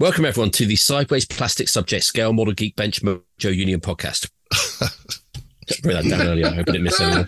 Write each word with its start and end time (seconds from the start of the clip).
Welcome, 0.00 0.26
everyone, 0.26 0.52
to 0.52 0.64
the 0.64 0.76
Sideways 0.76 1.26
Plastic 1.26 1.68
Subject 1.68 2.04
Scale 2.04 2.32
Model 2.32 2.54
Geek 2.54 2.76
Bench 2.76 3.02
Mojo 3.02 3.52
Union 3.52 3.80
podcast. 3.80 4.30
Bring 5.82 5.96
that 5.96 6.08
down 6.08 6.24
earlier. 6.24 6.46
I 6.46 6.54
hope 6.54 6.68
I 6.68 6.72
didn't 6.72 6.84
miss 6.84 7.00
anyone. 7.00 7.26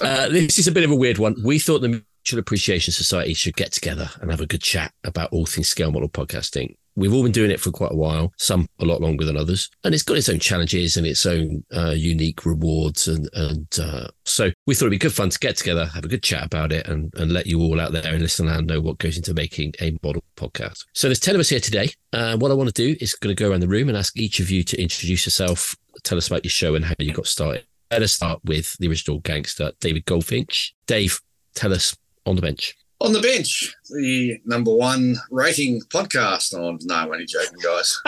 Uh, 0.00 0.28
this 0.30 0.58
is 0.58 0.66
a 0.66 0.72
bit 0.72 0.84
of 0.84 0.90
a 0.90 0.96
weird 0.96 1.18
one. 1.18 1.36
We 1.44 1.58
thought 1.58 1.80
the 1.80 2.02
Mutual 2.24 2.40
Appreciation 2.40 2.94
Society 2.94 3.34
should 3.34 3.56
get 3.56 3.72
together 3.72 4.08
and 4.22 4.30
have 4.30 4.40
a 4.40 4.46
good 4.46 4.62
chat 4.62 4.94
about 5.04 5.34
all 5.34 5.44
things 5.44 5.68
scale 5.68 5.92
model 5.92 6.08
podcasting. 6.08 6.76
We've 6.94 7.12
all 7.12 7.22
been 7.22 7.32
doing 7.32 7.50
it 7.50 7.60
for 7.60 7.70
quite 7.70 7.92
a 7.92 7.96
while, 7.96 8.32
some 8.38 8.68
a 8.78 8.84
lot 8.84 9.00
longer 9.00 9.24
than 9.24 9.36
others, 9.36 9.70
and 9.84 9.94
it's 9.94 10.02
got 10.02 10.18
its 10.18 10.28
own 10.28 10.38
challenges 10.38 10.96
and 10.96 11.06
its 11.06 11.24
own 11.24 11.64
uh, 11.74 11.94
unique 11.96 12.44
rewards. 12.44 13.08
And 13.08 13.28
and 13.32 13.66
uh, 13.80 14.08
so 14.24 14.50
we 14.66 14.74
thought 14.74 14.86
it'd 14.86 14.92
be 14.92 14.98
good 14.98 15.14
fun 15.14 15.30
to 15.30 15.38
get 15.38 15.56
together, 15.56 15.86
have 15.86 16.04
a 16.04 16.08
good 16.08 16.22
chat 16.22 16.44
about 16.44 16.72
it, 16.72 16.86
and, 16.88 17.12
and 17.16 17.32
let 17.32 17.46
you 17.46 17.60
all 17.60 17.80
out 17.80 17.92
there 17.92 18.12
and 18.12 18.20
listen 18.20 18.48
and 18.48 18.66
know 18.66 18.80
what 18.80 18.98
goes 18.98 19.16
into 19.16 19.32
making 19.32 19.72
a 19.80 19.96
model 20.02 20.22
podcast. 20.36 20.84
So 20.92 21.08
there's 21.08 21.20
ten 21.20 21.34
of 21.34 21.40
us 21.40 21.48
here 21.48 21.60
today. 21.60 21.90
Uh, 22.12 22.36
what 22.36 22.50
I 22.50 22.54
want 22.54 22.74
to 22.74 22.74
do 22.74 22.96
is 23.00 23.14
going 23.14 23.34
to 23.34 23.42
go 23.42 23.50
around 23.50 23.60
the 23.60 23.68
room 23.68 23.88
and 23.88 23.96
ask 23.96 24.16
each 24.18 24.40
of 24.40 24.50
you 24.50 24.62
to 24.64 24.80
introduce 24.80 25.24
yourself, 25.24 25.74
tell 26.02 26.18
us 26.18 26.26
about 26.26 26.44
your 26.44 26.50
show 26.50 26.74
and 26.74 26.84
how 26.84 26.94
you 26.98 27.12
got 27.12 27.26
started. 27.26 27.64
Let 27.90 28.02
us 28.02 28.12
start 28.12 28.40
with 28.44 28.76
the 28.78 28.88
original 28.88 29.20
gangster, 29.20 29.72
David 29.80 30.04
Goldfinch. 30.04 30.74
Dave, 30.86 31.20
tell 31.54 31.72
us 31.72 31.96
on 32.26 32.36
the 32.36 32.42
bench. 32.42 32.74
On 33.02 33.12
the 33.12 33.20
bench, 33.20 33.74
the 33.90 34.38
number 34.44 34.72
one 34.72 35.16
rating 35.32 35.80
podcast. 35.92 36.54
Oh, 36.54 36.78
no, 36.82 36.94
I'm 36.94 37.10
only 37.10 37.26
joking, 37.26 37.58
guys. 37.60 38.00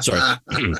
Sorry. 0.04 0.20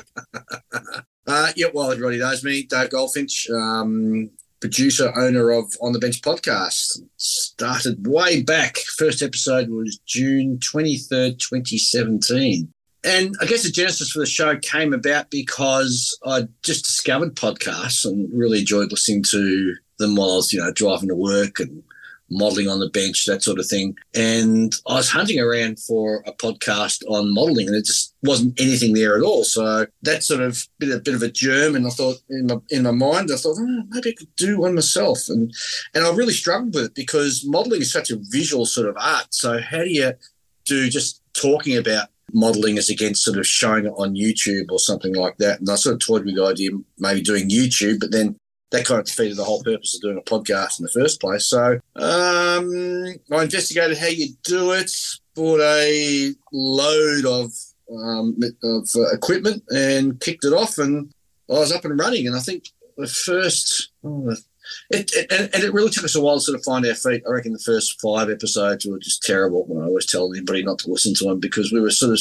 uh, 1.27 1.51
yeah, 1.57 1.67
well, 1.73 1.91
everybody 1.91 2.19
knows 2.19 2.45
me, 2.45 2.63
Dave 2.63 2.91
Goldfinch, 2.91 3.49
um, 3.49 4.29
producer, 4.61 5.11
owner 5.17 5.51
of 5.51 5.65
On 5.81 5.91
the 5.91 5.99
Bench 5.99 6.21
podcast. 6.21 7.01
Started 7.17 8.07
way 8.07 8.41
back. 8.41 8.77
First 8.77 9.21
episode 9.21 9.67
was 9.69 9.99
June 10.05 10.57
23rd, 10.59 11.39
2017. 11.39 12.71
And 13.03 13.35
I 13.41 13.45
guess 13.47 13.63
the 13.63 13.69
genesis 13.69 14.11
for 14.11 14.19
the 14.19 14.27
show 14.27 14.57
came 14.59 14.93
about 14.93 15.29
because 15.29 16.17
I 16.25 16.43
just 16.63 16.85
discovered 16.85 17.35
podcasts 17.35 18.05
and 18.05 18.29
really 18.31 18.59
enjoyed 18.59 18.91
listening 18.91 19.23
to 19.23 19.75
them 19.97 20.15
while 20.15 20.31
I 20.31 20.35
was, 20.37 20.53
you 20.53 20.61
know, 20.61 20.71
driving 20.71 21.09
to 21.09 21.15
work 21.15 21.59
and 21.59 21.83
modeling 22.31 22.67
on 22.67 22.79
the 22.79 22.89
bench, 22.89 23.25
that 23.25 23.43
sort 23.43 23.59
of 23.59 23.67
thing. 23.67 23.97
And 24.15 24.73
I 24.87 24.95
was 24.95 25.09
hunting 25.09 25.39
around 25.39 25.79
for 25.79 26.23
a 26.25 26.33
podcast 26.33 27.03
on 27.07 27.33
modeling, 27.33 27.67
and 27.67 27.75
it 27.75 27.85
just 27.85 28.15
wasn't 28.23 28.59
anything 28.59 28.93
there 28.93 29.17
at 29.17 29.23
all. 29.23 29.43
So 29.43 29.85
that 30.03 30.23
sort 30.23 30.41
of 30.41 30.67
bit 30.79 30.95
a 30.95 30.99
bit 30.99 31.15
of 31.15 31.23
a 31.23 31.31
germ, 31.31 31.75
and 31.75 31.85
I 31.85 31.89
thought 31.89 32.17
in 32.29 32.47
my 32.47 32.57
in 32.69 32.83
my 32.83 32.91
mind, 32.91 33.29
I 33.31 33.37
thought 33.37 33.57
oh, 33.59 33.83
maybe 33.89 34.11
I 34.11 34.13
could 34.13 34.35
do 34.35 34.59
one 34.59 34.75
myself, 34.75 35.29
and 35.29 35.53
and 35.93 36.05
I 36.05 36.13
really 36.13 36.33
struggled 36.33 36.73
with 36.73 36.85
it 36.85 36.95
because 36.95 37.45
modeling 37.45 37.81
is 37.81 37.91
such 37.91 38.11
a 38.11 38.19
visual 38.29 38.65
sort 38.65 38.89
of 38.89 38.97
art. 38.99 39.27
So 39.33 39.59
how 39.59 39.83
do 39.83 39.89
you 39.89 40.13
do 40.65 40.89
just 40.89 41.21
talking 41.33 41.77
about 41.77 42.09
modeling 42.33 42.77
as 42.77 42.89
against 42.89 43.23
sort 43.23 43.37
of 43.37 43.47
showing 43.47 43.85
it 43.85 43.93
on 43.97 44.15
YouTube 44.15 44.71
or 44.71 44.79
something 44.79 45.15
like 45.15 45.37
that. 45.37 45.59
And 45.59 45.69
I 45.69 45.75
sort 45.75 45.93
of 45.93 45.99
toyed 45.99 46.25
with 46.25 46.35
the 46.35 46.45
idea 46.45 46.71
maybe 46.97 47.21
doing 47.21 47.49
YouTube, 47.49 47.99
but 47.99 48.11
then 48.11 48.35
that 48.71 48.85
kind 48.85 48.99
of 48.99 49.05
defeated 49.05 49.37
the 49.37 49.43
whole 49.43 49.63
purpose 49.63 49.95
of 49.95 50.01
doing 50.01 50.17
a 50.17 50.29
podcast 50.29 50.79
in 50.79 50.85
the 50.85 50.91
first 50.91 51.19
place. 51.19 51.47
So 51.47 51.79
um, 51.95 53.15
I 53.31 53.43
investigated 53.43 53.97
how 53.97 54.07
you 54.07 54.27
do 54.43 54.71
it, 54.71 54.91
bought 55.35 55.61
a 55.61 56.33
load 56.51 57.25
of 57.25 57.51
um, 57.91 58.37
of 58.63 58.87
uh, 58.95 59.09
equipment 59.11 59.63
and 59.69 60.19
kicked 60.19 60.45
it 60.45 60.53
off, 60.53 60.77
and 60.77 61.11
I 61.49 61.53
was 61.53 61.71
up 61.71 61.85
and 61.85 61.99
running. 61.99 62.27
And 62.27 62.35
I 62.35 62.39
think 62.39 62.69
the 62.97 63.07
first, 63.07 63.89
oh, 64.03 64.35
it, 64.91 65.11
it, 65.13 65.31
and, 65.31 65.63
it 65.63 65.73
really 65.73 65.89
took 65.89 66.03
us 66.03 66.15
a 66.15 66.21
while 66.21 66.35
to 66.35 66.41
sort 66.41 66.59
of 66.59 66.63
find 66.63 66.85
our 66.85 66.93
feet. 66.93 67.23
I 67.27 67.31
reckon 67.31 67.53
the 67.53 67.59
first 67.59 67.99
five 67.99 68.29
episodes 68.29 68.85
were 68.85 68.99
just 68.99 69.23
terrible. 69.23 69.65
And 69.69 69.81
I 69.81 69.85
always 69.85 70.05
tell 70.05 70.31
anybody 70.31 70.63
not 70.63 70.79
to 70.79 70.91
listen 70.91 71.15
to 71.15 71.25
them 71.25 71.39
because 71.39 71.71
we 71.71 71.79
were 71.79 71.89
sort 71.89 72.11
of 72.11 72.19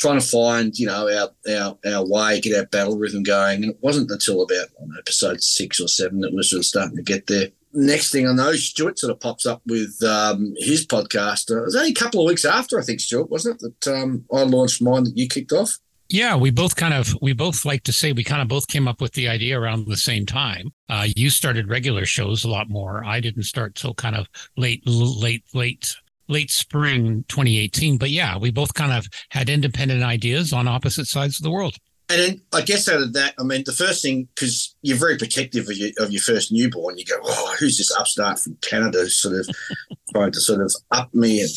trying 0.00 0.18
to 0.18 0.26
find, 0.26 0.76
you 0.78 0.86
know, 0.86 1.08
our 1.08 1.28
our, 1.54 1.78
our 1.86 2.06
way, 2.08 2.40
get 2.40 2.58
our 2.58 2.66
battle 2.66 2.98
rhythm 2.98 3.22
going. 3.22 3.62
And 3.62 3.72
it 3.72 3.78
wasn't 3.82 4.10
until 4.10 4.42
about 4.42 4.68
know, 4.80 4.96
episode 4.98 5.42
six 5.42 5.78
or 5.78 5.88
seven 5.88 6.20
that 6.20 6.32
we're 6.32 6.42
sort 6.42 6.60
of 6.60 6.66
starting 6.66 6.96
to 6.96 7.02
get 7.02 7.26
there. 7.26 7.48
Next 7.72 8.10
thing 8.10 8.26
I 8.26 8.32
know, 8.32 8.52
Stuart 8.52 8.98
sort 8.98 9.12
of 9.12 9.20
pops 9.20 9.46
up 9.46 9.62
with 9.66 10.02
um, 10.02 10.54
his 10.56 10.86
podcast. 10.86 11.50
Uh, 11.50 11.60
it 11.60 11.66
was 11.66 11.76
only 11.76 11.90
a 11.90 11.94
couple 11.94 12.20
of 12.20 12.26
weeks 12.26 12.44
after, 12.44 12.80
I 12.80 12.82
think, 12.82 12.98
Stuart, 12.98 13.30
wasn't 13.30 13.62
it, 13.62 13.74
that 13.82 13.94
um, 13.94 14.24
I 14.32 14.42
launched 14.42 14.82
mine 14.82 15.04
that 15.04 15.16
you 15.16 15.28
kicked 15.28 15.52
off? 15.52 15.78
Yeah, 16.08 16.34
we 16.34 16.50
both 16.50 16.74
kind 16.74 16.94
of 16.94 17.14
we 17.22 17.32
both 17.34 17.64
like 17.64 17.84
to 17.84 17.92
say 17.92 18.10
we 18.10 18.24
kind 18.24 18.42
of 18.42 18.48
both 18.48 18.66
came 18.66 18.88
up 18.88 19.00
with 19.00 19.12
the 19.12 19.28
idea 19.28 19.60
around 19.60 19.86
the 19.86 19.96
same 19.96 20.26
time. 20.26 20.72
Uh, 20.88 21.06
you 21.14 21.30
started 21.30 21.68
regular 21.68 22.04
shows 22.04 22.42
a 22.42 22.50
lot 22.50 22.68
more. 22.68 23.04
I 23.04 23.20
didn't 23.20 23.44
start 23.44 23.76
till 23.76 23.94
kind 23.94 24.16
of 24.16 24.26
late, 24.56 24.82
late, 24.86 25.44
late 25.54 25.94
late 26.30 26.50
spring 26.50 27.24
2018. 27.28 27.98
But 27.98 28.10
yeah, 28.10 28.38
we 28.38 28.50
both 28.50 28.74
kind 28.74 28.92
of 28.92 29.06
had 29.30 29.50
independent 29.50 30.02
ideas 30.02 30.52
on 30.52 30.68
opposite 30.68 31.06
sides 31.06 31.38
of 31.38 31.42
the 31.42 31.50
world. 31.50 31.76
And 32.10 32.20
then 32.20 32.42
I 32.52 32.62
guess 32.62 32.88
out 32.88 33.02
of 33.02 33.12
that, 33.12 33.34
I 33.38 33.44
mean, 33.44 33.62
the 33.64 33.72
first 33.72 34.02
thing, 34.02 34.28
because 34.34 34.74
you're 34.82 34.96
very 34.96 35.16
protective 35.16 35.68
of 35.68 35.76
your, 35.76 35.90
of 35.98 36.10
your 36.10 36.20
first 36.20 36.50
newborn, 36.50 36.98
you 36.98 37.04
go, 37.04 37.14
oh, 37.22 37.54
who's 37.58 37.78
this 37.78 37.94
upstart 37.96 38.40
from 38.40 38.56
Canada 38.62 39.08
sort 39.08 39.36
of 39.38 39.48
trying 40.12 40.32
to 40.32 40.40
sort 40.40 40.60
of 40.60 40.74
up 40.90 41.14
me? 41.14 41.40
And, 41.40 41.50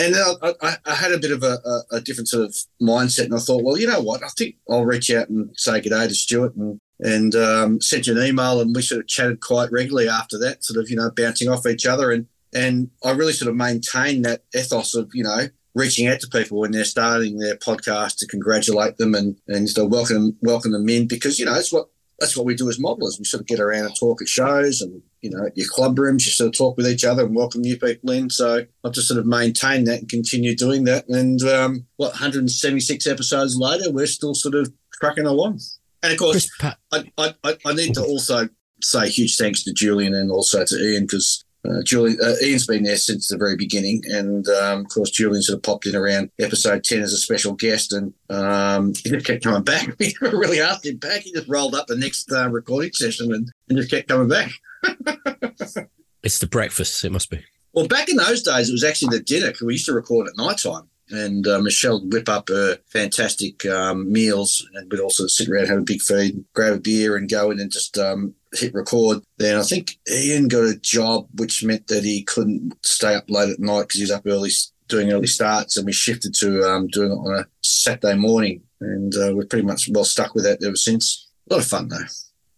and 0.00 0.14
then 0.14 0.24
I, 0.42 0.54
I, 0.62 0.76
I 0.84 0.94
had 0.96 1.12
a 1.12 1.18
bit 1.18 1.30
of 1.30 1.44
a, 1.44 1.58
a, 1.64 1.96
a, 1.96 2.00
different 2.00 2.26
sort 2.26 2.44
of 2.44 2.56
mindset. 2.82 3.26
And 3.26 3.34
I 3.34 3.38
thought, 3.38 3.62
well, 3.62 3.78
you 3.78 3.86
know 3.86 4.00
what? 4.00 4.24
I 4.24 4.28
think 4.36 4.56
I'll 4.68 4.84
reach 4.84 5.12
out 5.12 5.28
and 5.28 5.50
say 5.56 5.80
good 5.80 5.90
day 5.90 6.08
to 6.08 6.14
Stuart 6.14 6.56
and, 6.56 6.80
and 6.98 7.34
um, 7.36 7.80
sent 7.80 8.08
you 8.08 8.18
an 8.18 8.26
email. 8.26 8.60
And 8.60 8.74
we 8.74 8.82
sort 8.82 9.02
of 9.02 9.06
chatted 9.06 9.40
quite 9.40 9.70
regularly 9.70 10.08
after 10.08 10.38
that, 10.38 10.64
sort 10.64 10.82
of, 10.82 10.90
you 10.90 10.96
know, 10.96 11.12
bouncing 11.14 11.48
off 11.48 11.66
each 11.66 11.86
other. 11.86 12.10
And 12.10 12.26
and 12.54 12.90
I 13.04 13.12
really 13.12 13.32
sort 13.32 13.50
of 13.50 13.56
maintain 13.56 14.22
that 14.22 14.42
ethos 14.54 14.94
of, 14.94 15.10
you 15.14 15.22
know, 15.22 15.48
reaching 15.74 16.08
out 16.08 16.20
to 16.20 16.28
people 16.28 16.58
when 16.58 16.72
they're 16.72 16.84
starting 16.84 17.38
their 17.38 17.56
podcast 17.56 18.16
to 18.18 18.26
congratulate 18.26 18.96
them 18.96 19.14
and, 19.14 19.36
and 19.46 19.68
to 19.68 19.84
welcome 19.84 20.36
welcome 20.42 20.72
them 20.72 20.88
in 20.88 21.06
because, 21.06 21.38
you 21.38 21.44
know, 21.44 21.54
that's 21.54 21.72
what 21.72 21.88
that's 22.18 22.36
what 22.36 22.44
we 22.44 22.54
do 22.54 22.68
as 22.68 22.78
modelers. 22.78 23.18
We 23.18 23.24
sort 23.24 23.40
of 23.40 23.46
get 23.46 23.60
around 23.60 23.86
and 23.86 23.96
talk 23.98 24.20
at 24.20 24.28
shows 24.28 24.82
and, 24.82 25.00
you 25.22 25.30
know, 25.30 25.46
at 25.46 25.56
your 25.56 25.68
club 25.68 25.98
rooms, 25.98 26.26
you 26.26 26.32
sort 26.32 26.48
of 26.48 26.58
talk 26.58 26.76
with 26.76 26.86
each 26.86 27.04
other 27.04 27.24
and 27.24 27.34
welcome 27.34 27.62
new 27.62 27.78
people 27.78 28.10
in. 28.10 28.28
So 28.28 28.66
I've 28.84 28.92
just 28.92 29.08
sort 29.08 29.18
of 29.18 29.26
maintained 29.26 29.86
that 29.86 30.00
and 30.00 30.08
continue 30.08 30.54
doing 30.54 30.84
that. 30.84 31.08
And 31.08 31.40
um, 31.42 31.86
what, 31.96 32.10
176 32.10 33.06
episodes 33.06 33.56
later, 33.56 33.90
we're 33.90 34.06
still 34.06 34.34
sort 34.34 34.54
of 34.54 34.70
cracking 35.00 35.26
along. 35.26 35.60
And 36.02 36.12
of 36.12 36.18
course, 36.18 36.50
I, 36.62 37.04
I, 37.16 37.56
I 37.64 37.72
need 37.72 37.94
to 37.94 38.02
also 38.02 38.48
say 38.82 39.08
huge 39.08 39.36
thanks 39.36 39.62
to 39.64 39.72
Julian 39.72 40.14
and 40.14 40.30
also 40.30 40.64
to 40.64 40.76
Ian 40.76 41.04
because 41.04 41.44
uh, 41.68 41.82
Julian, 41.84 42.18
uh, 42.24 42.34
Ian's 42.42 42.66
been 42.66 42.84
there 42.84 42.96
since 42.96 43.28
the 43.28 43.36
very 43.36 43.56
beginning, 43.56 44.02
and 44.06 44.46
um, 44.48 44.80
of 44.80 44.88
course 44.88 45.10
Julian 45.10 45.42
sort 45.42 45.58
of 45.58 45.62
popped 45.62 45.86
in 45.86 45.94
around 45.94 46.30
episode 46.38 46.84
ten 46.84 47.00
as 47.00 47.12
a 47.12 47.18
special 47.18 47.52
guest, 47.52 47.92
and 47.92 48.14
um, 48.30 48.94
he 49.04 49.10
just 49.10 49.26
kept 49.26 49.44
coming 49.44 49.62
back. 49.62 49.88
We 49.98 50.14
never 50.22 50.38
really 50.38 50.60
asked 50.60 50.86
him 50.86 50.96
back. 50.96 51.22
He 51.22 51.32
just 51.32 51.48
rolled 51.48 51.74
up 51.74 51.86
the 51.86 51.96
next 51.96 52.32
uh, 52.32 52.48
recording 52.48 52.92
session 52.92 53.32
and, 53.34 53.50
and 53.68 53.78
just 53.78 53.90
kept 53.90 54.08
coming 54.08 54.28
back. 54.28 54.50
it's 56.22 56.38
the 56.38 56.46
breakfast. 56.46 57.04
It 57.04 57.12
must 57.12 57.30
be. 57.30 57.44
Well, 57.72 57.86
back 57.86 58.08
in 58.08 58.16
those 58.16 58.42
days, 58.42 58.68
it 58.68 58.72
was 58.72 58.84
actually 58.84 59.16
the 59.16 59.22
dinner 59.22 59.48
because 59.48 59.62
we 59.62 59.74
used 59.74 59.86
to 59.86 59.92
record 59.92 60.28
at 60.28 60.36
night 60.36 60.58
time 60.58 60.88
and 61.10 61.46
uh, 61.46 61.58
Michelle 61.60 62.00
would 62.00 62.12
whip 62.12 62.28
up 62.28 62.48
her 62.48 62.78
fantastic 62.86 63.66
um, 63.66 64.10
meals, 64.10 64.66
and 64.74 64.90
we'd 64.90 65.00
also 65.00 65.26
sit 65.26 65.48
around, 65.48 65.66
have 65.66 65.78
a 65.78 65.82
big 65.82 66.00
feed, 66.00 66.44
grab 66.54 66.74
a 66.74 66.80
beer, 66.80 67.16
and 67.16 67.28
go 67.28 67.50
in 67.50 67.60
and 67.60 67.70
just 67.70 67.98
um, 67.98 68.34
hit 68.54 68.74
record. 68.74 69.22
Then 69.38 69.58
I 69.58 69.62
think 69.62 69.98
Ian 70.10 70.48
got 70.48 70.64
a 70.64 70.76
job, 70.76 71.28
which 71.34 71.64
meant 71.64 71.86
that 71.88 72.04
he 72.04 72.22
couldn't 72.22 72.74
stay 72.84 73.14
up 73.14 73.30
late 73.30 73.50
at 73.50 73.60
night 73.60 73.82
because 73.82 73.96
he 73.96 74.02
was 74.02 74.10
up 74.10 74.26
early 74.26 74.50
doing 74.88 75.12
early 75.12 75.26
starts, 75.26 75.76
and 75.76 75.86
we 75.86 75.92
shifted 75.92 76.34
to 76.34 76.62
um, 76.68 76.88
doing 76.88 77.12
it 77.12 77.14
on 77.14 77.40
a 77.40 77.46
Saturday 77.62 78.16
morning, 78.16 78.62
and 78.80 79.14
uh, 79.14 79.32
we're 79.34 79.46
pretty 79.46 79.66
much 79.66 79.88
well 79.92 80.04
stuck 80.04 80.34
with 80.34 80.44
that 80.44 80.62
ever 80.64 80.76
since. 80.76 81.28
A 81.48 81.54
lot 81.54 81.62
of 81.62 81.68
fun 81.68 81.88
though. 81.88 82.04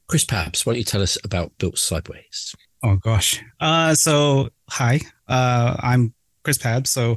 Chris 0.09 0.25
Pabz, 0.25 0.67
why 0.67 0.73
don't 0.73 0.79
you 0.79 0.85
tell 0.85 1.03
us 1.03 1.17
about 1.25 1.57
Built 1.59 1.79
Sideways? 1.79 2.55
Oh 2.83 2.97
gosh. 2.97 3.41
Uh, 3.61 3.95
so 3.95 4.51
hi, 4.69 5.01
uh, 5.29 5.77
I'm 5.79 6.15
Chris 6.43 6.59
Pabz. 6.59 6.89
So 6.89 7.13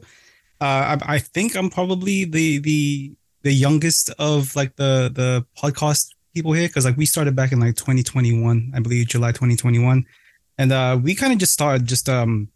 uh, 0.61 0.97
I, 1.01 1.15
I, 1.15 1.19
think 1.19 1.55
I'm 1.55 1.69
probably 1.69 2.25
the 2.25 2.59
the 2.59 3.15
the 3.41 3.53
youngest 3.53 4.11
of 4.19 4.55
like 4.55 4.75
the 4.75 5.11
the 5.13 5.45
podcast 5.57 6.14
people 6.35 6.53
here 6.53 6.67
because 6.67 6.85
like 6.85 6.97
we 6.97 7.05
started 7.05 7.35
back 7.35 7.51
in 7.51 7.59
like 7.59 7.75
2021, 7.75 8.73
I 8.75 8.79
believe 8.79 9.07
July 9.07 9.31
2021, 9.31 10.05
and 10.59 10.71
uh, 10.71 10.99
we 11.01 11.15
kind 11.15 11.33
of 11.33 11.39
just 11.39 11.53
started 11.53 11.87
just 11.87 12.07
um 12.07 12.49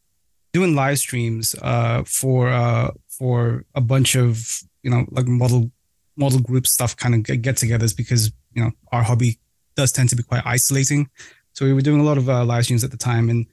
doing 0.51 0.75
live 0.75 0.97
streams 0.97 1.55
uh 1.61 2.03
for 2.05 2.49
uh 2.49 2.91
for 3.07 3.65
a 3.75 3.81
bunch 3.81 4.15
of 4.15 4.61
you 4.83 4.91
know 4.91 5.05
like 5.11 5.27
model 5.27 5.71
model 6.17 6.39
group 6.39 6.65
stuff 6.67 6.97
kind 6.97 7.15
of 7.15 7.23
get, 7.23 7.41
get-togethers 7.41 7.95
because 7.95 8.31
you 8.53 8.63
know 8.63 8.71
our 8.91 9.01
hobby 9.01 9.39
does 9.75 9.91
tend 9.91 10.09
to 10.09 10.15
be 10.15 10.23
quite 10.23 10.45
isolating. 10.45 11.09
So 11.53 11.65
we 11.65 11.73
were 11.73 11.81
doing 11.81 12.01
a 12.01 12.03
lot 12.03 12.17
of 12.17 12.29
uh, 12.29 12.45
live 12.45 12.65
streams 12.65 12.83
at 12.83 12.91
the 12.91 12.97
time. 12.97 13.29
And 13.29 13.45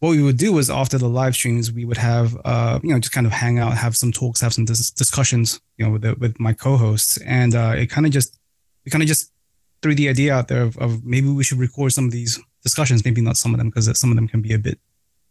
what 0.00 0.10
we 0.10 0.22
would 0.22 0.38
do 0.38 0.52
was 0.52 0.70
after 0.70 0.98
the 0.98 1.08
live 1.08 1.34
streams, 1.34 1.72
we 1.72 1.84
would 1.84 1.96
have, 1.96 2.36
uh, 2.44 2.80
you 2.82 2.90
know, 2.90 2.98
just 2.98 3.12
kind 3.12 3.26
of 3.26 3.32
hang 3.32 3.58
out, 3.58 3.76
have 3.76 3.96
some 3.96 4.12
talks, 4.12 4.40
have 4.40 4.52
some 4.52 4.64
dis- 4.64 4.90
discussions, 4.90 5.60
you 5.76 5.84
know, 5.84 5.92
with 5.92 6.02
the, 6.02 6.14
with 6.14 6.38
my 6.40 6.52
co-hosts, 6.52 7.18
and 7.18 7.54
uh, 7.54 7.74
it 7.76 7.86
kind 7.86 8.06
of 8.06 8.12
just, 8.12 8.38
we 8.84 8.90
kind 8.90 9.02
of 9.02 9.08
just 9.08 9.32
threw 9.84 9.94
the 9.94 10.08
idea 10.08 10.32
out 10.32 10.48
there 10.48 10.62
of, 10.62 10.78
of, 10.78 11.04
maybe 11.04 11.28
we 11.28 11.44
should 11.44 11.58
record 11.58 11.92
some 11.92 12.06
of 12.06 12.10
these 12.10 12.40
discussions, 12.62 13.04
maybe 13.04 13.20
not 13.20 13.36
some 13.36 13.52
of 13.52 13.58
them 13.58 13.68
because 13.68 13.86
some 14.00 14.10
of 14.10 14.16
them 14.16 14.26
can 14.26 14.40
be 14.40 14.54
a 14.54 14.58
bit 14.58 14.78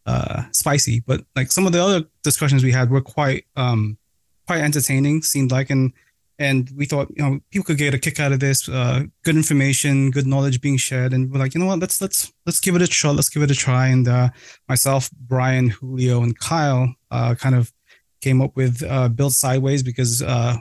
uh, 0.05 0.43
spicy, 0.51 0.99
but 1.07 1.25
like 1.35 1.51
some 1.51 1.65
of 1.65 1.73
the 1.73 1.83
other 1.83 2.05
discussions 2.21 2.63
we 2.63 2.71
had 2.71 2.91
were 2.91 3.01
quite, 3.01 3.45
um, 3.55 3.97
quite 4.45 4.61
entertaining. 4.61 5.23
Seemed 5.23 5.51
like 5.51 5.71
and 5.71 5.91
and 6.37 6.69
we 6.75 6.85
thought 6.85 7.09
you 7.15 7.23
know 7.23 7.39
people 7.49 7.65
could 7.65 7.79
get 7.79 7.95
a 7.95 7.97
kick 7.97 8.19
out 8.19 8.31
of 8.31 8.39
this. 8.39 8.69
Uh, 8.69 9.05
good 9.23 9.35
information, 9.35 10.11
good 10.11 10.27
knowledge 10.27 10.61
being 10.61 10.77
shared, 10.77 11.13
and 11.13 11.31
we're 11.31 11.39
like, 11.39 11.55
you 11.55 11.59
know 11.59 11.65
what? 11.65 11.79
Let's 11.79 11.99
let's 11.99 12.31
let's 12.45 12.59
give 12.59 12.75
it 12.75 12.81
a 12.83 12.85
shot. 12.85 13.15
Let's 13.15 13.29
give 13.29 13.41
it 13.41 13.49
a 13.49 13.55
try. 13.55 13.87
And 13.87 14.07
uh, 14.07 14.29
myself, 14.69 15.09
Brian, 15.11 15.69
Julio, 15.69 16.21
and 16.21 16.37
Kyle 16.37 16.93
uh, 17.09 17.33
kind 17.33 17.55
of 17.55 17.73
came 18.21 18.39
up 18.39 18.55
with 18.55 18.83
uh, 18.83 19.09
Built 19.09 19.33
Sideways 19.33 19.81
because 19.81 20.21
uh, 20.21 20.57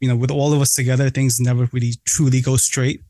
you 0.00 0.08
know 0.08 0.16
with 0.16 0.32
all 0.32 0.52
of 0.52 0.60
us 0.60 0.74
together, 0.74 1.10
things 1.10 1.38
never 1.38 1.68
really 1.72 1.94
truly 2.04 2.40
go 2.40 2.56
straight. 2.56 3.02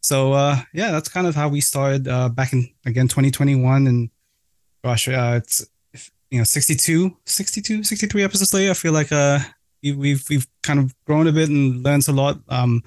So 0.00 0.32
uh, 0.32 0.56
yeah, 0.72 0.90
that's 0.90 1.08
kind 1.08 1.26
of 1.26 1.34
how 1.34 1.48
we 1.48 1.60
started 1.60 2.08
uh, 2.08 2.28
back 2.28 2.52
in 2.52 2.68
again 2.86 3.08
2021, 3.08 3.86
and 3.86 4.10
gosh, 4.82 5.08
uh, 5.08 5.34
it's 5.36 5.66
you 6.30 6.38
know 6.38 6.44
62, 6.44 7.16
62, 7.24 7.84
63 7.84 8.24
episodes 8.24 8.54
later. 8.54 8.70
I 8.70 8.74
feel 8.74 8.92
like 8.92 9.12
uh 9.12 9.40
we've 9.82 10.24
we've 10.28 10.46
kind 10.62 10.78
of 10.78 10.94
grown 11.04 11.26
a 11.26 11.32
bit 11.32 11.48
and 11.48 11.82
learned 11.82 12.08
a 12.08 12.12
lot. 12.12 12.38
Um, 12.48 12.82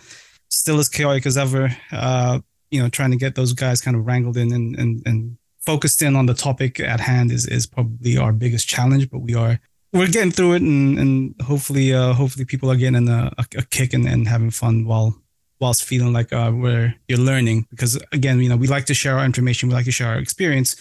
still 0.49 0.79
as 0.79 0.89
chaotic 0.89 1.25
as 1.25 1.37
ever. 1.37 1.75
Uh, 1.91 2.39
you 2.71 2.81
know, 2.81 2.89
trying 2.89 3.11
to 3.11 3.17
get 3.17 3.35
those 3.35 3.53
guys 3.53 3.81
kind 3.81 3.95
of 3.95 4.05
wrangled 4.05 4.37
in 4.37 4.51
and 4.51 4.75
and 4.77 5.03
and 5.05 5.37
focused 5.65 6.01
in 6.01 6.15
on 6.15 6.25
the 6.25 6.33
topic 6.33 6.79
at 6.79 6.99
hand 6.99 7.31
is 7.31 7.45
is 7.47 7.65
probably 7.65 8.17
our 8.17 8.31
biggest 8.31 8.67
challenge. 8.67 9.09
But 9.09 9.19
we 9.19 9.35
are 9.35 9.59
we're 9.91 10.07
getting 10.07 10.31
through 10.31 10.53
it, 10.53 10.61
and 10.61 10.97
and 10.97 11.35
hopefully 11.41 11.93
uh 11.93 12.13
hopefully 12.13 12.45
people 12.45 12.71
are 12.71 12.75
getting 12.75 13.07
a, 13.07 13.31
a, 13.37 13.45
a 13.57 13.63
kick 13.63 13.93
and, 13.93 14.07
and 14.07 14.27
having 14.27 14.51
fun 14.51 14.85
while 14.85 15.15
whilst 15.59 15.83
feeling 15.83 16.13
like 16.13 16.31
uh, 16.33 16.51
we're 16.53 16.93
you're 17.07 17.17
learning 17.17 17.65
because 17.69 18.01
again 18.11 18.39
you 18.39 18.49
know 18.49 18.57
we 18.57 18.67
like 18.67 18.85
to 18.85 18.93
share 18.93 19.17
our 19.17 19.25
information 19.25 19.69
we 19.69 19.75
like 19.75 19.85
to 19.85 19.91
share 19.91 20.09
our 20.09 20.17
experience 20.17 20.75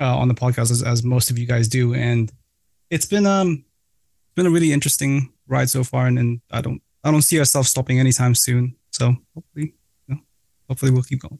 uh, 0.00 0.16
on 0.16 0.28
the 0.28 0.34
podcast 0.34 0.70
as, 0.70 0.82
as 0.82 1.02
most 1.02 1.30
of 1.30 1.38
you 1.38 1.46
guys 1.46 1.68
do 1.68 1.94
and 1.94 2.32
it's 2.90 3.06
been 3.06 3.26
um 3.26 3.64
been 4.36 4.46
a 4.46 4.50
really 4.50 4.72
interesting 4.72 5.32
ride 5.48 5.70
so 5.70 5.82
far, 5.82 6.06
and, 6.06 6.18
and 6.18 6.40
I 6.50 6.60
don't 6.60 6.80
I 7.02 7.10
don't 7.10 7.22
see 7.22 7.38
ourselves 7.38 7.70
stopping 7.70 7.98
anytime 7.98 8.34
soon. 8.34 8.76
So 8.92 9.16
hopefully, 9.34 9.74
you 10.06 10.14
know, 10.14 10.20
hopefully 10.68 10.92
we'll 10.92 11.02
keep 11.02 11.20
going. 11.20 11.38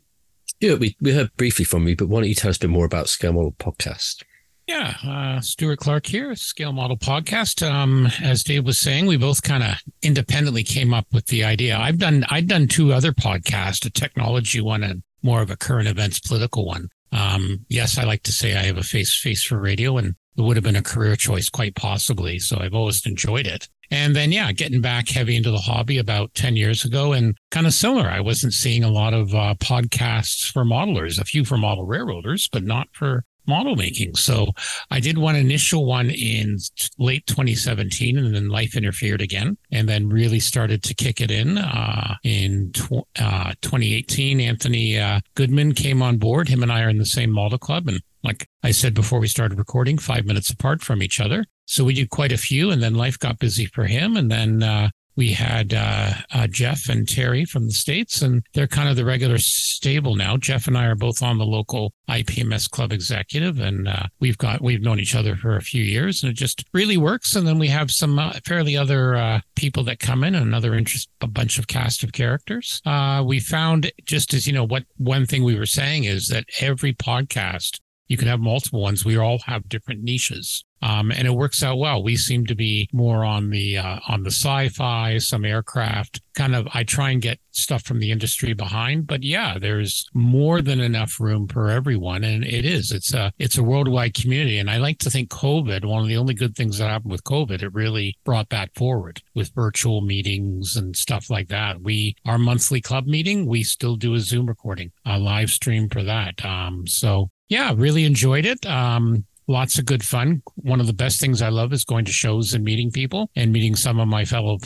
Yeah, 0.60 0.74
we, 0.74 0.96
we 1.00 1.12
heard 1.12 1.30
briefly 1.36 1.64
from 1.66 1.86
you, 1.86 1.96
but 1.96 2.08
why 2.08 2.20
don't 2.20 2.28
you 2.28 2.34
tell 2.34 2.48
us 2.48 2.56
a 2.56 2.60
bit 2.60 2.70
more 2.70 2.86
about 2.86 3.14
Model 3.22 3.52
Podcast? 3.58 4.22
Yeah, 4.66 4.94
uh, 5.06 5.40
Stuart 5.40 5.78
Clark 5.78 6.06
here, 6.06 6.34
Scale 6.34 6.72
Model 6.72 6.96
Podcast. 6.96 7.64
Um, 7.64 8.08
as 8.20 8.42
Dave 8.42 8.64
was 8.64 8.78
saying, 8.80 9.06
we 9.06 9.16
both 9.16 9.42
kind 9.42 9.62
of 9.62 9.76
independently 10.02 10.64
came 10.64 10.92
up 10.92 11.06
with 11.12 11.26
the 11.26 11.44
idea. 11.44 11.78
I've 11.78 11.98
done 11.98 12.24
I've 12.30 12.48
done 12.48 12.66
two 12.66 12.92
other 12.92 13.12
podcasts, 13.12 13.86
a 13.86 13.90
technology 13.90 14.60
one 14.60 14.82
and 14.82 15.04
more 15.22 15.40
of 15.40 15.50
a 15.50 15.56
current 15.56 15.86
events 15.86 16.18
political 16.18 16.66
one. 16.66 16.88
Um, 17.12 17.64
yes, 17.68 17.96
I 17.96 18.02
like 18.04 18.24
to 18.24 18.32
say 18.32 18.56
I 18.56 18.64
have 18.64 18.76
a 18.76 18.82
face 18.82 19.16
face 19.16 19.44
for 19.44 19.60
radio, 19.60 19.98
and 19.98 20.16
it 20.36 20.42
would 20.42 20.56
have 20.56 20.64
been 20.64 20.74
a 20.74 20.82
career 20.82 21.14
choice 21.14 21.48
quite 21.48 21.76
possibly. 21.76 22.40
So 22.40 22.58
I've 22.58 22.74
always 22.74 23.06
enjoyed 23.06 23.46
it. 23.46 23.68
And 23.92 24.16
then, 24.16 24.32
yeah, 24.32 24.50
getting 24.50 24.80
back 24.80 25.08
heavy 25.08 25.36
into 25.36 25.52
the 25.52 25.58
hobby 25.58 25.98
about 25.98 26.34
10 26.34 26.56
years 26.56 26.84
ago 26.84 27.12
and 27.12 27.36
kind 27.52 27.68
of 27.68 27.72
similar. 27.72 28.08
I 28.08 28.18
wasn't 28.18 28.52
seeing 28.52 28.82
a 28.82 28.90
lot 28.90 29.14
of 29.14 29.32
uh, 29.32 29.54
podcasts 29.60 30.50
for 30.50 30.64
modelers, 30.64 31.20
a 31.20 31.24
few 31.24 31.44
for 31.44 31.56
model 31.56 31.86
railroaders, 31.86 32.48
but 32.50 32.64
not 32.64 32.88
for 32.92 33.22
model 33.46 33.76
making. 33.76 34.14
So 34.16 34.48
I 34.90 35.00
did 35.00 35.18
one 35.18 35.36
initial 35.36 35.86
one 35.86 36.10
in 36.10 36.58
late 36.98 37.26
2017 37.26 38.18
and 38.18 38.34
then 38.34 38.48
life 38.48 38.76
interfered 38.76 39.20
again 39.20 39.56
and 39.70 39.88
then 39.88 40.08
really 40.08 40.40
started 40.40 40.82
to 40.84 40.94
kick 40.94 41.20
it 41.20 41.30
in 41.30 41.58
uh, 41.58 42.14
in 42.22 42.72
tw- 42.72 43.06
uh, 43.20 43.52
2018. 43.62 44.40
Anthony 44.40 44.98
uh, 44.98 45.20
Goodman 45.34 45.74
came 45.74 46.02
on 46.02 46.18
board. 46.18 46.48
Him 46.48 46.62
and 46.62 46.72
I 46.72 46.82
are 46.82 46.88
in 46.88 46.98
the 46.98 47.06
same 47.06 47.30
model 47.30 47.58
club 47.58 47.88
and 47.88 48.00
like 48.26 48.48
I 48.64 48.72
said 48.72 48.92
before 48.92 49.20
we 49.20 49.28
started 49.28 49.58
recording, 49.58 49.98
five 49.98 50.26
minutes 50.26 50.50
apart 50.50 50.82
from 50.82 51.00
each 51.00 51.20
other. 51.20 51.44
So 51.66 51.84
we 51.84 51.94
did 51.94 52.10
quite 52.10 52.32
a 52.32 52.36
few, 52.36 52.70
and 52.70 52.82
then 52.82 52.94
life 52.94 53.18
got 53.18 53.38
busy 53.38 53.66
for 53.66 53.84
him. 53.84 54.16
And 54.16 54.30
then 54.30 54.62
uh, 54.62 54.90
we 55.16 55.32
had 55.32 55.72
uh, 55.72 56.12
uh, 56.32 56.46
Jeff 56.46 56.88
and 56.88 57.08
Terry 57.08 57.44
from 57.44 57.66
the 57.66 57.72
States, 57.72 58.22
and 58.22 58.42
they're 58.52 58.66
kind 58.66 58.88
of 58.88 58.96
the 58.96 59.04
regular 59.04 59.38
stable 59.38 60.14
now. 60.14 60.36
Jeff 60.36 60.66
and 60.66 60.76
I 60.76 60.86
are 60.86 60.94
both 60.94 61.22
on 61.22 61.38
the 61.38 61.46
local 61.46 61.92
IPMS 62.08 62.70
club 62.70 62.92
executive, 62.92 63.58
and 63.58 63.88
uh, 63.88 64.04
we've 64.20 64.38
got 64.38 64.60
we've 64.60 64.82
known 64.82 65.00
each 65.00 65.14
other 65.14 65.34
for 65.34 65.56
a 65.56 65.62
few 65.62 65.82
years, 65.82 66.22
and 66.22 66.30
it 66.30 66.36
just 66.36 66.64
really 66.72 66.96
works. 66.98 67.34
And 67.34 67.46
then 67.46 67.58
we 67.58 67.68
have 67.68 67.90
some 67.90 68.18
uh, 68.18 68.34
fairly 68.44 68.76
other 68.76 69.16
uh, 69.16 69.40
people 69.54 69.82
that 69.84 69.98
come 69.98 70.22
in, 70.22 70.34
another 70.34 70.74
interest, 70.74 71.08
a 71.22 71.26
bunch 71.26 71.58
of 71.58 71.66
cast 71.66 72.02
of 72.02 72.12
characters. 72.12 72.82
Uh, 72.84 73.24
we 73.26 73.40
found 73.40 73.90
just 74.04 74.34
as 74.34 74.46
you 74.46 74.52
know, 74.52 74.66
what 74.66 74.84
one 74.98 75.26
thing 75.26 75.42
we 75.42 75.58
were 75.58 75.66
saying 75.66 76.04
is 76.04 76.28
that 76.28 76.44
every 76.60 76.92
podcast 76.92 77.80
you 78.08 78.16
can 78.16 78.28
have 78.28 78.40
multiple 78.40 78.80
ones. 78.80 79.04
We 79.04 79.16
all 79.16 79.38
have 79.46 79.68
different 79.68 80.02
niches. 80.02 80.64
Um, 80.82 81.10
and 81.10 81.26
it 81.26 81.32
works 81.32 81.62
out 81.62 81.78
well. 81.78 82.02
We 82.02 82.16
seem 82.16 82.46
to 82.46 82.54
be 82.54 82.88
more 82.92 83.24
on 83.24 83.50
the 83.50 83.78
uh, 83.78 84.00
on 84.08 84.22
the 84.22 84.30
sci-fi, 84.30 85.18
some 85.18 85.44
aircraft 85.44 86.20
kind 86.34 86.54
of. 86.54 86.68
I 86.74 86.84
try 86.84 87.10
and 87.10 87.22
get 87.22 87.40
stuff 87.50 87.82
from 87.82 87.98
the 87.98 88.10
industry 88.10 88.52
behind, 88.52 89.06
but 89.06 89.22
yeah, 89.22 89.58
there's 89.58 90.06
more 90.12 90.60
than 90.60 90.80
enough 90.80 91.18
room 91.18 91.48
for 91.48 91.70
everyone, 91.70 92.24
and 92.24 92.44
it 92.44 92.66
is. 92.66 92.92
It's 92.92 93.14
a 93.14 93.32
it's 93.38 93.56
a 93.56 93.62
worldwide 93.62 94.14
community, 94.14 94.58
and 94.58 94.70
I 94.70 94.76
like 94.76 94.98
to 94.98 95.10
think 95.10 95.30
COVID. 95.30 95.84
One 95.86 96.02
of 96.02 96.08
the 96.08 96.18
only 96.18 96.34
good 96.34 96.54
things 96.54 96.78
that 96.78 96.90
happened 96.90 97.12
with 97.12 97.24
COVID, 97.24 97.62
it 97.62 97.72
really 97.72 98.16
brought 98.24 98.50
that 98.50 98.74
forward 98.74 99.22
with 99.34 99.54
virtual 99.54 100.02
meetings 100.02 100.76
and 100.76 100.94
stuff 100.94 101.30
like 101.30 101.48
that. 101.48 101.80
We 101.80 102.16
our 102.26 102.38
monthly 102.38 102.82
club 102.82 103.06
meeting, 103.06 103.46
we 103.46 103.62
still 103.62 103.96
do 103.96 104.14
a 104.14 104.20
Zoom 104.20 104.46
recording, 104.46 104.92
a 105.06 105.18
live 105.18 105.50
stream 105.50 105.88
for 105.88 106.02
that. 106.02 106.44
Um, 106.44 106.86
so 106.86 107.30
yeah, 107.48 107.72
really 107.74 108.04
enjoyed 108.04 108.44
it. 108.44 108.66
Um, 108.66 109.24
lots 109.48 109.78
of 109.78 109.84
good 109.84 110.04
fun. 110.04 110.42
One 110.56 110.80
of 110.80 110.86
the 110.86 110.92
best 110.92 111.20
things 111.20 111.42
I 111.42 111.48
love 111.48 111.72
is 111.72 111.84
going 111.84 112.04
to 112.06 112.12
shows 112.12 112.54
and 112.54 112.64
meeting 112.64 112.90
people 112.90 113.30
and 113.36 113.52
meeting 113.52 113.76
some 113.76 114.00
of 114.00 114.08
my 114.08 114.24
fellow 114.24 114.58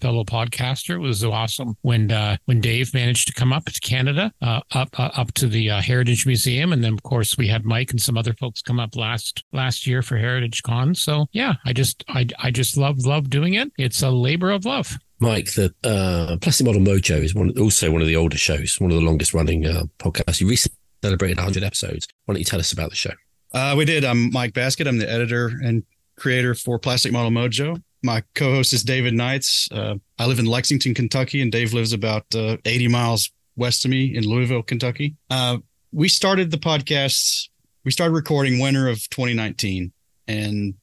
fellow 0.00 0.24
podcaster. 0.24 0.94
It 0.94 0.98
was 0.98 1.24
awesome 1.24 1.76
when 1.82 2.10
uh, 2.10 2.36
when 2.46 2.60
Dave 2.60 2.94
managed 2.94 3.28
to 3.28 3.34
come 3.34 3.52
up 3.52 3.64
to 3.66 3.80
Canada, 3.80 4.32
uh, 4.40 4.60
up 4.72 4.98
uh, 4.98 5.10
up 5.16 5.32
to 5.34 5.46
the 5.46 5.70
uh, 5.70 5.80
Heritage 5.80 6.26
Museum, 6.26 6.72
and 6.72 6.82
then 6.82 6.94
of 6.94 7.02
course 7.02 7.36
we 7.36 7.48
had 7.48 7.64
Mike 7.64 7.90
and 7.90 8.00
some 8.00 8.16
other 8.16 8.34
folks 8.34 8.62
come 8.62 8.80
up 8.80 8.96
last 8.96 9.44
last 9.52 9.86
year 9.86 10.02
for 10.02 10.16
Heritage 10.16 10.62
Con. 10.62 10.94
So 10.94 11.26
yeah, 11.32 11.54
I 11.64 11.72
just 11.72 12.04
I 12.08 12.26
I 12.38 12.50
just 12.50 12.76
love 12.76 13.04
love 13.04 13.30
doing 13.30 13.54
it. 13.54 13.72
It's 13.78 14.02
a 14.02 14.10
labor 14.10 14.50
of 14.50 14.64
love. 14.64 14.96
Mike, 15.20 15.52
the 15.54 15.72
uh, 15.84 16.36
Plastic 16.40 16.66
Model 16.66 16.82
Mojo 16.82 17.22
is 17.22 17.34
one 17.34 17.56
also 17.58 17.92
one 17.92 18.00
of 18.00 18.08
the 18.08 18.16
older 18.16 18.36
shows, 18.38 18.80
one 18.80 18.90
of 18.90 18.96
the 18.96 19.04
longest 19.04 19.34
running 19.34 19.66
uh, 19.66 19.84
podcasts. 19.98 20.40
You 20.40 20.48
recently 20.48 20.76
celebrated 21.02 21.36
100 21.36 21.62
episodes. 21.62 22.08
Why 22.24 22.34
don't 22.34 22.40
you 22.40 22.44
tell 22.44 22.58
us 22.58 22.72
about 22.72 22.90
the 22.90 22.96
show? 22.96 23.12
Uh, 23.54 23.74
we 23.76 23.84
did. 23.84 24.02
I'm 24.02 24.30
Mike 24.32 24.54
Basket. 24.54 24.86
I'm 24.86 24.96
the 24.98 25.10
editor 25.10 25.48
and 25.62 25.82
creator 26.16 26.54
for 26.54 26.78
Plastic 26.78 27.12
Model 27.12 27.30
Mojo. 27.30 27.82
My 28.02 28.22
co-host 28.34 28.72
is 28.72 28.82
David 28.82 29.12
Knights. 29.12 29.68
Uh, 29.70 29.96
I 30.18 30.26
live 30.26 30.38
in 30.38 30.46
Lexington, 30.46 30.94
Kentucky, 30.94 31.42
and 31.42 31.52
Dave 31.52 31.74
lives 31.74 31.92
about 31.92 32.24
uh, 32.34 32.56
80 32.64 32.88
miles 32.88 33.30
west 33.56 33.84
of 33.84 33.90
me 33.90 34.16
in 34.16 34.26
Louisville, 34.26 34.62
Kentucky. 34.62 35.16
Uh, 35.28 35.58
we 35.92 36.08
started 36.08 36.50
the 36.50 36.56
podcast. 36.56 37.50
We 37.84 37.90
started 37.90 38.14
recording 38.14 38.58
winter 38.58 38.88
of 38.88 39.06
2019, 39.10 39.92
and 40.26 40.74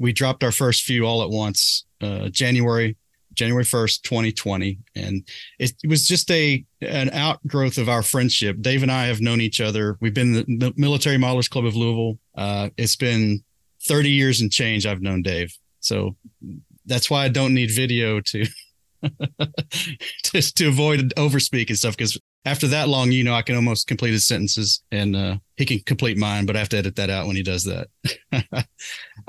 we 0.00 0.12
dropped 0.12 0.42
our 0.42 0.52
first 0.52 0.82
few 0.82 1.04
all 1.04 1.22
at 1.22 1.30
once, 1.30 1.86
uh, 2.00 2.28
January 2.28 2.96
January 3.36 3.64
1st, 3.64 4.02
2020. 4.02 4.78
And 4.94 5.28
it, 5.58 5.72
was 5.86 6.08
just 6.08 6.30
a 6.30 6.64
an 6.80 7.10
outgrowth 7.10 7.78
of 7.78 7.88
our 7.88 8.02
friendship. 8.02 8.56
Dave 8.60 8.82
and 8.82 8.90
I 8.90 9.06
have 9.06 9.20
known 9.20 9.40
each 9.40 9.60
other. 9.60 9.96
We've 10.00 10.14
been 10.14 10.32
the 10.32 10.72
Military 10.76 11.16
Modelers 11.16 11.48
Club 11.48 11.64
of 11.64 11.76
Louisville. 11.76 12.18
Uh, 12.36 12.70
it's 12.76 12.96
been 12.96 13.42
30 13.86 14.10
years 14.10 14.40
and 14.40 14.50
change 14.50 14.86
I've 14.86 15.02
known 15.02 15.22
Dave. 15.22 15.56
So 15.80 16.16
that's 16.86 17.10
why 17.10 17.24
I 17.24 17.28
don't 17.28 17.54
need 17.54 17.70
video 17.70 18.20
to 18.20 18.46
to, 20.24 20.54
to 20.54 20.68
avoid 20.68 21.12
overspeak 21.16 21.68
and 21.68 21.78
stuff. 21.78 21.96
Because 21.96 22.18
after 22.44 22.68
that 22.68 22.88
long, 22.88 23.12
you 23.12 23.24
know, 23.24 23.34
I 23.34 23.42
can 23.42 23.56
almost 23.56 23.86
complete 23.86 24.12
his 24.12 24.26
sentences 24.26 24.82
and 24.90 25.16
uh, 25.16 25.36
he 25.56 25.64
can 25.64 25.80
complete 25.80 26.16
mine, 26.16 26.46
but 26.46 26.56
I 26.56 26.60
have 26.60 26.68
to 26.70 26.78
edit 26.78 26.96
that 26.96 27.10
out 27.10 27.26
when 27.26 27.36
he 27.36 27.42
does 27.42 27.64
that. 27.64 27.88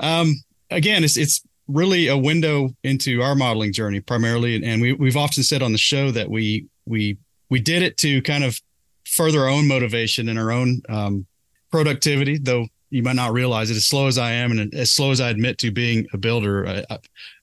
um, 0.00 0.34
again, 0.70 1.04
it's 1.04 1.16
it's 1.16 1.42
really 1.68 2.08
a 2.08 2.16
window 2.16 2.70
into 2.82 3.22
our 3.22 3.34
modeling 3.34 3.72
journey 3.72 4.00
primarily. 4.00 4.62
And 4.64 4.80
we, 4.80 4.94
we've 4.94 5.16
often 5.16 5.42
said 5.42 5.62
on 5.62 5.72
the 5.72 5.78
show 5.78 6.10
that 6.10 6.28
we, 6.28 6.66
we, 6.86 7.18
we 7.50 7.60
did 7.60 7.82
it 7.82 7.96
to 7.98 8.22
kind 8.22 8.42
of 8.42 8.60
further 9.04 9.42
our 9.42 9.48
own 9.48 9.68
motivation 9.68 10.28
and 10.28 10.38
our 10.38 10.50
own 10.50 10.82
um, 10.88 11.26
productivity, 11.70 12.38
though 12.38 12.66
you 12.90 13.02
might 13.02 13.16
not 13.16 13.32
realize 13.32 13.70
it 13.70 13.76
as 13.76 13.86
slow 13.86 14.06
as 14.06 14.18
I 14.18 14.32
am 14.32 14.52
and 14.52 14.74
as 14.74 14.90
slow 14.90 15.10
as 15.10 15.20
I 15.20 15.28
admit 15.28 15.58
to 15.58 15.70
being 15.70 16.06
a 16.12 16.18
builder 16.18 16.84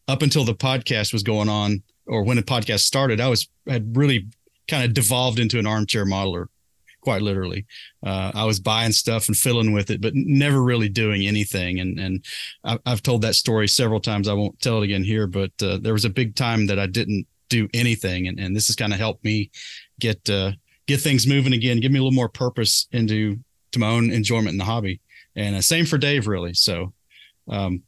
up 0.08 0.22
until 0.22 0.44
the 0.44 0.56
podcast 0.56 1.14
was 1.14 1.24
going 1.24 1.50
on 1.50 1.84
or 2.08 2.24
when 2.24 2.38
the 2.38 2.44
podcast 2.44 2.82
started, 2.82 3.22
I 3.22 3.28
was 3.28 3.48
had 3.68 3.96
really 3.96 4.28
kind 4.68 4.84
of 4.84 4.94
devolved 4.94 5.40
into 5.40 5.60
an 5.60 5.68
armchair 5.68 6.06
modeler 6.06 6.48
quite 7.06 7.22
literally. 7.22 7.66
Uh, 8.04 8.32
I 8.34 8.44
was 8.46 8.60
buying 8.60 8.92
stuff 8.92 9.28
and 9.28 9.38
filling 9.38 9.72
with 9.72 9.92
it, 9.92 10.02
but 10.02 10.14
never 10.16 10.62
really 10.62 10.90
doing 10.90 11.26
anything. 11.26 11.80
And 11.80 12.00
and 12.00 12.26
I, 12.64 12.80
have 12.86 13.04
told 13.04 13.22
that 13.22 13.36
story 13.36 13.68
several 13.68 14.02
times. 14.02 14.28
I 14.28 14.34
won't 14.34 14.60
tell 14.60 14.80
it 14.80 14.86
again 14.86 15.04
here, 15.04 15.28
but 15.28 15.52
uh, 15.62 15.78
there 15.78 15.94
was 15.94 16.04
a 16.04 16.10
big 16.10 16.36
time 16.36 16.66
that 16.68 16.80
I 16.80 16.88
didn't 16.88 17.28
do 17.48 17.70
anything, 17.74 18.28
and 18.28 18.40
and 18.40 18.56
this 18.56 18.68
has 18.68 18.76
kind 18.76 18.92
of 18.92 19.00
helped 19.00 19.24
me 19.24 19.52
get 20.00 20.28
uh, 20.30 20.52
get 20.88 21.00
things 21.00 21.28
moving 21.28 21.54
again, 21.54 21.80
give 21.80 21.92
me 21.92 22.00
a 22.00 22.02
little 22.02 22.16
more 22.16 22.28
purpose 22.28 22.88
into 22.92 23.38
to 23.72 23.80
my 23.80 23.88
own 23.88 24.12
enjoyment 24.12 24.50
in 24.50 24.58
the 24.58 24.66
hobby. 24.66 25.00
And 25.36 25.56
uh, 25.56 25.62
same 25.62 25.86
for 25.86 26.00
Dave, 26.00 26.28
really. 26.28 26.54
So, 26.56 26.94
um, 27.48 27.84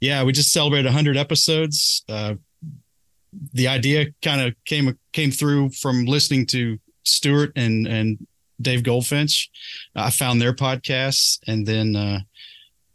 yeah, 0.00 0.24
we 0.24 0.32
just 0.32 0.52
celebrated 0.52 0.86
100 0.86 1.16
episodes. 1.16 2.04
Uh, 2.08 2.34
the 3.52 3.68
idea 3.68 4.06
kind 4.22 4.40
of 4.40 4.54
came 4.64 4.98
came 5.12 5.30
through 5.30 5.70
from 5.70 6.06
listening 6.06 6.46
to 6.46 6.78
Stuart 7.04 7.52
and 7.56 7.86
and 7.86 8.26
Dave 8.60 8.82
Goldfinch. 8.82 9.50
I 9.94 10.10
found 10.10 10.40
their 10.40 10.52
podcasts, 10.52 11.38
and 11.46 11.66
then 11.66 11.96
uh, 11.96 12.20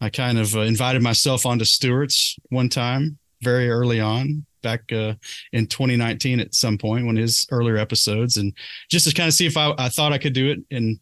I 0.02 0.10
kind 0.10 0.38
of 0.38 0.56
uh, 0.56 0.62
invited 0.62 1.02
myself 1.02 1.46
onto 1.46 1.66
Stuart's 1.66 2.38
one 2.50 2.70
time, 2.70 3.18
very 3.42 3.70
early 3.70 4.00
on, 4.00 4.46
back 4.62 4.92
uh, 4.92 5.14
in 5.52 5.68
2019 5.68 6.40
at 6.40 6.56
some 6.56 6.78
point, 6.78 7.06
one 7.06 7.18
of 7.18 7.22
his 7.22 7.48
earlier 7.52 7.78
episodes, 7.78 8.38
and 8.38 8.54
just 8.90 9.08
to 9.08 9.14
kind 9.14 9.28
of 9.28 9.34
see 9.34 9.46
if 9.46 9.58
I, 9.58 9.74
I 9.78 9.90
thought 9.90 10.14
I 10.14 10.18
could 10.18 10.34
do 10.34 10.52
it, 10.52 10.60
and 10.76 11.00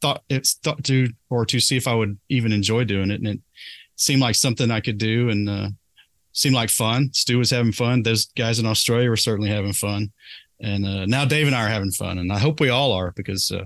thought 0.00 0.22
it's 0.28 0.54
thought 0.54 0.84
to 0.84 1.08
or 1.30 1.46
to 1.46 1.58
see 1.60 1.76
if 1.76 1.88
I 1.88 1.94
would 1.94 2.18
even 2.28 2.52
enjoy 2.52 2.84
doing 2.84 3.10
it, 3.10 3.20
and 3.20 3.28
it 3.28 3.40
seemed 3.96 4.20
like 4.20 4.34
something 4.34 4.70
I 4.70 4.80
could 4.80 4.98
do, 4.98 5.30
and 5.30 5.48
uh, 5.48 5.68
seemed 6.32 6.54
like 6.54 6.70
fun. 6.70 7.10
Stu 7.12 7.38
was 7.38 7.50
having 7.50 7.72
fun. 7.72 8.02
Those 8.02 8.26
guys 8.26 8.58
in 8.58 8.66
Australia 8.66 9.08
were 9.08 9.16
certainly 9.16 9.50
having 9.50 9.72
fun. 9.72 10.12
And 10.60 10.86
uh, 10.86 11.06
now 11.06 11.24
Dave 11.24 11.46
and 11.46 11.54
I 11.54 11.64
are 11.64 11.68
having 11.68 11.90
fun, 11.90 12.18
and 12.18 12.32
I 12.32 12.38
hope 12.38 12.60
we 12.60 12.70
all 12.70 12.92
are 12.92 13.12
because 13.12 13.50
uh, 13.50 13.64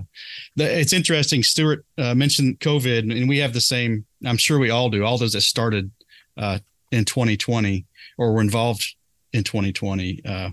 the, 0.55 0.79
it's 0.79 0.91
interesting. 0.91 1.41
Stuart 1.41 1.85
uh, 1.97 2.13
mentioned 2.13 2.59
COVID, 2.59 3.11
and 3.11 3.29
we 3.29 3.37
have 3.37 3.53
the 3.53 3.61
same. 3.61 4.05
I'm 4.25 4.37
sure 4.37 4.59
we 4.59 4.71
all 4.71 4.89
do. 4.89 5.05
All 5.05 5.17
those 5.17 5.33
that 5.33 5.41
started 5.41 5.89
uh, 6.37 6.59
in 6.91 7.05
2020 7.05 7.85
or 8.17 8.33
were 8.33 8.41
involved 8.41 8.95
in 9.31 9.43
2020. 9.43 10.21
Uh, 10.25 10.49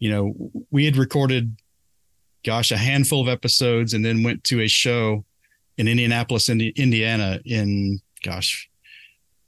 you 0.00 0.10
know, 0.10 0.34
we 0.70 0.84
had 0.86 0.96
recorded, 0.96 1.56
gosh, 2.44 2.72
a 2.72 2.76
handful 2.76 3.20
of 3.20 3.28
episodes, 3.28 3.94
and 3.94 4.04
then 4.04 4.24
went 4.24 4.42
to 4.44 4.62
a 4.62 4.68
show 4.68 5.24
in 5.78 5.86
Indianapolis, 5.86 6.48
Indiana, 6.48 7.38
in 7.44 8.00
gosh, 8.24 8.68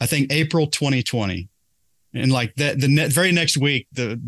I 0.01 0.07
think 0.07 0.33
April 0.33 0.69
2020 0.69 1.49
and 2.15 2.33
like 2.33 2.55
that 2.57 2.81
the 2.81 2.89
ne- 2.89 3.09
very 3.09 3.33
next 3.33 3.57
week 3.57 3.87
the 3.93 4.21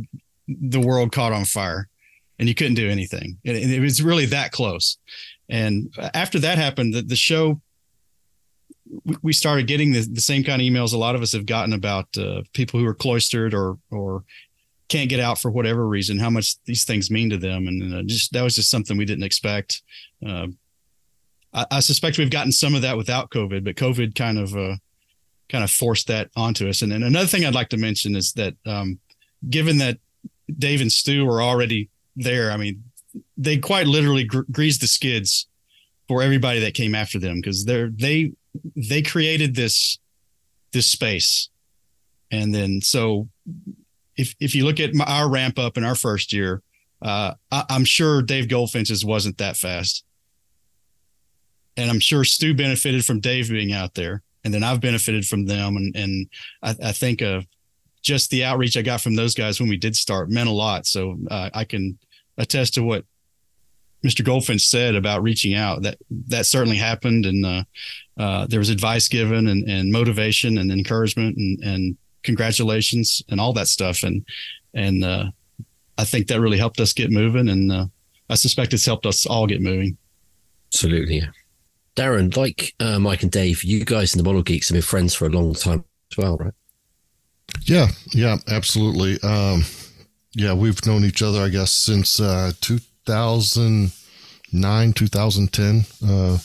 the 0.49 0.81
world 0.81 1.13
caught 1.13 1.33
on 1.33 1.45
fire 1.45 1.89
and 2.39 2.49
you 2.49 2.55
couldn't 2.55 2.75
do 2.75 2.89
anything. 2.89 3.39
And 3.45 3.57
it, 3.57 3.81
was 3.81 4.03
really 4.03 4.27
that 4.27 4.53
close. 4.53 4.99
And 5.49 5.95
after 6.15 6.39
that 6.41 6.59
happened 6.59 6.95
the, 6.95 7.03
the 7.03 7.17
show 7.17 7.61
we 9.23 9.33
started 9.33 9.67
getting 9.67 9.93
the, 9.93 10.01
the 10.01 10.21
same 10.21 10.45
kind 10.45 10.61
of 10.61 10.67
emails 10.67 10.93
a 10.93 10.99
lot 10.99 11.15
of 11.15 11.23
us 11.23 11.33
have 11.33 11.47
gotten 11.47 11.73
about 11.73 12.07
uh, 12.19 12.43
people 12.53 12.79
who 12.79 12.87
are 12.87 12.95
cloistered 12.95 13.55
or 13.55 13.79
or 13.91 14.25
can't 14.89 15.09
get 15.09 15.21
out 15.21 15.39
for 15.39 15.51
whatever 15.51 15.89
reason 15.89 16.19
how 16.19 16.31
much 16.31 16.57
these 16.67 16.85
things 16.85 17.11
mean 17.11 17.31
to 17.31 17.39
them. 17.39 17.67
And 17.67 17.95
uh, 17.95 18.03
just 18.03 18.33
that 18.33 18.43
was 18.43 18.55
just 18.55 18.71
something 18.71 18.97
we 18.97 19.07
didn't 19.07 19.25
expect. 19.25 19.83
Uh, 20.25 20.49
I, 21.53 21.81
suspect 21.81 22.19
we've 22.19 22.31
gotten 22.31 22.51
some 22.51 22.75
of 22.75 22.83
that 22.83 22.97
without 22.97 23.31
covid 23.31 23.63
but 23.63 23.77
covid 23.77 24.17
kind 24.17 24.39
of 24.39 24.57
uh, 24.57 24.75
kind 25.49 25.65
of 25.65 25.71
forced 25.71 26.09
that 26.09 26.31
onto 26.37 26.69
us. 26.69 26.83
And 26.83 26.93
then 26.93 27.03
another 27.03 27.27
thing 27.27 27.45
I'd 27.45 27.55
like 27.55 27.69
to 27.71 27.77
mention 27.77 28.17
is 28.17 28.33
that 28.33 28.55
um, 28.67 28.99
given 29.49 29.79
that 29.79 29.99
Dave 30.59 30.81
and 30.81 30.93
Stu 30.93 31.25
were 31.25 31.43
already 31.43 31.89
there, 32.17 32.51
I 32.51 32.57
mean, 32.57 32.85
they 33.37 33.59
quite 33.59 33.87
literally 33.87 34.25
gr- 34.25 34.43
greased 34.51 34.81
the 34.81 34.87
skids 34.87 35.47
for 36.09 36.23
everybody 36.23 36.61
that 36.61 36.75
came 36.75 36.95
after 36.95 37.19
them 37.19 37.37
because 37.37 37.65
they're 37.65 37.89
they 37.89 38.33
they 38.77 39.03
created 39.03 39.55
this 39.55 39.99
this 40.73 40.87
space, 40.87 41.49
and 42.31 42.55
then 42.55 42.81
so 42.81 43.29
if 44.17 44.35
if 44.41 44.55
you 44.55 44.65
look 44.65 44.81
at 44.81 44.95
my, 44.95 45.05
our 45.05 45.31
ramp 45.31 45.59
up 45.59 45.77
in 45.77 45.85
our 45.85 45.95
first 45.95 46.33
year, 46.33 46.63
uh, 47.03 47.35
I, 47.51 47.65
I'm 47.71 47.85
sure 47.85 48.23
Dave 48.23 48.49
Goldfinch's 48.49 49.05
wasn't 49.05 49.39
that 49.39 49.57
fast, 49.57 50.05
and 51.77 51.91
I'm 51.91 52.01
sure 52.01 52.25
Stu 52.25 52.55
benefited 52.55 53.05
from 53.05 53.21
Dave 53.21 53.49
being 53.49 53.73
out 53.73 53.95
there. 53.95 54.23
And 54.45 54.53
then 54.53 54.63
I've 54.63 54.81
benefited 54.81 55.27
from 55.27 55.47
them. 55.47 55.77
And 55.77 55.97
and 55.97 56.27
I, 56.63 56.89
I 56.89 56.93
think 56.93 57.23
uh, 57.23 57.41
just 58.05 58.31
the 58.31 58.45
outreach 58.45 58.77
I 58.77 58.83
got 58.83 59.01
from 59.01 59.17
those 59.17 59.35
guys 59.35 59.59
when 59.59 59.69
we 59.69 59.79
did 59.79 59.97
start 59.97 60.31
meant 60.31 60.49
a 60.49 60.53
lot. 60.53 60.87
So 60.87 61.17
uh, 61.31 61.51
I 61.53 61.65
can 61.65 61.99
attest 62.37 62.75
to 62.75 62.85
what 62.85 63.05
Mr. 64.05 64.23
Goldfinch 64.23 64.61
said 64.61 64.95
about 64.95 65.23
reaching 65.23 65.55
out. 65.55 65.83
That 65.83 65.97
that 66.29 66.47
certainly 66.47 66.77
happened, 66.77 67.25
and 67.25 67.45
uh, 67.45 67.65
uh, 68.19 68.47
there 68.47 68.61
was 68.61 68.69
advice 68.69 69.09
given, 69.09 69.49
and, 69.49 69.69
and 69.69 69.91
motivation, 69.91 70.59
and 70.59 70.71
encouragement, 70.71 71.37
and, 71.39 71.59
and 71.65 71.97
congratulations, 72.23 73.23
and 73.31 73.41
all 73.41 73.55
that 73.55 73.67
stuff. 73.67 74.03
And 74.03 74.25
and 74.75 75.03
uh, 75.03 75.31
I 75.97 76.05
think 76.05 76.29
that 76.29 76.41
really 76.41 76.59
helped 76.59 76.81
us 76.81 76.93
get 76.93 77.11
moving, 77.11 77.49
and 77.49 77.73
uh, 77.73 77.87
I 78.29 78.35
suspect 78.35 78.75
it's 78.75 78.85
helped 78.85 79.07
us 79.07 79.25
all 79.25 79.47
get 79.47 79.63
moving. 79.63 79.97
Absolutely. 80.69 81.23
Darren, 81.97 82.37
like 82.37 82.75
uh, 82.81 82.99
Mike 82.99 83.23
and 83.23 83.33
Dave, 83.33 83.63
you 83.63 83.85
guys 83.85 84.13
in 84.13 84.19
the 84.19 84.25
Model 84.25 84.43
Geeks 84.43 84.69
have 84.69 84.75
been 84.75 84.83
friends 84.83 85.15
for 85.15 85.27
a 85.27 85.31
long 85.31 85.55
time 85.55 85.85
as 86.11 86.19
well, 86.19 86.37
right? 86.37 86.53
Yeah, 87.63 87.89
yeah, 88.13 88.37
absolutely. 88.49 89.19
Um, 89.23 89.65
yeah, 90.35 90.53
we've 90.53 90.85
known 90.87 91.05
each 91.05 91.23
other, 91.23 91.41
I 91.41 91.49
guess, 91.49 91.73
since 91.73 92.21
uh, 92.21 92.53
2009, 92.61 94.93
2010. 94.93 95.85
Uh, 96.07 96.39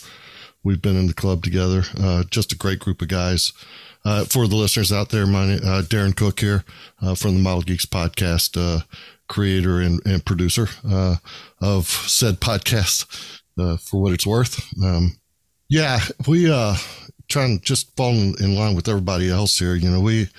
we've 0.63 0.82
been 0.82 0.96
in 0.96 1.08
the 1.08 1.13
club 1.13 1.44
together. 1.44 1.84
Uh, 2.00 2.24
just 2.30 2.54
a 2.54 2.58
great 2.58 2.80
group 2.80 3.01
of 3.01 3.08
guys. 3.08 3.51
Uh, 4.06 4.24
for 4.25 4.48
the 4.48 4.56
listeners 4.56 4.92
out 4.94 5.10
there, 5.10 5.28
my 5.28 5.56
uh, 5.56 5.82
Darren 5.82 6.16
Cook 6.16 6.39
here 6.39 6.63
uh, 7.01 7.16
from 7.16 7.34
the 7.34 7.42
Model 7.42 7.63
Geeks 7.63 7.86
podcast, 7.86 8.84
creator 9.28 9.82
and, 9.82 10.00
and 10.06 10.25
producer 10.25 10.70
of 11.62 11.88
said 11.88 12.39
podcast. 12.39 13.06
for 13.58 14.01
what 14.01 14.13
it's 14.13 14.25
worth, 14.25 14.66
um, 14.84 15.18
yeah, 15.68 16.00
we 16.28 16.50
uh 16.51 16.75
trying 17.28 17.60
to 17.60 17.63
just 17.63 17.96
fall 17.96 18.12
in 18.12 18.56
line 18.56 18.75
with 18.75 18.89
everybody 18.89 19.30
else 19.30 19.60
here. 19.60 19.75
You 19.75 19.89
know, 19.89 20.01
we 20.01 20.30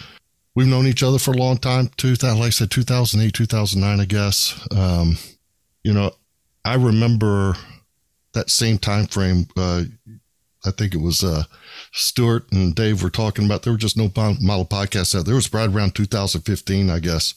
we've 0.61 0.69
known 0.69 0.87
each 0.87 1.03
other 1.03 1.19
for 1.19 1.31
a 1.31 1.39
long 1.39 1.57
time. 1.57 1.89
Like 2.03 2.23
I 2.23 2.51
said, 2.51 2.71
two 2.71 2.83
thousand 2.83 3.23
eight, 3.23 3.33
two 3.33 3.47
thousand 3.47 3.81
nine, 3.81 3.99
I 3.99 4.05
guess. 4.05 4.61
Um, 4.71 5.17
you 5.83 5.95
know, 5.95 6.11
I 6.67 6.75
remember 6.75 7.57
that 8.35 8.51
same 8.51 8.77
time 8.77 9.07
frame. 9.07 9.49
Uh, 9.57 9.85
I 10.67 10.71
think 10.71 10.93
it 10.93 11.01
was 11.01 11.25
uh, 11.25 11.45
Stuart 11.93 12.53
and 12.53 12.75
Dave 12.75 13.03
were 13.03 13.09
talking 13.09 13.47
about. 13.47 13.63
There 13.63 13.73
were 13.73 13.79
just 13.79 13.97
no 13.97 14.13
model 14.15 14.67
podcasts 14.67 15.19
out. 15.19 15.25
There 15.25 15.33
It 15.33 15.37
was 15.37 15.55
right 15.55 15.71
around 15.71 15.95
2015, 15.95 16.91
I 16.91 16.99
guess, 16.99 17.33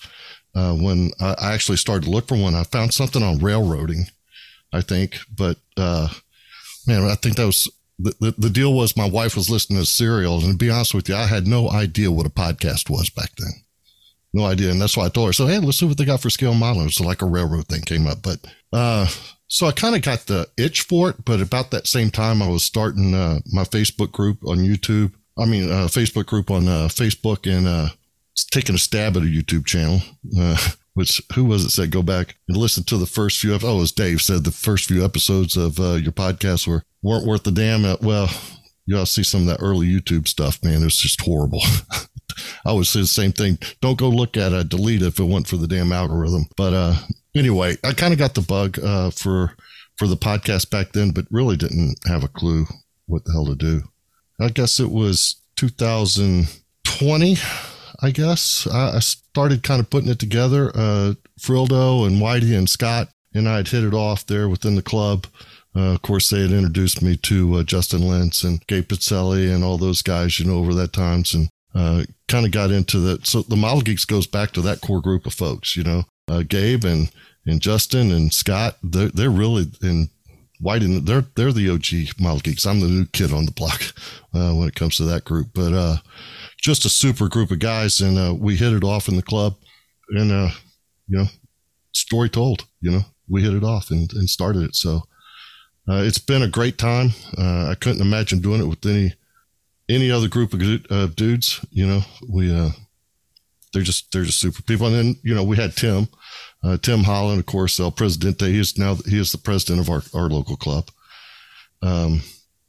uh, 0.53 0.74
when 0.74 1.12
I, 1.22 1.36
I 1.39 1.53
actually 1.53 1.77
started 1.77 2.03
to 2.03 2.12
look 2.12 2.27
for 2.27 2.38
one. 2.38 2.56
I 2.56 2.63
found 2.63 2.94
something 2.94 3.24
on 3.24 3.39
railroading, 3.39 4.08
I 4.74 4.82
think, 4.82 5.18
but 5.34 5.56
uh, 5.77 6.10
man, 6.86 7.06
I 7.06 7.15
think 7.15 7.38
that 7.38 7.46
was 7.46 7.72
the, 8.19 8.36
the, 8.38 8.50
deal 8.50 8.74
was 8.74 8.98
my 8.98 9.07
wife 9.07 9.36
was 9.36 9.50
listening 9.50 9.79
to 9.79 9.86
Serial, 9.86 10.39
and 10.39 10.51
to 10.51 10.57
be 10.57 10.69
honest 10.69 10.93
with 10.93 11.07
you, 11.07 11.15
I 11.15 11.25
had 11.25 11.48
no 11.48 11.69
idea 11.69 12.12
what 12.12 12.25
a 12.25 12.29
podcast 12.29 12.89
was 12.89 13.10
back 13.10 13.31
then. 13.38 13.51
No 14.33 14.45
idea. 14.45 14.72
And 14.72 14.81
that's 14.81 14.98
why 14.98 15.05
I 15.05 15.10
told 15.10 15.29
her, 15.29 15.33
so, 15.33 15.48
hey, 15.48 15.60
let's 15.60 15.77
see 15.77 15.86
what 15.86 15.98
they 15.98 16.05
got 16.05 16.22
for 16.22 16.29
scale 16.29 16.55
modeling. 16.55 16.89
So 16.89 17.03
like 17.03 17.22
a 17.22 17.25
railroad 17.27 17.67
thing 17.67 17.81
came 17.81 18.07
up. 18.07 18.24
But, 18.24 18.39
uh, 18.74 19.07
so 19.48 19.67
I 19.67 19.72
kind 19.72 19.95
of 19.95 20.01
got 20.01 20.25
the 20.25 20.48
itch 20.57 20.81
for 20.81 21.12
it, 21.12 21.24
but 21.24 21.39
about 21.39 21.72
that 21.72 21.88
same 21.88 22.10
time, 22.10 22.41
I 22.41 22.48
was 22.48 22.63
starting, 22.63 23.13
uh, 23.13 23.39
my 23.51 23.63
Facebook 23.63 24.12
group 24.12 24.39
on 24.45 24.57
YouTube. 24.57 25.13
I 25.38 25.45
mean, 25.45 25.72
uh, 25.72 25.86
Facebook 25.86 26.25
group 26.25 26.50
on, 26.50 26.67
uh, 26.67 26.88
Facebook 26.88 27.50
and, 27.50 27.67
uh, 27.67 27.89
taking 28.51 28.75
a 28.75 28.79
stab 28.79 29.15
at 29.15 29.24
a 29.24 29.27
YouTube 29.27 29.65
channel. 29.65 30.01
Uh, 30.38 30.57
which 30.93 31.21
who 31.35 31.43
was 31.45 31.65
it 31.65 31.69
said 31.69 31.91
go 31.91 32.03
back 32.03 32.35
and 32.47 32.57
listen 32.57 32.83
to 32.83 32.97
the 32.97 33.05
first 33.05 33.39
few 33.39 33.53
oh 33.53 33.55
it 33.55 33.79
was 33.79 33.91
dave 33.91 34.21
said 34.21 34.43
the 34.43 34.51
first 34.51 34.85
few 34.85 35.03
episodes 35.03 35.57
of 35.57 35.79
uh, 35.79 35.93
your 35.93 36.12
podcast 36.12 36.67
were 36.67 36.83
weren't 37.01 37.25
worth 37.25 37.43
the 37.43 37.51
damn 37.51 37.85
uh, 37.85 37.95
well 38.01 38.29
you 38.85 38.97
all 38.97 39.05
see 39.05 39.23
some 39.23 39.41
of 39.41 39.47
that 39.47 39.62
early 39.62 39.88
youtube 39.88 40.27
stuff 40.27 40.63
man 40.63 40.81
it 40.81 40.85
was 40.85 40.97
just 40.97 41.21
horrible. 41.21 41.62
I 42.65 42.69
always 42.69 42.89
say 42.89 43.01
the 43.01 43.07
same 43.07 43.31
thing. 43.31 43.59
Don't 43.79 44.00
go 44.00 44.09
look 44.09 44.38
at 44.38 44.53
it 44.53 44.69
delete 44.69 45.03
it 45.03 45.07
if 45.07 45.19
it 45.19 45.25
went 45.25 45.47
for 45.47 45.57
the 45.57 45.67
damn 45.67 45.91
algorithm. 45.91 46.45
But 46.57 46.73
uh 46.73 46.95
anyway 47.35 47.77
i 47.83 47.93
kind 47.93 48.13
of 48.13 48.19
got 48.19 48.35
the 48.35 48.41
bug 48.41 48.79
uh 48.79 49.09
for 49.12 49.55
for 49.97 50.07
the 50.07 50.17
podcast 50.17 50.69
back 50.69 50.91
then 50.93 51.12
but 51.12 51.25
really 51.29 51.57
didn't 51.57 51.97
have 52.07 52.23
a 52.23 52.27
clue 52.27 52.65
what 53.05 53.25
the 53.25 53.31
hell 53.31 53.45
to 53.45 53.55
do. 53.55 53.83
I 54.39 54.50
guess 54.50 54.79
it 54.79 54.89
was 54.91 55.35
2020 55.57 57.38
I 58.03 58.12
guess. 58.12 58.67
I, 58.67 58.98
I 58.98 59.00
started 59.00 59.63
kind 59.63 59.79
of 59.79 59.89
putting 59.89 60.10
it 60.10 60.19
together. 60.19 60.72
Uh, 60.75 61.13
Frildo 61.39 62.05
and 62.05 62.22
Whitey 62.22 62.55
and 62.55 62.69
Scott 62.69 63.07
and 63.33 63.48
I 63.50 63.57
had 63.57 63.69
hit 63.69 63.83
it 63.83 63.93
off 63.93 64.25
there 64.25 64.48
within 64.48 64.75
the 64.75 64.81
club. 64.81 65.25
Uh, 65.75 65.93
of 65.93 66.01
course, 66.03 66.29
they 66.29 66.41
had 66.41 66.51
introduced 66.51 67.01
me 67.01 67.17
to 67.17 67.55
uh, 67.55 67.63
Justin 67.63 68.07
Lentz 68.07 68.43
and 68.43 68.65
Gabe 68.67 68.88
Pizzelli 68.88 69.53
and 69.53 69.63
all 69.63 69.77
those 69.77 70.01
guys, 70.01 70.39
you 70.39 70.45
know, 70.45 70.60
over 70.60 70.74
that 70.75 70.93
times 70.93 71.33
and 71.33 71.50
uh, 71.74 72.03
kind 72.27 72.45
of 72.45 72.51
got 72.51 72.69
into 72.69 73.00
that. 73.00 73.25
So 73.25 73.41
the 73.41 73.55
Model 73.55 73.81
Geeks 73.81 74.05
goes 74.05 74.27
back 74.27 74.51
to 74.51 74.62
that 74.62 74.81
core 74.81 75.01
group 75.01 75.25
of 75.25 75.33
folks, 75.33 75.75
you 75.75 75.83
know, 75.83 76.03
uh, 76.27 76.43
Gabe 76.48 76.83
and, 76.83 77.10
and 77.45 77.60
Justin 77.60 78.12
and 78.12 78.31
Scott. 78.31 78.77
They're, 78.83 79.10
they're 79.10 79.31
really, 79.31 79.65
and 79.81 80.10
Whitey, 80.63 81.05
they're, 81.05 81.25
they're 81.36 81.51
the 81.51 81.70
OG 81.70 82.20
Model 82.22 82.39
Geeks. 82.39 82.65
I'm 82.65 82.79
the 82.79 82.88
new 82.88 83.05
kid 83.05 83.34
on 83.34 83.46
the 83.46 83.51
block 83.51 83.82
uh, 84.34 84.53
when 84.53 84.67
it 84.67 84.75
comes 84.75 84.98
to 84.98 85.03
that 85.03 85.25
group. 85.25 85.50
But, 85.53 85.74
uh, 85.74 85.98
just 86.63 86.86
a 86.86 86.89
super 86.89 87.27
group 87.27 87.51
of 87.51 87.60
guys, 87.60 88.00
and 88.00 88.17
uh, 88.17 88.34
we 88.34 88.55
hit 88.55 88.72
it 88.74 88.86
off 88.86 89.10
in 89.10 89.17
the 89.17 89.22
club. 89.22 89.55
And 90.10 90.32
uh, 90.32 90.50
you 91.08 91.17
know, 91.17 91.25
story 91.91 92.29
told. 92.29 92.65
You 92.79 92.91
know, 92.91 93.01
we 93.29 93.43
hit 93.43 93.53
it 93.53 93.63
off 93.63 93.91
and, 93.91 94.12
and 94.13 94.29
started 94.29 94.63
it. 94.63 94.75
So 94.75 95.01
uh, 95.89 96.01
it's 96.03 96.20
been 96.20 96.41
a 96.41 96.48
great 96.48 96.77
time. 96.77 97.10
Uh, 97.38 97.67
I 97.70 97.75
couldn't 97.75 98.01
imagine 98.01 98.39
doing 98.39 98.62
it 98.62 98.67
with 98.67 98.86
any 98.86 99.13
any 99.89 100.10
other 100.10 100.29
group 100.29 100.53
of 100.53 101.15
dudes. 101.15 101.65
You 101.70 101.86
know, 101.86 102.01
we 102.29 102.50
they're 103.74 103.82
just 103.82 104.12
they're 104.12 104.24
just 104.24 104.39
super 104.39 104.62
people. 104.62 104.88
And 104.88 104.96
then 104.96 105.15
you 105.24 105.34
know 105.36 105.44
we 105.44 105.58
had 105.58 105.75
Tim, 105.75 106.08
uh, 106.63 106.77
Tim 106.77 107.03
Holland, 107.03 107.39
of 107.39 107.46
course, 107.46 107.80
El 107.80 107.92
Presidente. 107.92 108.46
He 108.46 108.60
is 108.60 108.77
now 108.77 108.96
he 109.08 109.20
is 109.20 109.32
the 109.32 109.38
president 109.38 109.82
of 109.82 109.89
our 109.89 110.03
our 110.13 110.30
local 110.30 110.56
club. 110.56 110.89
Um, 111.82 112.22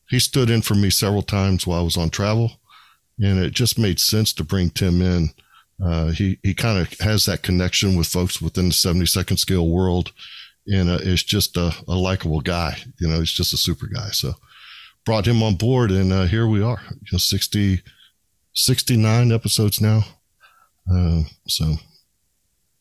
he 0.08 0.18
stood 0.18 0.50
in 0.50 0.62
for 0.62 0.74
me 0.74 0.90
several 0.90 1.22
times 1.22 1.66
while 1.66 1.80
I 1.80 1.84
was 1.84 1.96
on 1.96 2.10
travel, 2.10 2.52
and 3.18 3.38
it 3.38 3.52
just 3.52 3.78
made 3.78 4.00
sense 4.00 4.32
to 4.34 4.44
bring 4.44 4.70
Tim 4.70 5.00
in. 5.00 5.30
Uh, 5.82 6.08
he 6.08 6.38
he 6.42 6.54
kind 6.54 6.78
of 6.78 6.98
has 7.00 7.24
that 7.26 7.42
connection 7.42 7.96
with 7.96 8.06
folks 8.06 8.40
within 8.40 8.68
the 8.68 8.74
seventy 8.74 9.06
second 9.06 9.36
scale 9.36 9.68
world, 9.68 10.12
and 10.66 10.88
uh, 10.88 10.94
is 10.94 11.22
just 11.22 11.56
a, 11.56 11.74
a 11.86 11.94
likable 11.94 12.40
guy. 12.40 12.78
You 13.00 13.08
know, 13.08 13.18
he's 13.18 13.32
just 13.32 13.52
a 13.52 13.58
super 13.58 13.86
guy. 13.86 14.08
So 14.10 14.34
brought 15.04 15.26
him 15.26 15.42
on 15.42 15.56
board, 15.56 15.90
and 15.90 16.12
uh, 16.12 16.24
here 16.24 16.46
we 16.46 16.62
are. 16.62 16.80
You 16.90 17.12
know, 17.12 17.18
60, 17.18 17.82
69 18.54 19.32
episodes 19.32 19.80
now. 19.80 20.04
Uh, 20.90 21.22
so 21.46 21.76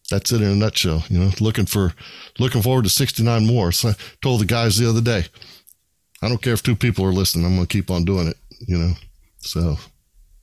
that's 0.09 0.31
it 0.31 0.41
in 0.41 0.51
a 0.51 0.55
nutshell. 0.55 1.03
You 1.09 1.19
know, 1.19 1.31
looking 1.39 1.65
for 1.65 1.93
looking 2.39 2.61
forward 2.61 2.83
to 2.83 2.89
69 2.89 3.45
more. 3.45 3.71
So 3.71 3.89
I 3.89 3.95
told 4.21 4.41
the 4.41 4.45
guys 4.45 4.77
the 4.77 4.89
other 4.89 5.01
day, 5.01 5.25
I 6.21 6.29
don't 6.29 6.41
care 6.41 6.53
if 6.53 6.63
two 6.63 6.75
people 6.75 7.05
are 7.05 7.13
listening. 7.13 7.45
I'm 7.45 7.55
going 7.55 7.67
to 7.67 7.73
keep 7.73 7.89
on 7.89 8.05
doing 8.05 8.27
it. 8.27 8.37
You 8.67 8.77
know, 8.77 8.93
so 9.39 9.77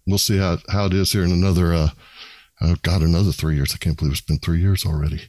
we'll 0.06 0.18
see 0.18 0.38
how 0.38 0.58
how 0.68 0.86
it 0.86 0.94
is 0.94 1.12
here 1.12 1.24
in 1.24 1.32
another. 1.32 1.72
Uh, 1.74 1.88
oh 2.62 2.76
God, 2.82 3.02
another 3.02 3.32
three 3.32 3.56
years. 3.56 3.72
I 3.74 3.78
can't 3.78 3.96
believe 3.96 4.12
it's 4.12 4.20
been 4.20 4.38
three 4.38 4.60
years 4.60 4.84
already. 4.84 5.22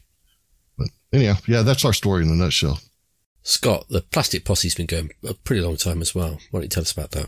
But 0.77 0.89
anyhow, 1.13 1.35
yeah, 1.47 1.61
that's 1.61 1.85
our 1.85 1.93
story 1.93 2.23
in 2.23 2.29
a 2.29 2.35
nutshell. 2.35 2.79
Scott, 3.43 3.87
the 3.89 4.01
Plastic 4.01 4.45
Posse's 4.45 4.75
been 4.75 4.85
going 4.85 5.09
a 5.27 5.33
pretty 5.33 5.61
long 5.61 5.75
time 5.75 6.01
as 6.01 6.13
well. 6.13 6.39
Why 6.51 6.59
don't 6.59 6.63
you 6.63 6.69
tell 6.69 6.81
us 6.81 6.91
about 6.91 7.11
that? 7.11 7.25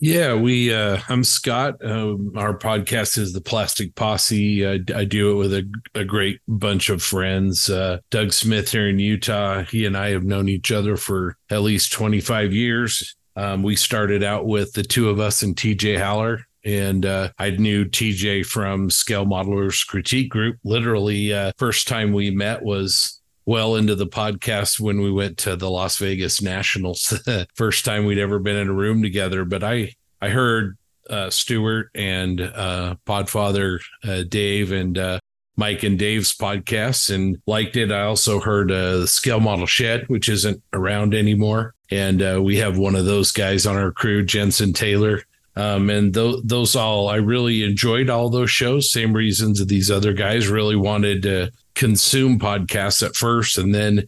Yeah, 0.00 0.34
we. 0.34 0.72
Uh, 0.72 1.00
I'm 1.08 1.24
Scott. 1.24 1.84
Um, 1.84 2.32
our 2.36 2.56
podcast 2.56 3.18
is 3.18 3.32
the 3.32 3.40
Plastic 3.40 3.96
Posse. 3.96 4.64
I, 4.64 4.78
I 4.94 5.04
do 5.04 5.32
it 5.32 5.34
with 5.34 5.52
a, 5.52 5.68
a, 5.96 6.04
great 6.04 6.40
bunch 6.46 6.88
of 6.88 7.02
friends. 7.02 7.68
Uh, 7.68 7.98
Doug 8.10 8.32
Smith 8.32 8.70
here 8.70 8.88
in 8.88 9.00
Utah. 9.00 9.64
He 9.64 9.86
and 9.86 9.96
I 9.96 10.10
have 10.10 10.22
known 10.22 10.48
each 10.48 10.70
other 10.70 10.96
for 10.96 11.36
at 11.50 11.62
least 11.62 11.92
25 11.92 12.52
years. 12.52 13.16
Um, 13.34 13.64
we 13.64 13.74
started 13.74 14.22
out 14.22 14.46
with 14.46 14.72
the 14.72 14.84
two 14.84 15.10
of 15.10 15.18
us 15.18 15.42
and 15.42 15.56
TJ 15.56 16.00
Haller. 16.00 16.46
And 16.64 17.04
uh, 17.04 17.30
I 17.38 17.50
knew 17.50 17.84
TJ 17.84 18.46
from 18.46 18.90
Scale 18.90 19.26
Modelers 19.26 19.84
Critique 19.84 20.30
Group. 20.30 20.58
Literally, 20.62 21.32
uh, 21.32 21.52
first 21.56 21.88
time 21.88 22.12
we 22.12 22.30
met 22.30 22.62
was 22.62 23.17
well 23.48 23.76
into 23.76 23.94
the 23.94 24.06
podcast 24.06 24.78
when 24.78 25.00
we 25.00 25.10
went 25.10 25.38
to 25.38 25.56
the 25.56 25.70
Las 25.70 25.96
Vegas 25.96 26.42
Nationals. 26.42 27.18
First 27.54 27.82
time 27.86 28.04
we'd 28.04 28.18
ever 28.18 28.38
been 28.38 28.56
in 28.56 28.68
a 28.68 28.74
room 28.74 29.02
together. 29.02 29.46
But 29.46 29.64
I 29.64 29.94
I 30.20 30.28
heard 30.28 30.76
uh, 31.08 31.30
Stuart 31.30 31.88
and 31.94 32.42
uh, 32.42 32.96
Podfather 33.06 33.80
uh, 34.04 34.24
Dave 34.28 34.70
and 34.70 34.98
uh, 34.98 35.18
Mike 35.56 35.82
and 35.82 35.98
Dave's 35.98 36.36
podcasts 36.36 37.12
and 37.12 37.38
liked 37.46 37.76
it. 37.76 37.90
I 37.90 38.02
also 38.02 38.38
heard 38.38 38.70
uh, 38.70 38.98
the 38.98 39.08
Scale 39.08 39.40
Model 39.40 39.64
Shed, 39.64 40.10
which 40.10 40.28
isn't 40.28 40.62
around 40.74 41.14
anymore, 41.14 41.74
and 41.90 42.20
uh, 42.20 42.42
we 42.42 42.58
have 42.58 42.76
one 42.76 42.96
of 42.96 43.06
those 43.06 43.32
guys 43.32 43.64
on 43.64 43.76
our 43.76 43.92
crew, 43.92 44.26
Jensen 44.26 44.74
Taylor. 44.74 45.22
Um, 45.56 45.88
and 45.88 46.12
th- 46.12 46.42
those 46.44 46.76
all, 46.76 47.08
I 47.08 47.16
really 47.16 47.64
enjoyed 47.64 48.10
all 48.10 48.28
those 48.28 48.50
shows. 48.50 48.92
Same 48.92 49.14
reasons 49.14 49.58
that 49.58 49.68
these 49.68 49.90
other 49.90 50.12
guys 50.12 50.48
really 50.48 50.76
wanted 50.76 51.22
to 51.22 51.50
consume 51.78 52.38
podcasts 52.38 53.06
at 53.06 53.16
first. 53.16 53.56
And 53.56 53.74
then, 53.74 54.04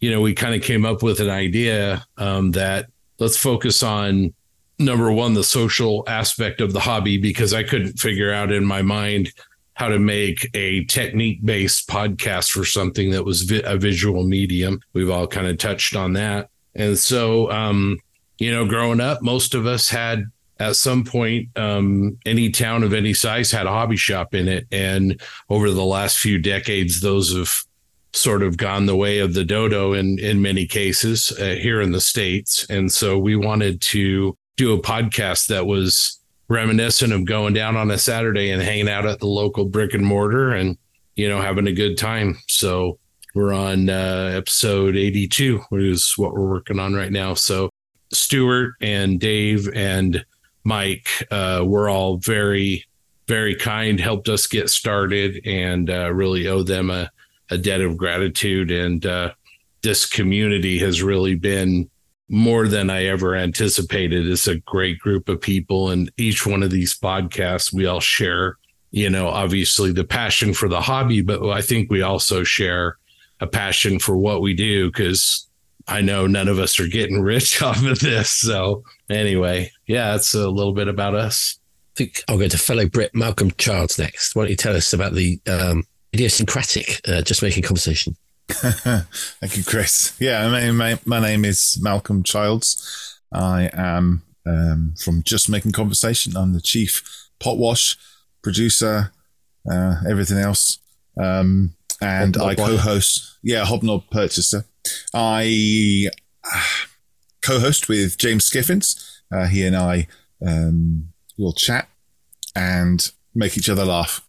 you 0.00 0.10
know, 0.10 0.20
we 0.20 0.32
kind 0.34 0.54
of 0.54 0.62
came 0.62 0.86
up 0.86 1.02
with 1.02 1.20
an 1.20 1.28
idea 1.28 2.06
um, 2.16 2.52
that 2.52 2.86
let's 3.18 3.36
focus 3.36 3.82
on 3.82 4.32
number 4.78 5.10
one, 5.12 5.34
the 5.34 5.42
social 5.42 6.04
aspect 6.06 6.60
of 6.60 6.72
the 6.72 6.80
hobby, 6.80 7.18
because 7.18 7.52
I 7.52 7.64
couldn't 7.64 7.98
figure 7.98 8.32
out 8.32 8.52
in 8.52 8.64
my 8.64 8.82
mind 8.82 9.32
how 9.74 9.88
to 9.88 9.98
make 9.98 10.48
a 10.54 10.84
technique 10.84 11.44
based 11.44 11.88
podcast 11.88 12.50
for 12.50 12.64
something 12.64 13.10
that 13.10 13.24
was 13.24 13.42
vi- 13.42 13.62
a 13.64 13.76
visual 13.76 14.24
medium. 14.24 14.80
We've 14.92 15.10
all 15.10 15.26
kind 15.26 15.48
of 15.48 15.58
touched 15.58 15.96
on 15.96 16.12
that. 16.12 16.50
And 16.74 16.96
so, 16.96 17.50
um, 17.50 17.98
you 18.38 18.52
know, 18.52 18.66
growing 18.66 19.00
up, 19.00 19.20
most 19.22 19.54
of 19.54 19.66
us 19.66 19.88
had 19.88 20.24
at 20.60 20.76
some 20.76 21.04
point, 21.04 21.48
um, 21.56 22.18
any 22.26 22.50
town 22.50 22.82
of 22.82 22.92
any 22.92 23.14
size 23.14 23.50
had 23.50 23.66
a 23.66 23.70
hobby 23.70 23.96
shop 23.96 24.34
in 24.34 24.48
it. 24.48 24.66
And 24.72 25.20
over 25.48 25.70
the 25.70 25.84
last 25.84 26.18
few 26.18 26.38
decades, 26.38 27.00
those 27.00 27.34
have 27.36 27.54
sort 28.12 28.42
of 28.42 28.56
gone 28.56 28.86
the 28.86 28.96
way 28.96 29.20
of 29.20 29.34
the 29.34 29.44
dodo 29.44 29.92
in, 29.92 30.18
in 30.18 30.42
many 30.42 30.66
cases 30.66 31.32
uh, 31.38 31.56
here 31.60 31.80
in 31.80 31.92
the 31.92 32.00
States. 32.00 32.66
And 32.68 32.90
so 32.90 33.18
we 33.18 33.36
wanted 33.36 33.80
to 33.82 34.36
do 34.56 34.74
a 34.74 34.82
podcast 34.82 35.46
that 35.48 35.66
was 35.66 36.20
reminiscent 36.48 37.12
of 37.12 37.24
going 37.24 37.54
down 37.54 37.76
on 37.76 37.90
a 37.90 37.98
Saturday 37.98 38.50
and 38.50 38.62
hanging 38.62 38.88
out 38.88 39.06
at 39.06 39.20
the 39.20 39.26
local 39.26 39.66
brick 39.66 39.94
and 39.94 40.04
mortar 40.04 40.52
and, 40.52 40.76
you 41.14 41.28
know, 41.28 41.40
having 41.40 41.68
a 41.68 41.72
good 41.72 41.96
time. 41.96 42.36
So 42.48 42.98
we're 43.34 43.52
on 43.52 43.88
uh, 43.90 44.32
episode 44.34 44.96
82, 44.96 45.58
which 45.68 45.84
is 45.84 46.14
what 46.16 46.32
we're 46.32 46.48
working 46.48 46.80
on 46.80 46.94
right 46.94 47.12
now. 47.12 47.34
So 47.34 47.70
Stuart 48.12 48.74
and 48.80 49.20
Dave 49.20 49.68
and 49.74 50.24
Mike 50.68 51.08
uh, 51.30 51.64
were 51.66 51.88
all 51.88 52.18
very, 52.18 52.84
very 53.26 53.54
kind, 53.54 53.98
helped 53.98 54.28
us 54.28 54.46
get 54.46 54.68
started, 54.68 55.40
and 55.46 55.88
uh, 55.88 56.12
really 56.12 56.46
owe 56.46 56.62
them 56.62 56.90
a, 56.90 57.10
a 57.50 57.56
debt 57.56 57.80
of 57.80 57.96
gratitude. 57.96 58.70
And 58.70 59.04
uh, 59.06 59.32
this 59.80 60.04
community 60.04 60.78
has 60.80 61.02
really 61.02 61.34
been 61.34 61.88
more 62.28 62.68
than 62.68 62.90
I 62.90 63.06
ever 63.06 63.34
anticipated. 63.34 64.28
It's 64.28 64.46
a 64.46 64.58
great 64.58 64.98
group 64.98 65.30
of 65.30 65.40
people, 65.40 65.88
and 65.88 66.12
each 66.18 66.46
one 66.46 66.62
of 66.62 66.70
these 66.70 66.98
podcasts, 66.98 67.72
we 67.72 67.86
all 67.86 68.00
share, 68.00 68.58
you 68.90 69.08
know, 69.08 69.28
obviously 69.28 69.90
the 69.92 70.04
passion 70.04 70.52
for 70.52 70.68
the 70.68 70.82
hobby, 70.82 71.22
but 71.22 71.48
I 71.48 71.62
think 71.62 71.90
we 71.90 72.02
also 72.02 72.44
share 72.44 72.98
a 73.40 73.46
passion 73.46 73.98
for 73.98 74.18
what 74.18 74.42
we 74.42 74.52
do 74.52 74.90
because 74.90 75.47
I 75.88 76.02
know 76.02 76.26
none 76.26 76.48
of 76.48 76.58
us 76.58 76.78
are 76.78 76.86
getting 76.86 77.20
rich 77.20 77.62
off 77.62 77.82
of 77.84 77.98
this. 78.00 78.30
So 78.30 78.84
anyway, 79.10 79.72
yeah, 79.86 80.12
that's 80.12 80.34
a 80.34 80.48
little 80.48 80.74
bit 80.74 80.88
about 80.88 81.14
us. 81.14 81.58
I 81.94 81.98
think 81.98 82.22
I'll 82.28 82.38
go 82.38 82.46
to 82.46 82.58
fellow 82.58 82.86
Brit 82.86 83.14
Malcolm 83.14 83.50
Childs 83.58 83.98
next. 83.98 84.36
Why 84.36 84.42
don't 84.42 84.50
you 84.50 84.56
tell 84.56 84.76
us 84.76 84.92
about 84.92 85.14
the 85.14 85.40
um, 85.48 85.84
idiosyncratic 86.14 87.00
uh, 87.08 87.22
just 87.22 87.42
making 87.42 87.62
conversation? 87.62 88.14
Thank 88.48 89.56
you, 89.56 89.64
Chris. 89.64 90.16
Yeah, 90.20 90.46
I 90.46 90.66
mean, 90.66 90.76
my, 90.76 90.98
my 91.04 91.20
name 91.20 91.44
is 91.44 91.78
Malcolm 91.82 92.22
Childs. 92.22 93.20
I 93.32 93.68
am 93.72 94.22
um, 94.46 94.94
from 94.98 95.22
Just 95.22 95.50
Making 95.50 95.72
Conversation. 95.72 96.36
I'm 96.36 96.52
the 96.54 96.60
chief 96.60 97.02
pot 97.40 97.58
wash 97.58 97.96
producer, 98.42 99.12
uh, 99.70 99.96
everything 100.08 100.38
else. 100.38 100.78
Um, 101.20 101.74
and 102.00 102.34
Hobnob 102.34 102.46
I 102.46 102.54
co-host, 102.54 103.38
yeah, 103.42 103.64
Hobnob 103.64 104.10
purchaser. 104.10 104.64
I 105.14 106.08
uh, 106.44 106.62
co-host 107.42 107.88
with 107.88 108.18
James 108.18 108.48
Skiffins. 108.48 109.20
Uh, 109.32 109.46
he 109.46 109.64
and 109.66 109.76
I 109.76 110.06
um, 110.46 111.08
will 111.36 111.52
chat 111.52 111.88
and 112.54 113.10
make 113.34 113.56
each 113.56 113.68
other 113.68 113.84
laugh. 113.84 114.26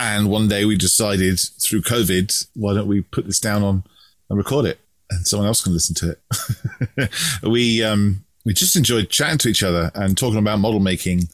And 0.00 0.30
one 0.30 0.48
day 0.48 0.64
we 0.64 0.76
decided 0.76 1.40
through 1.40 1.82
COVID, 1.82 2.46
why 2.54 2.74
don't 2.74 2.86
we 2.86 3.02
put 3.02 3.26
this 3.26 3.40
down 3.40 3.62
on 3.62 3.84
and 4.30 4.38
record 4.38 4.66
it, 4.66 4.78
and 5.10 5.26
someone 5.26 5.46
else 5.48 5.62
can 5.62 5.72
listen 5.72 5.94
to 5.96 6.16
it. 6.98 7.10
we 7.42 7.82
um, 7.82 8.24
we 8.44 8.52
just 8.54 8.76
enjoyed 8.76 9.10
chatting 9.10 9.38
to 9.38 9.48
each 9.48 9.62
other 9.62 9.90
and 9.94 10.16
talking 10.16 10.38
about 10.38 10.60
model 10.60 10.80
making 10.80 11.28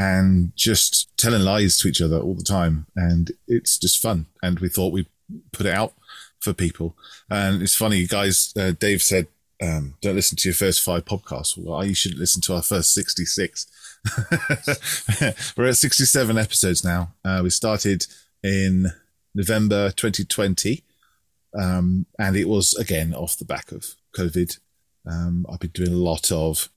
and 0.00 0.56
just 0.56 1.14
telling 1.18 1.42
lies 1.42 1.76
to 1.76 1.86
each 1.86 2.00
other 2.00 2.18
all 2.18 2.34
the 2.34 2.42
time, 2.42 2.86
and 2.96 3.32
it's 3.46 3.76
just 3.76 4.00
fun. 4.00 4.26
And 4.42 4.58
we 4.58 4.70
thought 4.70 4.94
we'd 4.94 5.10
put 5.52 5.66
it 5.66 5.74
out 5.74 5.92
for 6.40 6.54
people. 6.54 6.96
And 7.28 7.60
it's 7.60 7.76
funny, 7.76 8.06
guys. 8.06 8.54
Uh, 8.58 8.72
Dave 8.72 9.02
said, 9.02 9.26
um, 9.62 9.96
"Don't 10.00 10.16
listen 10.16 10.38
to 10.38 10.48
your 10.48 10.54
first 10.54 10.80
five 10.80 11.04
podcasts." 11.04 11.54
Well, 11.58 11.84
you 11.84 11.94
shouldn't 11.94 12.20
listen 12.20 12.40
to 12.42 12.54
our 12.54 12.62
first 12.62 12.94
sixty-six. 12.94 13.66
We're 15.56 15.68
at 15.68 15.76
sixty-seven 15.76 16.38
episodes 16.38 16.82
now. 16.82 17.12
Uh, 17.22 17.40
we 17.42 17.50
started 17.50 18.06
in 18.42 18.86
November 19.34 19.90
2020, 19.90 20.82
um, 21.60 22.06
and 22.18 22.36
it 22.36 22.48
was 22.48 22.72
again 22.72 23.12
off 23.12 23.36
the 23.36 23.44
back 23.44 23.70
of 23.70 23.84
COVID. 24.16 24.58
Um, 25.06 25.44
I've 25.52 25.60
been 25.60 25.72
doing 25.74 25.92
a 25.92 25.96
lot 26.10 26.32
of 26.32 26.70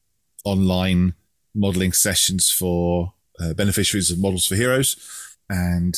online 0.44 1.14
modeling 1.56 1.94
sessions 1.94 2.50
for 2.50 3.14
uh, 3.40 3.54
beneficiaries 3.54 4.12
of 4.12 4.20
Models 4.20 4.48
for 4.48 4.56
Heroes, 4.56 4.96
and 5.50 5.96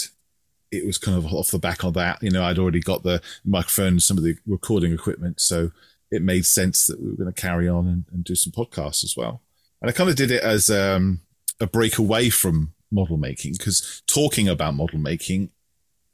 it 0.72 0.86
was 0.86 0.98
kind 0.98 1.18
of 1.18 1.26
off 1.28 1.52
the 1.52 1.60
back 1.60 1.84
of 1.84 1.94
that. 1.94 2.22
You 2.22 2.32
know, 2.32 2.44
I'd 2.44 2.60
already 2.60 2.80
got 2.80 3.04
the 3.04 3.22
microphone, 3.44 4.00
some 4.00 4.18
of 4.18 4.24
the 4.24 4.38
recording 4.46 4.94
equipment, 4.94 5.40
so 5.40 5.72
it 6.12 6.22
made 6.22 6.46
sense 6.46 6.88
that 6.88 7.00
we 7.00 7.10
were 7.10 7.16
going 7.16 7.32
to 7.32 7.42
carry 7.42 7.68
on 7.68 7.88
and, 7.88 8.06
and 8.12 8.24
do 8.24 8.36
some 8.36 8.54
podcasts 8.54 9.04
as 9.04 9.16
well. 9.18 9.42
And 9.82 9.90
I 9.90 9.94
kind 9.94 10.10
of 10.10 10.16
did 10.16 10.32
it 10.32 10.44
as 10.44 10.70
um, 10.70 11.22
a 11.60 11.68
break 11.68 11.98
away 11.98 12.30
from 12.30 12.74
model 12.92 13.18
making 13.18 13.54
because 13.54 14.02
talking 14.08 14.48
about 14.48 14.74
model 14.74 15.00
making 15.00 15.50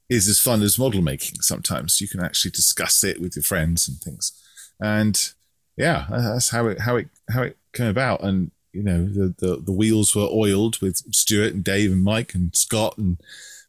is 0.10 0.28
as 0.28 0.40
fun 0.40 0.62
as 0.62 0.80
model 0.80 1.02
making. 1.02 1.42
Sometimes 1.42 2.02
you 2.02 2.08
can 2.08 2.22
actually 2.22 2.52
discuss 2.52 3.04
it 3.04 3.22
with 3.22 3.36
your 3.36 3.44
friends 3.44 3.88
and 3.88 3.98
things, 4.00 4.34
and 4.80 5.34
yeah, 5.78 6.06
that's 6.10 6.50
how 6.50 6.68
it 6.68 6.82
how 6.82 6.98
it 6.98 7.08
how 7.30 7.44
it 7.44 7.58
came 7.74 7.88
about. 7.88 8.24
And 8.24 8.52
you 8.74 8.84
know, 8.84 9.06
the 9.06 9.34
the, 9.38 9.58
the 9.58 9.72
wheels 9.72 10.16
were 10.16 10.30
oiled 10.32 10.82
with 10.82 10.98
Stuart 11.14 11.54
and 11.54 11.64
Dave 11.64 11.92
and 11.92 12.04
Mike 12.04 12.34
and 12.34 12.56
Scott 12.56 12.98
and 12.98 13.20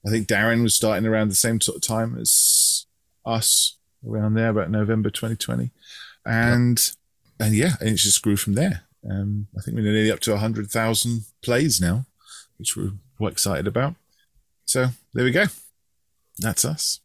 I 0.07 0.11
think 0.11 0.27
Darren 0.27 0.63
was 0.63 0.75
starting 0.75 1.07
around 1.07 1.29
the 1.29 1.35
same 1.35 1.61
sort 1.61 1.77
of 1.77 1.83
time 1.83 2.19
as 2.19 2.87
us, 3.25 3.77
around 4.07 4.35
there, 4.35 4.51
about 4.51 4.71
November 4.71 5.11
2020, 5.11 5.71
and 6.27 6.91
and 7.39 7.55
yeah, 7.55 7.75
and 7.81 7.91
it 7.91 7.95
just 7.95 8.23
grew 8.23 8.37
from 8.37 8.55
there. 8.55 8.83
Um, 9.09 9.47
I 9.57 9.63
think 9.63 9.77
we're 9.77 9.83
nearly 9.83 10.11
up 10.11 10.21
to 10.21 10.37
hundred 10.37 10.71
thousand 10.71 11.23
plays 11.43 11.81
now, 11.81 12.07
which 12.59 12.77
we're 12.77 12.93
quite 13.17 13.33
excited 13.33 13.67
about. 13.67 13.95
So 14.65 14.89
there 15.15 15.25
we 15.25 15.31
go. 15.31 15.47
That's 16.39 16.65
us. 16.65 17.01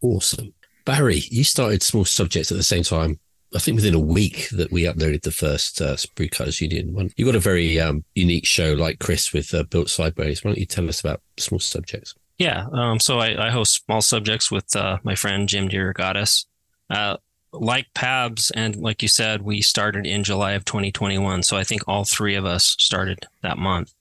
Awesome. 0.00 0.54
Barry, 0.86 1.22
you 1.30 1.44
started 1.44 1.82
small 1.82 2.06
subjects 2.06 2.50
at 2.50 2.56
the 2.56 2.62
same 2.62 2.82
time. 2.82 3.18
I 3.54 3.58
think 3.58 3.76
within 3.76 3.94
a 3.94 4.00
week 4.00 4.48
that 4.50 4.70
we 4.70 4.82
uploaded 4.82 5.22
the 5.22 5.30
first 5.30 5.80
uh, 5.80 5.96
Cutters 6.30 6.60
Union 6.60 6.92
one. 6.92 7.10
You 7.16 7.24
got 7.24 7.34
a 7.34 7.40
very 7.40 7.80
um, 7.80 8.04
unique 8.14 8.46
show 8.46 8.74
like 8.74 8.98
Chris 8.98 9.32
with 9.32 9.54
uh, 9.54 9.62
Built 9.62 9.88
Sideways. 9.88 10.44
Why 10.44 10.50
don't 10.50 10.58
you 10.58 10.66
tell 10.66 10.88
us 10.88 11.00
about 11.00 11.22
small 11.38 11.58
subjects? 11.58 12.14
Yeah. 12.36 12.66
Um, 12.72 13.00
so 13.00 13.18
I, 13.18 13.48
I, 13.48 13.50
host 13.50 13.84
small 13.84 14.02
subjects 14.02 14.50
with 14.50 14.76
uh, 14.76 14.98
my 15.02 15.14
friend 15.14 15.48
Jim 15.48 15.68
DeRogatis. 15.68 16.44
Uh, 16.90 17.16
like 17.52 17.86
Pabz, 17.94 18.52
and 18.54 18.76
like 18.76 19.02
you 19.02 19.08
said, 19.08 19.42
we 19.42 19.62
started 19.62 20.06
in 20.06 20.22
July 20.22 20.52
of 20.52 20.64
2021. 20.64 21.42
So 21.42 21.56
I 21.56 21.64
think 21.64 21.82
all 21.88 22.04
three 22.04 22.34
of 22.34 22.44
us 22.44 22.76
started 22.78 23.26
that 23.42 23.58
month. 23.58 23.94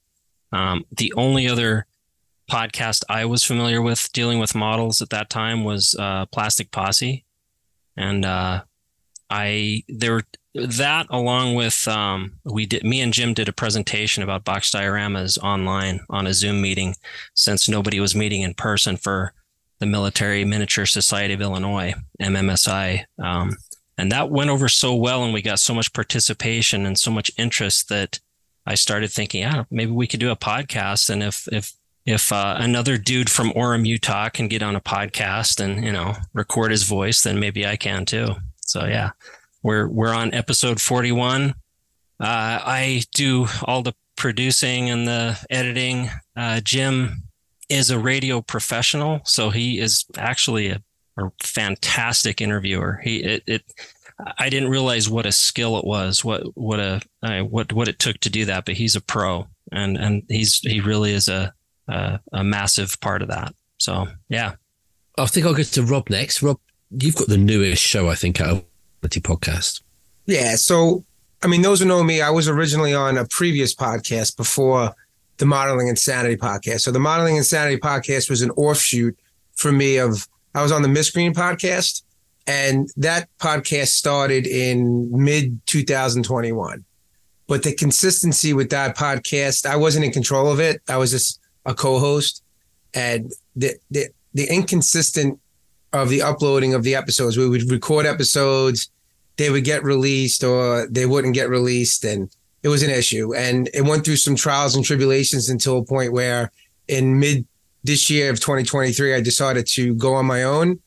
Um, 0.51 0.85
the 0.91 1.13
only 1.15 1.47
other 1.47 1.85
podcast 2.49 3.03
I 3.09 3.25
was 3.25 3.43
familiar 3.43 3.81
with 3.81 4.11
dealing 4.13 4.39
with 4.39 4.55
models 4.55 5.01
at 5.01 5.09
that 5.09 5.29
time 5.29 5.63
was 5.63 5.95
uh, 5.97 6.25
Plastic 6.27 6.71
Posse, 6.71 7.25
and 7.95 8.25
uh, 8.25 8.63
I 9.29 9.83
there 9.87 10.21
that 10.55 11.07
along 11.09 11.55
with 11.55 11.87
um, 11.87 12.39
we 12.43 12.65
did 12.65 12.83
me 12.83 13.01
and 13.01 13.13
Jim 13.13 13.33
did 13.33 13.49
a 13.49 13.53
presentation 13.53 14.23
about 14.23 14.43
box 14.43 14.71
dioramas 14.71 15.37
online 15.37 16.01
on 16.09 16.25
a 16.27 16.33
Zoom 16.33 16.61
meeting 16.61 16.95
since 17.33 17.69
nobody 17.69 17.99
was 17.99 18.15
meeting 18.15 18.41
in 18.41 18.53
person 18.53 18.97
for 18.97 19.33
the 19.79 19.85
Military 19.85 20.43
Miniature 20.43 20.85
Society 20.85 21.33
of 21.33 21.41
Illinois 21.41 21.93
MMSI. 22.19 23.05
Um, 23.19 23.57
and 23.97 24.11
that 24.11 24.29
went 24.29 24.49
over 24.49 24.69
so 24.69 24.95
well, 24.95 25.23
and 25.23 25.33
we 25.33 25.41
got 25.41 25.59
so 25.59 25.73
much 25.73 25.93
participation 25.93 26.85
and 26.85 26.97
so 26.97 27.11
much 27.11 27.31
interest 27.37 27.89
that 27.89 28.19
I 28.65 28.75
started 28.75 29.11
thinking, 29.11 29.41
yeah, 29.41 29.63
maybe 29.71 29.91
we 29.91 30.07
could 30.07 30.19
do 30.19 30.31
a 30.31 30.35
podcast. 30.35 31.09
And 31.09 31.23
if 31.23 31.47
if 31.51 31.73
if 32.05 32.31
uh, 32.31 32.55
another 32.59 32.97
dude 32.97 33.29
from 33.29 33.51
Orem, 33.51 33.85
Utah, 33.85 34.29
can 34.29 34.47
get 34.47 34.63
on 34.63 34.75
a 34.75 34.81
podcast 34.81 35.59
and 35.59 35.83
you 35.83 35.91
know 35.91 36.15
record 36.33 36.71
his 36.71 36.83
voice, 36.83 37.23
then 37.23 37.39
maybe 37.39 37.65
I 37.65 37.75
can 37.75 38.05
too. 38.05 38.35
So 38.67 38.85
yeah, 38.85 39.11
we're 39.63 39.87
we're 39.87 40.13
on 40.13 40.33
episode 40.33 40.81
41. 40.81 41.49
Uh, 41.49 41.53
I 42.19 43.03
do 43.13 43.47
all 43.63 43.81
the 43.81 43.93
producing 44.15 44.89
and 44.89 45.07
the 45.07 45.39
editing. 45.49 46.09
Uh, 46.35 46.59
Jim 46.63 47.23
is 47.69 47.89
a 47.89 47.99
radio 47.99 48.41
professional, 48.41 49.21
so 49.23 49.49
he 49.49 49.79
is 49.79 50.05
actually 50.17 50.69
a, 50.69 50.81
a 51.17 51.31
fantastic 51.41 52.41
interviewer. 52.41 52.99
He 53.03 53.23
it, 53.23 53.43
it 53.47 53.63
I 54.37 54.49
didn't 54.49 54.69
realize 54.69 55.09
what 55.09 55.25
a 55.25 55.31
skill 55.31 55.77
it 55.77 55.85
was, 55.85 56.25
what 56.25 56.43
what 56.57 56.79
a 56.79 57.01
uh, 57.23 57.41
what 57.41 57.71
what 57.71 57.87
it 57.87 57.99
took 57.99 58.19
to 58.19 58.29
do 58.29 58.45
that. 58.45 58.65
But 58.65 58.75
he's 58.75 58.95
a 58.95 59.01
pro, 59.01 59.47
and 59.71 59.97
and 59.97 60.23
he's 60.27 60.59
he 60.59 60.81
really 60.81 61.13
is 61.13 61.27
a 61.27 61.53
a, 61.87 62.19
a 62.33 62.43
massive 62.43 62.99
part 62.99 63.21
of 63.21 63.29
that. 63.29 63.53
So 63.77 64.07
yeah, 64.27 64.55
I 65.17 65.25
think 65.27 65.45
I'll 65.45 65.53
go 65.53 65.63
to 65.63 65.83
Rob 65.83 66.09
next. 66.09 66.41
Rob, 66.41 66.59
you've 66.91 67.15
got 67.15 67.27
the 67.27 67.37
newest 67.37 67.81
show, 67.81 68.09
I 68.09 68.15
think, 68.15 68.39
out 68.41 68.65
of 69.03 69.09
the 69.09 69.19
podcast. 69.21 69.81
Yeah. 70.25 70.55
So, 70.55 71.03
I 71.43 71.47
mean, 71.47 71.61
those 71.61 71.79
who 71.79 71.85
know 71.85 72.03
me, 72.03 72.21
I 72.21 72.29
was 72.29 72.47
originally 72.47 72.93
on 72.93 73.17
a 73.17 73.25
previous 73.25 73.73
podcast 73.75 74.37
before 74.37 74.93
the 75.37 75.45
Modeling 75.45 75.87
Insanity 75.87 76.37
podcast. 76.37 76.81
So, 76.81 76.91
the 76.91 76.99
Modeling 76.99 77.37
Insanity 77.37 77.79
podcast 77.79 78.29
was 78.29 78.41
an 78.41 78.51
offshoot 78.51 79.17
for 79.55 79.71
me 79.71 79.97
of 79.97 80.27
I 80.55 80.61
was 80.63 80.71
on 80.71 80.81
the 80.81 80.87
Miss 80.87 81.11
Green 81.11 81.33
podcast, 81.33 82.03
and 82.45 82.89
that 82.97 83.29
podcast 83.39 83.89
started 83.89 84.47
in 84.47 85.09
mid 85.11 85.59
2021. 85.67 86.83
But 87.47 87.63
the 87.63 87.73
consistency 87.73 88.53
with 88.53 88.69
that 88.71 88.97
podcast, 88.97 89.65
I 89.65 89.75
wasn't 89.75 90.05
in 90.05 90.11
control 90.11 90.51
of 90.51 90.59
it. 90.59 90.81
I 90.89 90.97
was 90.97 91.11
just 91.11 91.39
a 91.65 91.73
co-host, 91.73 92.43
and 92.93 93.31
the 93.55 93.75
the 93.91 94.07
the 94.33 94.51
inconsistent 94.51 95.39
of 95.93 96.09
the 96.09 96.21
uploading 96.21 96.73
of 96.73 96.83
the 96.83 96.95
episodes. 96.95 97.37
We 97.37 97.47
would 97.47 97.69
record 97.71 98.05
episodes, 98.05 98.89
they 99.37 99.49
would 99.49 99.63
get 99.63 99.83
released 99.83 100.43
or 100.43 100.87
they 100.87 101.05
wouldn't 101.05 101.33
get 101.33 101.49
released, 101.49 102.03
and 102.03 102.29
it 102.63 102.69
was 102.69 102.83
an 102.83 102.89
issue. 102.89 103.33
And 103.33 103.69
it 103.73 103.83
went 103.83 104.03
through 104.03 104.17
some 104.17 104.35
trials 104.35 104.75
and 104.75 104.83
tribulations 104.83 105.49
until 105.49 105.77
a 105.77 105.85
point 105.85 106.11
where, 106.11 106.51
in 106.87 107.19
mid 107.19 107.45
this 107.83 108.09
year 108.09 108.29
of 108.29 108.39
2023, 108.39 109.13
I 109.13 109.21
decided 109.21 109.67
to 109.67 109.93
go 109.95 110.15
on 110.15 110.25
my 110.25 110.43
own 110.43 110.79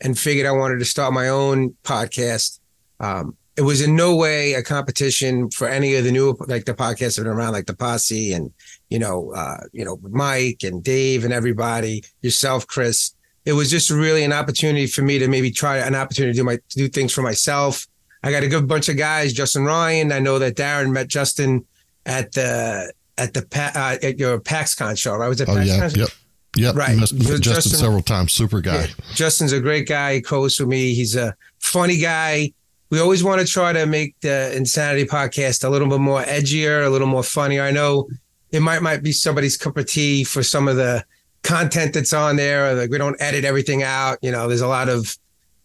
and 0.00 0.18
figured 0.18 0.46
I 0.46 0.52
wanted 0.52 0.78
to 0.78 0.84
start 0.84 1.12
my 1.12 1.28
own 1.28 1.76
podcast. 1.84 2.58
Um, 2.98 3.36
it 3.56 3.62
was 3.62 3.82
in 3.82 3.94
no 3.94 4.16
way 4.16 4.54
a 4.54 4.62
competition 4.62 5.50
for 5.50 5.68
any 5.68 5.94
of 5.96 6.04
the 6.04 6.10
new 6.10 6.36
like 6.46 6.64
the 6.64 6.72
podcasts 6.72 7.18
that 7.18 7.26
are 7.26 7.32
around, 7.32 7.52
like 7.52 7.66
the 7.66 7.76
Posse 7.76 8.32
and 8.32 8.50
you 8.88 8.98
know, 8.98 9.32
uh, 9.32 9.58
you 9.72 9.84
know, 9.84 9.98
Mike 10.02 10.62
and 10.62 10.82
Dave 10.82 11.24
and 11.24 11.32
everybody, 11.32 12.02
yourself, 12.22 12.66
Chris 12.66 13.14
it 13.44 13.52
was 13.52 13.70
just 13.70 13.90
really 13.90 14.24
an 14.24 14.32
opportunity 14.32 14.86
for 14.86 15.02
me 15.02 15.18
to 15.18 15.28
maybe 15.28 15.50
try 15.50 15.78
an 15.78 15.94
opportunity 15.94 16.32
to 16.32 16.40
do 16.40 16.44
my 16.44 16.56
to 16.56 16.76
do 16.76 16.88
things 16.88 17.12
for 17.12 17.22
myself. 17.22 17.86
I 18.22 18.30
got 18.30 18.42
a 18.42 18.48
good 18.48 18.68
bunch 18.68 18.88
of 18.88 18.96
guys, 18.96 19.32
Justin 19.32 19.64
Ryan. 19.64 20.12
I 20.12 20.18
know 20.18 20.38
that 20.38 20.56
Darren 20.56 20.92
met 20.92 21.08
Justin 21.08 21.64
at 22.04 22.32
the 22.32 22.92
at 23.16 23.34
the 23.34 23.46
uh, 23.74 23.96
at 24.02 24.18
your 24.18 24.40
PaxCon 24.40 24.98
show. 24.98 25.16
Right? 25.16 25.28
Was 25.28 25.40
it? 25.40 25.48
Oh 25.48 25.54
PaxCon? 25.54 25.96
yeah, 25.96 26.02
yep, 26.02 26.08
yep. 26.56 26.74
Right. 26.74 26.98
Justin, 26.98 27.42
Justin 27.42 27.78
several 27.78 28.02
times. 28.02 28.32
Super 28.32 28.60
guy. 28.60 28.80
Yeah. 28.80 28.86
Justin's 29.14 29.52
a 29.52 29.60
great 29.60 29.88
guy. 29.88 30.14
He 30.14 30.20
co-hosts 30.20 30.60
with 30.60 30.68
me. 30.68 30.94
He's 30.94 31.16
a 31.16 31.34
funny 31.58 31.98
guy. 31.98 32.52
We 32.90 32.98
always 32.98 33.22
want 33.22 33.40
to 33.40 33.46
try 33.46 33.72
to 33.72 33.86
make 33.86 34.18
the 34.20 34.54
Insanity 34.54 35.04
podcast 35.04 35.64
a 35.64 35.70
little 35.70 35.88
bit 35.88 36.00
more 36.00 36.22
edgier, 36.22 36.84
a 36.84 36.90
little 36.90 37.06
more 37.06 37.22
funnier. 37.22 37.62
I 37.62 37.70
know 37.70 38.08
it 38.50 38.60
might 38.60 38.82
might 38.82 39.02
be 39.02 39.12
somebody's 39.12 39.56
cup 39.56 39.76
of 39.76 39.86
tea 39.86 40.24
for 40.24 40.42
some 40.42 40.68
of 40.68 40.76
the 40.76 41.04
content 41.42 41.94
that's 41.94 42.12
on 42.12 42.36
there. 42.36 42.74
Like 42.74 42.90
we 42.90 42.98
don't 42.98 43.20
edit 43.20 43.44
everything 43.44 43.82
out. 43.82 44.18
You 44.22 44.30
know, 44.30 44.48
there's 44.48 44.60
a 44.60 44.68
lot 44.68 44.88
of 44.88 45.16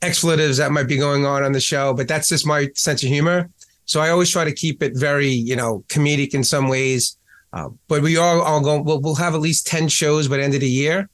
expletives 0.01 0.57
that 0.57 0.71
might 0.71 0.87
be 0.87 0.97
going 0.97 1.25
on 1.25 1.43
on 1.43 1.51
the 1.51 1.59
show, 1.59 1.93
but 1.93 2.07
that's 2.07 2.29
just 2.29 2.45
my 2.45 2.69
sense 2.75 3.03
of 3.03 3.09
humor. 3.09 3.49
So 3.85 4.01
I 4.01 4.09
always 4.09 4.29
try 4.29 4.43
to 4.43 4.53
keep 4.53 4.81
it 4.81 4.93
very, 4.95 5.29
you 5.29 5.55
know, 5.55 5.83
comedic 5.87 6.33
in 6.33 6.43
some 6.43 6.67
ways. 6.67 7.17
Uh, 7.53 7.69
but 7.87 8.01
we 8.01 8.17
are 8.17 8.41
all 8.41 8.61
going. 8.61 8.83
We'll, 8.83 8.99
we'll 8.99 9.15
have 9.15 9.33
at 9.33 9.41
least 9.41 9.67
ten 9.67 9.87
shows 9.87 10.27
by 10.27 10.37
the 10.37 10.43
end 10.43 10.55
of 10.55 10.59
the 10.59 10.69
year. 10.69 11.09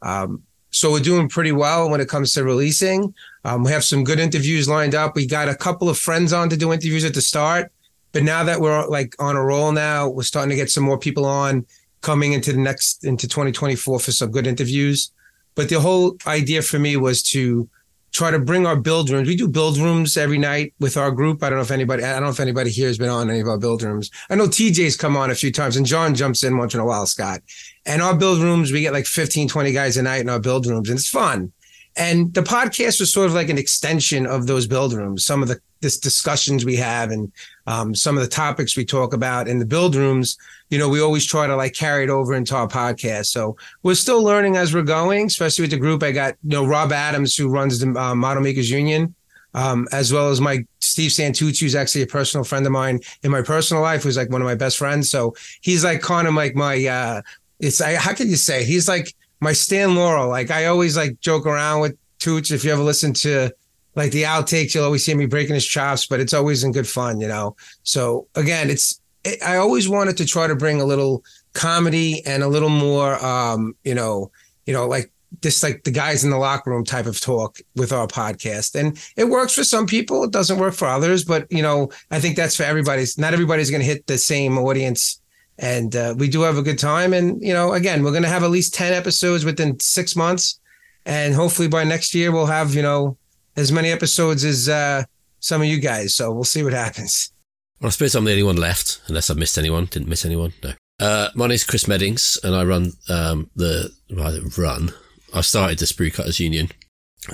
Um, 0.00 0.42
so 0.70 0.90
we're 0.90 1.00
doing 1.00 1.28
pretty 1.28 1.52
well 1.52 1.90
when 1.90 2.00
it 2.00 2.08
comes 2.08 2.32
to 2.32 2.44
releasing. 2.44 3.14
Um, 3.44 3.62
we 3.62 3.72
have 3.72 3.84
some 3.84 4.04
good 4.04 4.18
interviews 4.18 4.68
lined 4.68 4.94
up. 4.94 5.14
We 5.14 5.26
got 5.26 5.48
a 5.48 5.54
couple 5.54 5.90
of 5.90 5.98
friends 5.98 6.32
on 6.32 6.48
to 6.48 6.56
do 6.56 6.72
interviews 6.72 7.04
at 7.04 7.12
the 7.12 7.20
start, 7.20 7.70
but 8.12 8.22
now 8.22 8.42
that 8.44 8.60
we're 8.60 8.86
like 8.86 9.14
on 9.18 9.36
a 9.36 9.44
roll 9.44 9.70
now, 9.70 10.08
we're 10.08 10.22
starting 10.22 10.48
to 10.50 10.56
get 10.56 10.70
some 10.70 10.82
more 10.82 10.98
people 10.98 11.26
on 11.26 11.66
coming 12.02 12.32
into 12.32 12.52
the 12.52 12.58
next 12.58 13.04
into 13.04 13.26
2024 13.26 13.98
for 13.98 14.12
some 14.12 14.30
good 14.30 14.46
interviews. 14.46 15.10
But 15.54 15.68
the 15.68 15.80
whole 15.80 16.16
idea 16.26 16.62
for 16.62 16.78
me 16.78 16.96
was 16.96 17.22
to 17.30 17.68
try 18.12 18.30
to 18.30 18.38
bring 18.38 18.66
our 18.66 18.76
build 18.76 19.08
rooms. 19.10 19.26
We 19.26 19.36
do 19.36 19.48
build 19.48 19.78
rooms 19.78 20.16
every 20.16 20.38
night 20.38 20.74
with 20.78 20.96
our 20.96 21.10
group. 21.10 21.42
I 21.42 21.48
don't 21.48 21.58
know 21.58 21.62
if 21.62 21.70
anybody, 21.70 22.04
I 22.04 22.12
don't 22.12 22.24
know 22.24 22.28
if 22.28 22.40
anybody 22.40 22.70
here 22.70 22.88
has 22.88 22.98
been 22.98 23.08
on 23.08 23.30
any 23.30 23.40
of 23.40 23.48
our 23.48 23.58
build 23.58 23.82
rooms. 23.82 24.10
I 24.28 24.34
know 24.34 24.46
TJ's 24.46 24.96
come 24.96 25.16
on 25.16 25.30
a 25.30 25.34
few 25.34 25.50
times 25.50 25.76
and 25.76 25.86
John 25.86 26.14
jumps 26.14 26.44
in 26.44 26.58
once 26.58 26.74
in 26.74 26.80
a 26.80 26.84
while, 26.84 27.06
Scott. 27.06 27.42
And 27.86 28.02
our 28.02 28.14
build 28.14 28.40
rooms, 28.40 28.70
we 28.70 28.82
get 28.82 28.92
like 28.92 29.06
15, 29.06 29.48
20 29.48 29.72
guys 29.72 29.96
a 29.96 30.02
night 30.02 30.20
in 30.20 30.28
our 30.28 30.40
build 30.40 30.66
rooms 30.66 30.90
and 30.90 30.98
it's 30.98 31.08
fun. 31.08 31.52
And 31.96 32.32
the 32.32 32.42
podcast 32.42 33.00
was 33.00 33.12
sort 33.12 33.26
of 33.26 33.34
like 33.34 33.50
an 33.50 33.58
extension 33.58 34.26
of 34.26 34.46
those 34.46 34.66
build 34.66 34.92
rooms. 34.94 35.26
Some 35.26 35.42
of 35.42 35.48
the 35.48 35.60
this 35.82 35.98
discussions 35.98 36.64
we 36.64 36.76
have 36.76 37.10
and 37.10 37.30
um, 37.66 37.94
some 37.94 38.16
of 38.16 38.22
the 38.22 38.28
topics 38.28 38.76
we 38.76 38.84
talk 38.84 39.12
about 39.12 39.48
in 39.48 39.58
the 39.58 39.66
build 39.66 39.94
rooms, 39.96 40.38
you 40.70 40.78
know, 40.78 40.88
we 40.88 41.00
always 41.00 41.26
try 41.26 41.46
to 41.46 41.56
like 41.56 41.74
carry 41.74 42.04
it 42.04 42.10
over 42.10 42.34
into 42.34 42.54
our 42.54 42.68
podcast. 42.68 43.26
So 43.26 43.56
we're 43.82 43.96
still 43.96 44.22
learning 44.22 44.56
as 44.56 44.72
we're 44.72 44.82
going, 44.82 45.26
especially 45.26 45.64
with 45.64 45.72
the 45.72 45.78
group. 45.78 46.02
I 46.02 46.12
got, 46.12 46.36
you 46.44 46.50
know, 46.50 46.64
Rob 46.64 46.92
Adams, 46.92 47.36
who 47.36 47.48
runs 47.48 47.80
the 47.80 47.98
uh, 48.00 48.14
Model 48.14 48.44
Makers 48.44 48.70
Union, 48.70 49.14
um, 49.54 49.88
as 49.92 50.12
well 50.12 50.30
as 50.30 50.40
my 50.40 50.64
Steve 50.80 51.10
Santucci, 51.10 51.60
who's 51.60 51.74
actually 51.74 52.02
a 52.02 52.06
personal 52.06 52.44
friend 52.44 52.64
of 52.64 52.72
mine 52.72 53.00
in 53.24 53.30
my 53.30 53.42
personal 53.42 53.82
life, 53.82 54.04
who's 54.04 54.16
like 54.16 54.30
one 54.30 54.40
of 54.40 54.46
my 54.46 54.54
best 54.54 54.78
friends. 54.78 55.10
So 55.10 55.34
he's 55.60 55.84
like 55.84 56.00
kind 56.00 56.28
of 56.28 56.34
like 56.34 56.54
my, 56.54 56.86
uh, 56.86 57.22
it's, 57.58 57.80
I, 57.80 57.96
how 57.96 58.14
can 58.14 58.28
you 58.28 58.36
say, 58.36 58.64
he's 58.64 58.88
like 58.88 59.14
my 59.42 59.52
Stan 59.52 59.96
Laurel. 59.96 60.28
Like 60.28 60.50
I 60.50 60.66
always 60.66 60.96
like 60.96 61.20
joke 61.20 61.46
around 61.46 61.80
with 61.80 61.98
Tooch. 62.20 62.52
If 62.52 62.64
you 62.64 62.72
ever 62.72 62.82
listen 62.82 63.12
to, 63.14 63.50
like 63.96 64.12
the 64.12 64.22
outtakes, 64.22 64.74
you'll 64.74 64.84
always 64.84 65.04
see 65.04 65.14
me 65.14 65.26
breaking 65.26 65.54
his 65.54 65.66
chops, 65.66 66.06
but 66.06 66.20
it's 66.20 66.32
always 66.32 66.62
in 66.64 66.70
good 66.72 66.88
fun, 66.88 67.20
you 67.20 67.28
know. 67.28 67.56
So 67.82 68.28
again, 68.36 68.70
it's 68.70 69.00
it, 69.24 69.42
I 69.42 69.56
always 69.56 69.88
wanted 69.88 70.16
to 70.18 70.26
try 70.26 70.46
to 70.46 70.54
bring 70.54 70.80
a 70.80 70.84
little 70.84 71.24
comedy 71.54 72.24
and 72.24 72.42
a 72.42 72.48
little 72.48 72.70
more, 72.70 73.22
um, 73.24 73.74
you 73.84 73.94
know, 73.94 74.30
you 74.64 74.72
know, 74.72 74.86
like 74.86 75.12
this, 75.40 75.62
like 75.62 75.82
the 75.82 75.90
guys 75.90 76.22
in 76.22 76.30
the 76.30 76.38
locker 76.38 76.70
room 76.70 76.84
type 76.84 77.06
of 77.06 77.20
talk 77.20 77.58
with 77.74 77.92
our 77.92 78.06
podcast, 78.06 78.78
and 78.78 78.96
it 79.16 79.24
works 79.24 79.54
for 79.54 79.64
some 79.64 79.86
people. 79.86 80.22
It 80.22 80.30
doesn't 80.30 80.58
work 80.58 80.74
for 80.74 80.86
others, 80.86 81.24
but 81.24 81.50
you 81.50 81.62
know, 81.62 81.90
I 82.12 82.20
think 82.20 82.36
that's 82.36 82.56
for 82.56 82.62
everybody's. 82.62 83.18
Not 83.18 83.32
everybody's 83.32 83.70
going 83.70 83.82
to 83.82 83.86
hit 83.86 84.06
the 84.06 84.18
same 84.18 84.56
audience 84.56 85.21
and 85.62 85.94
uh, 85.94 86.14
we 86.18 86.28
do 86.28 86.42
have 86.42 86.58
a 86.58 86.62
good 86.62 86.78
time. 86.78 87.14
And 87.14 87.40
you 87.40 87.54
know, 87.54 87.72
again, 87.72 88.02
we're 88.02 88.10
going 88.10 88.24
to 88.24 88.28
have 88.28 88.42
at 88.42 88.50
least 88.50 88.74
ten 88.74 88.92
episodes 88.92 89.44
within 89.44 89.78
six 89.80 90.14
months, 90.14 90.60
and 91.06 91.32
hopefully 91.32 91.68
by 91.68 91.84
next 91.84 92.14
year 92.14 92.30
we'll 92.30 92.46
have 92.46 92.74
you 92.74 92.82
know 92.82 93.16
as 93.56 93.72
many 93.72 93.90
episodes 93.90 94.44
as 94.44 94.68
uh, 94.68 95.04
some 95.38 95.62
of 95.62 95.68
you 95.68 95.80
guys. 95.80 96.14
So 96.14 96.32
we'll 96.32 96.44
see 96.44 96.62
what 96.62 96.74
happens. 96.74 97.32
Well, 97.80 97.88
I 97.88 97.90
suppose 97.90 98.14
I'm 98.14 98.24
the 98.24 98.32
only 98.32 98.42
one 98.42 98.56
left, 98.56 99.00
unless 99.06 99.30
I 99.30 99.34
missed 99.34 99.56
anyone. 99.56 99.86
Didn't 99.86 100.08
miss 100.08 100.24
anyone. 100.24 100.52
No. 100.62 100.72
Uh, 101.00 101.30
my 101.34 101.46
name's 101.46 101.64
Chris 101.64 101.88
Meddings, 101.88 102.38
and 102.44 102.54
I 102.54 102.64
run 102.64 102.92
um, 103.08 103.50
the 103.56 103.90
well, 104.10 104.38
run. 104.58 104.92
I 105.32 105.40
started 105.40 105.78
the 105.78 105.86
Sprue 105.86 106.12
Cutters 106.12 106.40
Union. 106.40 106.68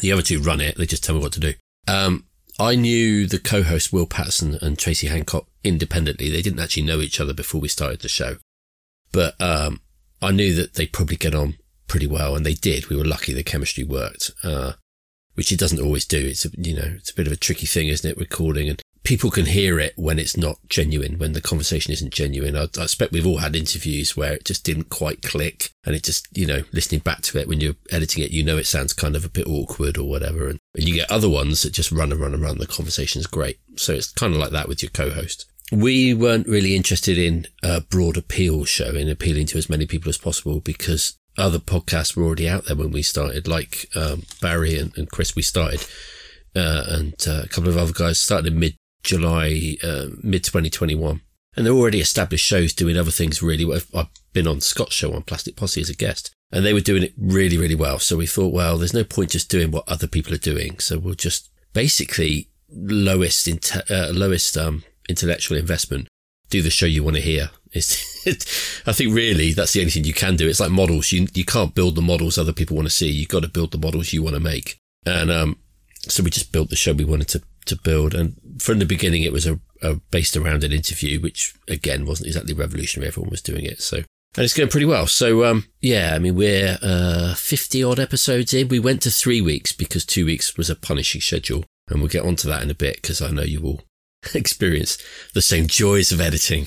The 0.01 0.13
other 0.13 0.23
two 0.23 0.41
run 0.41 0.61
it. 0.61 0.77
They 0.77 0.87
just 0.87 1.03
tell 1.03 1.15
me 1.15 1.23
what 1.23 1.33
to 1.33 1.41
do. 1.41 1.55
Um, 1.87 2.27
I 2.61 2.77
knew 2.77 3.27
the 3.27 3.39
co-host 3.39 3.93
Will 3.93 4.07
Patterson 4.07 4.59
and 4.61 4.79
Tracy 4.79 5.07
Hancock 5.07 5.48
independently. 5.65 6.31
They 6.31 6.43
didn't 6.43 6.61
actually 6.61 6.85
know 6.85 7.01
each 7.01 7.21
other 7.21 7.35
before 7.35 7.61
we 7.61 7.69
started 7.69 8.01
the 8.01 8.09
show, 8.09 8.37
but 9.13 9.41
um, 9.41 9.81
I 10.21 10.31
knew 10.31 10.55
that 10.55 10.75
they'd 10.75 10.93
probably 10.93 11.17
get 11.17 11.35
on 11.35 11.57
pretty 11.87 12.07
well, 12.07 12.37
and 12.37 12.45
they 12.45 12.55
did. 12.55 12.87
We 12.87 12.97
were 12.97 13.05
lucky; 13.05 13.33
the 13.33 13.43
chemistry 13.43 13.85
worked, 13.85 14.31
uh, 14.43 14.75
which 15.35 15.53
it 15.53 15.59
doesn't 15.59 15.81
always 15.81 16.05
do. 16.05 16.19
It's 16.19 16.45
a, 16.45 16.51
you 16.57 16.75
know 16.75 16.95
it's 16.97 17.11
a 17.11 17.15
bit 17.15 17.27
of 17.27 17.33
a 17.33 17.37
tricky 17.37 17.67
thing, 17.67 17.89
isn't 17.89 18.09
it? 18.09 18.19
Recording 18.19 18.69
and 18.69 18.81
people 19.09 19.31
can 19.31 19.47
hear 19.47 19.81
it 19.81 19.95
when 19.97 20.19
it's 20.19 20.37
not 20.37 20.59
genuine, 20.69 21.19
when 21.19 21.33
the 21.33 21.41
conversation 21.41 21.95
isn't 21.95 22.13
genuine. 22.13 22.55
I, 22.55 22.67
I, 22.79 22.83
expect 22.83 23.11
we've 23.11 23.27
all 23.27 23.39
had 23.39 23.57
interviews 23.57 24.15
where 24.15 24.35
it 24.35 24.45
just 24.45 24.65
didn't 24.65 24.91
quite 24.91 25.23
click 25.23 25.71
and 25.87 25.97
it 25.97 26.05
just, 26.05 26.29
you 26.37 26.45
know, 26.45 26.63
listening 26.75 27.01
back 27.01 27.23
to 27.23 27.39
it 27.39 27.49
when 27.49 27.59
you're 27.59 27.77
editing 27.91 28.23
it, 28.23 28.33
you 28.33 28.45
know, 28.45 28.59
it 28.59 28.67
sounds 28.67 28.93
kind 28.93 29.17
of 29.17 29.25
a 29.25 29.31
bit 29.31 29.47
awkward 29.47 29.97
or 29.97 30.07
whatever. 30.07 30.49
And, 30.49 30.59
and 30.75 30.87
you 30.87 30.95
get 30.95 31.11
other 31.11 31.29
ones 31.29 31.63
that 31.63 31.73
just 31.73 31.91
run 31.91 32.13
and 32.13 32.21
run 32.21 32.35
and 32.35 32.43
run. 32.43 32.59
The 32.59 32.67
conversation's 32.67 33.27
great. 33.27 33.59
So 33.77 33.95
it's 33.95 34.13
kind 34.13 34.35
of 34.35 34.41
like 34.41 34.51
that 34.51 34.69
with 34.69 34.83
your 34.83 34.91
co-host. 34.91 35.47
We 35.73 36.13
weren't 36.13 36.47
really 36.47 36.77
interested 36.77 37.17
in 37.17 37.47
a 37.63 37.81
broad 37.81 38.19
appeal 38.19 38.67
show 38.67 38.91
in 38.91 39.09
appealing 39.09 39.47
to 39.47 39.59
as 39.59 39.71
many 39.71 39.87
people 39.87 40.11
as 40.11 40.19
possible 40.19 40.61
because 40.61 41.17
other 41.39 41.59
podcasts 41.59 42.15
were 42.15 42.25
already 42.25 42.47
out 42.47 42.67
there 42.67 42.77
when 42.77 42.91
we 42.91 43.01
started, 43.01 43.49
like 43.49 43.89
um, 43.97 44.25
Barry 44.43 44.79
and, 44.79 44.95
and, 44.99 45.11
Chris. 45.11 45.35
We 45.35 45.43
started, 45.43 45.87
uh, 46.55 46.85
and 46.89 47.15
uh, 47.27 47.43
a 47.45 47.49
couple 47.49 47.71
of 47.71 47.79
other 47.79 47.93
guys 47.93 48.19
started 48.19 48.53
in 48.53 48.59
mid 48.59 48.75
July, 49.03 49.77
uh, 49.83 50.07
mid 50.23 50.45
2021. 50.45 51.21
And 51.57 51.67
they're 51.67 51.73
already 51.73 52.01
established 52.01 52.47
shows 52.47 52.73
doing 52.73 52.97
other 52.97 53.11
things 53.11 53.43
really 53.43 53.65
well. 53.65 53.81
I've 53.95 54.07
been 54.33 54.47
on 54.47 54.61
Scott's 54.61 54.95
show 54.95 55.13
on 55.13 55.23
Plastic 55.23 55.57
Posse 55.57 55.81
as 55.81 55.91
a 55.91 55.95
guest 55.95 56.31
and 56.51 56.65
they 56.65 56.73
were 56.73 56.81
doing 56.81 57.03
it 57.03 57.13
really, 57.17 57.59
really 57.59 57.75
well. 57.75 57.99
So 57.99 58.17
we 58.17 58.27
thought, 58.27 58.55
well, 58.55 58.79
there's 58.79 58.95
no 58.95 59.05
point 59.05 59.31
just 59.31 59.51
doing 59.51 59.71
what 59.71 59.89
other 59.89 60.07
people 60.07 60.33
are 60.35 60.39
doing. 60.39 60.79
So 60.79 60.99
we'll 60.99 61.15
just 61.15 61.51
basically 61.73 62.49
lowest, 62.71 63.49
uh, 63.91 64.09
lowest, 64.13 64.57
um, 64.57 64.85
intellectual 65.09 65.59
investment, 65.59 66.09
do 66.49 66.63
the 66.63 66.71
show 66.71 66.87
you 66.87 67.05
want 67.05 67.17
to 67.17 67.23
hear. 67.23 67.51
It's, 67.73 68.27
I 68.87 68.93
think 68.93 69.15
really 69.15 69.53
that's 69.53 69.73
the 69.73 69.81
only 69.81 69.91
thing 69.91 70.05
you 70.05 70.15
can 70.15 70.37
do. 70.37 70.49
It's 70.49 70.61
like 70.61 70.71
models. 70.71 71.13
You, 71.13 71.27
you 71.35 71.45
can't 71.45 71.75
build 71.75 71.97
the 71.97 72.03
models 72.03 72.39
other 72.39 72.55
people 72.55 72.77
want 72.77 72.89
to 72.89 72.95
see. 72.95 73.11
You've 73.11 73.29
got 73.29 73.43
to 73.43 73.49
build 73.49 73.73
the 73.73 73.79
models 73.79 74.13
you 74.13 74.23
want 74.23 74.35
to 74.35 74.41
make. 74.41 74.79
And, 75.05 75.31
um, 75.31 75.59
so 76.01 76.23
we 76.23 76.31
just 76.31 76.53
built 76.53 76.71
the 76.71 76.77
show 76.77 76.95
we 76.95 77.05
wanted 77.05 77.29
to, 77.29 77.43
to 77.69 77.77
build. 77.77 78.15
And 78.15 78.37
from 78.61 78.79
the 78.79 78.87
beginning, 78.87 79.23
it 79.23 79.33
was 79.33 79.47
a, 79.47 79.61
a 79.83 79.97
based 80.11 80.37
around 80.37 80.65
an 80.65 80.73
interview, 80.73 81.21
which 81.21 81.55
again 81.69 82.07
wasn't 82.07 82.29
exactly 82.29 82.55
revolutionary. 82.55 83.09
Everyone 83.09 83.31
was 83.31 83.43
doing 83.43 83.65
it. 83.65 83.81
So, 83.81 83.99
and 84.37 84.45
it's 84.45 84.55
going 84.55 84.69
pretty 84.69 84.87
well. 84.87 85.07
So, 85.07 85.45
um, 85.45 85.67
yeah, 85.81 86.13
I 86.15 86.19
mean, 86.19 86.35
we're, 86.35 86.79
uh, 86.83 87.35
50 87.35 87.83
odd 87.83 87.99
episodes 87.99 88.53
in. 88.53 88.69
We 88.69 88.79
went 88.79 89.03
to 89.03 89.11
three 89.11 89.41
weeks 89.41 89.73
because 89.73 90.05
two 90.05 90.27
weeks 90.27 90.57
was 90.57 90.71
a 90.71 90.77
punishing 90.77 91.21
schedule. 91.21 91.65
And 91.89 92.01
we'll 92.01 92.11
get 92.11 92.25
onto 92.25 92.49
that 92.49 92.63
in 92.63 92.71
a 92.71 92.75
bit 92.75 92.97
because 92.97 93.23
I 93.23 93.31
know 93.31 93.43
you 93.43 93.61
will 93.61 93.83
experience 94.35 94.99
the 95.33 95.41
same 95.43 95.67
joys 95.67 96.13
of 96.13 96.21
editing 96.21 96.67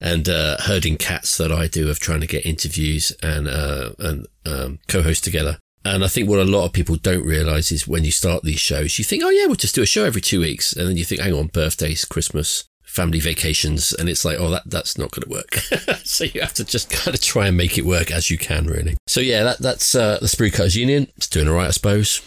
and, 0.00 0.28
uh, 0.28 0.56
herding 0.60 0.96
cats 0.96 1.36
that 1.36 1.52
I 1.52 1.68
do 1.68 1.90
of 1.90 2.00
trying 2.00 2.20
to 2.20 2.26
get 2.26 2.46
interviews 2.46 3.12
and, 3.22 3.46
uh, 3.46 3.90
and, 3.98 4.26
um, 4.46 4.78
co-host 4.88 5.22
together. 5.22 5.58
And 5.84 6.02
I 6.02 6.08
think 6.08 6.28
what 6.28 6.38
a 6.38 6.44
lot 6.44 6.64
of 6.64 6.72
people 6.72 6.96
don't 6.96 7.26
realize 7.26 7.70
is 7.70 7.86
when 7.86 8.04
you 8.04 8.10
start 8.10 8.42
these 8.42 8.60
shows, 8.60 8.98
you 8.98 9.04
think, 9.04 9.22
oh 9.22 9.30
yeah, 9.30 9.46
we'll 9.46 9.56
just 9.56 9.74
do 9.74 9.82
a 9.82 9.86
show 9.86 10.04
every 10.04 10.20
two 10.20 10.40
weeks. 10.40 10.72
And 10.72 10.88
then 10.88 10.96
you 10.96 11.04
think, 11.04 11.20
hang 11.20 11.34
on, 11.34 11.48
birthdays, 11.48 12.04
Christmas, 12.04 12.64
family 12.82 13.20
vacations. 13.20 13.92
And 13.92 14.08
it's 14.08 14.24
like, 14.24 14.38
oh, 14.38 14.50
that, 14.50 14.62
that's 14.66 14.96
not 14.96 15.10
going 15.10 15.24
to 15.24 15.30
work. 15.30 15.54
so 16.04 16.24
you 16.24 16.40
have 16.40 16.54
to 16.54 16.64
just 16.64 16.90
kind 16.90 17.14
of 17.14 17.20
try 17.20 17.48
and 17.48 17.56
make 17.56 17.76
it 17.76 17.84
work 17.84 18.10
as 18.10 18.30
you 18.30 18.38
can, 18.38 18.66
really. 18.66 18.96
So 19.06 19.20
yeah, 19.20 19.42
that, 19.42 19.58
that's, 19.58 19.94
uh, 19.94 20.18
the 20.20 20.26
Sprue 20.26 20.52
Cutters 20.52 20.76
Union. 20.76 21.08
It's 21.16 21.28
doing 21.28 21.48
all 21.48 21.54
right, 21.54 21.68
I 21.68 21.72
suppose. 21.72 22.22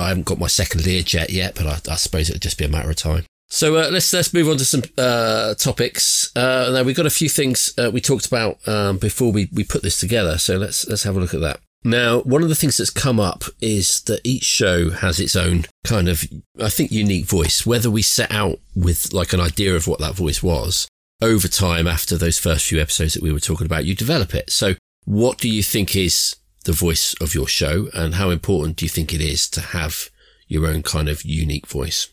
I 0.00 0.08
haven't 0.08 0.26
got 0.26 0.38
my 0.38 0.46
second 0.46 0.80
Learjet 0.80 1.30
yet, 1.30 1.54
but 1.56 1.66
I, 1.66 1.92
I 1.92 1.96
suppose 1.96 2.30
it'll 2.30 2.40
just 2.40 2.58
be 2.58 2.64
a 2.64 2.68
matter 2.68 2.90
of 2.90 2.96
time. 2.96 3.24
So 3.48 3.76
uh, 3.76 3.88
let's 3.92 4.12
let's 4.12 4.34
move 4.34 4.48
on 4.48 4.56
to 4.56 4.64
some 4.64 4.82
uh, 4.98 5.54
topics. 5.54 6.34
Uh, 6.34 6.70
now 6.72 6.82
we've 6.82 6.96
got 6.96 7.06
a 7.06 7.10
few 7.10 7.28
things 7.28 7.72
uh, 7.78 7.88
we 7.92 8.00
talked 8.00 8.26
about 8.26 8.66
um, 8.66 8.98
before 8.98 9.30
we, 9.30 9.48
we 9.52 9.62
put 9.62 9.82
this 9.82 10.00
together. 10.00 10.38
So 10.38 10.56
let's 10.56 10.88
let's 10.88 11.04
have 11.04 11.16
a 11.16 11.20
look 11.20 11.34
at 11.34 11.40
that. 11.40 11.60
Now, 11.84 12.20
one 12.20 12.42
of 12.42 12.48
the 12.48 12.54
things 12.54 12.78
that's 12.78 12.88
come 12.88 13.20
up 13.20 13.44
is 13.60 14.00
that 14.02 14.22
each 14.24 14.44
show 14.44 14.88
has 14.90 15.20
its 15.20 15.36
own 15.36 15.66
kind 15.84 16.08
of, 16.08 16.24
I 16.58 16.70
think, 16.70 16.90
unique 16.90 17.26
voice. 17.26 17.66
Whether 17.66 17.90
we 17.90 18.00
set 18.00 18.32
out 18.32 18.58
with 18.74 19.12
like 19.12 19.34
an 19.34 19.40
idea 19.40 19.76
of 19.76 19.86
what 19.86 20.00
that 20.00 20.14
voice 20.14 20.42
was 20.42 20.88
over 21.20 21.46
time 21.46 21.86
after 21.86 22.16
those 22.16 22.38
first 22.38 22.66
few 22.66 22.80
episodes 22.80 23.12
that 23.12 23.22
we 23.22 23.32
were 23.32 23.40
talking 23.40 23.66
about, 23.66 23.84
you 23.84 23.94
develop 23.94 24.34
it. 24.34 24.50
So, 24.50 24.74
what 25.04 25.36
do 25.36 25.48
you 25.50 25.62
think 25.62 25.94
is 25.94 26.36
the 26.64 26.72
voice 26.72 27.14
of 27.20 27.34
your 27.34 27.46
show, 27.46 27.88
and 27.92 28.14
how 28.14 28.30
important 28.30 28.76
do 28.76 28.86
you 28.86 28.88
think 28.88 29.12
it 29.12 29.20
is 29.20 29.48
to 29.50 29.60
have 29.60 30.08
your 30.48 30.66
own 30.66 30.82
kind 30.82 31.10
of 31.10 31.22
unique 31.22 31.66
voice? 31.66 32.08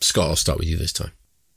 Scott, 0.00 0.28
I'll 0.28 0.36
start 0.36 0.58
with 0.58 0.68
you 0.68 0.76
this 0.76 0.92
time. 0.92 1.10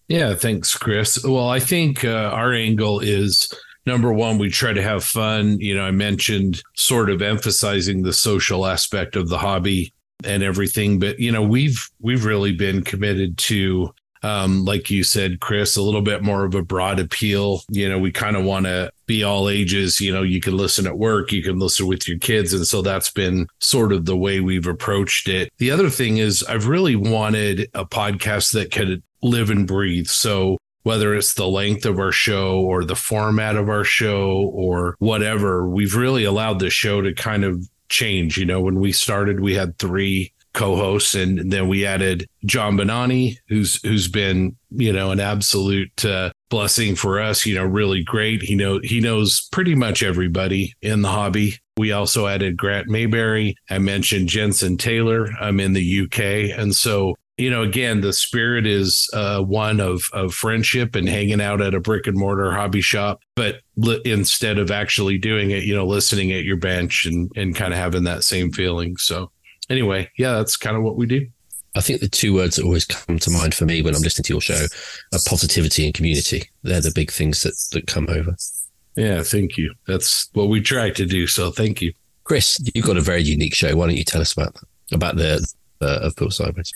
Yeah, 0.07 0.33
thanks, 0.33 0.75
Chris. 0.75 1.23
Well, 1.23 1.47
I 1.47 1.59
think 1.59 2.03
uh, 2.03 2.31
our 2.33 2.51
angle 2.51 2.99
is 2.99 3.53
number 3.85 4.11
one, 4.13 4.37
we 4.37 4.49
try 4.49 4.73
to 4.73 4.81
have 4.81 5.03
fun. 5.03 5.59
You 5.59 5.75
know, 5.75 5.83
I 5.83 5.91
mentioned 5.91 6.61
sort 6.75 7.09
of 7.09 7.21
emphasizing 7.21 8.01
the 8.01 8.13
social 8.13 8.65
aspect 8.65 9.15
of 9.15 9.29
the 9.29 9.37
hobby 9.37 9.93
and 10.23 10.43
everything, 10.43 10.99
but 10.99 11.19
you 11.19 11.31
know, 11.31 11.43
we've 11.43 11.89
we've 12.01 12.25
really 12.25 12.51
been 12.51 12.83
committed 12.83 13.37
to 13.37 13.93
um, 14.21 14.65
like 14.65 14.89
you 14.89 15.03
said, 15.03 15.39
Chris, 15.39 15.77
a 15.77 15.81
little 15.81 16.01
bit 16.01 16.23
more 16.23 16.45
of 16.45 16.55
a 16.55 16.61
broad 16.61 16.99
appeal. 16.99 17.61
You 17.69 17.89
know, 17.89 17.99
we 17.99 18.11
kind 18.11 18.35
of 18.35 18.43
want 18.43 18.65
to 18.65 18.91
be 19.05 19.23
all 19.23 19.49
ages. 19.49 20.01
You 20.01 20.13
know, 20.13 20.23
you 20.23 20.41
can 20.41 20.57
listen 20.57 20.85
at 20.87 20.97
work, 20.97 21.31
you 21.31 21.41
can 21.41 21.59
listen 21.59 21.87
with 21.87 22.07
your 22.07 22.17
kids. 22.17 22.53
And 22.53 22.67
so 22.67 22.81
that's 22.81 23.11
been 23.11 23.47
sort 23.59 23.93
of 23.93 24.05
the 24.05 24.17
way 24.17 24.39
we've 24.39 24.67
approached 24.67 25.27
it. 25.29 25.51
The 25.57 25.71
other 25.71 25.89
thing 25.89 26.17
is, 26.17 26.43
I've 26.43 26.67
really 26.67 26.95
wanted 26.95 27.69
a 27.73 27.85
podcast 27.85 28.53
that 28.53 28.71
could 28.71 29.01
live 29.21 29.49
and 29.49 29.67
breathe. 29.67 30.07
So 30.07 30.57
whether 30.89 31.13
it's 31.13 31.35
the 31.35 31.47
length 31.47 31.85
of 31.85 31.99
our 31.99 32.11
show 32.11 32.61
or 32.61 32.83
the 32.83 32.95
format 32.95 33.55
of 33.55 33.69
our 33.69 33.83
show 33.83 34.49
or 34.51 34.95
whatever, 34.97 35.69
we've 35.69 35.95
really 35.95 36.23
allowed 36.23 36.57
the 36.57 36.71
show 36.71 36.99
to 36.99 37.13
kind 37.13 37.45
of 37.45 37.63
change. 37.89 38.39
You 38.39 38.45
know, 38.47 38.59
when 38.59 38.79
we 38.79 38.91
started, 38.91 39.39
we 39.39 39.53
had 39.53 39.77
three 39.77 40.33
co-hosts 40.55 41.13
and 41.13 41.51
then 41.51 41.67
we 41.67 41.85
added 41.85 42.27
John 42.43 42.75
Bonani, 42.75 43.37
who's 43.49 43.79
who's 43.83 44.07
been, 44.07 44.55
you 44.71 44.91
know, 44.91 45.11
an 45.11 45.19
absolute 45.19 46.03
uh, 46.03 46.31
blessing 46.49 46.95
for 46.95 47.19
us, 47.19 47.45
you 47.45 47.53
know, 47.53 47.65
really 47.65 48.03
great. 48.03 48.41
He 48.41 48.55
know 48.55 48.79
he 48.83 48.99
knows 48.99 49.47
pretty 49.51 49.75
much 49.75 50.01
everybody 50.01 50.73
in 50.81 51.03
the 51.03 51.09
hobby. 51.09 51.59
We 51.77 51.91
also 51.91 52.25
added 52.25 52.57
Grant 52.57 52.87
Mayberry. 52.87 53.55
I 53.69 53.77
mentioned 53.77 54.27
Jensen 54.27 54.75
Taylor. 54.75 55.27
I'm 55.39 55.59
in 55.59 55.73
the 55.73 56.01
UK. 56.01 56.57
And 56.59 56.73
so 56.73 57.13
you 57.39 57.49
know, 57.49 57.63
again, 57.63 58.01
the 58.01 58.11
spirit 58.11 58.67
is 58.67 59.09
uh, 59.13 59.41
one 59.41 59.79
of 59.79 60.09
of 60.11 60.33
friendship 60.33 60.95
and 60.95 61.07
hanging 61.07 61.39
out 61.39 61.61
at 61.61 61.73
a 61.73 61.79
brick 61.79 62.05
and 62.05 62.17
mortar 62.17 62.51
hobby 62.51 62.81
shop, 62.81 63.21
but 63.35 63.61
li- 63.77 64.01
instead 64.03 64.57
of 64.57 64.71
actually 64.71 65.17
doing 65.17 65.51
it, 65.51 65.63
you 65.63 65.73
know, 65.73 65.85
listening 65.85 66.33
at 66.33 66.43
your 66.43 66.57
bench 66.57 67.05
and 67.05 67.31
and 67.37 67.55
kind 67.55 67.73
of 67.73 67.79
having 67.79 68.03
that 68.03 68.25
same 68.25 68.51
feeling. 68.51 68.97
So, 68.97 69.31
anyway, 69.69 70.09
yeah, 70.17 70.33
that's 70.33 70.57
kind 70.57 70.75
of 70.75 70.83
what 70.83 70.97
we 70.97 71.05
do. 71.05 71.27
I 71.75 71.81
think 71.81 72.01
the 72.01 72.09
two 72.09 72.33
words 72.33 72.57
that 72.57 72.65
always 72.65 72.83
come 72.83 73.19
to 73.19 73.31
mind 73.31 73.53
for 73.53 73.65
me 73.65 73.81
when 73.81 73.95
I'm 73.95 74.01
listening 74.01 74.25
to 74.25 74.33
your 74.33 74.41
show 74.41 74.65
are 75.13 75.19
positivity 75.25 75.85
and 75.85 75.93
community. 75.93 76.43
They're 76.63 76.81
the 76.81 76.91
big 76.91 77.09
things 77.09 77.43
that 77.43 77.53
that 77.71 77.87
come 77.87 78.07
over. 78.09 78.35
Yeah, 78.97 79.23
thank 79.23 79.57
you. 79.57 79.73
That's 79.87 80.29
what 80.33 80.49
we 80.49 80.59
try 80.59 80.89
to 80.89 81.05
do. 81.05 81.25
So, 81.25 81.51
thank 81.51 81.81
you, 81.81 81.93
Chris. 82.25 82.59
You've 82.73 82.85
got 82.85 82.97
a 82.97 83.01
very 83.01 83.23
unique 83.23 83.55
show. 83.55 83.73
Why 83.77 83.87
don't 83.87 83.95
you 83.95 84.03
tell 84.03 84.19
us 84.19 84.33
about 84.33 84.55
that, 84.55 84.65
about 84.91 85.15
the 85.15 85.47
uh, 85.79 85.99
of 86.01 86.17
Built 86.17 86.33
Sideways? 86.33 86.73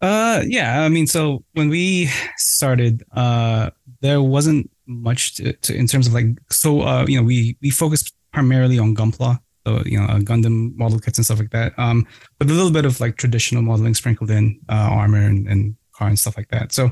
Uh, 0.00 0.42
yeah. 0.46 0.82
I 0.82 0.88
mean, 0.88 1.06
so 1.06 1.44
when 1.54 1.68
we 1.68 2.10
started, 2.36 3.02
uh, 3.12 3.70
there 4.00 4.22
wasn't 4.22 4.70
much 4.86 5.36
to, 5.36 5.52
to 5.52 5.74
in 5.74 5.86
terms 5.86 6.06
of 6.06 6.12
like, 6.12 6.26
so 6.50 6.82
uh, 6.82 7.06
you 7.08 7.18
know, 7.18 7.24
we 7.24 7.56
we 7.62 7.70
focused 7.70 8.14
primarily 8.32 8.78
on 8.78 8.94
Gunpla, 8.94 9.38
so 9.66 9.82
you 9.86 9.98
know, 9.98 10.04
uh, 10.06 10.18
Gundam 10.18 10.76
model 10.76 10.98
kits 10.98 11.18
and 11.18 11.24
stuff 11.24 11.38
like 11.38 11.50
that. 11.50 11.72
Um, 11.78 12.06
but 12.38 12.48
a 12.50 12.52
little 12.52 12.70
bit 12.70 12.84
of 12.84 13.00
like 13.00 13.16
traditional 13.16 13.62
modeling 13.62 13.94
sprinkled 13.94 14.30
in, 14.30 14.60
uh, 14.68 14.88
armor 14.92 15.22
and, 15.22 15.48
and 15.48 15.76
car 15.92 16.08
and 16.08 16.18
stuff 16.18 16.36
like 16.36 16.48
that. 16.48 16.72
So 16.72 16.90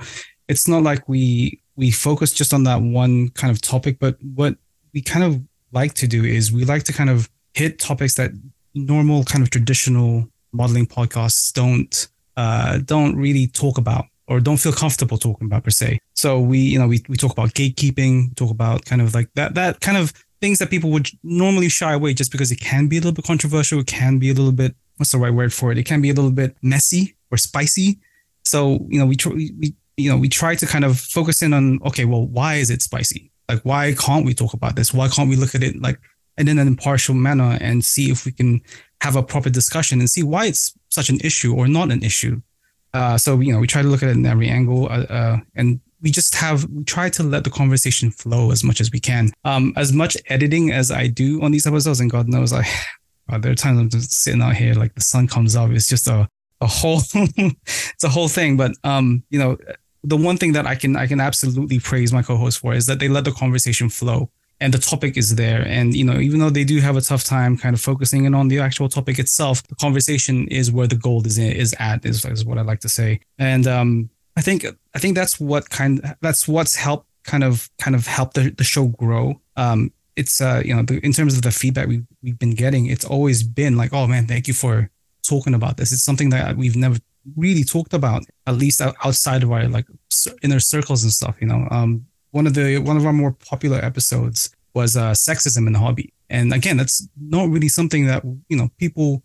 it's 0.48 0.66
not 0.66 0.82
like 0.82 1.08
we 1.08 1.60
we 1.76 1.90
focus 1.90 2.32
just 2.32 2.54
on 2.54 2.64
that 2.64 2.80
one 2.80 3.28
kind 3.30 3.50
of 3.50 3.60
topic, 3.60 3.98
but 3.98 4.16
what 4.34 4.56
we 4.94 5.02
kind 5.02 5.24
of 5.24 5.40
like 5.72 5.94
to 5.94 6.06
do 6.06 6.24
is 6.24 6.52
we 6.52 6.64
like 6.64 6.84
to 6.84 6.92
kind 6.92 7.10
of 7.10 7.28
hit 7.52 7.78
topics 7.78 8.14
that 8.14 8.30
normal 8.74 9.24
kind 9.24 9.42
of 9.42 9.50
traditional 9.50 10.26
modeling 10.52 10.86
podcasts 10.86 11.52
don't 11.52 12.08
uh, 12.36 12.78
don't 12.78 13.16
really 13.16 13.46
talk 13.46 13.78
about 13.78 14.06
or 14.26 14.40
don't 14.40 14.56
feel 14.56 14.72
comfortable 14.72 15.18
talking 15.18 15.46
about 15.46 15.64
per 15.64 15.70
se. 15.70 15.98
So 16.14 16.40
we, 16.40 16.58
you 16.58 16.78
know, 16.78 16.88
we, 16.88 17.04
we 17.08 17.16
talk 17.16 17.32
about 17.32 17.50
gatekeeping, 17.50 18.34
talk 18.36 18.50
about 18.50 18.84
kind 18.84 19.02
of 19.02 19.14
like 19.14 19.28
that, 19.34 19.54
that 19.54 19.80
kind 19.80 19.96
of 19.96 20.12
things 20.40 20.58
that 20.58 20.70
people 20.70 20.90
would 20.90 21.08
normally 21.22 21.68
shy 21.68 21.92
away 21.92 22.14
just 22.14 22.32
because 22.32 22.50
it 22.50 22.60
can 22.60 22.88
be 22.88 22.96
a 22.96 23.00
little 23.00 23.12
bit 23.12 23.24
controversial. 23.24 23.80
It 23.80 23.86
can 23.86 24.18
be 24.18 24.30
a 24.30 24.34
little 24.34 24.52
bit, 24.52 24.74
what's 24.96 25.12
the 25.12 25.18
right 25.18 25.32
word 25.32 25.52
for 25.52 25.72
it? 25.72 25.78
It 25.78 25.84
can 25.84 26.00
be 26.00 26.10
a 26.10 26.14
little 26.14 26.30
bit 26.30 26.56
messy 26.62 27.16
or 27.30 27.36
spicy. 27.36 27.98
So, 28.44 28.86
you 28.88 28.98
know, 28.98 29.06
we, 29.06 29.16
tr- 29.16 29.34
we, 29.34 29.74
you 29.96 30.10
know, 30.10 30.16
we 30.16 30.28
try 30.28 30.54
to 30.54 30.66
kind 30.66 30.84
of 30.84 30.98
focus 30.98 31.42
in 31.42 31.52
on, 31.52 31.80
okay, 31.84 32.04
well, 32.04 32.26
why 32.26 32.54
is 32.54 32.70
it 32.70 32.82
spicy? 32.82 33.30
Like, 33.48 33.60
why 33.62 33.94
can't 33.94 34.24
we 34.24 34.34
talk 34.34 34.54
about 34.54 34.76
this? 34.76 34.92
Why 34.92 35.08
can't 35.08 35.28
we 35.28 35.36
look 35.36 35.54
at 35.54 35.62
it 35.62 35.80
like 35.80 36.00
and 36.36 36.48
in 36.48 36.58
an 36.58 36.66
impartial 36.66 37.14
manner 37.14 37.56
and 37.60 37.84
see 37.84 38.10
if 38.10 38.24
we 38.24 38.32
can 38.32 38.60
have 39.04 39.16
a 39.16 39.22
proper 39.22 39.50
discussion 39.50 40.00
and 40.00 40.08
see 40.08 40.22
why 40.22 40.46
it's 40.46 40.72
such 40.88 41.08
an 41.10 41.18
issue 41.20 41.54
or 41.54 41.68
not 41.68 41.90
an 41.90 42.02
issue? 42.02 42.40
Uh, 42.94 43.18
so 43.18 43.40
you 43.40 43.52
know, 43.52 43.60
we 43.60 43.66
try 43.66 43.82
to 43.82 43.88
look 43.88 44.02
at 44.02 44.08
it 44.08 44.16
in 44.16 44.24
every 44.24 44.48
angle, 44.48 44.86
uh, 44.86 45.06
uh, 45.18 45.36
and 45.54 45.80
we 46.00 46.10
just 46.10 46.34
have 46.34 46.64
we 46.70 46.84
try 46.84 47.10
to 47.10 47.22
let 47.22 47.44
the 47.44 47.50
conversation 47.50 48.10
flow 48.10 48.50
as 48.50 48.62
much 48.64 48.80
as 48.80 48.90
we 48.90 49.00
can. 49.00 49.30
Um, 49.44 49.72
as 49.76 49.92
much 49.92 50.16
editing 50.28 50.72
as 50.72 50.90
I 50.90 51.08
do 51.08 51.42
on 51.42 51.50
these 51.50 51.66
episodes, 51.66 52.00
and 52.00 52.10
God 52.10 52.28
knows, 52.28 52.52
like 52.52 52.66
uh, 53.28 53.38
there 53.38 53.52
are 53.52 53.56
times 53.56 53.78
I'm 53.78 53.88
just 53.90 54.12
sitting 54.12 54.42
out 54.42 54.56
here, 54.56 54.74
like 54.74 54.94
the 54.94 55.00
sun 55.00 55.26
comes 55.26 55.54
up. 55.56 55.70
It's 55.70 55.88
just 55.88 56.06
a 56.08 56.28
a 56.60 56.66
whole 56.66 57.00
it's 57.14 58.04
a 58.04 58.08
whole 58.08 58.28
thing. 58.28 58.56
But 58.56 58.72
um, 58.84 59.24
you 59.28 59.38
know, 59.38 59.58
the 60.02 60.16
one 60.16 60.36
thing 60.36 60.52
that 60.52 60.66
I 60.66 60.76
can 60.76 60.96
I 60.96 61.06
can 61.06 61.20
absolutely 61.20 61.80
praise 61.80 62.12
my 62.12 62.22
co-host 62.22 62.60
for 62.60 62.74
is 62.74 62.86
that 62.86 63.00
they 63.00 63.08
let 63.08 63.24
the 63.24 63.32
conversation 63.32 63.88
flow 63.88 64.30
and 64.60 64.72
the 64.72 64.78
topic 64.78 65.16
is 65.16 65.34
there. 65.34 65.62
And 65.66 65.94
you 65.94 66.04
know, 66.04 66.18
even 66.18 66.40
though 66.40 66.50
they 66.50 66.64
do 66.64 66.80
have 66.80 66.96
a 66.96 67.00
tough 67.00 67.24
time 67.24 67.56
kind 67.56 67.74
of 67.74 67.80
focusing 67.80 68.24
in 68.24 68.34
on 68.34 68.48
the 68.48 68.60
actual 68.60 68.88
topic 68.88 69.18
itself, 69.18 69.62
the 69.64 69.74
conversation 69.74 70.48
is 70.48 70.70
where 70.70 70.86
the 70.86 70.96
gold 70.96 71.26
is 71.26 71.38
is 71.38 71.74
at 71.78 72.04
is, 72.04 72.24
is 72.24 72.44
what 72.44 72.58
I 72.58 72.62
like 72.62 72.80
to 72.80 72.88
say. 72.88 73.20
And 73.38 73.66
um, 73.66 74.10
I 74.36 74.40
think 74.40 74.64
I 74.94 74.98
think 74.98 75.14
that's 75.16 75.40
what 75.40 75.70
kind 75.70 76.16
that's 76.20 76.48
what's 76.48 76.76
helped 76.76 77.06
kind 77.24 77.44
of 77.44 77.68
kind 77.78 77.96
of 77.96 78.06
help 78.06 78.34
the, 78.34 78.50
the 78.50 78.64
show 78.64 78.86
grow. 78.86 79.40
Um, 79.56 79.92
it's 80.16 80.40
uh 80.40 80.62
you 80.64 80.74
know 80.74 80.82
the, 80.82 81.04
in 81.04 81.12
terms 81.12 81.34
of 81.34 81.42
the 81.42 81.50
feedback 81.50 81.88
we 81.88 82.02
we've 82.22 82.38
been 82.38 82.54
getting, 82.54 82.86
it's 82.86 83.04
always 83.04 83.42
been 83.42 83.76
like, 83.76 83.92
oh 83.92 84.06
man, 84.06 84.26
thank 84.26 84.46
you 84.46 84.54
for 84.54 84.90
talking 85.26 85.54
about 85.54 85.76
this. 85.76 85.92
It's 85.92 86.04
something 86.04 86.30
that 86.30 86.56
we've 86.56 86.76
never 86.76 86.98
really 87.36 87.64
talked 87.64 87.94
about, 87.94 88.22
at 88.46 88.54
least 88.54 88.80
outside 88.80 89.42
of 89.42 89.50
our 89.50 89.66
like 89.68 89.86
inner 90.42 90.60
circles 90.60 91.02
and 91.02 91.12
stuff. 91.12 91.36
You 91.40 91.48
know, 91.48 91.66
um, 91.70 92.06
one 92.34 92.48
of 92.48 92.54
the 92.54 92.78
one 92.78 92.96
of 92.96 93.06
our 93.06 93.12
more 93.12 93.32
popular 93.32 93.78
episodes 93.78 94.50
was 94.74 94.96
uh, 94.96 95.12
sexism 95.12 95.68
in 95.68 95.72
the 95.72 95.78
hobby, 95.78 96.12
and 96.28 96.52
again, 96.52 96.76
that's 96.76 97.06
not 97.16 97.48
really 97.48 97.68
something 97.68 98.06
that 98.06 98.24
you 98.48 98.56
know 98.56 98.68
people 98.76 99.22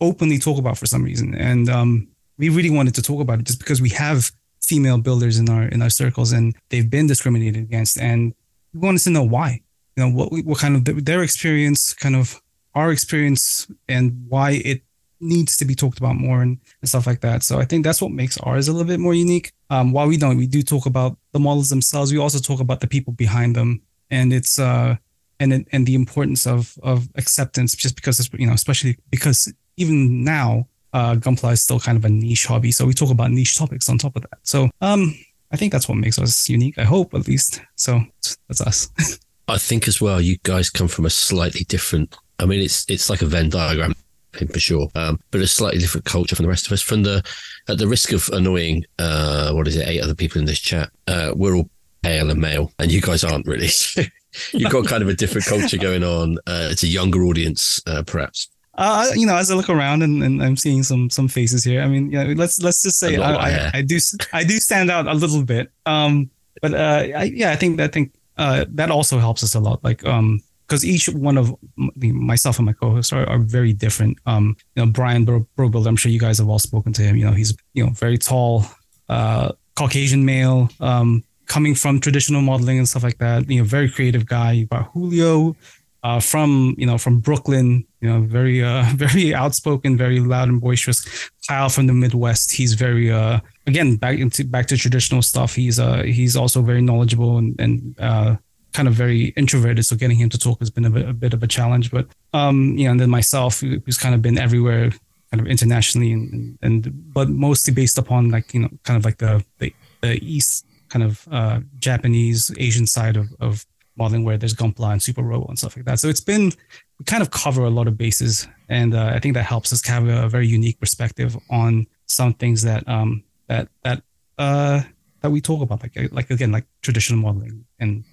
openly 0.00 0.38
talk 0.38 0.58
about 0.58 0.78
for 0.78 0.86
some 0.86 1.02
reason, 1.02 1.34
and 1.34 1.68
um, 1.68 2.06
we 2.38 2.48
really 2.48 2.70
wanted 2.70 2.94
to 2.94 3.02
talk 3.02 3.20
about 3.20 3.40
it 3.40 3.46
just 3.46 3.58
because 3.58 3.82
we 3.82 3.88
have 3.90 4.30
female 4.62 4.98
builders 4.98 5.38
in 5.38 5.48
our 5.48 5.64
in 5.64 5.82
our 5.82 5.90
circles 5.90 6.30
and 6.30 6.54
they've 6.68 6.88
been 6.88 7.08
discriminated 7.08 7.62
against, 7.62 7.98
and 7.98 8.32
we 8.72 8.78
wanted 8.78 9.02
to 9.02 9.10
know 9.10 9.24
why. 9.24 9.60
You 9.96 10.04
know, 10.04 10.10
what 10.16 10.32
what 10.44 10.58
kind 10.58 10.76
of 10.76 11.04
their 11.04 11.24
experience, 11.24 11.92
kind 11.92 12.14
of 12.14 12.40
our 12.76 12.92
experience, 12.92 13.66
and 13.88 14.24
why 14.28 14.52
it 14.64 14.82
needs 15.22 15.56
to 15.56 15.64
be 15.64 15.74
talked 15.74 15.98
about 15.98 16.16
more 16.16 16.42
and, 16.42 16.58
and 16.80 16.88
stuff 16.88 17.06
like 17.06 17.20
that. 17.20 17.42
So 17.42 17.58
I 17.58 17.64
think 17.64 17.84
that's 17.84 18.02
what 18.02 18.10
makes 18.10 18.36
ours 18.38 18.68
a 18.68 18.72
little 18.72 18.86
bit 18.86 19.00
more 19.00 19.14
unique. 19.14 19.52
Um, 19.70 19.92
while 19.92 20.08
we 20.08 20.16
don't, 20.16 20.36
we 20.36 20.46
do 20.46 20.62
talk 20.62 20.86
about 20.86 21.16
the 21.32 21.38
models 21.38 21.68
themselves. 21.68 22.12
We 22.12 22.18
also 22.18 22.38
talk 22.38 22.60
about 22.60 22.80
the 22.80 22.86
people 22.86 23.12
behind 23.12 23.56
them, 23.56 23.82
and 24.10 24.32
it's 24.32 24.58
uh, 24.58 24.96
and 25.40 25.66
and 25.72 25.86
the 25.86 25.94
importance 25.94 26.46
of 26.46 26.76
of 26.82 27.08
acceptance. 27.14 27.74
Just 27.74 27.96
because 27.96 28.20
it's 28.20 28.28
you 28.34 28.46
know, 28.46 28.52
especially 28.52 28.98
because 29.10 29.52
even 29.76 30.24
now, 30.24 30.68
uh, 30.92 31.14
Gunpla 31.14 31.52
is 31.52 31.62
still 31.62 31.80
kind 31.80 31.96
of 31.96 32.04
a 32.04 32.10
niche 32.10 32.46
hobby. 32.46 32.72
So 32.72 32.84
we 32.84 32.92
talk 32.92 33.10
about 33.10 33.30
niche 33.30 33.56
topics 33.56 33.88
on 33.88 33.98
top 33.98 34.16
of 34.16 34.22
that. 34.22 34.38
So 34.42 34.68
um, 34.80 35.14
I 35.50 35.56
think 35.56 35.72
that's 35.72 35.88
what 35.88 35.96
makes 35.96 36.18
us 36.18 36.48
unique. 36.48 36.78
I 36.78 36.84
hope 36.84 37.14
at 37.14 37.26
least. 37.26 37.60
So 37.76 38.00
that's 38.48 38.60
us. 38.60 38.88
I 39.48 39.58
think 39.58 39.88
as 39.88 40.00
well, 40.00 40.20
you 40.20 40.36
guys 40.44 40.70
come 40.70 40.88
from 40.88 41.06
a 41.06 41.10
slightly 41.10 41.64
different. 41.64 42.16
I 42.38 42.46
mean, 42.46 42.60
it's 42.60 42.84
it's 42.88 43.08
like 43.08 43.22
a 43.22 43.26
Venn 43.26 43.50
diagram 43.50 43.94
him 44.36 44.48
for 44.48 44.60
sure. 44.60 44.88
Um, 44.94 45.20
but 45.30 45.40
a 45.40 45.46
slightly 45.46 45.78
different 45.78 46.04
culture 46.04 46.36
from 46.36 46.44
the 46.44 46.48
rest 46.48 46.66
of 46.66 46.72
us. 46.72 46.82
From 46.82 47.02
the 47.02 47.22
at 47.68 47.78
the 47.78 47.88
risk 47.88 48.12
of 48.12 48.28
annoying, 48.32 48.84
uh, 48.98 49.52
what 49.52 49.68
is 49.68 49.76
it, 49.76 49.86
eight 49.88 50.02
other 50.02 50.14
people 50.14 50.40
in 50.40 50.46
this 50.46 50.60
chat, 50.60 50.90
uh, 51.06 51.32
we're 51.34 51.54
all 51.54 51.70
pale 52.02 52.30
and 52.30 52.40
male, 52.40 52.72
and 52.78 52.90
you 52.90 53.00
guys 53.00 53.24
aren't 53.24 53.46
really. 53.46 53.68
You've 54.52 54.72
got 54.72 54.86
kind 54.86 55.02
of 55.02 55.08
a 55.10 55.14
different 55.14 55.46
culture 55.46 55.76
going 55.76 56.02
on. 56.02 56.38
Uh, 56.46 56.68
it's 56.70 56.82
a 56.82 56.86
younger 56.86 57.24
audience, 57.24 57.80
uh, 57.86 58.02
perhaps. 58.02 58.48
Uh, 58.74 59.10
you 59.14 59.26
know, 59.26 59.36
as 59.36 59.50
I 59.50 59.54
look 59.54 59.68
around 59.68 60.02
and, 60.02 60.22
and 60.22 60.42
I'm 60.42 60.56
seeing 60.56 60.82
some 60.82 61.10
some 61.10 61.28
faces 61.28 61.62
here. 61.62 61.82
I 61.82 61.86
mean, 61.86 62.10
let's 62.36 62.60
let's 62.62 62.82
just 62.82 62.98
say 62.98 63.16
I, 63.16 63.34
I, 63.34 63.70
I, 63.74 63.82
do 63.82 63.98
I 64.32 64.44
do 64.44 64.56
stand 64.58 64.90
out 64.90 65.06
a 65.06 65.12
little 65.12 65.44
bit. 65.44 65.70
Um, 65.84 66.30
but 66.62 66.72
uh, 66.72 67.08
I, 67.14 67.24
yeah, 67.24 67.50
I 67.50 67.56
think 67.56 67.80
I 67.80 67.88
think 67.88 68.14
uh, 68.38 68.64
that 68.70 68.90
also 68.90 69.18
helps 69.18 69.42
us 69.42 69.54
a 69.54 69.60
lot. 69.60 69.84
Like 69.84 70.04
um, 70.06 70.40
because 70.72 70.86
each 70.86 71.06
one 71.10 71.36
of 71.36 71.54
myself 71.76 72.58
and 72.58 72.64
my 72.64 72.72
co-hosts 72.72 73.12
are, 73.12 73.28
are 73.28 73.38
very 73.40 73.74
different. 73.74 74.16
Um, 74.24 74.56
you 74.74 74.82
know, 74.82 74.90
Brian 74.90 75.26
Bro- 75.26 75.46
I'm 75.58 75.96
sure 75.96 76.10
you 76.10 76.18
guys 76.18 76.38
have 76.38 76.48
all 76.48 76.58
spoken 76.58 76.94
to 76.94 77.02
him. 77.02 77.14
You 77.14 77.26
know, 77.26 77.32
he's 77.32 77.54
you 77.74 77.84
know 77.84 77.90
very 77.90 78.16
tall, 78.16 78.64
uh, 79.10 79.52
Caucasian 79.76 80.24
male, 80.24 80.70
um, 80.80 81.24
coming 81.44 81.74
from 81.74 82.00
traditional 82.00 82.40
modeling 82.40 82.78
and 82.78 82.88
stuff 82.88 83.02
like 83.02 83.18
that. 83.18 83.50
You 83.50 83.58
know, 83.58 83.64
very 83.64 83.90
creative 83.90 84.24
guy. 84.24 84.52
You 84.52 84.64
got 84.64 84.90
Julio, 84.92 85.54
uh, 86.02 86.20
from 86.20 86.74
you 86.78 86.86
know 86.86 86.96
from 86.96 87.20
Brooklyn. 87.20 87.84
You 88.00 88.08
know, 88.08 88.22
very 88.22 88.64
uh, 88.64 88.86
very 88.94 89.34
outspoken, 89.34 89.98
very 89.98 90.20
loud 90.20 90.48
and 90.48 90.58
boisterous. 90.58 91.30
Kyle 91.46 91.68
from 91.68 91.86
the 91.86 91.92
Midwest. 91.92 92.50
He's 92.50 92.72
very 92.72 93.12
uh, 93.12 93.40
again 93.66 93.96
back 93.96 94.18
into 94.18 94.42
back 94.44 94.68
to 94.68 94.78
traditional 94.78 95.20
stuff. 95.20 95.54
He's 95.54 95.78
uh 95.78 96.02
he's 96.02 96.34
also 96.34 96.62
very 96.62 96.80
knowledgeable 96.80 97.36
and 97.36 97.60
and 97.60 98.00
uh 98.00 98.36
kind 98.72 98.88
of 98.88 98.94
very 98.94 99.26
introverted, 99.36 99.84
so 99.84 99.96
getting 99.96 100.16
him 100.16 100.28
to 100.30 100.38
talk 100.38 100.58
has 100.60 100.70
been 100.70 100.84
a 100.84 100.90
bit, 100.90 101.08
a 101.08 101.12
bit 101.12 101.34
of 101.34 101.42
a 101.42 101.46
challenge. 101.46 101.90
But 101.90 102.06
um, 102.32 102.76
you 102.76 102.84
know, 102.84 102.92
and 102.92 103.00
then 103.00 103.10
myself, 103.10 103.60
who's 103.60 103.98
kind 103.98 104.14
of 104.14 104.22
been 104.22 104.38
everywhere, 104.38 104.90
kind 105.30 105.40
of 105.40 105.46
internationally, 105.46 106.12
and, 106.12 106.58
and 106.62 107.12
but 107.12 107.28
mostly 107.28 107.72
based 107.72 107.98
upon 107.98 108.30
like 108.30 108.52
you 108.54 108.60
know, 108.60 108.70
kind 108.84 108.96
of 108.96 109.04
like 109.04 109.18
the 109.18 109.44
the, 109.58 109.74
the 110.00 110.22
East 110.24 110.66
kind 110.88 111.02
of 111.02 111.26
uh, 111.30 111.60
Japanese 111.78 112.52
Asian 112.58 112.86
side 112.86 113.16
of, 113.16 113.28
of 113.40 113.64
modeling, 113.96 114.24
where 114.24 114.36
there's 114.36 114.54
Gunpla 114.54 114.92
and 114.92 115.02
Super 115.02 115.22
Robo 115.22 115.46
and 115.46 115.58
stuff 115.58 115.76
like 115.76 115.86
that. 115.86 115.98
So 116.00 116.08
it's 116.08 116.20
been 116.20 116.52
we 116.98 117.04
kind 117.04 117.22
of 117.22 117.30
cover 117.30 117.64
a 117.64 117.70
lot 117.70 117.88
of 117.88 117.96
bases, 117.96 118.46
and 118.68 118.94
uh, 118.94 119.12
I 119.14 119.18
think 119.18 119.34
that 119.34 119.44
helps 119.44 119.72
us 119.72 119.86
have 119.86 120.06
a 120.06 120.28
very 120.28 120.46
unique 120.46 120.80
perspective 120.80 121.36
on 121.50 121.86
some 122.06 122.34
things 122.34 122.62
that 122.62 122.86
um 122.88 123.22
that 123.48 123.68
that 123.84 124.02
uh 124.38 124.82
that 125.20 125.30
we 125.30 125.40
talk 125.40 125.62
about, 125.62 125.82
like 125.82 126.12
like 126.12 126.30
again 126.30 126.52
like 126.52 126.66
traditional 126.82 127.20
modeling 127.20 127.64
and 127.78 128.04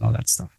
all 0.00 0.12
that 0.12 0.28
stuff. 0.28 0.50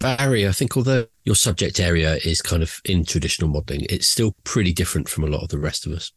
Barry, 0.00 0.46
I 0.46 0.52
think 0.52 0.76
although 0.76 1.06
your 1.24 1.34
subject 1.34 1.80
area 1.80 2.18
is 2.24 2.40
kind 2.40 2.62
of 2.62 2.80
in 2.84 3.04
traditional 3.04 3.50
modeling, 3.50 3.86
it's 3.90 4.06
still 4.06 4.34
pretty 4.44 4.72
different 4.72 5.08
from 5.08 5.24
a 5.24 5.26
lot 5.26 5.42
of 5.42 5.48
the 5.48 5.58
rest 5.58 5.86
of 5.86 5.92
us. 5.92 6.12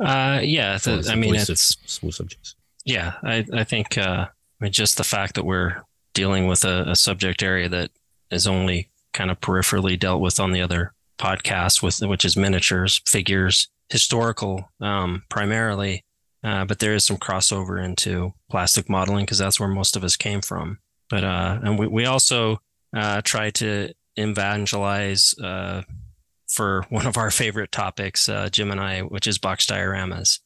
Uh, 0.00 0.40
yeah, 0.42 0.78
the, 0.78 1.06
I 1.10 1.14
mean, 1.14 1.34
it's 1.34 1.76
small 1.86 2.12
subjects. 2.12 2.54
Yeah, 2.84 3.14
I, 3.22 3.44
I 3.52 3.64
think 3.64 3.98
uh, 3.98 4.26
I 4.28 4.64
mean, 4.64 4.72
just 4.72 4.96
the 4.96 5.04
fact 5.04 5.34
that 5.34 5.44
we're 5.44 5.82
dealing 6.14 6.46
with 6.46 6.64
a, 6.64 6.90
a, 6.90 6.96
subject 6.96 7.42
area 7.42 7.68
that 7.68 7.90
is 8.30 8.46
only 8.46 8.90
kind 9.12 9.30
of 9.30 9.40
peripherally 9.40 9.98
dealt 9.98 10.20
with 10.20 10.40
on 10.40 10.52
the 10.52 10.62
other 10.62 10.94
podcasts, 11.18 11.82
with 11.82 12.00
which 12.08 12.24
is 12.24 12.36
miniatures, 12.36 13.02
figures, 13.06 13.68
historical, 13.90 14.70
um, 14.80 15.22
primarily. 15.28 16.04
Uh, 16.42 16.64
but 16.64 16.78
there 16.78 16.94
is 16.94 17.04
some 17.04 17.16
crossover 17.16 17.82
into 17.82 18.32
plastic 18.50 18.88
modeling 18.88 19.24
because 19.24 19.38
that's 19.38 19.58
where 19.58 19.68
most 19.68 19.96
of 19.96 20.04
us 20.04 20.16
came 20.16 20.40
from. 20.40 20.78
But 21.08 21.24
uh, 21.24 21.58
and 21.62 21.78
we, 21.78 21.86
we 21.86 22.04
also 22.06 22.60
uh, 22.94 23.20
try 23.22 23.50
to 23.50 23.92
evangelize 24.16 25.38
uh, 25.38 25.82
for 26.48 26.84
one 26.88 27.06
of 27.06 27.16
our 27.16 27.30
favorite 27.30 27.72
topics, 27.72 28.28
uh, 28.28 28.48
Jim 28.50 28.70
and 28.70 28.80
I, 28.80 29.00
which 29.00 29.26
is 29.26 29.38
box 29.38 29.66
dioramas. 29.66 30.40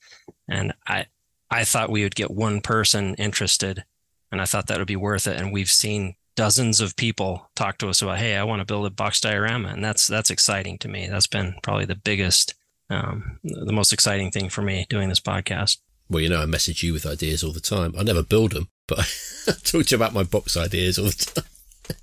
And 0.49 0.75
I 0.87 1.07
I 1.51 1.65
thought 1.65 1.91
we 1.91 2.03
would 2.03 2.15
get 2.15 2.31
one 2.31 2.61
person 2.61 3.15
interested, 3.17 3.85
and 4.31 4.41
I 4.41 4.45
thought 4.45 4.67
that 4.69 4.79
would 4.79 4.87
be 4.87 4.97
worth 4.97 5.27
it. 5.27 5.37
And 5.37 5.53
we've 5.53 5.71
seen 5.71 6.15
dozens 6.37 6.81
of 6.81 6.97
people 6.97 7.51
talk 7.55 7.77
to 7.79 7.89
us 7.89 8.03
about, 8.03 8.19
hey, 8.19 8.37
I 8.37 8.45
want 8.45 8.61
to 8.61 8.65
build 8.65 8.87
a 8.87 8.91
box 8.91 9.21
diorama, 9.21 9.69
and 9.69 9.85
that's 9.85 10.07
that's 10.07 10.31
exciting 10.31 10.79
to 10.79 10.89
me. 10.89 11.09
That's 11.09 11.27
been 11.27 11.55
probably 11.63 11.87
the 11.87 11.97
biggest, 11.97 12.55
um, 12.89 13.39
the 13.45 13.73
most 13.73 13.93
exciting 13.93 14.31
thing 14.31 14.49
for 14.49 14.63
me 14.63 14.87
doing 14.89 15.09
this 15.09 15.21
podcast. 15.21 15.79
Well, 16.09 16.23
you 16.23 16.29
know, 16.29 16.43
I 16.43 16.47
message 16.47 16.83
you 16.83 16.93
with 16.93 17.07
ideas 17.07 17.45
all 17.45 17.53
the 17.53 17.61
time. 17.61 17.95
I 17.97 18.03
never 18.03 18.23
build 18.23 18.53
them, 18.53 18.69
but 18.91 18.99
I 19.49 19.53
talk 19.53 19.87
to 19.87 19.91
you 19.91 19.97
about 19.97 20.13
my 20.13 20.25
box 20.25 20.57
ideas 20.57 20.99
all 20.99 21.07
the 21.07 21.33
time. 21.35 21.97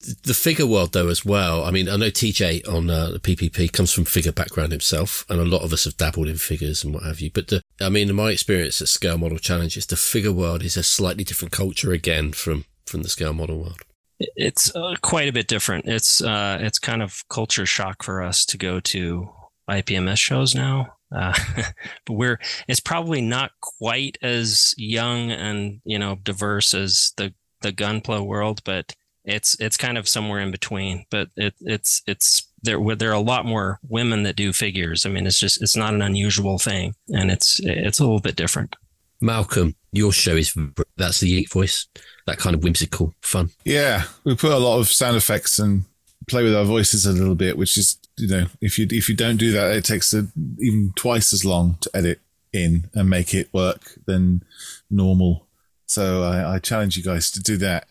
the 0.24 0.34
figure 0.34 0.66
world, 0.66 0.92
though, 0.92 1.08
as 1.08 1.24
well. 1.24 1.64
I 1.64 1.70
mean, 1.70 1.88
I 1.88 1.96
know 1.96 2.06
TJ 2.06 2.66
on 2.68 2.88
uh, 2.88 3.10
the 3.10 3.18
PPP 3.18 3.72
comes 3.72 3.92
from 3.92 4.04
figure 4.04 4.32
background 4.32 4.72
himself, 4.72 5.26
and 5.28 5.40
a 5.40 5.44
lot 5.44 5.62
of 5.62 5.72
us 5.72 5.84
have 5.84 5.96
dabbled 5.96 6.28
in 6.28 6.36
figures 6.36 6.82
and 6.84 6.94
what 6.94 7.02
have 7.02 7.20
you. 7.20 7.30
But 7.30 7.48
the, 7.48 7.62
I 7.80 7.88
mean, 7.88 8.08
in 8.08 8.16
my 8.16 8.30
experience 8.30 8.80
at 8.80 8.88
Scale 8.88 9.18
Model 9.18 9.38
Challenges, 9.38 9.86
the 9.86 9.96
figure 9.96 10.32
world 10.32 10.62
is 10.62 10.76
a 10.76 10.82
slightly 10.82 11.24
different 11.24 11.52
culture 11.52 11.92
again 11.92 12.32
from 12.32 12.64
from 12.86 13.02
the 13.02 13.08
scale 13.08 13.32
model 13.32 13.58
world. 13.58 13.80
It's 14.18 14.74
uh, 14.74 14.94
quite 15.02 15.28
a 15.28 15.32
bit 15.32 15.48
different. 15.48 15.86
It's 15.86 16.22
uh, 16.22 16.58
it's 16.60 16.78
kind 16.78 17.02
of 17.02 17.22
culture 17.28 17.66
shock 17.66 18.02
for 18.02 18.22
us 18.22 18.44
to 18.46 18.56
go 18.56 18.80
to 18.80 19.28
IPMS 19.68 20.18
shows 20.18 20.54
now 20.54 20.94
Uh, 21.14 21.34
but 22.06 22.14
we're 22.14 22.40
it's 22.68 22.80
probably 22.80 23.20
not 23.20 23.52
quite 23.60 24.18
as 24.22 24.74
young 24.76 25.30
and 25.30 25.80
you 25.84 25.98
know 25.98 26.16
diverse 26.22 26.74
as 26.74 27.12
the 27.16 27.34
the 27.62 27.72
gunpla 27.72 28.24
world, 28.24 28.62
but 28.64 28.94
it's 29.24 29.58
it's 29.60 29.76
kind 29.76 29.96
of 29.96 30.08
somewhere 30.08 30.40
in 30.40 30.50
between. 30.50 31.06
But 31.10 31.28
it 31.36 31.54
it's 31.60 32.02
it's 32.06 32.48
there 32.62 32.78
there 32.96 33.10
are 33.10 33.14
a 33.14 33.20
lot 33.20 33.46
more 33.46 33.78
women 33.88 34.22
that 34.24 34.36
do 34.36 34.52
figures. 34.52 35.06
I 35.06 35.10
mean, 35.10 35.26
it's 35.26 35.38
just 35.38 35.62
it's 35.62 35.76
not 35.76 35.94
an 35.94 36.02
unusual 36.02 36.58
thing, 36.58 36.94
and 37.08 37.30
it's 37.30 37.60
it's 37.62 37.98
a 37.98 38.04
little 38.04 38.20
bit 38.20 38.36
different. 38.36 38.76
Malcolm, 39.20 39.76
your 39.92 40.12
show 40.12 40.34
is 40.36 40.56
that's 40.96 41.20
the 41.20 41.44
Yeet 41.44 41.52
voice, 41.52 41.86
that 42.26 42.38
kind 42.38 42.56
of 42.56 42.64
whimsical 42.64 43.14
fun. 43.22 43.50
Yeah, 43.64 44.04
we 44.24 44.34
put 44.34 44.50
a 44.52 44.58
lot 44.58 44.80
of 44.80 44.88
sound 44.88 45.16
effects 45.16 45.58
and 45.58 45.84
play 46.28 46.42
with 46.42 46.54
our 46.54 46.64
voices 46.64 47.06
a 47.06 47.12
little 47.12 47.36
bit, 47.36 47.56
which 47.56 47.78
is 47.78 47.98
you 48.16 48.28
know 48.28 48.46
if 48.60 48.78
you 48.78 48.86
if 48.90 49.08
you 49.08 49.16
don't 49.16 49.36
do 49.36 49.52
that, 49.52 49.74
it 49.76 49.84
takes 49.84 50.12
a, 50.12 50.28
even 50.58 50.92
twice 50.96 51.32
as 51.32 51.44
long 51.44 51.78
to 51.80 51.90
edit 51.94 52.20
in 52.52 52.90
and 52.94 53.08
make 53.08 53.34
it 53.34 53.52
work 53.52 53.98
than 54.06 54.42
normal. 54.90 55.46
So 55.86 56.22
I, 56.22 56.54
I 56.54 56.58
challenge 56.58 56.96
you 56.96 57.02
guys 57.02 57.30
to 57.32 57.40
do 57.40 57.56
that. 57.58 57.86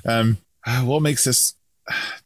um, 0.06 0.38
what 0.84 1.02
makes 1.02 1.26
us 1.26 1.54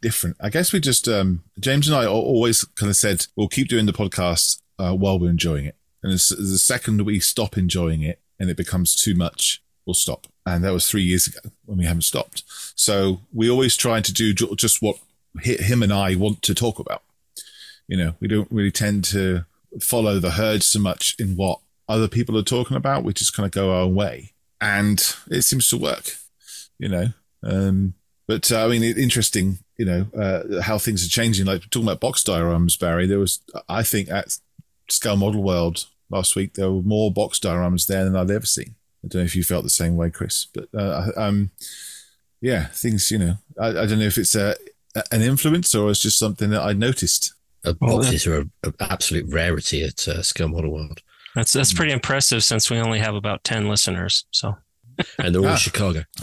different? 0.00 0.36
I 0.40 0.48
guess 0.48 0.72
we 0.72 0.80
just 0.80 1.08
um, 1.08 1.42
James 1.58 1.88
and 1.88 1.96
I 1.96 2.06
always 2.06 2.64
kind 2.64 2.90
of 2.90 2.96
said 2.96 3.26
we'll 3.36 3.48
keep 3.48 3.68
doing 3.68 3.86
the 3.86 3.92
podcast 3.92 4.60
uh, 4.78 4.92
while 4.92 5.18
we're 5.18 5.30
enjoying 5.30 5.66
it, 5.66 5.76
and 6.02 6.12
the 6.12 6.18
second 6.18 7.02
we 7.02 7.20
stop 7.20 7.56
enjoying 7.56 8.02
it 8.02 8.20
and 8.38 8.50
it 8.50 8.56
becomes 8.56 8.94
too 8.94 9.14
much, 9.14 9.62
we'll 9.86 9.94
stop. 9.94 10.26
And 10.44 10.62
that 10.64 10.72
was 10.72 10.88
three 10.88 11.02
years 11.02 11.26
ago 11.26 11.40
when 11.64 11.78
we 11.78 11.86
haven't 11.86 12.02
stopped. 12.02 12.44
So 12.76 13.20
we 13.32 13.50
always 13.50 13.76
try 13.76 14.00
to 14.00 14.12
do 14.12 14.32
just 14.32 14.82
what 14.82 14.96
him 15.42 15.82
and 15.82 15.92
I 15.92 16.14
want 16.14 16.42
to 16.42 16.54
talk 16.54 16.78
about. 16.78 17.02
You 17.88 17.96
know, 17.96 18.14
we 18.20 18.28
don't 18.28 18.50
really 18.50 18.72
tend 18.72 19.04
to 19.06 19.44
follow 19.80 20.18
the 20.18 20.32
herd 20.32 20.62
so 20.62 20.80
much 20.80 21.14
in 21.18 21.36
what 21.36 21.60
other 21.88 22.08
people 22.08 22.36
are 22.36 22.42
talking 22.42 22.76
about. 22.76 23.04
We 23.04 23.12
just 23.12 23.36
kind 23.36 23.46
of 23.46 23.52
go 23.52 23.70
our 23.70 23.82
own 23.82 23.94
way, 23.94 24.32
and 24.60 24.98
it 25.30 25.42
seems 25.42 25.68
to 25.68 25.76
work. 25.76 26.16
You 26.78 26.88
know, 26.88 27.06
um, 27.42 27.94
but 28.26 28.50
uh, 28.50 28.64
I 28.64 28.68
mean, 28.68 28.82
interesting. 28.82 29.58
You 29.78 29.84
know 29.84 30.06
uh, 30.18 30.62
how 30.62 30.78
things 30.78 31.04
are 31.06 31.10
changing. 31.10 31.46
Like 31.46 31.68
talking 31.70 31.86
about 31.86 32.00
box 32.00 32.24
dioramas, 32.24 32.78
Barry. 32.78 33.06
There 33.06 33.18
was, 33.18 33.40
I 33.68 33.82
think, 33.82 34.10
at 34.10 34.38
Scale 34.88 35.16
Model 35.16 35.42
World 35.42 35.86
last 36.10 36.36
week, 36.36 36.54
there 36.54 36.70
were 36.70 36.82
more 36.82 37.12
box 37.12 37.38
dioramas 37.38 37.86
there 37.86 38.04
than 38.04 38.16
I'd 38.16 38.30
ever 38.30 38.46
seen. 38.46 38.74
I 39.04 39.08
don't 39.08 39.20
know 39.20 39.26
if 39.26 39.36
you 39.36 39.44
felt 39.44 39.64
the 39.64 39.70
same 39.70 39.96
way, 39.96 40.10
Chris, 40.10 40.46
but 40.52 40.68
uh, 40.74 41.10
um, 41.16 41.50
yeah, 42.40 42.66
things. 42.66 43.10
You 43.10 43.18
know, 43.18 43.34
I, 43.60 43.68
I 43.68 43.86
don't 43.86 43.98
know 43.98 44.06
if 44.06 44.18
it's 44.18 44.34
a 44.34 44.56
an 45.10 45.22
influence 45.22 45.74
or 45.74 45.90
it's 45.90 46.02
just 46.02 46.18
something 46.18 46.50
that 46.50 46.62
I 46.62 46.72
noticed. 46.72 47.34
Uh, 47.64 47.72
boxes 47.80 48.26
are 48.26 48.40
an 48.62 48.74
absolute 48.78 49.26
rarity 49.32 49.82
at 49.82 50.06
uh, 50.06 50.22
Scale 50.22 50.48
Model 50.48 50.72
World. 50.72 51.02
That's 51.34 51.52
that's 51.52 51.72
pretty 51.72 51.92
impressive 51.92 52.44
since 52.44 52.70
we 52.70 52.78
only 52.78 53.00
have 53.00 53.14
about 53.14 53.42
ten 53.44 53.68
listeners. 53.68 54.24
So, 54.30 54.56
and 55.18 55.34
they're 55.34 55.42
all 55.42 55.48
ah. 55.48 55.52
in 55.52 55.58
Chicago. 55.58 56.04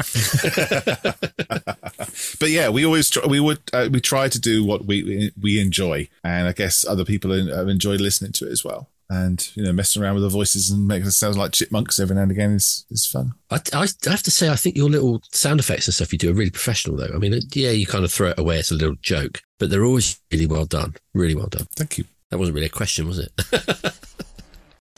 but 2.40 2.50
yeah, 2.50 2.70
we 2.70 2.86
always 2.86 3.10
try, 3.10 3.26
we 3.28 3.42
would 3.42 3.60
uh, 3.74 3.90
we 3.92 4.00
try 4.00 4.30
to 4.30 4.40
do 4.40 4.64
what 4.64 4.86
we 4.86 5.32
we 5.40 5.60
enjoy, 5.60 6.08
and 6.24 6.48
I 6.48 6.54
guess 6.54 6.86
other 6.88 7.04
people 7.04 7.32
have 7.32 7.68
enjoyed 7.68 8.00
listening 8.00 8.32
to 8.34 8.48
it 8.48 8.52
as 8.52 8.64
well 8.64 8.90
and 9.10 9.50
you 9.56 9.64
know 9.64 9.74
messing 9.74 10.02
around 10.02 10.16
with 10.16 10.24
the 10.24 10.30
voices 10.30 10.70
and 10.70 10.88
making 10.88 11.08
it 11.08 11.12
sound 11.12 11.38
like 11.38 11.52
chipmunks 11.52 12.00
every 12.00 12.16
now 12.16 12.24
and 12.24 12.32
again 12.32 12.52
is 12.52 12.86
is 12.90 13.06
fun. 13.06 13.34
I, 13.50 13.60
I, 13.74 13.88
have 14.06 14.24
to 14.24 14.32
say, 14.32 14.50
I 14.50 14.56
think 14.56 14.76
your 14.76 14.90
little 14.90 15.22
sound 15.32 15.60
effects 15.60 15.88
and 15.88 15.94
stuff 15.94 16.12
you 16.12 16.20
do 16.20 16.32
are 16.32 16.34
really 16.34 16.50
professional, 16.50 16.98
though. 16.98 17.12
I 17.14 17.18
mean, 17.18 17.40
yeah, 17.54 17.72
you 17.72 17.86
kind 17.86 18.04
of 18.04 18.12
throw 18.12 18.30
it 18.30 18.40
away 18.40 18.60
as 18.60 18.72
a 18.72 18.76
little 18.76 18.96
joke, 19.02 19.42
but 19.60 19.70
they're 19.70 19.86
always 19.86 20.20
really 20.32 20.48
well 20.48 20.66
done. 20.66 20.96
Really 21.14 21.36
well 21.36 21.48
done. 21.48 21.68
Thank 21.76 21.98
you. 21.98 22.06
That 22.32 22.40
wasn't 22.40 22.56
really 22.56 22.68
a 22.68 22.70
question, 22.70 23.08
was 23.08 23.20
it? 23.20 23.32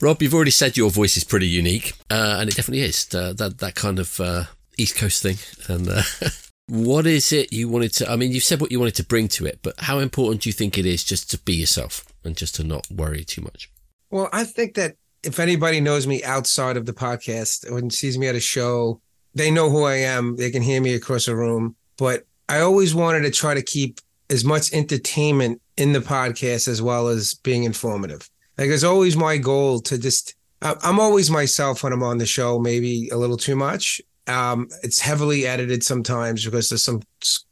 Rob, 0.01 0.21
you've 0.21 0.33
already 0.33 0.51
said 0.51 0.77
your 0.77 0.89
voice 0.89 1.17
is 1.17 1.23
pretty 1.23 1.47
unique, 1.47 1.93
uh, 2.09 2.37
and 2.39 2.49
it 2.49 2.55
definitely 2.55 2.83
is. 2.83 3.13
Uh, 3.13 3.33
that 3.33 3.59
that 3.59 3.75
kind 3.75 3.99
of 3.99 4.19
uh, 4.19 4.43
East 4.77 4.95
Coast 4.95 5.21
thing. 5.21 5.37
And 5.67 5.89
uh, 5.89 6.03
what 6.67 7.05
is 7.05 7.31
it 7.31 7.53
you 7.53 7.69
wanted 7.69 7.93
to? 7.93 8.11
I 8.11 8.15
mean, 8.15 8.31
you've 8.31 8.43
said 8.43 8.61
what 8.61 8.71
you 8.71 8.79
wanted 8.79 8.95
to 8.95 9.05
bring 9.05 9.27
to 9.29 9.45
it, 9.45 9.59
but 9.61 9.79
how 9.79 9.99
important 9.99 10.41
do 10.41 10.49
you 10.49 10.53
think 10.53 10.77
it 10.77 10.85
is 10.85 11.03
just 11.03 11.29
to 11.31 11.37
be 11.39 11.53
yourself 11.53 12.05
and 12.23 12.35
just 12.35 12.55
to 12.55 12.63
not 12.63 12.89
worry 12.91 13.23
too 13.23 13.41
much? 13.41 13.69
Well, 14.15 14.29
I 14.31 14.45
think 14.45 14.75
that 14.75 14.95
if 15.23 15.41
anybody 15.41 15.81
knows 15.81 16.07
me 16.07 16.23
outside 16.23 16.77
of 16.77 16.85
the 16.85 16.93
podcast 16.93 17.69
or 17.69 17.89
sees 17.89 18.17
me 18.17 18.29
at 18.29 18.35
a 18.35 18.39
show, 18.39 19.01
they 19.33 19.51
know 19.51 19.69
who 19.69 19.83
I 19.83 19.95
am. 19.95 20.37
They 20.37 20.51
can 20.51 20.61
hear 20.61 20.79
me 20.79 20.93
across 20.93 21.27
a 21.27 21.35
room. 21.35 21.75
But 21.97 22.23
I 22.47 22.61
always 22.61 22.95
wanted 22.95 23.23
to 23.23 23.29
try 23.31 23.53
to 23.53 23.61
keep 23.61 23.99
as 24.29 24.45
much 24.45 24.71
entertainment 24.71 25.61
in 25.75 25.91
the 25.91 25.99
podcast 25.99 26.69
as 26.69 26.81
well 26.81 27.09
as 27.09 27.33
being 27.33 27.65
informative. 27.65 28.29
Like 28.57 28.69
it's 28.69 28.85
always 28.85 29.17
my 29.17 29.35
goal 29.35 29.81
to 29.81 29.97
just 29.97 30.33
I'm 30.61 30.97
always 31.01 31.29
myself 31.29 31.83
when 31.83 31.91
I'm 31.91 32.01
on 32.01 32.17
the 32.17 32.25
show, 32.25 32.57
maybe 32.57 33.09
a 33.09 33.17
little 33.17 33.35
too 33.35 33.57
much. 33.57 33.99
Um, 34.27 34.69
it's 34.81 35.01
heavily 35.01 35.45
edited 35.45 35.83
sometimes 35.83 36.45
because 36.45 36.69
there's 36.69 36.85
some 36.85 37.01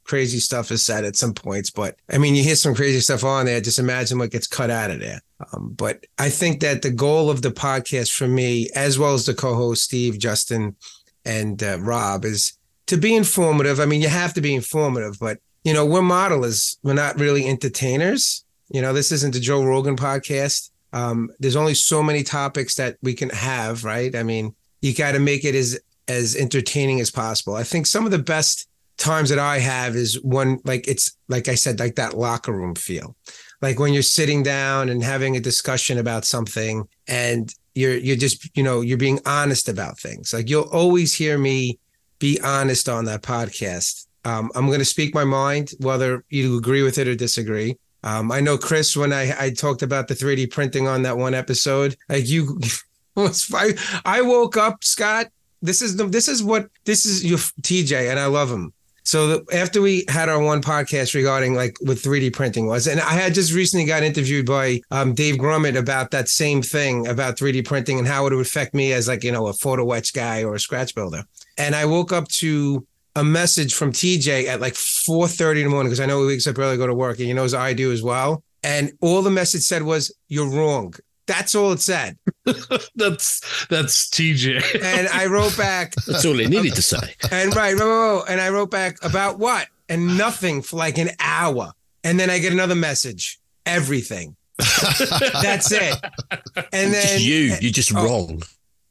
crazy 0.05 0.39
stuff 0.39 0.71
is 0.71 0.81
said 0.81 1.03
at 1.03 1.17
some 1.17 1.33
points. 1.33 1.71
But 1.71 1.97
I 2.09 2.19
mean, 2.19 2.35
you 2.35 2.43
hear 2.43 2.55
some 2.55 2.73
crazy 2.73 3.01
stuff 3.01 3.25
on 3.25 3.47
there. 3.47 3.59
Just 3.59 3.79
imagine 3.79 4.17
what 4.17 4.31
gets 4.31 4.47
cut 4.47 4.69
out 4.69 4.91
of 4.91 5.01
there. 5.01 5.19
Um, 5.51 5.73
but 5.75 6.05
I 6.17 6.29
think 6.29 6.61
that 6.61 6.81
the 6.81 6.91
goal 6.91 7.29
of 7.29 7.41
the 7.41 7.51
podcast 7.51 8.11
for 8.11 8.27
me, 8.27 8.69
as 8.75 8.97
well 8.99 9.13
as 9.13 9.25
the 9.25 9.33
co-host 9.33 9.83
Steve, 9.83 10.19
Justin, 10.19 10.75
and 11.25 11.61
uh, 11.61 11.79
Rob, 11.79 12.25
is 12.25 12.57
to 12.87 12.97
be 12.97 13.15
informative. 13.15 13.79
I 13.79 13.85
mean, 13.85 14.01
you 14.01 14.09
have 14.09 14.33
to 14.33 14.41
be 14.41 14.53
informative, 14.53 15.17
but 15.19 15.39
you 15.63 15.73
know, 15.73 15.85
we're 15.85 16.01
modelers. 16.01 16.77
We're 16.83 16.93
not 16.93 17.19
really 17.19 17.47
entertainers. 17.47 18.43
You 18.69 18.81
know, 18.81 18.93
this 18.93 19.11
isn't 19.11 19.33
the 19.33 19.39
Joe 19.39 19.63
Rogan 19.63 19.95
podcast. 19.95 20.69
Um, 20.91 21.29
there's 21.39 21.55
only 21.55 21.73
so 21.73 22.03
many 22.03 22.23
topics 22.23 22.75
that 22.75 22.97
we 23.01 23.13
can 23.13 23.29
have, 23.29 23.83
right? 23.83 24.15
I 24.15 24.23
mean, 24.23 24.55
you 24.81 24.93
got 24.93 25.13
to 25.13 25.19
make 25.19 25.45
it 25.45 25.55
as 25.55 25.79
as 26.07 26.35
entertaining 26.35 26.99
as 26.99 27.09
possible. 27.09 27.55
I 27.55 27.63
think 27.63 27.85
some 27.87 28.05
of 28.05 28.11
the 28.11 28.19
best 28.19 28.67
times 28.97 29.29
that 29.29 29.39
I 29.39 29.59
have 29.59 29.95
is 29.95 30.21
when, 30.21 30.59
like, 30.65 30.87
it's 30.87 31.17
like 31.29 31.47
I 31.47 31.55
said, 31.55 31.79
like 31.79 31.95
that 31.95 32.17
locker 32.17 32.51
room 32.51 32.75
feel 32.75 33.15
like 33.63 33.79
when 33.79 33.93
you're 33.93 34.03
sitting 34.03 34.43
down 34.43 34.89
and 34.89 35.01
having 35.01 35.37
a 35.37 35.39
discussion 35.39 35.97
about 35.97 36.25
something 36.25 36.85
and 37.07 37.55
you're 37.75 37.95
you're 37.95 38.17
just 38.17 38.55
you 38.57 38.61
know 38.61 38.81
you're 38.81 38.97
being 38.97 39.21
honest 39.25 39.69
about 39.69 39.97
things. 39.97 40.33
Like 40.33 40.49
you'll 40.49 40.69
always 40.69 41.15
hear 41.15 41.37
me 41.37 41.79
be 42.19 42.39
honest 42.43 42.89
on 42.89 43.05
that 43.05 43.23
podcast. 43.23 44.05
Um, 44.25 44.51
i'm 44.55 44.67
going 44.67 44.79
to 44.79 44.85
speak 44.85 45.13
my 45.13 45.25
mind 45.25 45.71
whether 45.79 46.23
you 46.29 46.57
agree 46.57 46.83
with 46.83 46.97
it 46.97 47.07
or 47.07 47.15
disagree. 47.15 47.77
Um, 48.03 48.33
i 48.33 48.41
know 48.41 48.57
chris 48.57 48.97
when 48.97 49.13
i 49.13 49.23
i 49.39 49.49
talked 49.49 49.81
about 49.81 50.09
the 50.09 50.13
3d 50.13 50.51
printing 50.51 50.87
on 50.87 51.03
that 51.03 51.17
one 51.17 51.33
episode 51.33 51.95
like 52.09 52.27
you 52.27 52.59
I, 53.17 53.73
I 54.03 54.21
woke 54.21 54.57
up 54.57 54.83
scott. 54.83 55.27
This 55.61 55.81
is 55.81 55.95
the 55.95 56.05
this 56.05 56.27
is 56.27 56.43
what 56.43 56.69
this 56.83 57.05
is 57.05 57.23
your 57.23 57.37
tj 57.67 58.09
and 58.11 58.19
i 58.19 58.25
love 58.25 58.49
him 58.51 58.73
so 59.03 59.43
after 59.51 59.81
we 59.81 60.05
had 60.07 60.29
our 60.29 60.41
one 60.41 60.61
podcast 60.61 61.13
regarding 61.13 61.55
like 61.55 61.77
what 61.81 61.97
3D 61.97 62.33
printing 62.33 62.67
was, 62.67 62.87
and 62.87 63.01
I 63.01 63.13
had 63.13 63.33
just 63.33 63.53
recently 63.53 63.85
got 63.85 64.01
interviewed 64.03 64.45
by 64.45 64.81
um, 64.91 65.13
Dave 65.13 65.35
Grummett 65.35 65.77
about 65.77 66.11
that 66.11 66.29
same 66.29 66.61
thing 66.61 67.07
about 67.07 67.37
3D 67.37 67.65
printing 67.65 67.99
and 67.99 68.07
how 68.07 68.25
it 68.25 68.33
would 68.33 68.45
affect 68.45 68.73
me 68.73 68.93
as 68.93 69.07
like 69.07 69.23
you 69.23 69.31
know 69.31 69.47
a 69.47 69.53
photo 69.53 69.91
etch 69.91 70.13
guy 70.13 70.43
or 70.43 70.55
a 70.55 70.59
scratch 70.59 70.95
builder. 70.95 71.23
And 71.57 71.75
I 71.75 71.85
woke 71.85 72.13
up 72.13 72.27
to 72.39 72.87
a 73.15 73.23
message 73.23 73.73
from 73.75 73.91
TJ 73.91 74.47
at 74.47 74.61
like 74.61 74.73
4:30 74.73 75.57
in 75.57 75.63
the 75.65 75.69
morning 75.69 75.89
because 75.89 75.99
I 75.99 76.05
know 76.05 76.21
he 76.21 76.27
wakes 76.27 76.47
up 76.47 76.57
early 76.57 76.75
to 76.75 76.77
go 76.77 76.87
to 76.87 76.95
work, 76.95 77.19
and 77.19 77.27
he 77.27 77.33
knows 77.33 77.53
I 77.53 77.73
do 77.73 77.91
as 77.91 78.01
well. 78.01 78.43
And 78.63 78.93
all 79.01 79.21
the 79.21 79.31
message 79.31 79.63
said 79.63 79.83
was, 79.83 80.13
"You're 80.29 80.49
wrong." 80.49 80.93
That's 81.25 81.55
all 81.55 81.71
it 81.71 81.79
said. 81.79 82.17
that's 82.95 83.65
that's 83.67 84.09
TJ. 84.09 84.81
and 84.83 85.07
I 85.07 85.27
wrote 85.27 85.55
back. 85.57 85.95
That's 86.07 86.25
all 86.25 86.33
he 86.33 86.47
needed 86.47 86.75
to 86.75 86.81
say. 86.81 87.15
And 87.31 87.55
right, 87.55 87.73
and 87.73 88.41
I 88.41 88.49
wrote 88.49 88.71
back 88.71 88.97
about 89.03 89.39
what 89.39 89.67
and 89.87 90.17
nothing 90.17 90.61
for 90.61 90.75
like 90.75 90.97
an 90.97 91.11
hour, 91.19 91.71
and 92.03 92.19
then 92.19 92.29
I 92.29 92.39
get 92.39 92.51
another 92.51 92.75
message. 92.75 93.39
Everything. 93.65 94.35
that's 94.57 95.71
it. 95.71 95.95
And 96.55 96.93
then 96.93 97.01
just 97.01 97.23
you, 97.23 97.55
you're 97.59 97.71
just 97.71 97.95
oh, 97.95 98.03
wrong. 98.03 98.43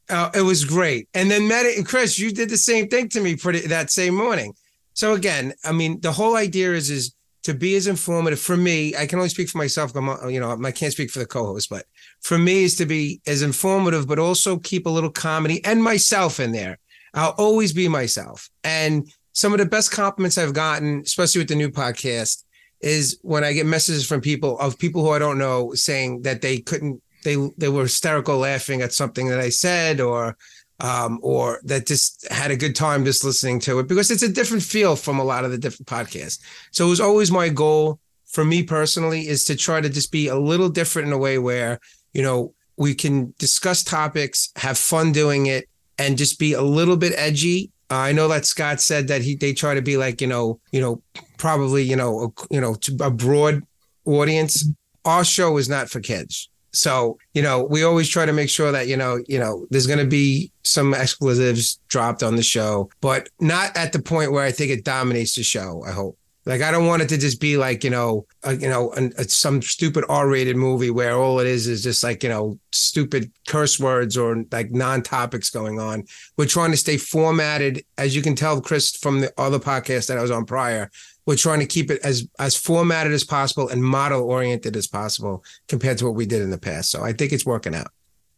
Oh, 0.09 0.31
it 0.33 0.41
was 0.41 0.65
great. 0.65 1.07
And 1.13 1.29
then 1.31 1.47
Matt 1.47 1.65
and 1.65 1.85
Chris, 1.85 2.19
you 2.19 2.31
did 2.31 2.49
the 2.49 2.57
same 2.57 2.87
thing 2.89 3.09
to 3.09 3.21
me 3.21 3.35
pretty 3.35 3.67
that 3.67 3.91
same 3.91 4.15
morning. 4.15 4.53
So 4.93 5.13
again, 5.13 5.53
I 5.63 5.71
mean, 5.71 6.01
the 6.01 6.11
whole 6.11 6.35
idea 6.35 6.73
is 6.73 6.89
is 6.89 7.13
to 7.43 7.53
be 7.53 7.75
as 7.75 7.87
informative 7.87 8.39
for 8.39 8.57
me. 8.57 8.95
I 8.95 9.05
can 9.05 9.19
only 9.19 9.29
speak 9.29 9.49
for 9.49 9.57
myself. 9.57 9.95
I'm, 9.95 10.29
you 10.29 10.39
know, 10.39 10.57
I 10.63 10.71
can't 10.71 10.93
speak 10.93 11.11
for 11.11 11.19
the 11.19 11.25
co-host, 11.25 11.69
but 11.69 11.85
for 12.23 12.37
me 12.37 12.63
is 12.63 12.75
to 12.77 12.85
be 12.85 13.21
as 13.27 13.41
informative, 13.41 14.07
but 14.07 14.17
also 14.17 14.57
keep 14.57 14.85
a 14.85 14.89
little 14.89 15.11
comedy 15.11 15.63
and 15.65 15.83
myself 15.83 16.39
in 16.39 16.51
there. 16.53 16.79
I'll 17.13 17.35
always 17.37 17.73
be 17.73 17.87
myself. 17.87 18.49
And 18.63 19.11
some 19.33 19.51
of 19.51 19.59
the 19.59 19.65
best 19.65 19.91
compliments 19.91 20.37
I've 20.37 20.53
gotten, 20.53 21.01
especially 21.05 21.39
with 21.39 21.49
the 21.49 21.55
new 21.55 21.69
podcast, 21.69 22.43
is 22.81 23.19
when 23.21 23.43
I 23.43 23.53
get 23.53 23.65
messages 23.65 24.05
from 24.07 24.21
people 24.21 24.57
of 24.59 24.79
people 24.79 25.03
who 25.03 25.11
I 25.11 25.19
don't 25.19 25.37
know 25.37 25.73
saying 25.73 26.23
that 26.23 26.41
they 26.41 26.59
couldn't, 26.59 27.01
they 27.23 27.35
they 27.57 27.69
were 27.69 27.83
hysterical 27.83 28.37
laughing 28.37 28.81
at 28.81 28.93
something 28.93 29.27
that 29.27 29.39
I 29.39 29.49
said, 29.49 30.01
or 30.01 30.37
um, 30.79 31.19
or 31.21 31.59
that 31.63 31.87
just 31.87 32.27
had 32.31 32.51
a 32.51 32.57
good 32.57 32.75
time 32.75 33.05
just 33.05 33.23
listening 33.23 33.59
to 33.61 33.79
it 33.79 33.87
because 33.87 34.11
it's 34.11 34.23
a 34.23 34.31
different 34.31 34.63
feel 34.63 34.95
from 34.95 35.19
a 35.19 35.23
lot 35.23 35.45
of 35.45 35.51
the 35.51 35.57
different 35.57 35.87
podcasts. 35.87 36.39
So 36.71 36.87
it 36.87 36.89
was 36.89 36.99
always 36.99 37.31
my 37.31 37.49
goal 37.49 37.99
for 38.27 38.43
me 38.43 38.63
personally 38.63 39.27
is 39.27 39.45
to 39.45 39.55
try 39.55 39.79
to 39.79 39.89
just 39.89 40.11
be 40.11 40.27
a 40.27 40.35
little 40.35 40.69
different 40.69 41.07
in 41.07 41.13
a 41.13 41.17
way 41.17 41.37
where 41.37 41.79
you 42.13 42.21
know, 42.21 42.53
we 42.77 42.95
can 42.95 43.33
discuss 43.37 43.83
topics, 43.83 44.51
have 44.55 44.77
fun 44.77 45.11
doing 45.11 45.45
it, 45.47 45.69
and 45.97 46.17
just 46.17 46.39
be 46.39 46.53
a 46.53 46.61
little 46.61 46.97
bit 46.97 47.13
edgy. 47.15 47.71
Uh, 47.91 47.95
I 47.95 48.11
know 48.11 48.27
that 48.27 48.45
Scott 48.45 48.81
said 48.81 49.07
that 49.09 49.21
he 49.21 49.35
they 49.35 49.53
try 49.53 49.73
to 49.75 49.81
be 49.81 49.97
like 49.97 50.21
you 50.21 50.27
know 50.27 50.59
you 50.71 50.81
know 50.81 51.01
probably 51.37 51.83
you 51.83 51.95
know 51.95 52.19
a, 52.23 52.53
you 52.53 52.61
know 52.61 52.75
a 53.01 53.11
broad 53.11 53.61
audience. 54.05 54.67
Our 55.05 55.23
show 55.23 55.57
is 55.57 55.67
not 55.67 55.89
for 55.89 55.99
kids. 55.99 56.49
So, 56.73 57.19
you 57.35 57.43
know, 57.43 57.63
we 57.63 57.83
always 57.83 58.09
try 58.09 58.25
to 58.25 58.33
make 58.33 58.49
sure 58.49 58.71
that, 58.71 58.87
you 58.87 58.97
know, 58.97 59.19
you 59.27 59.37
know, 59.37 59.67
there's 59.69 59.85
going 59.85 59.99
to 59.99 60.07
be 60.07 60.51
some 60.63 60.93
expletives 60.93 61.79
dropped 61.87 62.23
on 62.23 62.35
the 62.35 62.41
show, 62.41 62.89
but 62.99 63.29
not 63.39 63.77
at 63.77 63.93
the 63.93 64.01
point 64.01 64.31
where 64.31 64.43
I 64.43 64.51
think 64.51 64.71
it 64.71 64.83
dominates 64.83 65.35
the 65.35 65.43
show, 65.43 65.83
I 65.85 65.91
hope. 65.91 66.17
Like 66.45 66.61
I 66.61 66.71
don't 66.71 66.87
want 66.87 67.01
it 67.01 67.09
to 67.09 67.17
just 67.17 67.39
be 67.39 67.57
like 67.57 67.83
you 67.83 67.89
know, 67.89 68.25
a, 68.43 68.55
you 68.55 68.69
know, 68.69 68.93
a, 68.93 69.09
a, 69.17 69.23
some 69.23 69.61
stupid 69.61 70.03
R-rated 70.09 70.55
movie 70.55 70.89
where 70.89 71.15
all 71.15 71.39
it 71.39 71.47
is 71.47 71.67
is 71.67 71.83
just 71.83 72.03
like 72.03 72.23
you 72.23 72.29
know, 72.29 72.59
stupid 72.71 73.31
curse 73.47 73.79
words 73.79 74.17
or 74.17 74.43
like 74.51 74.71
non-topics 74.71 75.49
going 75.49 75.79
on. 75.79 76.05
We're 76.37 76.45
trying 76.45 76.71
to 76.71 76.77
stay 76.77 76.97
formatted, 76.97 77.85
as 77.97 78.15
you 78.15 78.21
can 78.21 78.35
tell, 78.35 78.61
Chris, 78.61 78.95
from 78.95 79.21
the 79.21 79.33
other 79.37 79.59
podcast 79.59 80.07
that 80.07 80.17
I 80.17 80.21
was 80.21 80.31
on 80.31 80.45
prior. 80.45 80.91
We're 81.25 81.37
trying 81.37 81.61
to 81.61 81.65
keep 81.65 81.89
it 81.89 82.01
as 82.03 82.27
as 82.39 82.57
formatted 82.57 83.13
as 83.13 83.23
possible 83.23 83.69
and 83.69 83.83
model 83.83 84.23
oriented 84.23 84.75
as 84.75 84.87
possible 84.87 85.43
compared 85.69 85.97
to 85.99 86.05
what 86.05 86.15
we 86.15 86.25
did 86.25 86.41
in 86.41 86.49
the 86.49 86.57
past. 86.57 86.91
So 86.91 87.03
I 87.03 87.13
think 87.13 87.31
it's 87.31 87.45
working 87.45 87.73
out. 87.73 87.91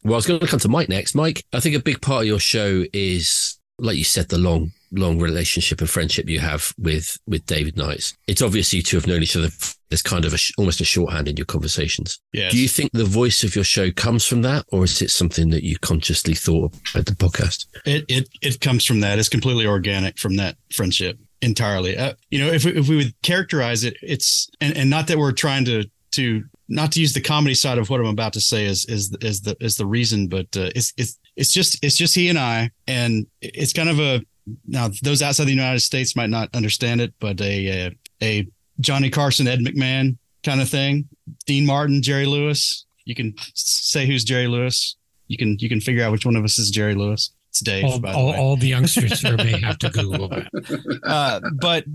Well, 0.03 0.13
I 0.13 0.17
was 0.17 0.27
going 0.27 0.39
to 0.39 0.45
come 0.45 0.59
to 0.59 0.69
Mike 0.69 0.87
next. 0.87 1.15
Mike, 1.15 1.43
I 1.51 1.59
think 1.59 1.75
a 1.75 1.79
big 1.79 1.99
part 1.99 2.21
of 2.21 2.27
your 2.27 2.39
show 2.39 2.83
is, 2.93 3.57
like 3.79 3.97
you 3.97 4.03
said, 4.03 4.29
the 4.29 4.37
long 4.37 4.71
long 4.91 5.19
relationship 5.19 5.81
and 5.81 5.89
friendship 5.89 6.29
you 6.29 6.39
have 6.39 6.73
with 6.77 7.17
with 7.27 7.45
David 7.45 7.77
Knights. 7.77 8.15
It's 8.27 8.41
obvious 8.41 8.73
you 8.73 8.81
two 8.81 8.97
have 8.97 9.07
known 9.07 9.23
each 9.23 9.35
other. 9.35 9.49
There's 9.89 10.01
kind 10.01 10.25
of 10.25 10.33
a, 10.33 10.37
almost 10.57 10.81
a 10.81 10.85
shorthand 10.85 11.27
in 11.27 11.37
your 11.37 11.45
conversations. 11.45 12.19
Yes. 12.33 12.51
Do 12.51 12.57
you 12.57 12.67
think 12.67 12.91
the 12.91 13.05
voice 13.05 13.43
of 13.43 13.55
your 13.55 13.63
show 13.63 13.91
comes 13.91 14.25
from 14.25 14.41
that, 14.41 14.65
or 14.71 14.83
is 14.83 15.01
it 15.01 15.11
something 15.11 15.49
that 15.51 15.63
you 15.63 15.77
consciously 15.77 16.33
thought 16.33 16.73
at 16.95 17.05
the 17.05 17.13
podcast? 17.13 17.67
It 17.85 18.05
it 18.07 18.29
it 18.41 18.59
comes 18.61 18.85
from 18.85 19.01
that. 19.01 19.19
It's 19.19 19.29
completely 19.29 19.65
organic 19.65 20.17
from 20.17 20.37
that 20.37 20.57
friendship 20.73 21.17
entirely. 21.41 21.97
Uh, 21.97 22.13
you 22.29 22.39
know, 22.39 22.51
if 22.51 22.65
we, 22.65 22.71
if 22.71 22.89
we 22.89 22.95
would 22.95 23.21
characterize 23.21 23.83
it, 23.83 23.95
it's 24.01 24.49
and, 24.59 24.75
and 24.75 24.89
not 24.89 25.07
that 25.07 25.17
we're 25.17 25.31
trying 25.31 25.65
to 25.65 25.85
to 26.11 26.43
not 26.67 26.91
to 26.93 26.99
use 26.99 27.13
the 27.13 27.21
comedy 27.21 27.53
side 27.53 27.77
of 27.77 27.89
what 27.89 27.99
I'm 27.99 28.07
about 28.07 28.33
to 28.33 28.41
say 28.41 28.65
is 28.65 28.85
is 28.85 29.15
is 29.21 29.41
the 29.41 29.55
is 29.59 29.77
the 29.77 29.85
reason, 29.85 30.27
but 30.27 30.47
uh, 30.57 30.71
it's 30.75 30.93
it's 30.97 31.19
it's 31.35 31.53
just 31.53 31.83
it's 31.83 31.97
just 31.97 32.15
he 32.15 32.29
and 32.29 32.39
I, 32.39 32.71
and 32.87 33.27
it's 33.41 33.73
kind 33.73 33.89
of 33.89 33.99
a 33.99 34.21
now 34.67 34.89
those 35.01 35.21
outside 35.21 35.45
the 35.45 35.51
United 35.51 35.81
States 35.81 36.15
might 36.15 36.29
not 36.29 36.49
understand 36.53 37.01
it, 37.01 37.13
but 37.19 37.39
a 37.41 37.87
a, 37.87 37.97
a 38.21 38.47
Johnny 38.79 39.09
Carson, 39.09 39.47
Ed 39.47 39.59
McMahon 39.59 40.17
kind 40.43 40.61
of 40.61 40.69
thing. 40.69 41.07
Dean 41.45 41.65
Martin, 41.65 42.01
Jerry 42.01 42.25
Lewis. 42.25 42.85
You 43.05 43.15
can 43.15 43.35
say 43.53 44.05
who's 44.05 44.23
Jerry 44.23 44.47
Lewis. 44.47 44.95
You 45.27 45.37
can 45.37 45.57
you 45.59 45.69
can 45.69 45.81
figure 45.81 46.03
out 46.03 46.11
which 46.11 46.25
one 46.25 46.35
of 46.35 46.43
us 46.43 46.57
is 46.57 46.69
Jerry 46.69 46.95
Lewis. 46.95 47.31
It's 47.49 47.61
Dave. 47.61 47.85
All, 47.85 47.99
the 47.99 48.13
all, 48.13 48.33
all 48.35 48.57
the 48.57 48.67
youngsters 48.67 49.21
here 49.21 49.37
may 49.37 49.59
have 49.61 49.77
to 49.79 49.89
Google 49.89 50.27
that. 50.27 50.99
uh, 51.03 51.39
but 51.61 51.85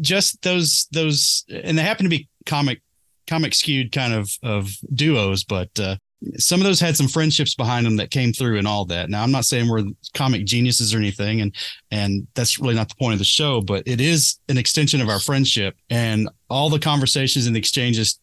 just 0.00 0.42
those 0.42 0.86
those, 0.92 1.44
and 1.48 1.78
they 1.78 1.82
happen 1.82 2.04
to 2.04 2.10
be 2.10 2.28
comic 2.46 2.82
comic 3.26 3.54
skewed 3.54 3.92
kind 3.92 4.12
of 4.12 4.30
of 4.42 4.70
duos, 4.92 5.44
but 5.44 5.70
uh, 5.80 5.96
some 6.36 6.60
of 6.60 6.66
those 6.66 6.80
had 6.80 6.96
some 6.96 7.08
friendships 7.08 7.54
behind 7.54 7.86
them 7.86 7.96
that 7.96 8.10
came 8.10 8.32
through 8.32 8.58
and 8.58 8.66
all 8.66 8.84
that. 8.86 9.08
Now, 9.08 9.22
I'm 9.22 9.30
not 9.30 9.44
saying 9.44 9.68
we're 9.68 9.84
comic 10.14 10.44
geniuses 10.44 10.94
or 10.94 10.98
anything, 10.98 11.40
and 11.40 11.54
and 11.90 12.26
that's 12.34 12.58
really 12.58 12.74
not 12.74 12.88
the 12.88 12.96
point 12.96 13.14
of 13.14 13.18
the 13.18 13.24
show, 13.24 13.60
but 13.60 13.82
it 13.86 14.00
is 14.00 14.38
an 14.48 14.58
extension 14.58 15.00
of 15.00 15.08
our 15.08 15.20
friendship, 15.20 15.76
and 15.90 16.28
all 16.50 16.70
the 16.70 16.78
conversations 16.78 17.46
and 17.46 17.54
the 17.54 17.60
exchanges 17.60 18.18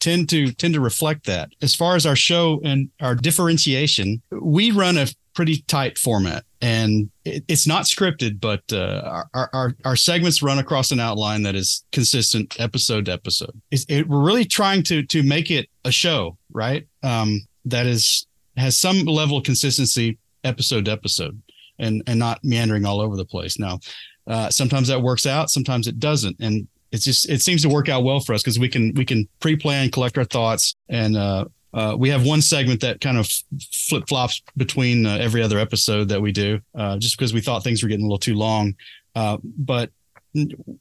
tend 0.00 0.28
to 0.30 0.52
tend 0.52 0.74
to 0.74 0.80
reflect 0.80 1.26
that. 1.26 1.50
As 1.62 1.74
far 1.74 1.96
as 1.96 2.06
our 2.06 2.16
show 2.16 2.60
and 2.64 2.90
our 3.00 3.14
differentiation, 3.14 4.22
we 4.30 4.70
run 4.70 4.98
a 4.98 5.06
pretty 5.34 5.62
tight 5.68 5.98
format 5.98 6.44
and 6.62 7.10
it, 7.26 7.44
it's 7.46 7.66
not 7.66 7.84
scripted 7.84 8.40
but 8.40 8.62
uh, 8.72 9.22
our, 9.34 9.50
our 9.52 9.76
our 9.84 9.94
segments 9.94 10.42
run 10.42 10.58
across 10.58 10.90
an 10.90 10.98
outline 10.98 11.42
that 11.42 11.54
is 11.54 11.84
consistent 11.92 12.58
episode 12.58 13.04
to 13.04 13.12
episode 13.12 13.52
it, 13.70 14.08
we're 14.08 14.24
really 14.24 14.46
trying 14.46 14.82
to 14.82 15.02
to 15.02 15.22
make 15.22 15.50
it 15.50 15.68
a 15.84 15.92
show 15.92 16.38
right 16.56 16.86
um 17.02 17.40
that 17.64 17.86
is 17.86 18.26
has 18.56 18.76
some 18.76 19.04
level 19.04 19.36
of 19.36 19.44
consistency 19.44 20.18
episode 20.42 20.86
to 20.86 20.90
episode 20.90 21.40
and 21.78 22.02
and 22.06 22.18
not 22.18 22.42
meandering 22.42 22.84
all 22.84 23.00
over 23.00 23.16
the 23.16 23.24
place 23.24 23.58
now 23.58 23.78
uh, 24.26 24.50
sometimes 24.50 24.88
that 24.88 25.00
works 25.00 25.24
out 25.26 25.50
sometimes 25.50 25.86
it 25.86 26.00
doesn't 26.00 26.34
and 26.40 26.66
it's 26.90 27.04
just 27.04 27.28
it 27.28 27.42
seems 27.42 27.62
to 27.62 27.68
work 27.68 27.88
out 27.88 28.02
well 28.02 28.18
for 28.18 28.32
us 28.34 28.42
because 28.42 28.58
we 28.58 28.68
can 28.68 28.92
we 28.94 29.04
can 29.04 29.28
pre-plan 29.38 29.90
collect 29.90 30.18
our 30.18 30.24
thoughts 30.24 30.74
and 30.88 31.16
uh, 31.16 31.44
uh, 31.76 31.94
we 31.96 32.08
have 32.08 32.24
one 32.24 32.40
segment 32.40 32.80
that 32.80 33.02
kind 33.02 33.18
of 33.18 33.28
flip 33.70 34.08
flops 34.08 34.42
between 34.56 35.04
uh, 35.04 35.18
every 35.20 35.42
other 35.42 35.58
episode 35.58 36.08
that 36.08 36.20
we 36.20 36.32
do, 36.32 36.58
uh, 36.74 36.96
just 36.96 37.18
because 37.18 37.34
we 37.34 37.40
thought 37.42 37.62
things 37.62 37.82
were 37.82 37.88
getting 37.88 38.04
a 38.04 38.08
little 38.08 38.18
too 38.18 38.34
long. 38.34 38.74
Uh, 39.14 39.36
but 39.42 39.90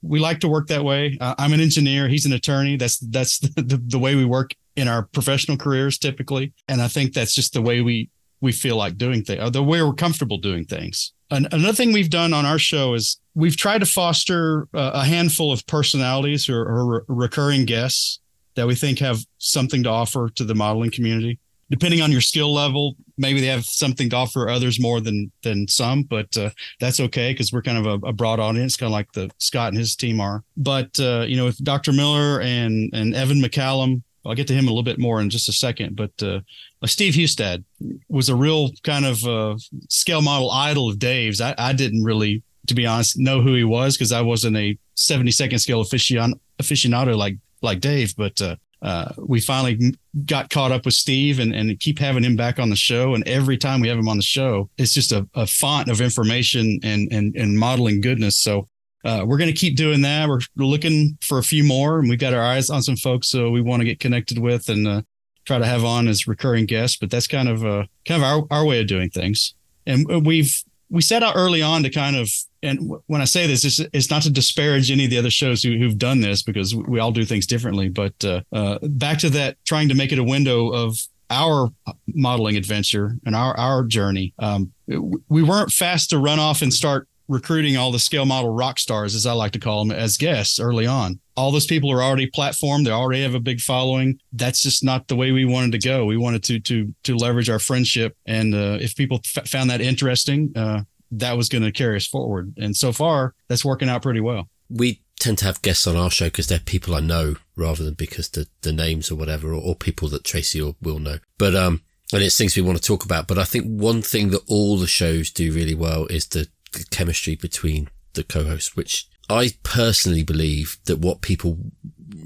we 0.01 0.19
like 0.19 0.39
to 0.39 0.47
work 0.47 0.67
that 0.67 0.83
way. 0.85 1.17
Uh, 1.19 1.35
I'm 1.37 1.51
an 1.51 1.59
engineer; 1.59 2.07
he's 2.07 2.25
an 2.25 2.31
attorney. 2.31 2.77
That's 2.77 2.97
that's 2.99 3.39
the, 3.39 3.49
the, 3.61 3.77
the, 3.77 3.99
way 3.99 4.15
we 4.15 4.23
work 4.23 4.51
in 4.75 4.87
our 4.87 5.03
professional 5.03 5.57
careers 5.57 5.97
typically, 5.97 6.53
and 6.67 6.81
I 6.81 6.87
think 6.87 7.13
that's 7.13 7.35
just 7.35 7.53
the 7.53 7.61
way 7.61 7.81
we 7.81 8.09
we 8.41 8.51
feel 8.51 8.75
like 8.75 8.97
doing 8.97 9.23
things, 9.23 9.51
the 9.51 9.63
way 9.63 9.81
we're 9.81 9.93
comfortable 9.93 10.37
doing 10.37 10.65
things. 10.65 11.13
And 11.31 11.47
another 11.51 11.73
thing 11.73 11.91
we've 11.91 12.09
done 12.09 12.33
on 12.33 12.45
our 12.45 12.59
show 12.59 12.93
is 12.93 13.19
we've 13.33 13.57
tried 13.57 13.79
to 13.79 13.85
foster 13.85 14.67
a 14.73 15.03
handful 15.03 15.51
of 15.51 15.65
personalities 15.65 16.47
or, 16.47 16.61
or 16.61 17.05
recurring 17.07 17.65
guests 17.65 18.19
that 18.55 18.67
we 18.67 18.75
think 18.75 18.99
have 18.99 19.19
something 19.37 19.83
to 19.83 19.89
offer 19.89 20.29
to 20.29 20.43
the 20.43 20.55
modeling 20.55 20.91
community. 20.91 21.39
Depending 21.71 22.01
on 22.01 22.11
your 22.11 22.21
skill 22.21 22.53
level, 22.53 22.95
maybe 23.17 23.41
they 23.41 23.47
have 23.47 23.65
something 23.65 24.07
to 24.11 24.15
offer 24.15 24.47
others 24.47 24.79
more 24.79 25.01
than 25.01 25.31
than 25.41 25.67
some, 25.67 26.03
but 26.03 26.37
uh, 26.37 26.51
that's 26.79 26.99
okay 26.99 27.33
because 27.33 27.51
we're 27.51 27.63
kind 27.63 27.79
of 27.79 28.03
a, 28.03 28.07
a, 28.07 28.13
broad 28.13 28.39
audience, 28.39 28.77
kind 28.77 28.87
of 28.87 28.91
like 28.91 29.11
the 29.13 29.31
Scott 29.39 29.69
and 29.69 29.77
his 29.77 29.95
team 29.95 30.21
are. 30.21 30.43
But 30.55 30.99
uh, 30.99 31.25
you 31.27 31.35
know, 31.35 31.45
with 31.45 31.63
Dr. 31.63 31.91
Miller 31.91 32.39
and 32.41 32.91
and 32.93 33.15
Evan 33.15 33.41
McCallum, 33.41 34.03
I'll 34.25 34.35
get 34.35 34.47
to 34.47 34.53
him 34.53 34.65
a 34.65 34.71
little 34.71 34.83
bit 34.83 34.99
more 34.99 35.21
in 35.21 35.29
just 35.29 35.49
a 35.49 35.53
second. 35.53 35.95
But 35.95 36.11
uh, 36.21 36.41
Steve 36.85 37.15
Hustad 37.15 37.63
was 38.09 38.29
a 38.29 38.35
real 38.35 38.71
kind 38.83 39.05
of 39.05 39.23
uh, 39.23 39.57
scale 39.89 40.21
model 40.21 40.51
idol 40.51 40.89
of 40.89 40.99
Dave's. 40.99 41.41
I, 41.41 41.53
I 41.57 41.73
didn't 41.73 42.03
really, 42.03 42.43
to 42.67 42.73
be 42.73 42.85
honest, 42.85 43.17
know 43.17 43.41
who 43.41 43.53
he 43.55 43.63
was 43.63 43.95
because 43.95 44.11
I 44.11 44.21
wasn't 44.21 44.57
a 44.57 44.77
70 44.95 45.31
second 45.31 45.59
scale 45.59 45.83
aficionado, 45.83 46.39
aficionado 46.59 47.15
like 47.15 47.37
like 47.61 47.79
Dave, 47.79 48.15
but 48.15 48.39
uh, 48.41 48.55
uh, 48.81 49.11
we 49.17 49.39
finally 49.41 49.95
got 50.25 50.49
caught 50.49 50.71
up 50.71 50.85
with 50.85 50.93
Steve 50.93 51.39
and, 51.39 51.53
and 51.55 51.79
keep 51.79 51.97
having 51.97 52.23
him 52.23 52.35
back 52.35 52.59
on 52.59 52.69
the 52.69 52.75
show. 52.75 53.15
And 53.15 53.27
every 53.27 53.57
time 53.57 53.81
we 53.81 53.87
have 53.87 53.97
him 53.97 54.07
on 54.07 54.17
the 54.17 54.23
show, 54.23 54.69
it's 54.77 54.93
just 54.93 55.11
a, 55.11 55.27
a 55.33 55.47
font 55.47 55.89
of 55.89 56.01
information 56.01 56.79
and, 56.83 57.11
and, 57.11 57.35
and 57.35 57.57
modeling 57.57 57.99
goodness. 57.99 58.37
So 58.37 58.67
uh, 59.05 59.23
we're 59.25 59.37
going 59.37 59.51
to 59.51 59.57
keep 59.57 59.77
doing 59.77 60.01
that. 60.01 60.27
We're, 60.27 60.39
looking 60.55 61.17
for 61.21 61.37
a 61.37 61.43
few 61.43 61.63
more, 61.63 61.99
and 61.99 62.09
we've 62.09 62.19
got 62.19 62.33
our 62.33 62.41
eyes 62.41 62.69
on 62.69 62.81
some 62.81 62.95
folks 62.95 63.29
so 63.29 63.51
we 63.51 63.61
want 63.61 63.81
to 63.81 63.85
get 63.85 63.99
connected 63.99 64.39
with 64.39 64.67
and 64.67 64.87
uh, 64.87 65.01
try 65.45 65.59
to 65.59 65.65
have 65.65 65.85
on 65.85 66.07
as 66.07 66.27
recurring 66.27 66.65
guests. 66.65 66.97
But 66.97 67.11
that's 67.11 67.27
kind 67.27 67.47
of 67.47 67.63
uh, 67.63 67.85
kind 68.05 68.21
of 68.21 68.23
our, 68.23 68.43
our 68.49 68.65
way 68.65 68.81
of 68.81 68.87
doing 68.87 69.09
things. 69.09 69.53
And 69.85 70.25
we've 70.25 70.63
we 70.89 71.01
set 71.01 71.23
out 71.23 71.35
early 71.35 71.61
on 71.61 71.83
to 71.83 71.89
kind 71.89 72.15
of 72.15 72.29
and 72.63 72.91
when 73.05 73.21
I 73.21 73.25
say 73.25 73.45
this, 73.45 73.63
it's, 73.63 73.79
it's, 73.93 74.09
not 74.09 74.23
to 74.23 74.31
disparage 74.31 74.89
any 74.89 75.05
of 75.05 75.11
the 75.11 75.19
other 75.19 75.29
shows 75.29 75.61
who, 75.61 75.77
have 75.83 75.99
done 75.99 76.21
this 76.21 76.41
because 76.41 76.73
we 76.75 76.99
all 76.99 77.11
do 77.11 77.23
things 77.23 77.45
differently. 77.45 77.89
But 77.89 78.13
uh, 78.25 78.41
uh, 78.51 78.79
back 78.81 79.19
to 79.19 79.29
that, 79.31 79.57
trying 79.65 79.87
to 79.89 79.95
make 79.95 80.11
it 80.11 80.17
a 80.17 80.23
window 80.23 80.69
of 80.69 80.97
our 81.29 81.69
modeling 82.07 82.55
adventure 82.55 83.17
and 83.25 83.35
our 83.35 83.55
our 83.57 83.83
journey. 83.83 84.33
Um, 84.39 84.71
we 84.87 85.43
weren't 85.43 85.71
fast 85.71 86.09
to 86.11 86.19
run 86.19 86.39
off 86.39 86.61
and 86.61 86.73
start 86.73 87.07
recruiting 87.27 87.77
all 87.77 87.91
the 87.91 87.99
scale 87.99 88.25
model 88.25 88.51
rock 88.51 88.79
stars, 88.79 89.15
as 89.15 89.25
I 89.25 89.33
like 89.33 89.51
to 89.53 89.59
call 89.59 89.83
them, 89.83 89.95
as 89.95 90.17
guests 90.17 90.59
early 90.59 90.85
on. 90.85 91.19
All 91.37 91.51
those 91.51 91.65
people 91.65 91.91
are 91.91 92.03
already 92.03 92.29
platformed; 92.29 92.85
they 92.85 92.91
already 92.91 93.23
have 93.23 93.35
a 93.35 93.39
big 93.39 93.59
following. 93.59 94.19
That's 94.31 94.61
just 94.61 94.83
not 94.83 95.07
the 95.07 95.15
way 95.15 95.31
we 95.31 95.45
wanted 95.45 95.73
to 95.73 95.79
go. 95.79 96.05
We 96.05 96.17
wanted 96.17 96.43
to 96.43 96.59
to 96.59 96.93
to 97.03 97.15
leverage 97.15 97.49
our 97.49 97.59
friendship, 97.59 98.15
and 98.25 98.55
uh, 98.55 98.77
if 98.79 98.95
people 98.95 99.19
f- 99.35 99.47
found 99.47 99.69
that 99.69 99.81
interesting, 99.81 100.51
uh, 100.55 100.83
that 101.11 101.37
was 101.37 101.49
going 101.49 101.63
to 101.63 101.71
carry 101.71 101.97
us 101.97 102.07
forward. 102.07 102.53
And 102.57 102.75
so 102.75 102.91
far, 102.91 103.33
that's 103.47 103.65
working 103.65 103.89
out 103.89 104.01
pretty 104.01 104.21
well. 104.21 104.49
We 104.69 105.01
tend 105.19 105.37
to 105.39 105.45
have 105.45 105.61
guests 105.61 105.87
on 105.87 105.95
our 105.95 106.11
show 106.11 106.25
because 106.25 106.47
they're 106.47 106.59
people 106.59 106.95
I 106.95 106.99
know 106.99 107.35
rather 107.55 107.83
than 107.83 107.93
because 107.93 108.29
the, 108.29 108.47
the 108.61 108.71
names 108.71 109.11
or 109.11 109.15
whatever, 109.15 109.51
or, 109.51 109.61
or 109.61 109.75
people 109.75 110.09
that 110.09 110.23
Tracy 110.23 110.61
or 110.61 110.75
will 110.81 110.99
know. 110.99 111.19
But, 111.37 111.55
um, 111.55 111.81
and 112.13 112.21
it's 112.21 112.37
things 112.37 112.55
we 112.55 112.61
want 112.61 112.77
to 112.77 112.83
talk 112.83 113.05
about. 113.05 113.27
But 113.27 113.37
I 113.37 113.43
think 113.43 113.65
one 113.65 114.01
thing 114.01 114.29
that 114.29 114.43
all 114.47 114.77
the 114.77 114.87
shows 114.87 115.31
do 115.31 115.51
really 115.51 115.75
well 115.75 116.05
is 116.07 116.27
the, 116.27 116.47
the 116.75 116.85
chemistry 116.91 117.35
between 117.35 117.89
the 118.13 118.23
co-hosts, 118.23 118.75
which 118.75 119.07
I 119.29 119.51
personally 119.63 120.23
believe 120.23 120.77
that 120.85 120.99
what 120.99 121.21
people 121.21 121.57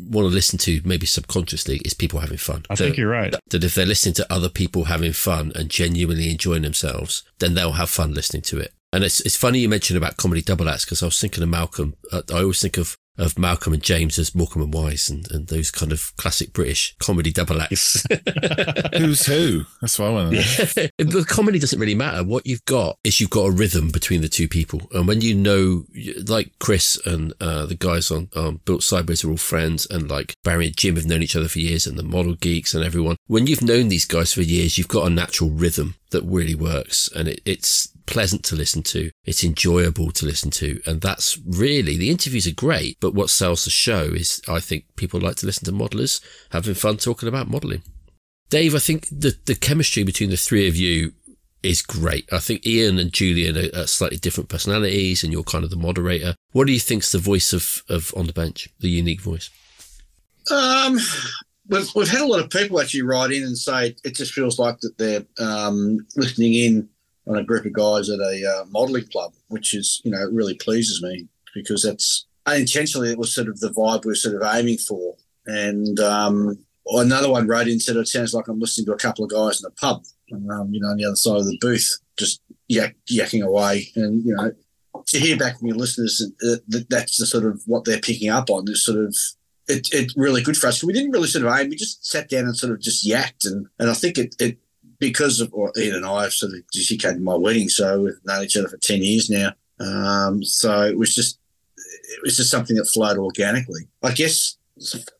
want 0.09 0.25
to 0.25 0.33
listen 0.33 0.59
to, 0.59 0.81
maybe 0.83 1.05
subconsciously, 1.05 1.77
is 1.85 1.93
people 1.93 2.19
having 2.19 2.37
fun. 2.37 2.65
I 2.69 2.75
that, 2.75 2.83
think 2.83 2.97
you're 2.97 3.09
right. 3.09 3.33
That 3.49 3.63
if 3.63 3.75
they're 3.75 3.85
listening 3.85 4.15
to 4.15 4.33
other 4.33 4.49
people 4.49 4.85
having 4.85 5.13
fun 5.13 5.51
and 5.55 5.69
genuinely 5.69 6.29
enjoying 6.31 6.63
themselves, 6.63 7.23
then 7.39 7.53
they'll 7.53 7.73
have 7.73 7.89
fun 7.89 8.13
listening 8.13 8.41
to 8.43 8.59
it. 8.59 8.73
And 8.91 9.03
it's 9.03 9.19
it's 9.21 9.37
funny 9.37 9.59
you 9.59 9.69
mentioned 9.69 9.97
about 9.97 10.17
comedy 10.17 10.41
double 10.41 10.69
acts 10.69 10.85
because 10.85 11.03
I 11.03 11.07
was 11.07 11.19
thinking 11.19 11.43
of 11.43 11.49
Malcolm. 11.49 11.95
Uh, 12.11 12.21
I 12.33 12.41
always 12.41 12.61
think 12.61 12.77
of 12.77 12.97
of 13.19 13.37
Malcolm 13.37 13.73
and 13.73 13.83
James 13.83 14.17
as 14.17 14.33
Morecambe 14.33 14.63
and 14.63 14.73
Wise 14.73 15.09
and, 15.09 15.29
and 15.31 15.47
those 15.47 15.71
kind 15.71 15.91
of 15.91 16.15
classic 16.15 16.53
British 16.53 16.95
comedy 16.99 17.31
double 17.31 17.61
acts. 17.61 18.05
Who's 18.97 19.25
who? 19.25 19.65
That's 19.81 19.99
what 19.99 20.07
I 20.07 20.11
want 20.11 20.31
to 20.31 20.35
know. 20.37 20.43
Yeah. 20.77 20.87
the 20.97 21.25
comedy 21.27 21.59
doesn't 21.59 21.79
really 21.79 21.95
matter. 21.95 22.23
What 22.23 22.47
you've 22.47 22.63
got 22.65 22.97
is 23.03 23.19
you've 23.19 23.29
got 23.29 23.47
a 23.47 23.51
rhythm 23.51 23.89
between 23.91 24.21
the 24.21 24.29
two 24.29 24.47
people. 24.47 24.81
And 24.93 25.07
when 25.07 25.19
you 25.21 25.35
know, 25.35 25.83
like 26.27 26.53
Chris 26.59 26.97
and 27.05 27.33
uh, 27.41 27.65
the 27.65 27.75
guys 27.75 28.09
on 28.09 28.29
um, 28.35 28.61
Built 28.63 28.83
Sideways 28.83 29.23
are 29.23 29.29
all 29.29 29.37
friends, 29.37 29.85
and 29.85 30.09
like 30.09 30.33
Barry 30.43 30.67
and 30.67 30.77
Jim 30.77 30.95
have 30.95 31.05
known 31.05 31.21
each 31.21 31.35
other 31.35 31.49
for 31.49 31.59
years, 31.59 31.85
and 31.85 31.99
the 31.99 32.03
model 32.03 32.35
geeks 32.35 32.73
and 32.73 32.85
everyone. 32.85 33.17
When 33.27 33.47
you've 33.47 33.61
known 33.61 33.89
these 33.89 34.05
guys 34.05 34.33
for 34.33 34.41
years, 34.41 34.77
you've 34.77 34.87
got 34.87 35.07
a 35.07 35.09
natural 35.09 35.49
rhythm 35.49 35.95
that 36.11 36.23
really 36.23 36.55
works. 36.55 37.09
And 37.13 37.27
it, 37.27 37.41
it's 37.45 37.89
pleasant 38.10 38.43
to 38.43 38.55
listen 38.55 38.82
to. 38.82 39.12
It's 39.24 39.43
enjoyable 39.43 40.12
to 40.14 40.26
listen 40.26 40.49
to. 40.51 40.82
And 40.88 40.99
that's 40.99 41.38
really, 41.45 41.95
the 41.95 42.10
interviews 42.10 42.47
are 42.47 42.53
great, 42.53 42.97
but 42.99 43.14
what 43.14 43.30
sells 43.30 43.66
the 43.66 43.70
show 43.70 44.01
is 44.05 44.41
I 44.47 44.60
think 44.60 44.86
people 44.95 45.20
like 45.20 45.36
to 45.38 45.45
listen 45.45 45.66
to 45.66 45.72
modelers 45.72 46.20
having 46.51 46.74
fun 46.74 46.97
talking 46.97 47.30
about 47.30 47.49
modeling. 47.49 47.84
Dave, 48.49 48.74
I 48.74 48.80
think 48.80 49.07
the, 49.10 49.38
the 49.45 49.53
chemistry 49.53 50.03
between 50.03 50.32
the 50.32 50.38
three 50.38 50.68
of 50.68 50.76
you 50.76 51.14
is 51.62 51.84
great. 51.84 52.28
I 52.34 52.39
think 52.39 52.66
Ian 52.66 52.97
and 52.97 53.14
Julian 53.14 53.55
are, 53.55 53.82
are 53.82 53.88
slightly 53.88 54.18
different 54.18 54.49
personalities 54.49 55.24
and 55.24 55.32
you're 55.32 55.43
kind 55.43 55.64
of 55.64 55.70
the 55.70 55.76
moderator. 55.76 56.34
What 56.51 56.66
do 56.66 56.74
you 56.74 56.80
think's 56.80 57.12
the 57.12 57.20
voice 57.20 57.53
of, 57.53 57.84
of 57.89 58.12
On 58.18 58.26
the 58.26 58.34
Bench, 58.34 58.70
the 58.80 58.89
unique 58.89 59.22
voice? 59.22 59.51
Um, 60.49 60.97
we've, 61.68 61.93
we've 61.95 62.10
had 62.10 62.22
a 62.22 62.28
lot 62.28 62.39
of 62.39 62.49
people 62.49 62.82
actually 62.82 63.03
write 63.03 63.32
in 63.32 63.43
and 63.43 63.55
say 63.55 63.95
it 64.03 64.16
just 64.16 64.34
feels 64.34 64.57
like 64.57 64.80
that 64.80 64.97
they're 64.97 65.26
um, 65.38 66.07
listening 66.16 66.55
in 66.55 66.89
on 67.30 67.38
a 67.38 67.43
group 67.43 67.65
of 67.65 67.73
guys 67.73 68.09
at 68.09 68.19
a 68.19 68.43
uh, 68.45 68.65
modelling 68.69 69.07
club, 69.11 69.34
which 69.47 69.73
is, 69.73 70.01
you 70.03 70.11
know, 70.11 70.21
it 70.21 70.34
really 70.34 70.55
pleases 70.55 71.01
me 71.01 71.27
because 71.53 71.84
that's 71.84 72.25
unintentionally, 72.45 73.11
it 73.11 73.17
was 73.17 73.34
sort 73.34 73.47
of 73.47 73.59
the 73.59 73.69
vibe 73.69 74.03
we're 74.03 74.15
sort 74.15 74.36
of 74.36 74.55
aiming 74.55 74.77
for. 74.80 75.15
And 75.45 75.99
um, 75.99 76.57
another 76.88 77.30
one 77.30 77.47
wrote 77.47 77.67
in 77.67 77.80
said, 77.80 77.95
it 77.95 78.07
sounds 78.07 78.34
like 78.34 78.47
I'm 78.47 78.59
listening 78.59 78.88
to 78.88 78.93
a 78.93 78.97
couple 78.97 79.23
of 79.23 79.32
guys 79.32 79.61
in 79.61 79.67
a 79.67 79.71
pub, 79.71 80.03
um, 80.34 80.73
you 80.73 80.82
know, 80.82 80.89
on 80.89 80.97
the 80.97 81.05
other 81.05 81.15
side 81.15 81.38
of 81.38 81.45
the 81.45 81.57
booth, 81.61 81.99
just 82.17 82.41
yak, 82.67 82.95
yakking 83.09 83.45
away. 83.45 83.89
And, 83.95 84.25
you 84.25 84.36
know, 84.36 84.51
to 85.05 85.19
hear 85.19 85.38
back 85.38 85.59
from 85.59 85.67
your 85.67 85.77
listeners 85.77 86.17
that, 86.39 86.61
that 86.67 86.89
that's 86.89 87.17
the 87.17 87.25
sort 87.25 87.45
of 87.45 87.61
what 87.65 87.86
they're 87.86 87.99
picking 87.99 88.30
up 88.30 88.49
on 88.49 88.65
is 88.67 88.84
sort 88.84 88.99
of 88.99 89.15
it's 89.67 89.93
it 89.93 90.11
really 90.15 90.41
good 90.41 90.57
for 90.57 90.67
us. 90.67 90.84
We 90.84 90.93
didn't 90.93 91.11
really 91.11 91.27
sort 91.27 91.45
of 91.45 91.57
aim. 91.57 91.69
We 91.69 91.75
just 91.75 92.05
sat 92.05 92.30
down 92.30 92.45
and 92.45 92.57
sort 92.57 92.73
of 92.73 92.82
just 92.82 93.07
yacked, 93.07 93.45
and 93.45 93.67
and 93.77 93.89
I 93.89 93.93
think 93.93 94.17
it 94.17 94.36
it 94.39 94.57
because 94.99 95.39
of 95.39 95.53
or 95.53 95.71
Ian 95.77 95.95
and 95.95 96.05
I 96.05 96.23
have 96.23 96.33
sort 96.33 96.53
of 96.53 96.69
to 96.71 97.19
my 97.19 97.35
wedding, 97.35 97.69
so 97.69 98.01
we've 98.01 98.13
known 98.25 98.43
each 98.43 98.57
other 98.57 98.67
for 98.67 98.77
ten 98.77 99.01
years 99.01 99.29
now. 99.29 99.53
Um, 99.79 100.43
so 100.43 100.83
it 100.83 100.97
was 100.97 101.15
just 101.15 101.39
it 101.75 102.21
was 102.23 102.37
just 102.37 102.51
something 102.51 102.75
that 102.75 102.85
flowed 102.85 103.17
organically. 103.17 103.87
I 104.03 104.11
guess 104.11 104.57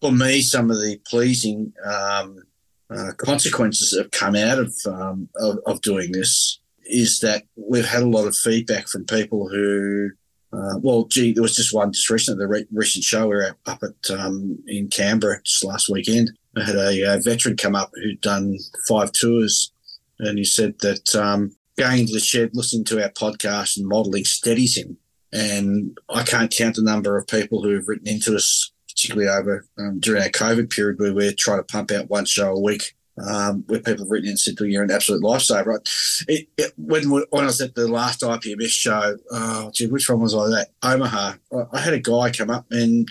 for 0.01 0.11
me, 0.11 0.41
some 0.41 0.71
of 0.71 0.77
the 0.77 0.99
pleasing 1.07 1.73
um, 1.86 2.43
uh, 2.89 3.11
consequences 3.17 3.91
that 3.91 4.03
have 4.03 4.11
come 4.11 4.36
out 4.36 4.59
of, 4.59 4.73
um, 4.86 5.30
of, 5.36 5.59
of 5.65 5.82
doing 5.82 6.11
this 6.11 6.59
is 6.86 7.19
that 7.19 7.43
we've 7.55 7.86
had 7.86 8.03
a 8.03 8.07
lot 8.07 8.27
of 8.27 8.36
feedback 8.36 8.88
from 8.88 9.05
people 9.05 9.47
who. 9.49 10.09
Uh, 10.51 10.80
well, 10.82 11.05
gee, 11.05 11.32
there 11.32 11.43
was 11.43 11.55
just 11.55 11.75
one 11.75 11.91
just 11.91 12.09
recently, 12.09 12.43
the 12.43 12.47
re- 12.47 12.65
recent 12.71 13.03
show 13.03 13.27
we 13.27 13.36
were 13.36 13.55
up 13.67 13.84
at 13.84 14.09
um, 14.09 14.57
in 14.65 14.88
Canberra 14.88 15.39
just 15.43 15.63
last 15.63 15.89
weekend, 15.89 16.32
Had 16.60 16.76
a, 16.76 17.16
a, 17.16 17.20
veteran 17.20 17.57
come 17.57 17.76
up 17.76 17.91
who'd 17.95 18.22
done 18.22 18.57
five 18.88 19.12
tours, 19.12 19.72
and 20.20 20.38
he 20.38 20.43
said 20.43 20.80
that 20.80 21.16
um, 21.16 21.55
going 21.78 21.99
into 21.99 22.14
the 22.14 22.20
shed, 22.20 22.51
listening 22.53 22.84
to 22.86 23.01
our 23.01 23.10
podcast 23.10 23.78
and 23.78 23.88
modelling 23.88 24.26
steadies 24.26 24.78
him. 24.78 24.97
And 25.32 25.97
I 26.10 26.24
can't 26.24 26.51
count 26.51 26.76
the 26.76 26.82
number 26.82 27.18
of 27.18 27.28
people 27.28 27.64
who 27.64 27.76
have 27.76 27.88
written 27.88 28.07
into 28.07 28.36
us, 28.36 28.72
particularly 28.89 29.30
over 29.30 29.66
um, 29.78 29.99
during 29.99 30.24
our 30.24 30.30
COVID 30.30 30.70
period, 30.72 30.99
where 30.99 31.14
we're 31.14 31.34
trying 31.38 31.60
to 31.60 31.64
pump 31.64 31.91
out 31.91 32.10
one 32.10 32.26
show 32.26 32.51
a 32.51 32.60
week. 32.60 32.95
Um, 33.22 33.66
where 33.68 33.82
people 33.82 34.05
have 34.05 34.12
written 34.12 34.28
in 34.28 34.32
and 34.32 34.39
said, 34.39 34.55
"You're 34.62 34.84
an 34.84 34.91
absolute 34.91 35.22
lifesaver." 35.22 35.66
Right? 35.66 35.89
It, 36.30 36.47
it, 36.57 36.72
when 36.78 37.10
when 37.10 37.26
I 37.34 37.47
was 37.47 37.60
at 37.60 37.76
the 37.76 37.86
last 37.86 38.22
IPMS 38.22 38.70
show, 38.70 39.18
oh, 39.32 39.72
gee, 39.74 39.88
which 39.88 40.10
one 40.10 40.22
was 40.22 40.34
I 40.34 40.62
at? 40.62 40.70
Omaha. 40.84 41.34
I, 41.51 41.64
I 41.74 41.80
had 41.80 41.93
a 41.93 41.99
guy 41.99 42.32
come 42.32 42.49
up 42.49 42.66
and 42.72 43.10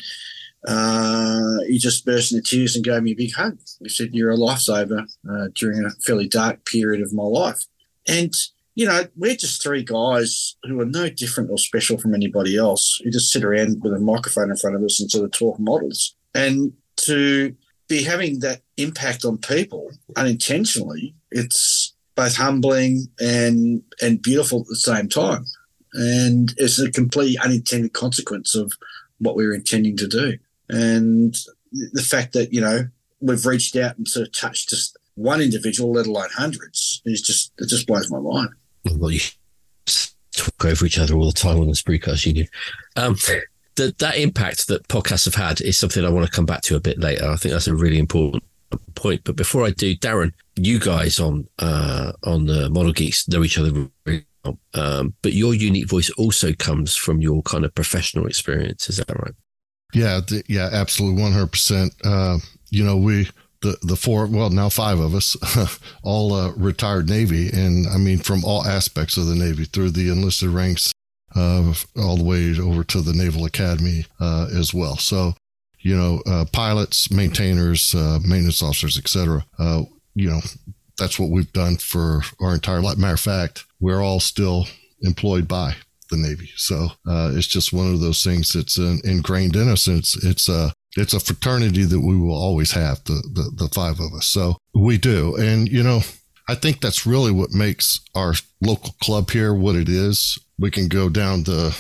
uh, 0.69 1.61
he 1.67 1.79
just 1.79 2.05
burst 2.05 2.31
into 2.31 2.43
tears 2.43 2.77
and 2.77 2.85
gave 2.85 3.03
me 3.03 3.13
a 3.13 3.17
big 3.17 3.33
hug. 3.33 3.59
He 3.81 3.89
said, 3.89 4.11
You're 4.13 4.33
a 4.33 4.37
lifesaver 4.37 5.09
uh, 5.29 5.49
during 5.55 5.83
a 5.83 5.91
fairly 6.05 6.29
dark 6.29 6.67
period 6.67 7.01
of 7.01 7.15
my 7.15 7.23
life. 7.23 7.65
And, 8.07 8.35
you 8.75 8.87
know, 8.87 9.07
we're 9.17 9.35
just 9.35 9.63
three 9.63 9.83
guys 9.83 10.57
who 10.65 10.79
are 10.79 10.87
no 10.87 11.09
different 11.09 11.51
or 11.51 11.57
special 11.57 11.97
from 11.97 12.15
anybody 12.15 12.59
else 12.59 13.01
who 13.03 13.11
just 13.11 13.33
sit 13.33 13.45
around 13.45 13.83
with 13.83 13.95
a 13.95 13.99
microphone 13.99 14.51
in 14.51 14.57
front 14.57 14.77
of 14.77 14.83
us 14.83 15.01
and 15.01 15.11
sort 15.11 15.25
of 15.25 15.33
talk 15.33 15.59
models. 15.59 16.15
And 16.35 16.75
to 16.99 17.57
be 17.89 18.03
having 18.03 18.41
that 18.41 18.61
impact 18.77 19.25
on 19.25 19.39
people 19.39 19.91
unintentionally, 20.17 21.15
it's 21.31 21.95
both 22.15 22.37
humbling 22.37 23.07
and 23.19 23.83
and 24.03 24.21
beautiful 24.21 24.61
at 24.61 24.67
the 24.67 24.77
same 24.77 25.09
time. 25.09 25.47
And 25.95 26.53
it's 26.59 26.79
a 26.79 26.91
complete 26.91 27.41
unintended 27.43 27.95
consequence 27.95 28.55
of 28.55 28.73
what 29.19 29.35
we 29.35 29.47
were 29.47 29.55
intending 29.55 29.97
to 29.97 30.07
do. 30.07 30.37
And 30.69 31.35
the 31.71 32.03
fact 32.03 32.33
that, 32.35 32.53
you 32.53 32.61
know, 32.61 32.89
we've 33.21 33.47
reached 33.47 33.77
out 33.77 33.97
and 33.97 34.07
sort 34.07 34.27
of 34.27 34.33
touched 34.33 34.71
just 34.71 34.97
one 35.15 35.41
individual, 35.41 35.93
let 35.93 36.07
alone 36.07 36.29
hundreds, 36.33 37.03
is 37.05 37.23
just, 37.23 37.53
it 37.59 37.69
just 37.69 37.87
blows 37.87 38.11
my 38.11 38.21
mind. 38.21 38.51
Well, 38.97 39.11
you 39.11 39.21
talk 40.33 40.65
over 40.65 40.87
each 40.87 40.99
other 40.99 41.15
all 41.15 41.27
the 41.27 41.33
time 41.33 41.59
on 41.59 41.67
the 41.67 41.73
Sprue 41.73 42.01
Cutters 42.01 42.27
Union. 42.27 42.49
Um, 42.97 43.17
the, 43.75 43.95
that 43.99 44.17
impact 44.17 44.69
that 44.69 44.87
podcasts 44.89 45.25
have 45.25 45.35
had 45.35 45.61
is 45.61 45.79
something 45.79 46.05
I 46.05 46.11
want 46.11 46.27
to 46.27 46.33
come 46.33 46.47
back 46.47 46.63
to 46.63 46.77
a 46.77 46.81
bit 46.81 46.99
later. 46.99 47.29
I 47.29 47.37
think 47.37 47.53
that's 47.53 47.67
a 47.67 47.75
really 47.75 47.99
important 47.99 48.45
point. 48.95 49.23
But 49.25 49.37
before 49.37 49.65
I 49.65 49.71
do, 49.71 49.97
Darren, 49.97 50.33
you 50.57 50.79
guys 50.79 51.21
on 51.21 51.49
uh, 51.59 52.13
on 52.25 52.47
the 52.47 52.69
Model 52.71 52.93
Geeks 52.93 53.29
know 53.29 53.45
each 53.45 53.59
other 53.59 53.89
really 54.05 54.27
well, 54.45 54.59
um, 54.75 55.15
but 55.23 55.33
your 55.33 55.55
unique 55.55 55.89
voice 55.89 56.11
also 56.11 56.53
comes 56.53 56.95
from 56.95 57.21
your 57.21 57.43
kind 57.43 57.65
of 57.65 57.75
professional 57.75 58.27
experience. 58.27 58.89
Is 58.89 58.99
that 58.99 59.11
right? 59.11 59.35
Yeah, 59.95 60.21
th- 60.21 60.45
yeah, 60.49 60.69
absolutely, 60.73 61.23
one 61.23 61.33
hundred 61.33 61.53
percent. 61.53 61.95
Uh, 62.05 62.39
you 62.71 62.85
know, 62.85 62.97
we 62.97 63.29
the 63.63 63.77
the 63.83 63.97
four, 63.97 64.27
well, 64.27 64.51
now 64.51 64.69
five 64.69 64.99
of 64.99 65.15
us, 65.15 65.37
all 66.03 66.33
uh, 66.35 66.53
retired 66.53 67.09
Navy, 67.09 67.49
and 67.51 67.87
I 67.89 67.97
mean 67.97 68.19
from 68.19 68.45
all 68.45 68.65
aspects 68.65 69.17
of 69.17 69.27
the 69.27 69.35
Navy, 69.35 69.65
through 69.65 69.91
the 69.91 70.11
enlisted 70.11 70.51
ranks, 70.51 70.93
uh, 71.35 71.73
all 71.97 72.17
the 72.17 72.25
way 72.25 72.55
over 72.59 72.85
to 72.85 73.01
the 73.01 73.15
Naval 73.15 73.45
Academy 73.47 74.05
uh, 74.21 74.49
as 74.55 74.75
well. 74.75 74.97
So, 74.97 75.35
you 75.81 75.97
know, 75.97 76.23
uh, 76.27 76.45
pilots, 76.53 77.11
maintainers, 77.11 77.95
uh, 77.95 78.19
maintenance 78.23 78.63
officers, 78.63 78.99
etc. 78.99 79.45
you 80.15 80.29
know, 80.31 80.41
that's 80.99 81.19
what 81.19 81.31
we've 81.31 81.53
done 81.53 81.77
for 81.77 82.23
our 82.41 82.55
entire 82.55 82.81
life. 82.83 82.99
Matter 82.99 83.15
of 83.15 83.21
fact, 83.21 83.65
we're 83.81 84.03
all 84.03 84.21
still 84.21 84.67
employed 85.03 85.49
by 85.49 85.77
the 86.11 86.17
Navy. 86.17 86.51
So 86.57 86.89
uh, 87.07 87.33
it's 87.35 87.47
just 87.47 87.73
one 87.73 87.93
of 87.93 88.01
those 88.01 88.23
things 88.23 88.53
that's 88.53 88.79
in, 88.79 89.01
ingrained 89.05 89.57
in 89.57 89.69
us. 89.69 89.89
It's 89.89 90.23
it's 90.25 90.49
a 90.49 90.73
it's 90.97 91.15
a 91.15 91.21
fraternity 91.21 91.85
that 91.85 92.01
we 92.01 92.17
will 92.17 92.35
always 92.35 92.73
have 92.73 93.03
the, 93.05 93.23
the 93.33 93.65
the 93.65 93.69
five 93.69 94.01
of 94.01 94.13
us. 94.15 94.27
So 94.27 94.57
we 94.75 94.99
do, 94.99 95.37
and 95.37 95.69
you 95.69 95.83
know, 95.83 96.01
I 96.49 96.55
think 96.55 96.81
that's 96.81 97.07
really 97.07 97.33
what 97.33 97.51
makes 97.51 98.01
our 98.15 98.35
local 98.61 98.95
club 99.03 99.31
here 99.31 99.55
what 99.55 99.77
it 99.77 99.89
is. 99.89 100.39
We 100.59 100.71
can 100.71 100.89
go 100.89 101.09
down 101.09 101.45
the 101.45 101.77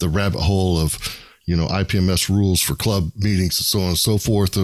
the 0.00 0.08
rabbit 0.08 0.40
hole 0.40 0.78
of 0.78 0.98
you 1.46 1.56
know 1.56 1.66
IPMS 1.66 2.28
rules 2.28 2.60
for 2.60 2.74
club 2.74 3.10
meetings 3.16 3.58
and 3.58 3.66
so 3.66 3.80
on 3.80 3.88
and 3.88 3.98
so 3.98 4.18
forth. 4.18 4.56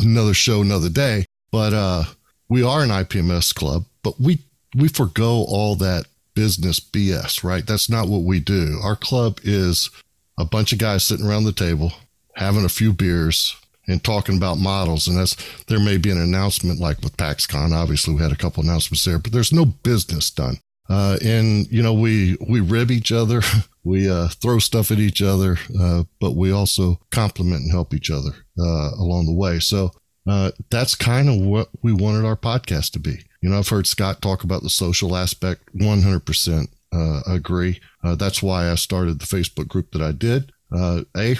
Another 0.00 0.34
show, 0.34 0.62
another 0.62 0.88
day. 0.88 1.26
But 1.52 1.72
uh, 1.72 2.04
we 2.48 2.62
are 2.62 2.82
an 2.82 2.90
IPMS 2.90 3.54
club, 3.54 3.84
but 4.02 4.20
we 4.20 4.40
we 4.74 4.88
forego 4.88 5.44
all 5.48 5.76
that 5.76 6.06
business 6.36 6.78
BS, 6.78 7.42
right? 7.42 7.66
That's 7.66 7.90
not 7.90 8.06
what 8.06 8.22
we 8.22 8.38
do. 8.38 8.78
Our 8.84 8.94
club 8.94 9.40
is 9.42 9.90
a 10.38 10.44
bunch 10.44 10.72
of 10.72 10.78
guys 10.78 11.02
sitting 11.02 11.26
around 11.26 11.44
the 11.44 11.52
table, 11.52 11.92
having 12.36 12.64
a 12.64 12.68
few 12.68 12.92
beers 12.92 13.56
and 13.88 14.04
talking 14.04 14.36
about 14.36 14.58
models. 14.58 15.08
And 15.08 15.18
that's, 15.18 15.36
there 15.64 15.80
may 15.80 15.96
be 15.96 16.10
an 16.10 16.20
announcement 16.20 16.78
like 16.78 17.00
with 17.00 17.16
PaxCon. 17.16 17.72
Obviously, 17.72 18.14
we 18.14 18.22
had 18.22 18.32
a 18.32 18.36
couple 18.36 18.62
announcements 18.62 19.04
there, 19.04 19.18
but 19.18 19.32
there's 19.32 19.52
no 19.52 19.64
business 19.64 20.30
done. 20.30 20.58
Uh, 20.88 21.16
and 21.24 21.66
you 21.72 21.82
know, 21.82 21.94
we, 21.94 22.36
we 22.48 22.60
rib 22.60 22.92
each 22.92 23.10
other. 23.10 23.40
we, 23.84 24.08
uh, 24.08 24.28
throw 24.28 24.58
stuff 24.58 24.90
at 24.90 24.98
each 24.98 25.22
other. 25.22 25.58
Uh, 25.80 26.04
but 26.20 26.36
we 26.36 26.52
also 26.52 27.00
compliment 27.10 27.62
and 27.62 27.72
help 27.72 27.94
each 27.94 28.10
other, 28.10 28.30
uh, 28.58 28.90
along 28.98 29.26
the 29.26 29.34
way. 29.34 29.58
So, 29.58 29.90
uh, 30.28 30.50
that's 30.70 30.94
kind 30.94 31.28
of 31.28 31.36
what 31.36 31.68
we 31.82 31.92
wanted 31.92 32.24
our 32.24 32.36
podcast 32.36 32.90
to 32.92 32.98
be. 32.98 33.24
You 33.46 33.52
know, 33.52 33.60
I've 33.60 33.68
heard 33.68 33.86
Scott 33.86 34.20
talk 34.20 34.42
about 34.42 34.64
the 34.64 34.70
social 34.70 35.14
aspect. 35.14 35.72
100% 35.76 36.66
uh, 36.92 37.20
agree. 37.28 37.80
Uh, 38.02 38.16
that's 38.16 38.42
why 38.42 38.72
I 38.72 38.74
started 38.74 39.20
the 39.20 39.24
Facebook 39.24 39.68
group 39.68 39.92
that 39.92 40.02
I 40.02 40.10
did. 40.10 40.50
Uh, 40.72 41.02
a, 41.16 41.36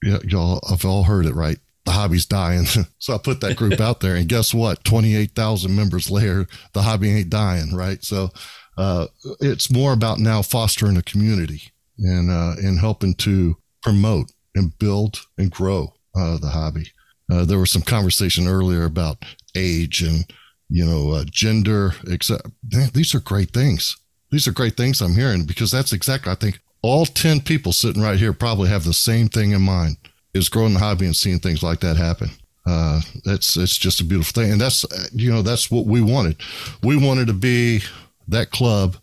y'all 0.00 0.60
I've 0.70 0.84
all 0.84 1.02
heard 1.02 1.26
it, 1.26 1.34
right? 1.34 1.58
The 1.84 1.90
hobby's 1.90 2.26
dying. 2.26 2.66
so 3.00 3.12
I 3.12 3.18
put 3.18 3.40
that 3.40 3.56
group 3.56 3.80
out 3.80 3.98
there, 3.98 4.14
and 4.14 4.28
guess 4.28 4.54
what? 4.54 4.84
28,000 4.84 5.74
members 5.74 6.12
later, 6.12 6.46
the 6.74 6.82
hobby 6.82 7.10
ain't 7.10 7.28
dying, 7.28 7.74
right? 7.74 8.04
So 8.04 8.30
uh, 8.76 9.08
it's 9.40 9.68
more 9.68 9.92
about 9.92 10.20
now 10.20 10.42
fostering 10.42 10.96
a 10.96 11.02
community 11.02 11.72
and 11.98 12.30
uh, 12.30 12.54
and 12.62 12.78
helping 12.78 13.14
to 13.14 13.56
promote 13.82 14.30
and 14.54 14.78
build 14.78 15.26
and 15.36 15.50
grow 15.50 15.92
uh, 16.14 16.38
the 16.38 16.50
hobby. 16.50 16.92
Uh, 17.28 17.44
there 17.44 17.58
was 17.58 17.72
some 17.72 17.82
conversation 17.82 18.46
earlier 18.46 18.84
about 18.84 19.24
age 19.56 20.02
and 20.02 20.24
you 20.68 20.84
know 20.84 21.12
uh, 21.12 21.24
gender. 21.30 21.92
Except 22.06 22.46
these 22.62 23.14
are 23.14 23.20
great 23.20 23.50
things. 23.50 23.96
These 24.30 24.46
are 24.46 24.52
great 24.52 24.76
things 24.76 25.00
I'm 25.00 25.14
hearing 25.14 25.44
because 25.44 25.70
that's 25.70 25.92
exactly 25.92 26.32
I 26.32 26.34
think 26.34 26.60
all 26.82 27.06
ten 27.06 27.40
people 27.40 27.72
sitting 27.72 28.02
right 28.02 28.18
here 28.18 28.32
probably 28.32 28.68
have 28.68 28.84
the 28.84 28.92
same 28.92 29.28
thing 29.28 29.52
in 29.52 29.62
mind: 29.62 29.96
is 30.34 30.48
growing 30.48 30.74
the 30.74 30.80
hobby 30.80 31.06
and 31.06 31.16
seeing 31.16 31.38
things 31.38 31.62
like 31.62 31.80
that 31.80 31.96
happen. 31.96 32.30
Uh, 32.66 33.00
that's 33.24 33.56
it's 33.56 33.78
just 33.78 34.00
a 34.00 34.04
beautiful 34.04 34.42
thing, 34.42 34.52
and 34.52 34.60
that's 34.60 34.84
you 35.12 35.30
know 35.32 35.42
that's 35.42 35.70
what 35.70 35.86
we 35.86 36.02
wanted. 36.02 36.36
We 36.82 36.96
wanted 36.96 37.26
to 37.28 37.32
be 37.32 37.82
that 38.28 38.50
club 38.50 38.96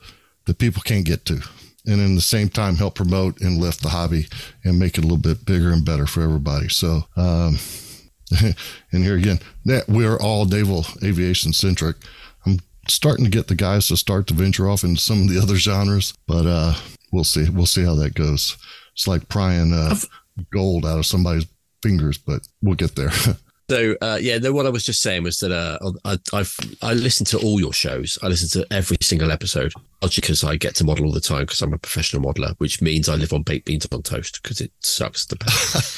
that 0.46 0.60
people 0.60 0.84
can't 0.84 1.06
get 1.06 1.26
to, 1.26 1.42
and 1.88 2.00
in 2.00 2.14
the 2.14 2.22
same 2.22 2.50
time 2.50 2.76
help 2.76 2.94
promote 2.94 3.42
and 3.42 3.58
lift 3.58 3.82
the 3.82 3.90
hobby 3.90 4.28
and 4.64 4.78
make 4.78 4.98
it 4.98 5.00
a 5.00 5.08
little 5.08 5.18
bit 5.18 5.46
bigger 5.46 5.72
and 5.72 5.84
better 5.84 6.06
for 6.06 6.22
everybody. 6.22 6.70
So, 6.70 7.06
um, 7.16 7.58
and 8.92 9.04
here 9.04 9.18
again, 9.18 9.40
that 9.66 9.88
we're 9.88 10.18
all 10.18 10.46
naval 10.46 10.86
aviation 11.04 11.54
centric. 11.54 11.98
I'm 12.46 12.60
starting 12.88 13.26
to 13.26 13.32
get 13.32 13.48
the 13.48 13.56
guys 13.56 13.88
to 13.88 13.98
start 13.98 14.28
to 14.28 14.34
venture 14.34 14.70
off 14.70 14.84
into 14.84 15.02
some 15.02 15.24
of 15.24 15.30
the 15.30 15.40
other 15.44 15.56
genres, 15.56 16.14
but 16.28 16.46
uh, 16.46 16.74
we'll 17.12 17.24
see. 17.24 17.50
We'll 17.50 17.66
see 17.66 17.84
how 17.84 17.96
that 17.96 18.16
goes. 18.16 18.58
It's 18.94 19.08
like 19.08 19.28
prying 19.30 19.74
uh, 19.74 19.96
gold 20.52 20.86
out 20.86 21.00
of 21.00 21.06
somebody's 21.06 21.48
fingers, 21.84 22.18
but 22.18 22.48
we'll 22.62 22.76
get 22.76 22.96
there. 22.96 23.12
So 23.68 23.96
uh, 24.00 24.20
yeah, 24.22 24.38
what 24.50 24.68
I 24.68 24.70
was 24.70 24.84
just 24.84 25.02
saying 25.02 25.24
was 25.24 25.38
that 25.40 25.52
uh, 25.52 25.80
I, 26.06 26.20
I've 26.34 26.56
I 26.84 26.94
listen 26.94 27.26
to 27.26 27.40
all 27.40 27.60
your 27.60 27.74
shows. 27.74 28.20
I 28.22 28.28
listen 28.28 28.62
to 28.62 28.72
every 28.72 28.98
single 29.02 29.32
episode, 29.32 29.74
because 30.02 30.44
I 30.44 30.56
get 30.56 30.76
to 30.76 30.84
model 30.84 31.06
all 31.06 31.12
the 31.12 31.20
time 31.20 31.42
because 31.42 31.62
I'm 31.62 31.74
a 31.74 31.78
professional 31.78 32.22
modeler, 32.22 32.56
which 32.60 32.82
means 32.82 33.10
I 33.10 33.16
live 33.16 33.34
on 33.34 33.44
baked 33.44 33.66
beans 33.66 33.88
on 33.92 34.02
toast 34.04 34.42
because 34.42 34.62
it 34.62 34.72
sucks 34.82 35.26
the 35.26 35.36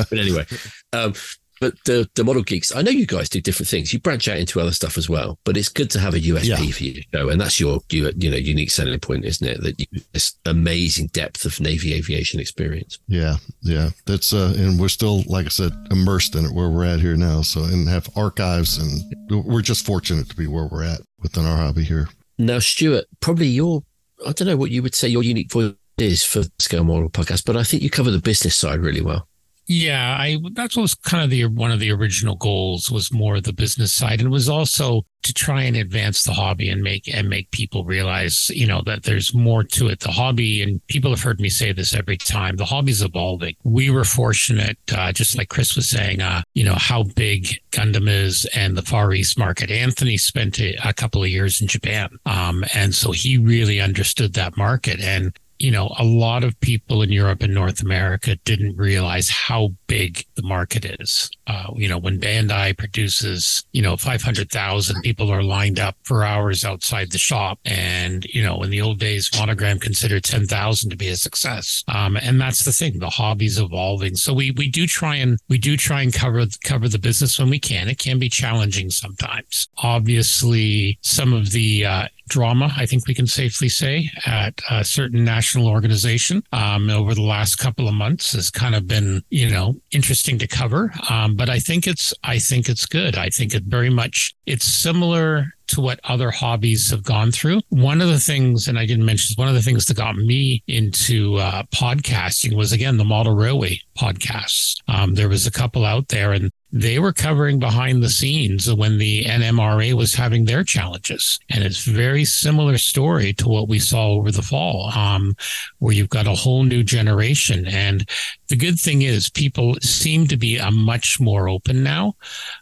but 0.09 0.17
anyway, 0.17 0.45
um, 0.93 1.13
but 1.59 1.73
the 1.85 2.09
the 2.15 2.23
model 2.23 2.43
geeks, 2.43 2.75
I 2.75 2.81
know 2.81 2.91
you 2.91 3.05
guys 3.05 3.29
do 3.29 3.41
different 3.41 3.69
things. 3.69 3.93
You 3.93 3.99
branch 3.99 4.27
out 4.27 4.37
into 4.37 4.59
other 4.59 4.71
stuff 4.71 4.97
as 4.97 5.09
well, 5.09 5.39
but 5.43 5.57
it's 5.57 5.69
good 5.69 5.89
to 5.91 5.99
have 5.99 6.13
a 6.13 6.19
USP 6.19 6.45
yeah. 6.45 6.71
for 6.71 6.83
you 6.83 7.01
show, 7.13 7.29
and 7.29 7.39
that's 7.39 7.59
your 7.59 7.79
you, 7.91 8.11
you 8.17 8.31
know 8.31 8.37
unique 8.37 8.71
selling 8.71 8.99
point, 8.99 9.25
isn't 9.25 9.47
it? 9.47 9.61
That 9.61 9.79
you, 9.79 9.85
this 10.13 10.35
amazing 10.45 11.07
depth 11.07 11.45
of 11.45 11.59
Navy 11.59 11.93
aviation 11.93 12.39
experience. 12.39 12.99
Yeah, 13.07 13.37
yeah, 13.61 13.89
that's 14.05 14.33
uh, 14.33 14.53
and 14.57 14.79
we're 14.79 14.89
still 14.89 15.23
like 15.27 15.45
I 15.45 15.49
said 15.49 15.73
immersed 15.91 16.35
in 16.35 16.45
it 16.45 16.53
where 16.53 16.69
we're 16.69 16.85
at 16.85 16.99
here 16.99 17.17
now. 17.17 17.41
So 17.41 17.63
and 17.63 17.87
have 17.89 18.09
archives, 18.15 18.77
and 18.77 19.45
we're 19.45 19.61
just 19.61 19.85
fortunate 19.85 20.29
to 20.29 20.35
be 20.35 20.47
where 20.47 20.67
we're 20.71 20.83
at 20.83 21.01
within 21.21 21.45
our 21.45 21.57
hobby 21.57 21.83
here. 21.83 22.09
Now, 22.37 22.59
Stuart, 22.59 23.05
probably 23.19 23.47
your 23.47 23.83
I 24.25 24.31
don't 24.31 24.47
know 24.47 24.57
what 24.57 24.71
you 24.71 24.81
would 24.83 24.95
say 24.95 25.07
your 25.07 25.23
unique 25.23 25.51
voice 25.51 25.73
is 25.97 26.23
for 26.23 26.43
Scale 26.59 26.83
Model 26.83 27.09
Podcast, 27.09 27.45
but 27.45 27.57
I 27.57 27.63
think 27.63 27.81
you 27.81 27.89
cover 27.89 28.11
the 28.11 28.19
business 28.19 28.55
side 28.55 28.79
really 28.79 29.01
well. 29.01 29.27
Yeah, 29.69 30.15
I 30.17 30.37
that 30.53 30.77
was 30.77 30.95
kind 30.95 31.25
of 31.25 31.29
the 31.29 31.45
one 31.45 31.71
of 31.71 31.81
the 31.81 31.91
original 31.91 32.35
goals 32.35 32.89
was 32.89 33.11
more 33.11 33.41
the 33.41 33.51
business 33.51 33.93
side, 33.93 34.21
and 34.21 34.31
was 34.31 34.47
also 34.47 35.05
to 35.23 35.33
try 35.33 35.63
and 35.63 35.75
advance 35.75 36.23
the 36.23 36.31
hobby 36.31 36.69
and 36.69 36.81
make 36.81 37.13
and 37.13 37.27
make 37.27 37.51
people 37.51 37.83
realize, 37.83 38.49
you 38.49 38.65
know, 38.65 38.81
that 38.85 39.03
there's 39.03 39.33
more 39.33 39.63
to 39.63 39.89
it. 39.89 39.99
The 39.99 40.11
hobby, 40.11 40.63
and 40.63 40.85
people 40.87 41.09
have 41.11 41.21
heard 41.21 41.41
me 41.41 41.49
say 41.49 41.73
this 41.73 41.93
every 41.93 42.15
time, 42.15 42.55
the 42.55 42.63
hobby's 42.63 43.01
evolving. 43.01 43.55
We 43.65 43.89
were 43.89 44.05
fortunate, 44.05 44.77
uh, 44.95 45.11
just 45.11 45.37
like 45.37 45.49
Chris 45.49 45.75
was 45.75 45.89
saying, 45.89 46.21
uh, 46.21 46.43
you 46.53 46.63
know, 46.63 46.75
how 46.75 47.03
big 47.03 47.59
Gundam 47.71 48.07
is 48.07 48.45
and 48.55 48.77
the 48.77 48.83
Far 48.83 49.13
East 49.13 49.37
market. 49.37 49.69
Anthony 49.69 50.15
spent 50.17 50.61
a, 50.61 50.77
a 50.87 50.93
couple 50.93 51.21
of 51.21 51.29
years 51.29 51.59
in 51.61 51.67
Japan, 51.67 52.07
um, 52.25 52.63
and 52.73 52.95
so 52.95 53.11
he 53.11 53.37
really 53.37 53.81
understood 53.81 54.33
that 54.35 54.55
market 54.55 55.01
and 55.01 55.37
you 55.59 55.71
know, 55.71 55.93
a 55.97 56.03
lot 56.03 56.43
of 56.43 56.59
people 56.59 57.01
in 57.01 57.11
Europe 57.11 57.41
and 57.41 57.53
North 57.53 57.81
America 57.81 58.35
didn't 58.43 58.77
realize 58.77 59.29
how 59.29 59.71
big 59.87 60.25
the 60.35 60.43
market 60.43 60.85
is. 60.99 61.29
Uh, 61.47 61.71
you 61.75 61.87
know, 61.87 61.97
when 61.97 62.19
Bandai 62.19 62.77
produces, 62.77 63.63
you 63.71 63.81
know, 63.81 63.97
500,000 63.97 65.01
people 65.01 65.31
are 65.31 65.43
lined 65.43 65.79
up 65.79 65.95
for 66.03 66.23
hours 66.23 66.63
outside 66.63 67.11
the 67.11 67.17
shop. 67.17 67.59
And, 67.65 68.25
you 68.25 68.43
know, 68.43 68.61
in 68.63 68.69
the 68.69 68.81
old 68.81 68.99
days, 68.99 69.29
Monogram 69.37 69.79
considered 69.79 70.23
10,000 70.23 70.89
to 70.89 70.95
be 70.95 71.07
a 71.07 71.15
success. 71.15 71.83
Um, 71.87 72.17
and 72.17 72.39
that's 72.39 72.63
the 72.63 72.71
thing. 72.71 72.99
The 72.99 73.09
hobby's 73.09 73.59
evolving. 73.59 74.15
So 74.15 74.33
we, 74.33 74.51
we 74.51 74.69
do 74.69 74.85
try 74.85 75.15
and, 75.15 75.39
we 75.49 75.57
do 75.57 75.77
try 75.77 76.01
and 76.01 76.13
cover, 76.13 76.45
cover 76.63 76.87
the 76.87 76.99
business 76.99 77.39
when 77.39 77.49
we 77.49 77.59
can. 77.59 77.87
It 77.87 77.97
can 77.97 78.19
be 78.19 78.29
challenging 78.29 78.89
sometimes. 78.89 79.69
Obviously, 79.77 80.99
some 81.01 81.33
of 81.33 81.51
the, 81.51 81.85
uh, 81.85 82.07
drama, 82.27 82.73
I 82.75 82.85
think 82.85 83.07
we 83.07 83.13
can 83.13 83.27
safely 83.27 83.69
say, 83.69 84.09
at 84.25 84.61
a 84.69 84.83
certain 84.83 85.23
national 85.23 85.67
organization 85.67 86.43
um, 86.51 86.89
over 86.89 87.13
the 87.13 87.21
last 87.21 87.55
couple 87.55 87.87
of 87.87 87.93
months 87.93 88.33
has 88.33 88.49
kind 88.49 88.75
of 88.75 88.87
been, 88.87 89.23
you 89.29 89.49
know, 89.49 89.75
interesting 89.91 90.37
to 90.39 90.47
cover. 90.47 90.91
Um, 91.09 91.35
but 91.35 91.49
I 91.49 91.59
think 91.59 91.87
it's, 91.87 92.13
I 92.23 92.39
think 92.39 92.69
it's 92.69 92.85
good. 92.85 93.15
I 93.15 93.29
think 93.29 93.53
it 93.53 93.63
very 93.63 93.89
much, 93.89 94.35
it's 94.45 94.65
similar 94.65 95.56
to 95.67 95.81
what 95.81 95.99
other 96.03 96.31
hobbies 96.31 96.89
have 96.91 97.03
gone 97.03 97.31
through. 97.31 97.61
One 97.69 98.01
of 98.01 98.07
the 98.07 98.19
things, 98.19 98.67
and 98.67 98.77
I 98.79 98.85
didn't 98.85 99.05
mention, 99.05 99.35
one 99.37 99.47
of 99.47 99.55
the 99.55 99.61
things 99.61 99.85
that 99.85 99.97
got 99.97 100.15
me 100.15 100.63
into 100.67 101.35
uh, 101.35 101.63
podcasting 101.73 102.55
was 102.55 102.71
again 102.71 102.97
the 102.97 103.03
model 103.03 103.35
railway 103.35 103.79
podcasts. 103.97 104.75
Um, 104.87 105.15
there 105.15 105.29
was 105.29 105.47
a 105.47 105.51
couple 105.51 105.85
out 105.85 106.07
there, 106.09 106.31
and 106.31 106.51
they 106.71 106.99
were 106.99 107.13
covering 107.13 107.59
behind 107.59 108.03
the 108.03 108.09
scenes 108.09 108.71
when 108.71 108.97
the 108.97 109.23
NMRA 109.23 109.93
was 109.93 110.13
having 110.13 110.45
their 110.45 110.63
challenges. 110.63 111.39
And 111.49 111.63
it's 111.63 111.85
very 111.85 112.25
similar 112.25 112.77
story 112.77 113.33
to 113.33 113.47
what 113.47 113.69
we 113.69 113.79
saw 113.79 114.09
over 114.09 114.31
the 114.31 114.41
fall, 114.41 114.91
um, 114.93 115.35
where 115.79 115.93
you've 115.93 116.09
got 116.09 116.27
a 116.27 116.35
whole 116.35 116.63
new 116.63 116.83
generation. 116.83 117.65
And 117.67 118.07
the 118.49 118.55
good 118.55 118.79
thing 118.79 119.01
is 119.01 119.29
people 119.29 119.75
seem 119.81 120.27
to 120.27 120.37
be 120.37 120.57
a 120.57 120.71
much 120.71 121.19
more 121.19 121.49
open 121.49 121.83
now. 121.83 122.15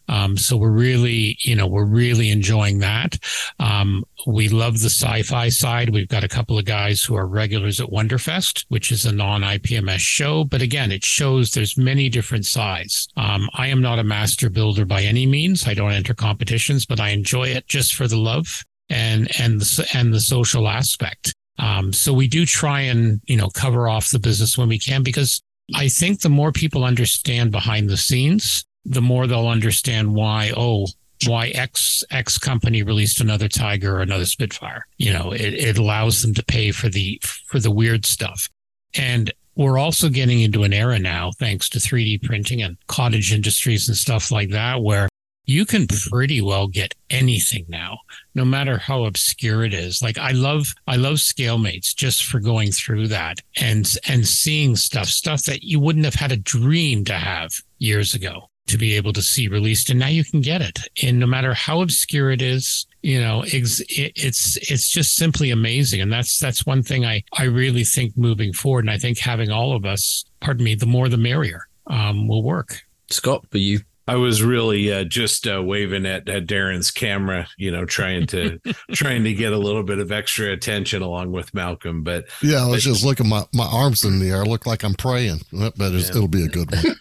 Um, 0.07 0.38
so 0.38 0.57
we're 0.57 0.71
really, 0.71 1.38
you 1.41 1.55
know, 1.55 1.67
we're 1.67 1.86
really 1.86 2.29
enjoying 2.29 2.79
that. 2.79 3.17
Um, 3.59 4.03
we 4.25 4.49
love 4.49 4.79
the 4.79 4.89
sci-fi 4.89 5.49
side. 5.49 5.89
We've 5.89 6.07
got 6.07 6.23
a 6.23 6.29
couple 6.29 6.57
of 6.57 6.65
guys 6.65 7.03
who 7.03 7.15
are 7.15 7.27
regulars 7.27 7.79
at 7.79 7.89
Wonderfest, 7.89 8.65
which 8.69 8.91
is 8.91 9.05
a 9.05 9.11
non-IPMS 9.11 9.99
show. 9.99 10.43
But 10.43 10.61
again, 10.61 10.91
it 10.91 11.03
shows 11.03 11.51
there's 11.51 11.77
many 11.77 12.09
different 12.09 12.45
sides. 12.45 13.07
Um, 13.17 13.49
I 13.53 13.67
am 13.67 13.81
not 13.81 13.99
a 13.99 14.03
master 14.03 14.49
builder 14.49 14.86
by 14.86 15.03
any 15.03 15.25
means. 15.25 15.67
I 15.67 15.73
don't 15.73 15.91
enter 15.91 16.13
competitions, 16.13 16.86
but 16.86 16.99
I 16.99 17.09
enjoy 17.09 17.49
it 17.49 17.67
just 17.67 17.95
for 17.95 18.07
the 18.07 18.17
love 18.17 18.63
and 18.89 19.29
and 19.39 19.61
the, 19.61 19.88
and 19.93 20.13
the 20.13 20.19
social 20.19 20.67
aspect. 20.67 21.33
Um, 21.57 21.93
so 21.93 22.13
we 22.13 22.27
do 22.27 22.45
try 22.45 22.81
and 22.81 23.21
you 23.25 23.38
know 23.38 23.49
cover 23.49 23.88
off 23.88 24.09
the 24.09 24.19
business 24.19 24.57
when 24.57 24.67
we 24.67 24.79
can 24.79 25.03
because 25.03 25.41
I 25.74 25.88
think 25.88 26.22
the 26.22 26.30
more 26.30 26.51
people 26.51 26.84
understand 26.84 27.51
behind 27.51 27.89
the 27.89 27.97
scenes, 27.97 28.66
the 28.84 29.01
more 29.01 29.26
they'll 29.26 29.47
understand 29.47 30.13
why. 30.13 30.51
Oh, 30.55 30.88
why 31.26 31.47
X 31.47 32.03
X 32.11 32.38
company 32.38 32.84
released 32.84 33.22
another 33.22 33.47
Tiger 33.47 33.97
or 33.97 34.01
another 34.01 34.26
Spitfire. 34.26 34.86
You 34.97 35.13
know, 35.13 35.32
it, 35.32 35.53
it 35.53 35.78
allows 35.78 36.22
them 36.22 36.34
to 36.36 36.43
pay 36.43 36.72
for 36.72 36.89
the 36.89 37.20
for 37.47 37.59
the 37.59 37.72
weird 37.72 38.05
stuff. 38.05 38.49
And 38.95 39.32
we're 39.55 39.78
also 39.78 40.09
getting 40.09 40.41
into 40.41 40.63
an 40.63 40.74
era 40.74 40.99
now, 40.99 41.32
thanks 41.39 41.70
to 41.70 41.80
3D 41.80 42.24
printing 42.24 42.61
and 42.61 42.78
cottage 42.88 43.34
industries 43.34 43.88
and 43.88 43.95
stuff 43.95 44.30
like 44.30 44.49
that, 44.49 44.82
where 44.82 45.07
you 45.46 45.66
can 45.66 45.88
pretty 45.88 46.41
well 46.41 46.68
get 46.68 46.96
anything 47.10 47.66
now, 47.68 48.00
no 48.34 48.46
matter 48.46 48.78
how 48.78 49.06
obscure 49.06 49.64
it 49.64 49.74
is. 49.74 50.02
Like 50.02 50.18
I 50.18 50.32
love, 50.32 50.68
I 50.88 50.96
love 50.96 51.16
ScaleMates 51.16 51.96
just 51.96 52.26
for 52.26 52.39
going 52.39 52.72
through 52.72 53.08
that 53.10 53.39
and, 53.60 53.91
and 54.08 54.28
seeing 54.28 54.76
stuff, 54.76 55.08
stuff 55.08 55.43
that 55.43 55.64
you 55.64 55.80
wouldn't 55.80 56.06
have 56.06 56.16
had 56.16 56.32
a 56.32 56.38
dream 56.38 57.06
to 57.06 57.14
have 57.14 57.52
years 57.78 58.14
ago 58.14 58.50
to 58.68 58.78
be 58.78 58.96
able 58.96 59.14
to 59.14 59.22
see 59.22 59.48
released. 59.48 59.89
And 59.89 60.00
now 60.00 60.08
you 60.08 60.24
can 60.24 60.41
get 60.41 60.62
it. 60.62 60.80
And 61.04 61.20
no 61.20 61.28
matter 61.28 61.54
how 61.54 61.82
obscure 61.82 62.32
it 62.32 62.41
is 62.41 62.88
you 63.06 63.22
know 63.22 63.43
it's 63.46 63.84
it's 63.88 64.58
it's 64.58 64.89
just 64.89 65.16
simply 65.16 65.52
amazing. 65.52 66.02
And 66.02 66.12
that's 66.12 66.39
that's 66.39 66.66
one 66.66 66.82
thing 66.82 67.06
i 67.06 67.24
i 67.38 67.43
really 67.43 67.84
think 67.84 68.18
moving 68.18 68.52
forward. 68.52 68.86
And 68.86 68.89
i 68.89 68.98
think 68.98 69.20
having 69.20 69.52
all 69.52 69.76
of 69.76 69.86
us 69.86 70.26
pardon 70.39 70.64
me 70.64 70.74
the 70.74 70.88
more 70.88 71.08
the 71.08 71.18
merrier 71.18 71.68
um, 71.86 72.28
will 72.28 72.41
work. 72.41 72.82
Scott 73.12 73.46
but 73.52 73.62
you 73.62 73.82
I 74.08 74.16
was 74.16 74.43
really 74.43 74.93
uh, 74.93 75.03
just 75.03 75.47
uh, 75.47 75.64
waving 75.64 76.06
at, 76.06 76.30
at 76.30 76.45
Darren's 76.45 76.91
camera, 76.91 77.47
you 77.58 77.72
know, 77.72 77.86
trying 77.86 78.28
to 78.28 78.60
trying 78.93 79.24
to 79.24 79.34
get 79.34 79.51
a 79.51 79.58
little 79.58 79.84
bit 79.84 79.99
of 79.99 80.12
extra 80.12 80.51
attention 80.51 81.01
along 81.01 81.32
with 81.32 81.53
Malcolm. 81.53 82.03
But 82.03 82.26
yeah, 82.41 82.64
I 82.64 82.68
was 82.68 82.86
but, 82.86 82.91
just 82.91 83.06
looking 83.06 83.28
my 83.28 83.45
my 83.53 83.66
arms 83.66 84.03
in 84.03 84.20
the 84.20 84.30
air. 84.30 84.41
I 84.41 84.45
look 84.45 84.66
like 84.66 84.84
I'm 84.84 84.93
praying, 84.93 85.41
but 85.51 85.78
yeah. 85.80 85.99
it'll 85.99 86.28
be 86.28 86.45
a 86.45 86.47
good 86.47 86.70
one. 86.72 86.95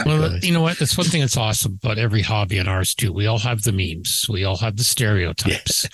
well, 0.06 0.38
you 0.38 0.52
know 0.52 0.62
what? 0.62 0.78
That's 0.78 0.96
one 0.98 1.06
thing 1.06 1.20
that's 1.20 1.36
awesome 1.36 1.78
about 1.82 1.98
every 1.98 2.22
hobby 2.22 2.58
in 2.58 2.66
ours 2.66 2.94
too. 2.94 3.12
We 3.12 3.26
all 3.26 3.38
have 3.38 3.62
the 3.62 3.72
memes. 3.72 4.26
We 4.28 4.44
all 4.44 4.56
have 4.56 4.76
the 4.76 4.84
stereotypes. 4.84 5.84
Yeah 5.84 5.90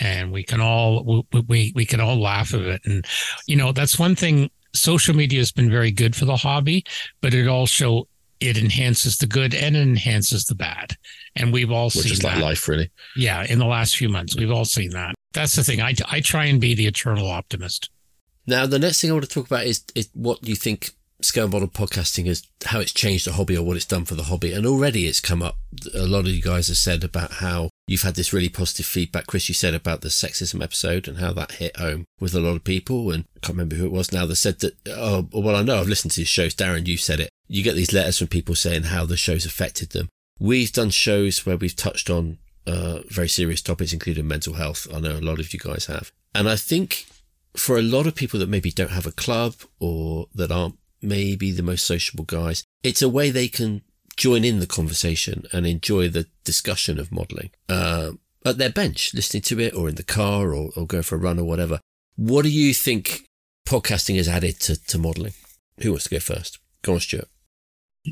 and 0.00 0.32
we 0.32 0.42
can 0.42 0.60
all 0.60 1.24
we, 1.32 1.40
we 1.46 1.72
we 1.76 1.86
can 1.86 2.00
all 2.00 2.20
laugh 2.20 2.52
at 2.52 2.60
it 2.60 2.82
and 2.84 3.04
you 3.46 3.54
know 3.54 3.70
that's 3.70 3.96
one 3.96 4.16
thing 4.16 4.50
social 4.72 5.14
media 5.14 5.38
has 5.38 5.52
been 5.52 5.70
very 5.70 5.92
good 5.92 6.16
for 6.16 6.24
the 6.24 6.36
hobby 6.36 6.84
but 7.20 7.32
it 7.32 7.46
also 7.46 8.08
it 8.40 8.56
enhances 8.58 9.16
the 9.18 9.26
good 9.26 9.54
and 9.54 9.76
it 9.76 9.80
enhances 9.80 10.44
the 10.44 10.54
bad. 10.54 10.96
And 11.36 11.52
we've 11.52 11.70
all 11.70 11.86
Which 11.86 11.94
seen 11.94 12.12
is 12.12 12.22
like 12.22 12.36
that. 12.36 12.42
life, 12.42 12.68
really. 12.68 12.90
Yeah, 13.16 13.44
in 13.48 13.58
the 13.58 13.66
last 13.66 13.96
few 13.96 14.08
months, 14.08 14.36
we've 14.36 14.50
all 14.50 14.64
seen 14.64 14.90
that. 14.90 15.14
That's 15.32 15.56
the 15.56 15.64
thing. 15.64 15.80
I, 15.80 15.94
I 16.10 16.20
try 16.20 16.44
and 16.46 16.60
be 16.60 16.74
the 16.74 16.86
eternal 16.86 17.28
optimist. 17.28 17.90
Now, 18.46 18.66
the 18.66 18.78
next 18.78 19.00
thing 19.00 19.10
I 19.10 19.14
want 19.14 19.24
to 19.24 19.30
talk 19.30 19.46
about 19.46 19.64
is, 19.64 19.84
is 19.94 20.10
what 20.12 20.46
you 20.46 20.54
think 20.54 20.90
scale 21.24 21.48
model 21.48 21.68
podcasting 21.68 22.26
is, 22.26 22.46
how 22.66 22.80
it's 22.80 22.92
changed 22.92 23.26
the 23.26 23.32
hobby 23.32 23.56
or 23.56 23.64
what 23.64 23.76
it's 23.76 23.84
done 23.84 24.04
for 24.04 24.14
the 24.14 24.24
hobby. 24.24 24.52
And 24.52 24.66
already 24.66 25.06
it's 25.06 25.20
come 25.20 25.42
up. 25.42 25.56
A 25.94 26.06
lot 26.06 26.20
of 26.20 26.28
you 26.28 26.42
guys 26.42 26.68
have 26.68 26.76
said 26.76 27.02
about 27.04 27.32
how 27.32 27.70
you've 27.86 28.02
had 28.02 28.14
this 28.14 28.32
really 28.32 28.48
positive 28.48 28.86
feedback. 28.86 29.26
Chris, 29.26 29.48
you 29.48 29.54
said 29.54 29.74
about 29.74 30.00
the 30.00 30.08
sexism 30.08 30.62
episode 30.62 31.08
and 31.08 31.18
how 31.18 31.32
that 31.32 31.52
hit 31.52 31.76
home 31.76 32.04
with 32.20 32.34
a 32.34 32.40
lot 32.40 32.56
of 32.56 32.64
people. 32.64 33.10
And 33.10 33.24
I 33.36 33.40
can't 33.40 33.56
remember 33.56 33.76
who 33.76 33.86
it 33.86 33.92
was 33.92 34.12
now 34.12 34.26
that 34.26 34.36
said 34.36 34.60
that, 34.60 34.74
oh, 34.88 35.28
well, 35.32 35.56
I 35.56 35.62
know 35.62 35.80
I've 35.80 35.88
listened 35.88 36.12
to 36.12 36.20
these 36.20 36.28
shows. 36.28 36.54
Darren, 36.54 36.86
you 36.86 36.96
said 36.96 37.20
it. 37.20 37.30
You 37.48 37.62
get 37.62 37.74
these 37.74 37.92
letters 37.92 38.18
from 38.18 38.28
people 38.28 38.54
saying 38.54 38.84
how 38.84 39.04
the 39.04 39.16
show's 39.16 39.46
affected 39.46 39.90
them. 39.90 40.08
We've 40.38 40.72
done 40.72 40.90
shows 40.90 41.44
where 41.46 41.56
we've 41.56 41.76
touched 41.76 42.10
on 42.10 42.38
uh, 42.66 43.00
very 43.08 43.28
serious 43.28 43.62
topics, 43.62 43.92
including 43.92 44.26
mental 44.26 44.54
health. 44.54 44.86
I 44.92 45.00
know 45.00 45.12
a 45.12 45.20
lot 45.20 45.40
of 45.40 45.52
you 45.52 45.60
guys 45.60 45.86
have. 45.86 46.12
And 46.34 46.48
I 46.48 46.56
think 46.56 47.06
for 47.56 47.78
a 47.78 47.82
lot 47.82 48.06
of 48.06 48.14
people 48.14 48.40
that 48.40 48.48
maybe 48.48 48.70
don't 48.70 48.90
have 48.90 49.06
a 49.06 49.12
club 49.12 49.54
or 49.78 50.26
that 50.34 50.50
aren't 50.50 50.76
maybe 51.04 51.52
the 51.52 51.62
most 51.62 51.86
sociable 51.86 52.24
guys, 52.24 52.64
it's 52.82 53.02
a 53.02 53.08
way 53.08 53.30
they 53.30 53.48
can 53.48 53.82
join 54.16 54.44
in 54.44 54.60
the 54.60 54.66
conversation 54.66 55.44
and 55.52 55.66
enjoy 55.66 56.08
the 56.08 56.26
discussion 56.44 56.98
of 56.98 57.12
modeling 57.12 57.50
uh, 57.68 58.12
at 58.44 58.58
their 58.58 58.70
bench, 58.70 59.12
listening 59.14 59.42
to 59.42 59.60
it 59.60 59.74
or 59.74 59.88
in 59.88 59.96
the 59.96 60.02
car 60.02 60.54
or, 60.54 60.70
or 60.76 60.86
go 60.86 61.02
for 61.02 61.16
a 61.16 61.18
run 61.18 61.38
or 61.38 61.44
whatever. 61.44 61.80
What 62.16 62.42
do 62.42 62.50
you 62.50 62.74
think 62.74 63.24
podcasting 63.66 64.16
has 64.16 64.28
added 64.28 64.60
to, 64.60 64.76
to 64.86 64.98
modeling? 64.98 65.34
Who 65.80 65.90
wants 65.90 66.04
to 66.04 66.10
go 66.10 66.20
first? 66.20 66.58
Go 66.82 66.94
on, 66.94 67.00
Stuart. 67.00 67.28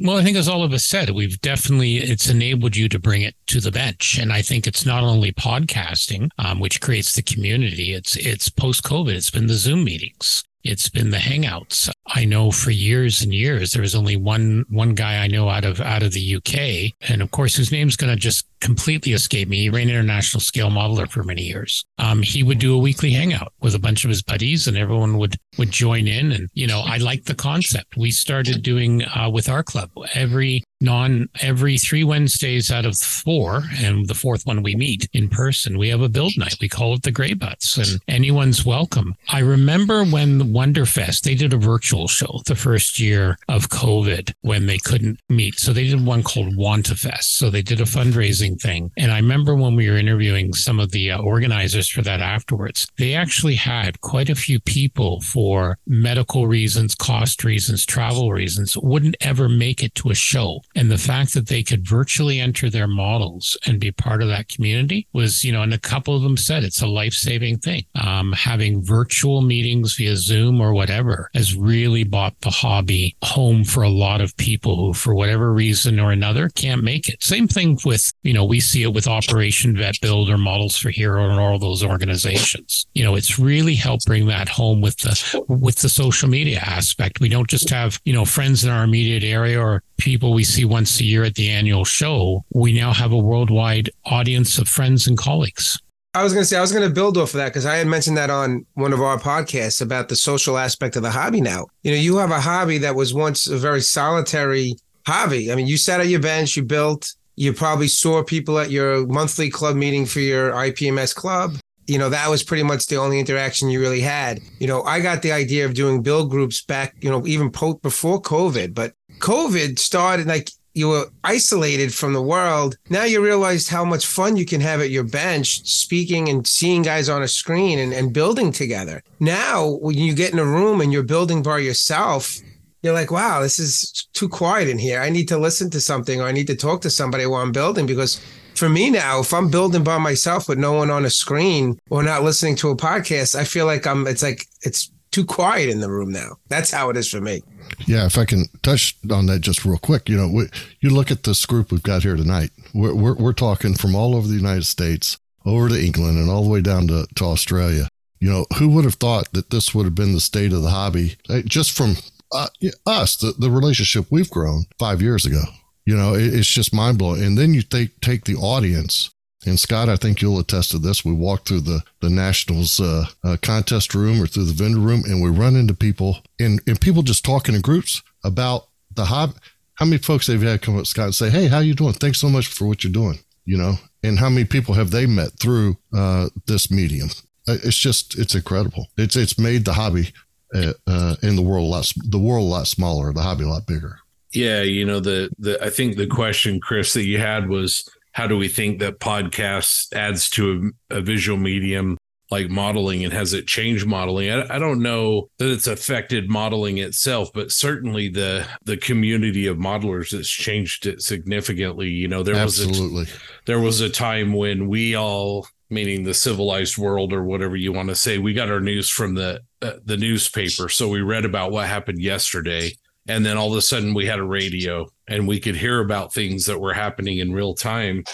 Well, 0.01 0.16
I 0.16 0.24
think 0.24 0.38
as 0.38 0.49
all 0.49 0.64
of 0.64 0.72
us 0.72 0.86
said, 0.86 1.11
we've 1.11 1.38
definitely 1.43 1.99
it's 1.99 2.30
enabled 2.30 2.76
you 2.76 2.88
to 2.88 2.99
bring 2.99 3.20
it 3.20 3.34
to 3.49 3.61
the 3.61 3.70
bench, 3.70 4.18
and 4.18 4.32
I 4.32 4.40
think 4.40 4.66
it's 4.66 4.86
not 4.86 5.05
only 5.05 5.32
podcasting, 5.32 6.30
um, 6.38 6.61
which 6.61 6.80
creates 6.80 7.12
the 7.12 7.22
community. 7.22 7.93
It's 7.93 8.16
it's 8.16 8.49
post 8.49 8.84
COVID. 8.84 9.12
It's 9.12 9.30
been 9.30 9.49
the 9.49 9.55
Zoom 9.55 9.84
meetings. 9.84 10.45
It's 10.64 10.88
been 10.88 11.11
the 11.11 11.18
hangouts. 11.18 11.90
I 12.15 12.25
know 12.25 12.51
for 12.51 12.71
years 12.71 13.23
and 13.23 13.33
years 13.33 13.73
there 13.73 13.83
was 13.83 13.95
only 13.95 14.17
one 14.17 14.65
one 14.69 14.95
guy 14.95 15.23
I 15.23 15.29
know 15.29 15.49
out 15.49 15.65
of 15.65 15.81
out 15.81 16.03
of 16.03 16.13
the 16.13 16.37
UK, 16.37 16.93
and 17.09 17.23
of 17.23 17.31
course 17.31 17.57
his 17.57 17.73
name's 17.73 17.97
going 17.97 18.13
to 18.13 18.21
just 18.21 18.47
completely 18.63 19.13
escape 19.13 19.49
me. 19.49 19.63
He 19.63 19.71
ran 19.71 19.91
international 19.91 20.41
scale 20.41 20.71
modeler 20.71 21.11
for 21.11 21.25
many 21.25 21.43
years. 21.43 21.85
Um, 21.99 22.23
he 22.23 22.43
would 22.43 22.59
do 22.59 22.75
a 22.75 22.79
weekly 22.79 23.11
hangout 23.11 23.53
with 23.61 23.75
a 23.75 23.79
bunch 23.79 24.05
of 24.05 24.09
his 24.09 24.23
buddies, 24.23 24.67
and 24.67 24.77
everyone 24.77 25.19
would 25.19 25.37
would 25.59 25.71
join 25.71 26.09
in. 26.09 26.33
And 26.33 26.49
you 26.55 26.67
know, 26.67 26.81
I 26.81 26.97
like 26.99 27.25
the 27.25 27.35
concept. 27.35 27.97
We 27.97 28.11
started 28.11 28.63
doing 28.63 29.03
uh, 29.05 29.29
with 29.31 29.49
our 29.49 29.63
club 29.63 29.91
every 30.15 30.63
non 30.81 31.29
every 31.41 31.77
three 31.77 32.05
Wednesdays 32.05 32.71
out 32.71 32.87
of 32.87 32.97
four, 32.97 33.65
and 33.79 34.07
the 34.07 34.15
fourth 34.15 34.47
one 34.47 34.63
we 34.63 34.77
meet 34.77 35.09
in 35.13 35.29
person. 35.29 35.77
We 35.77 35.89
have 35.89 36.01
a 36.01 36.09
build 36.09 36.33
night. 36.39 36.57
We 36.61 36.69
call 36.69 36.95
it 36.95 37.03
the 37.03 37.11
Grey 37.11 37.35
Butts, 37.35 37.77
and 37.77 38.01
anyone's 38.09 38.65
welcome. 38.65 39.15
I 39.29 39.41
remember 39.41 40.05
when 40.05 40.53
Wonderfest 40.53 41.23
they 41.23 41.35
did 41.35 41.53
a 41.53 41.59
virtual 41.59 42.07
show 42.07 42.41
the 42.47 42.55
first 42.55 43.01
year 43.01 43.39
of 43.49 43.69
COVID 43.69 44.33
when 44.43 44.67
they 44.67 44.79
couldn't 44.79 45.19
meet, 45.29 45.59
so 45.59 45.73
they 45.73 45.89
did 45.89 46.05
one 46.05 46.23
called 46.23 46.55
WantaFest. 46.57 47.25
So 47.25 47.51
they 47.51 47.63
did 47.63 47.81
a 47.81 47.85
fundraising 47.85 48.51
thing, 48.57 48.90
and 48.96 49.11
I 49.12 49.16
remember 49.16 49.55
when 49.55 49.76
we 49.76 49.88
were 49.90 49.96
interviewing 49.96 50.53
some 50.53 50.80
of 50.80 50.90
the 50.90 51.12
uh, 51.12 51.18
organizers 51.20 51.88
for 51.88 52.03
that 52.03 52.20
afterwards, 52.20 52.86
they 52.98 53.14
actually 53.14 53.55
had 53.55 54.00
quite 54.00 54.30
a 54.30 54.34
few 54.34 54.61
people 54.61 55.20
for 55.20 55.78
medical 55.86 56.46
reasons, 56.46 56.94
cost 56.94 57.44
reasons, 57.44 57.86
travel 57.86 58.32
reasons 58.32 58.76
wouldn't 58.76 59.16
ever 59.20 59.48
make 59.48 59.82
it 59.82 59.94
to 59.94 60.11
a 60.11 60.14
show 60.14 60.61
and 60.74 60.90
the 60.90 60.98
fact 60.98 61.34
that 61.34 61.48
they 61.48 61.62
could 61.62 61.86
virtually 61.86 62.40
enter 62.40 62.70
their 62.70 62.86
models 62.86 63.57
and 63.66 63.80
be 63.80 63.92
part 63.92 64.22
of 64.22 64.28
that 64.28 64.48
community 64.48 65.07
was, 65.12 65.44
you 65.44 65.53
know, 65.53 65.62
and 65.62 65.74
a 65.74 65.78
couple 65.78 66.16
of 66.16 66.22
them 66.22 66.36
said 66.36 66.64
it's 66.64 66.82
a 66.82 66.86
life 66.86 67.12
saving 67.12 67.59
thing. 67.59 67.84
Um, 67.94 68.32
having 68.32 68.82
virtual 68.82 69.42
meetings 69.42 69.94
via 69.96 70.16
Zoom 70.16 70.61
or 70.61 70.72
whatever 70.72 71.30
has 71.34 71.55
really 71.55 72.05
brought 72.05 72.40
the 72.40 72.50
hobby 72.50 73.16
home 73.22 73.64
for 73.64 73.82
a 73.82 73.88
lot 73.88 74.20
of 74.20 74.36
people 74.36 74.76
who, 74.76 74.94
for 74.94 75.14
whatever 75.14 75.53
reason 75.53 76.00
or 76.00 76.12
another, 76.12 76.48
can't 76.50 76.82
make 76.82 77.09
it. 77.09 77.22
Same 77.22 77.48
thing 77.48 77.78
with, 77.84 78.12
you 78.22 78.32
know, 78.32 78.41
we 78.45 78.61
see 78.61 78.82
it 78.82 78.93
with 78.93 79.07
Operation 79.07 79.76
Vet 79.76 80.01
Build 80.01 80.30
or 80.30 80.38
Models 80.38 80.76
for 80.76 80.90
Hero 80.90 81.28
and 81.28 81.38
all 81.38 81.59
those 81.59 81.82
organizations. 81.82 82.86
You 82.95 83.05
know, 83.05 83.14
it's 83.14 83.38
really 83.38 83.74
helped 83.74 84.07
bring 84.07 84.26
that 84.26 84.49
home 84.49 84.80
with 84.80 84.97
the 84.99 85.45
with 85.49 85.76
the 85.76 85.88
social 85.88 86.28
media 86.28 86.59
aspect. 86.61 87.20
We 87.20 87.28
don't 87.28 87.49
just 87.49 87.70
have, 87.70 88.01
you 88.05 88.12
know, 88.12 88.24
friends 88.24 88.64
in 88.64 88.70
our 88.70 88.84
immediate 88.84 89.24
area 89.24 89.61
or 89.61 89.82
people 89.99 90.32
we 90.32 90.45
see 90.45 90.64
once 90.64 91.01
a 91.01 91.05
year 91.05 91.24
at 91.24 91.34
the 91.34 91.51
annual 91.51 91.84
show. 91.84 92.45
We 92.55 92.72
now 92.72 92.93
have 92.93 93.12
a 93.12 93.18
worldwide 93.18 93.90
audience 94.05 94.59
of 94.59 94.68
friends 94.68 95.07
and 95.07 95.16
colleagues. 95.16 95.78
I 96.14 96.22
was 96.22 96.34
going 96.34 96.43
to 96.43 96.47
say, 96.47 96.59
I 96.59 96.61
was 96.61 96.72
going 96.72 96.86
to 96.86 96.95
build 96.95 97.16
off 97.16 97.30
of 97.30 97.38
that 97.38 97.49
because 97.49 97.64
I 97.64 97.76
had 97.76 97.86
mentioned 97.86 98.18
that 98.18 98.28
on 98.28 98.66
one 98.74 98.93
of 98.93 99.01
our 99.01 99.18
podcasts 99.18 99.80
about 99.80 100.11
the 100.11 100.16
social 100.16 100.59
aspect 100.59 100.95
of 100.97 101.03
the 101.03 101.11
hobby 101.11 101.40
now. 101.40 101.66
You 101.84 101.93
know, 101.93 101.97
you 101.97 102.18
have 102.18 102.30
a 102.30 102.40
hobby 102.40 102.76
that 102.78 102.95
was 102.95 103.14
once 103.14 103.47
a 103.47 103.57
very 103.57 103.80
solitary 103.80 104.74
hobby. 105.07 105.51
I 105.51 105.55
mean, 105.55 105.66
you 105.66 105.78
sat 105.78 106.01
at 106.01 106.09
your 106.09 106.20
bench, 106.20 106.55
you 106.55 106.64
built, 106.64 107.14
you 107.43 107.53
probably 107.53 107.88
saw 107.88 108.22
people 108.22 108.57
at 108.61 108.70
your 108.70 109.05
monthly 109.09 109.51
club 109.51 109.74
meeting 109.74 110.07
for 110.07 110.20
your 110.20 110.53
IPMS 110.53 111.12
club. 111.12 111.57
You 111.88 111.99
know, 111.99 112.09
that 112.09 112.30
was 112.30 112.45
pretty 112.45 112.62
much 112.62 112.86
the 112.86 112.95
only 112.95 113.18
interaction 113.18 113.68
you 113.68 113.80
really 113.80 114.01
had. 114.01 114.38
You 114.61 114.68
know, 114.68 114.84
I 114.84 115.01
got 115.01 115.22
the 115.22 115.32
idea 115.32 115.66
of 115.66 115.74
doing 115.74 116.03
build 116.03 116.30
groups 116.30 116.62
back, 116.62 116.95
you 117.01 117.11
know, 117.11 117.26
even 117.26 117.51
po- 117.51 117.80
before 117.82 118.22
COVID, 118.22 118.74
but 118.74 118.95
COVID 119.18 119.80
started 119.80 120.28
like 120.28 120.51
you 120.74 120.88
were 120.88 121.07
isolated 121.24 121.93
from 121.93 122.12
the 122.12 122.22
world. 122.22 122.76
Now 122.88 123.03
you 123.03 123.20
realized 123.20 123.68
how 123.68 123.84
much 123.84 124.07
fun 124.07 124.36
you 124.36 124.47
can 124.47 124.61
have 124.61 124.80
at 124.80 124.90
your 124.90 125.03
bench, 125.03 125.66
speaking 125.66 126.28
and 126.28 126.47
seeing 126.47 126.82
guys 126.82 127.09
on 127.09 127.24
a 127.24 127.28
screen 127.28 127.80
and, 127.80 127.93
and 127.93 128.12
building 128.12 128.53
together. 128.53 129.03
Now, 129.18 129.66
when 129.80 129.99
you 129.99 130.14
get 130.14 130.32
in 130.32 130.38
a 130.38 130.45
room 130.45 130.80
and 130.80 130.93
you're 130.93 131.03
building 131.03 131.43
by 131.43 131.59
yourself, 131.59 132.38
you're 132.83 132.93
like, 132.93 133.11
wow, 133.11 133.41
this 133.41 133.59
is 133.59 134.09
too 134.12 134.28
quiet 134.28 134.68
in 134.68 134.78
here. 134.78 135.01
I 135.01 135.09
need 135.09 135.28
to 135.28 135.39
listen 135.39 135.70
to 135.70 135.80
something 135.80 136.20
or 136.20 136.24
I 136.24 136.33
need 136.33 136.49
to 136.49 136.57
talk 136.57 136.80
to 136.83 136.91
somebody 136.91 137.26
while 137.26 137.43
I'm 137.43 137.53
building 137.53 137.87
because 137.87 138.20
for 138.55 138.68
me 138.68 138.91
now, 138.91 139.20
if 139.20 139.33
I'm 139.33 139.51
building 139.51 139.85
by 139.85 139.99
myself 139.99 140.49
with 140.49 140.59
no 140.59 140.72
one 140.72 140.91
on 140.91 141.05
a 141.05 141.11
screen 141.11 141.78
or 141.91 142.03
not 142.03 142.24
listening 142.24 142.57
to 142.57 142.70
a 142.70 142.76
podcast, 142.76 143.35
I 143.35 143.45
feel 143.45 143.66
like 143.66 143.87
I'm, 143.87 144.07
it's 144.07 144.22
like, 144.22 144.47
it's 144.62 144.91
too 145.12 145.24
quiet 145.24 145.68
in 145.68 145.80
the 145.80 145.91
room 145.91 146.11
now. 146.11 146.37
That's 146.49 146.70
how 146.70 146.91
it 146.91 146.97
is 146.97 147.09
for 147.09 147.20
me. 147.20 147.43
Yeah, 147.87 148.07
if 148.07 148.18
I 148.18 148.24
can 148.24 148.47
touch 148.62 148.97
on 149.11 149.26
that 149.26 149.41
just 149.41 149.64
real 149.64 149.78
quick, 149.78 150.09
you 150.09 150.16
know, 150.16 150.28
we, 150.28 150.49
you 150.80 150.91
look 150.91 151.11
at 151.11 151.22
this 151.22 151.47
group 151.47 151.70
we've 151.70 151.83
got 151.83 152.03
here 152.03 152.16
tonight. 152.16 152.51
We're, 152.74 152.95
we're, 152.95 153.14
we're 153.14 153.33
talking 153.33 153.74
from 153.74 153.95
all 153.95 154.16
over 154.16 154.26
the 154.26 154.35
United 154.35 154.64
States, 154.64 155.16
over 155.45 155.68
to 155.68 155.80
England, 155.80 156.18
and 156.18 156.30
all 156.30 156.43
the 156.43 156.51
way 156.51 156.62
down 156.62 156.89
to, 156.89 157.07
to 157.16 157.24
Australia. 157.24 157.89
You 158.20 158.30
know, 158.30 158.47
who 158.59 158.68
would 158.68 158.85
have 158.85 158.95
thought 158.95 159.33
that 159.33 159.51
this 159.51 159.74
would 159.74 159.85
have 159.85 159.97
been 159.97 160.12
the 160.12 160.20
state 160.20 160.53
of 160.53 160.62
the 160.62 160.70
hobby 160.70 161.16
just 161.45 161.76
from 161.76 161.97
uh, 162.33 162.49
us, 162.87 163.16
the, 163.16 163.35
the 163.39 163.51
relationship 163.51 164.07
we've 164.11 164.30
grown 164.30 164.64
five 164.78 165.03
years 165.03 165.26
ago? 165.26 165.43
You 165.87 165.97
know, 165.97 166.14
it, 166.14 166.35
it's 166.35 166.49
just 166.49 166.74
mind 166.74 166.99
blowing. 166.99 167.22
And 167.22 167.37
then 167.37 167.55
you 167.55 167.62
take 167.62 168.01
take 168.01 168.24
the 168.24 168.37
audience. 168.37 169.11
And 169.45 169.59
Scott, 169.59 169.89
I 169.89 169.97
think 169.97 170.22
you'll 170.22 170.39
attest 170.39 170.70
to 170.70 170.78
this. 170.78 171.05
We 171.05 171.12
walk 171.12 171.45
through 171.47 171.62
the 171.62 171.83
the 172.01 172.11
nationals 172.11 172.78
uh, 172.78 173.07
uh, 173.24 173.37
contest 173.43 173.95
room 173.95 174.22
or 174.22 174.26
through 174.28 174.45
the 174.45 174.53
vendor 174.53 174.78
room, 174.78 175.03
and 175.05 175.20
we 175.20 175.30
run 175.30 175.57
into 175.57 175.74
people 175.74 176.18
and 176.39 176.61
and 176.66 176.80
people 176.80 177.03
just 177.03 177.24
talking 177.24 177.55
in 177.55 177.61
groups 177.61 178.03
about 178.24 178.68
the 178.95 179.07
hobby. 179.07 179.35
How 179.74 179.87
many 179.87 179.99
folks 179.99 180.26
they've 180.26 180.41
had 180.41 180.62
come 180.62 180.78
up, 180.78 180.87
Scott, 180.87 181.07
and 181.07 181.14
say, 181.14 181.30
"Hey, 181.30 181.49
how 181.49 181.59
you 181.59 181.74
doing? 181.74 181.95
Thanks 181.95 182.18
so 182.18 182.28
much 182.28 182.47
for 182.47 182.68
what 182.68 182.85
you're 182.85 182.93
doing." 182.93 183.18
You 183.45 183.59
know, 183.59 183.74
and 184.05 184.20
how 184.20 184.28
many 184.28 184.45
people 184.45 184.74
have 184.74 184.93
they 184.93 185.07
met 185.07 185.33
through 185.41 185.76
uh, 185.93 186.28
this 186.47 186.70
medium? 186.70 187.09
Uh, 187.49 187.57
It's 187.64 187.76
just 187.76 188.16
it's 188.16 188.37
incredible. 188.37 188.87
It's 188.97 189.16
it's 189.16 189.39
made 189.39 189.64
the 189.64 189.72
hobby 189.72 190.12
uh, 190.55 190.72
uh, 190.86 191.16
in 191.22 191.36
the 191.36 191.42
world 191.42 191.64
a 191.64 191.68
lot 191.68 191.92
the 192.05 192.18
world 192.18 192.44
a 192.44 192.48
lot 192.48 192.66
smaller, 192.66 193.12
the 193.12 193.22
hobby 193.22 193.44
a 193.44 193.48
lot 193.48 193.66
bigger. 193.66 193.98
Yeah, 194.32 194.62
you 194.62 194.84
know 194.84 195.00
the 195.00 195.30
the 195.38 195.62
I 195.62 195.70
think 195.70 195.96
the 195.96 196.07
question, 196.07 196.61
Chris, 196.61 196.92
that 196.94 197.05
you 197.05 197.18
had 197.18 197.48
was 197.48 197.88
how 198.12 198.26
do 198.26 198.36
we 198.36 198.48
think 198.48 198.78
that 198.80 199.00
podcast 199.00 199.92
adds 199.94 200.28
to 200.30 200.72
a, 200.90 200.98
a 200.98 201.00
visual 201.00 201.38
medium 201.38 201.96
like 202.30 202.48
modeling 202.48 203.05
and 203.05 203.12
has 203.12 203.34
it 203.34 203.46
changed 203.46 203.86
modeling? 203.86 204.30
I, 204.30 204.57
I 204.57 204.59
don't 204.59 204.82
know 204.82 205.28
that 205.38 205.50
it's 205.50 205.66
affected 205.66 206.30
modeling 206.30 206.78
itself, 206.78 207.30
but 207.32 207.53
certainly 207.53 208.09
the 208.09 208.46
the 208.64 208.78
community 208.78 209.46
of 209.46 209.59
modelers 209.59 210.16
has 210.16 210.28
changed 210.28 210.86
it 210.86 211.03
significantly. 211.03 211.90
You 211.90 212.09
know, 212.09 212.22
there 212.22 212.42
was 212.42 212.66
Absolutely. 212.66 213.05
a, 213.05 213.07
there 213.46 213.61
was 213.61 213.80
a 213.80 213.90
time 213.90 214.32
when 214.32 214.68
we 214.68 214.96
all 214.96 215.46
meaning 215.73 216.05
the 216.05 216.14
civilized 216.14 216.79
world 216.79 217.12
or 217.12 217.25
whatever 217.25 217.57
you 217.57 217.73
want 217.73 217.89
to 217.89 217.95
say 217.95 218.18
we 218.18 218.35
got 218.35 218.51
our 218.51 218.61
news 218.61 218.91
from 218.91 219.14
the 219.14 219.41
uh, 219.62 219.73
the 219.85 219.97
newspaper. 219.97 220.68
So 220.68 220.89
we 220.89 221.01
read 221.01 221.25
about 221.25 221.51
what 221.51 221.66
happened 221.66 222.01
yesterday 222.01 222.73
and 223.09 223.27
then 223.27 223.37
all 223.37 223.51
of 223.51 223.59
a 223.59 223.62
sudden 223.62 223.95
we 223.95 224.07
had 224.07 224.18
a 224.18 224.25
radio 224.25 224.87
and 225.09 225.27
we 225.27 225.41
could 225.41 225.57
hear 225.57 225.81
about 225.81 226.14
things 226.14 226.47
that 226.47 226.61
were 226.61 226.75
happening 226.75 227.18
in 227.18 227.33
real 227.33 227.55
time. 227.55 228.05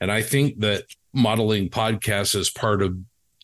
And 0.00 0.12
i 0.12 0.22
think 0.22 0.60
that 0.60 0.84
modeling 1.12 1.68
podcasts 1.68 2.38
as 2.38 2.50
part 2.50 2.82
of 2.82 2.96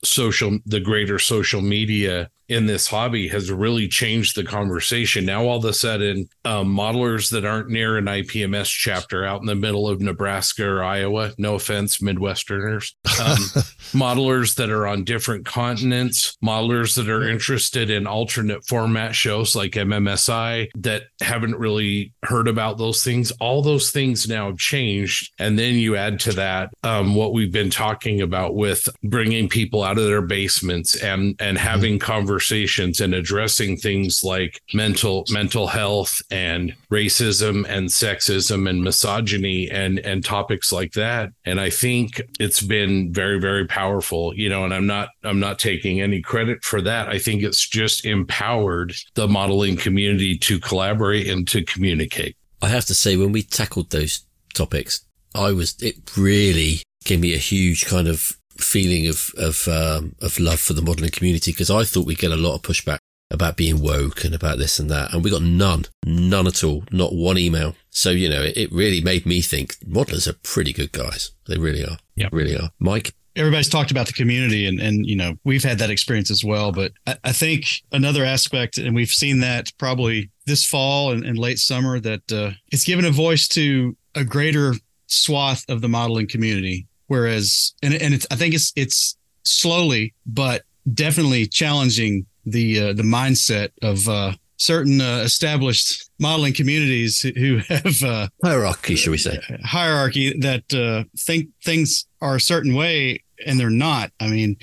social 0.05 0.59
the 0.66 0.81
greater 0.81 1.18
social 1.18 1.61
media 1.61 2.31
in 2.49 2.66
this 2.66 2.88
hobby 2.88 3.28
has 3.28 3.51
really 3.51 3.88
changed 3.88 4.36
the 4.36 4.45
conversation. 4.45 5.24
Now, 5.24 5.45
all 5.47 5.59
of 5.59 5.64
a 5.64 5.72
sudden, 5.72 6.28
um, 6.45 6.74
modelers 6.74 7.30
that 7.30 7.45
aren't 7.45 7.70
near 7.70 7.97
an 7.97 8.05
IPMS 8.05 8.68
chapter 8.68 9.24
out 9.24 9.40
in 9.40 9.47
the 9.47 9.55
middle 9.55 9.88
of 9.88 10.01
Nebraska 10.01 10.66
or 10.66 10.84
Iowa, 10.84 11.32
no 11.38 11.55
offense, 11.55 11.99
Midwesterners, 11.99 12.92
um, 13.20 13.36
modelers 13.92 14.57
that 14.57 14.70
are 14.70 14.86
on 14.86 15.05
different 15.05 15.47
continents, 15.47 16.36
modelers 16.45 16.97
that 16.97 17.09
are 17.09 17.26
interested 17.28 17.90
in 17.90 18.07
alternate 18.07 18.66
format 18.66 19.14
shows 19.14 19.57
like 19.57 19.72
MMSI 19.72 20.68
that 20.76 21.05
haven't 21.20 21.57
really 21.57 22.12
heard 22.24 22.49
about 22.49 22.76
those 22.78 23.03
things. 23.03 23.30
All 23.40 23.62
those 23.62 23.90
things 23.90 24.28
now 24.28 24.47
have 24.47 24.59
changed. 24.59 25.32
And 25.38 25.59
then 25.59 25.74
you 25.74 25.97
add 25.97 26.20
to 26.20 26.32
that 26.32 26.70
um, 26.82 27.14
what 27.14 27.32
we've 27.32 27.53
been 27.53 27.70
talking 27.70 28.20
about 28.20 28.55
with 28.55 28.88
bringing 29.03 29.49
people 29.49 29.82
out 29.82 29.99
of 29.99 30.05
their 30.05 30.22
basements 30.22 30.97
and, 30.97 31.36
and 31.40 31.57
having 31.57 31.99
conversations 31.99 32.34
and 33.01 33.14
addressing 33.14 33.76
things 33.76 34.22
like 34.24 34.61
mental 34.72 35.24
mental 35.30 35.66
health 35.66 36.20
and 36.30 36.74
racism 36.91 37.64
and 37.68 37.89
sexism 37.89 38.68
and 38.68 38.82
misogyny 38.82 39.70
and 39.70 39.99
and 40.01 40.24
topics 40.24 40.72
like 40.72 40.93
that. 40.93 41.30
And 41.45 41.61
i 41.61 41.70
think 41.70 42.20
it's 42.41 42.61
been 42.61 43.12
very 43.12 43.41
very 43.41 43.66
powerful 43.66 44.35
you 44.35 44.49
know 44.49 44.64
and 44.64 44.74
i'm 44.74 44.87
not 44.87 45.09
i'm 45.22 45.41
not 45.41 45.59
taking 45.59 46.01
any 46.01 46.20
credit 46.20 46.64
for 46.64 46.80
that. 46.82 47.09
I 47.09 47.18
think 47.18 47.43
it's 47.43 47.68
just 47.68 48.05
empowered 48.05 48.95
the 49.14 49.28
modeling 49.28 49.76
community 49.76 50.37
to 50.39 50.59
collaborate 50.59 51.28
and 51.28 51.47
to 51.49 51.64
communicate. 51.64 52.37
I 52.62 52.68
have 52.68 52.87
to 52.87 52.95
say, 52.95 53.16
when 53.16 53.32
we 53.32 53.43
tackled 53.43 53.91
those 53.91 54.24
topics, 54.55 55.05
I 55.35 55.53
was, 55.53 55.76
it 55.82 55.97
really 56.16 56.82
gave 57.05 57.20
me 57.20 57.35
a 57.35 57.39
huge 57.39 57.87
kind 57.87 58.09
of 58.09 58.37
feeling 58.59 59.07
of, 59.07 59.32
of, 59.36 59.68
um, 59.68 60.14
of 60.20 60.38
love 60.38 60.61
for 60.61 60.72
the 60.72 60.82
modeling 60.82 61.11
community 61.11 61.52
because 61.52 61.70
I 61.70 61.84
thought 61.84 62.07
we'd 62.07 62.18
get 62.18 62.32
a 62.32 62.36
lot 62.36 62.55
of 62.55 62.62
pushback 62.62 62.98
about 63.30 63.57
being 63.57 63.80
woke 63.80 64.24
and 64.24 64.34
about 64.34 64.59
this 64.59 64.78
and 64.78 64.90
that. 64.90 65.12
And 65.12 65.24
we 65.24 65.30
got 65.30 65.42
none, 65.42 65.86
none 66.05 66.46
at 66.46 66.62
all, 66.62 66.84
not 66.90 67.14
one 67.14 67.38
email. 67.38 67.74
So, 67.90 68.11
you 68.11 68.28
know, 68.28 68.42
it, 68.42 68.57
it 68.57 68.72
really 68.72 69.00
made 69.00 69.26
me 69.26 69.40
think 69.40 69.76
modelers 69.80 70.28
are 70.28 70.36
pretty 70.42 70.72
good 70.72 70.92
guys. 70.92 71.32
They 71.46 71.59
really 71.59 71.84
are. 71.84 71.98
Yeah, 72.16 72.28
Really 72.32 72.57
are. 72.57 72.70
Mike? 72.78 73.12
everybody's 73.36 73.68
talked 73.68 73.90
about 73.90 74.07
the 74.07 74.12
community 74.12 74.66
and 74.66 74.80
and 74.80 75.07
you 75.07 75.16
know 75.16 75.34
we've 75.44 75.64
had 75.64 75.78
that 75.78 75.90
experience 75.90 76.30
as 76.30 76.44
well 76.44 76.70
but 76.70 76.92
i, 77.07 77.16
I 77.24 77.32
think 77.32 77.66
another 77.90 78.24
aspect 78.24 78.78
and 78.78 78.94
we've 78.94 79.09
seen 79.09 79.40
that 79.40 79.72
probably 79.78 80.30
this 80.46 80.64
fall 80.64 81.11
and, 81.11 81.24
and 81.24 81.38
late 81.38 81.59
summer 81.59 81.98
that 82.00 82.32
uh, 82.32 82.52
it's 82.70 82.84
given 82.84 83.05
a 83.05 83.11
voice 83.11 83.48
to 83.48 83.96
a 84.14 84.24
greater 84.24 84.74
swath 85.07 85.64
of 85.68 85.80
the 85.80 85.88
modeling 85.88 86.28
community 86.28 86.86
whereas 87.07 87.74
and, 87.82 87.94
and 87.94 88.14
it's 88.14 88.26
i 88.30 88.36
think 88.36 88.55
it's 88.55 88.72
it's 88.76 89.16
slowly 89.44 90.14
but 90.26 90.62
definitely 90.92 91.46
challenging 91.46 92.26
the 92.46 92.80
uh, 92.80 92.92
the 92.92 93.02
mindset 93.02 93.70
of 93.82 94.07
uh, 94.09 94.32
certain 94.57 95.00
uh, 95.00 95.18
established 95.24 96.11
modeling 96.18 96.52
communities 96.52 97.20
who- 97.20 97.59
have 97.68 98.02
uh, 98.02 98.28
Hierarchy, 98.42 98.94
should 98.96 99.11
we 99.11 99.18
say? 99.18 99.38
hierarchy 99.64 100.38
that 100.40 100.72
uh, 100.74 101.05
think 101.18 101.48
things 101.64 102.07
are 102.20 102.36
a 102.36 102.40
certain 102.40 102.74
way 102.74 103.22
and 103.46 103.59
they're 103.59 103.70
not. 103.70 104.11
I 104.20 104.28
mean, 104.28 104.57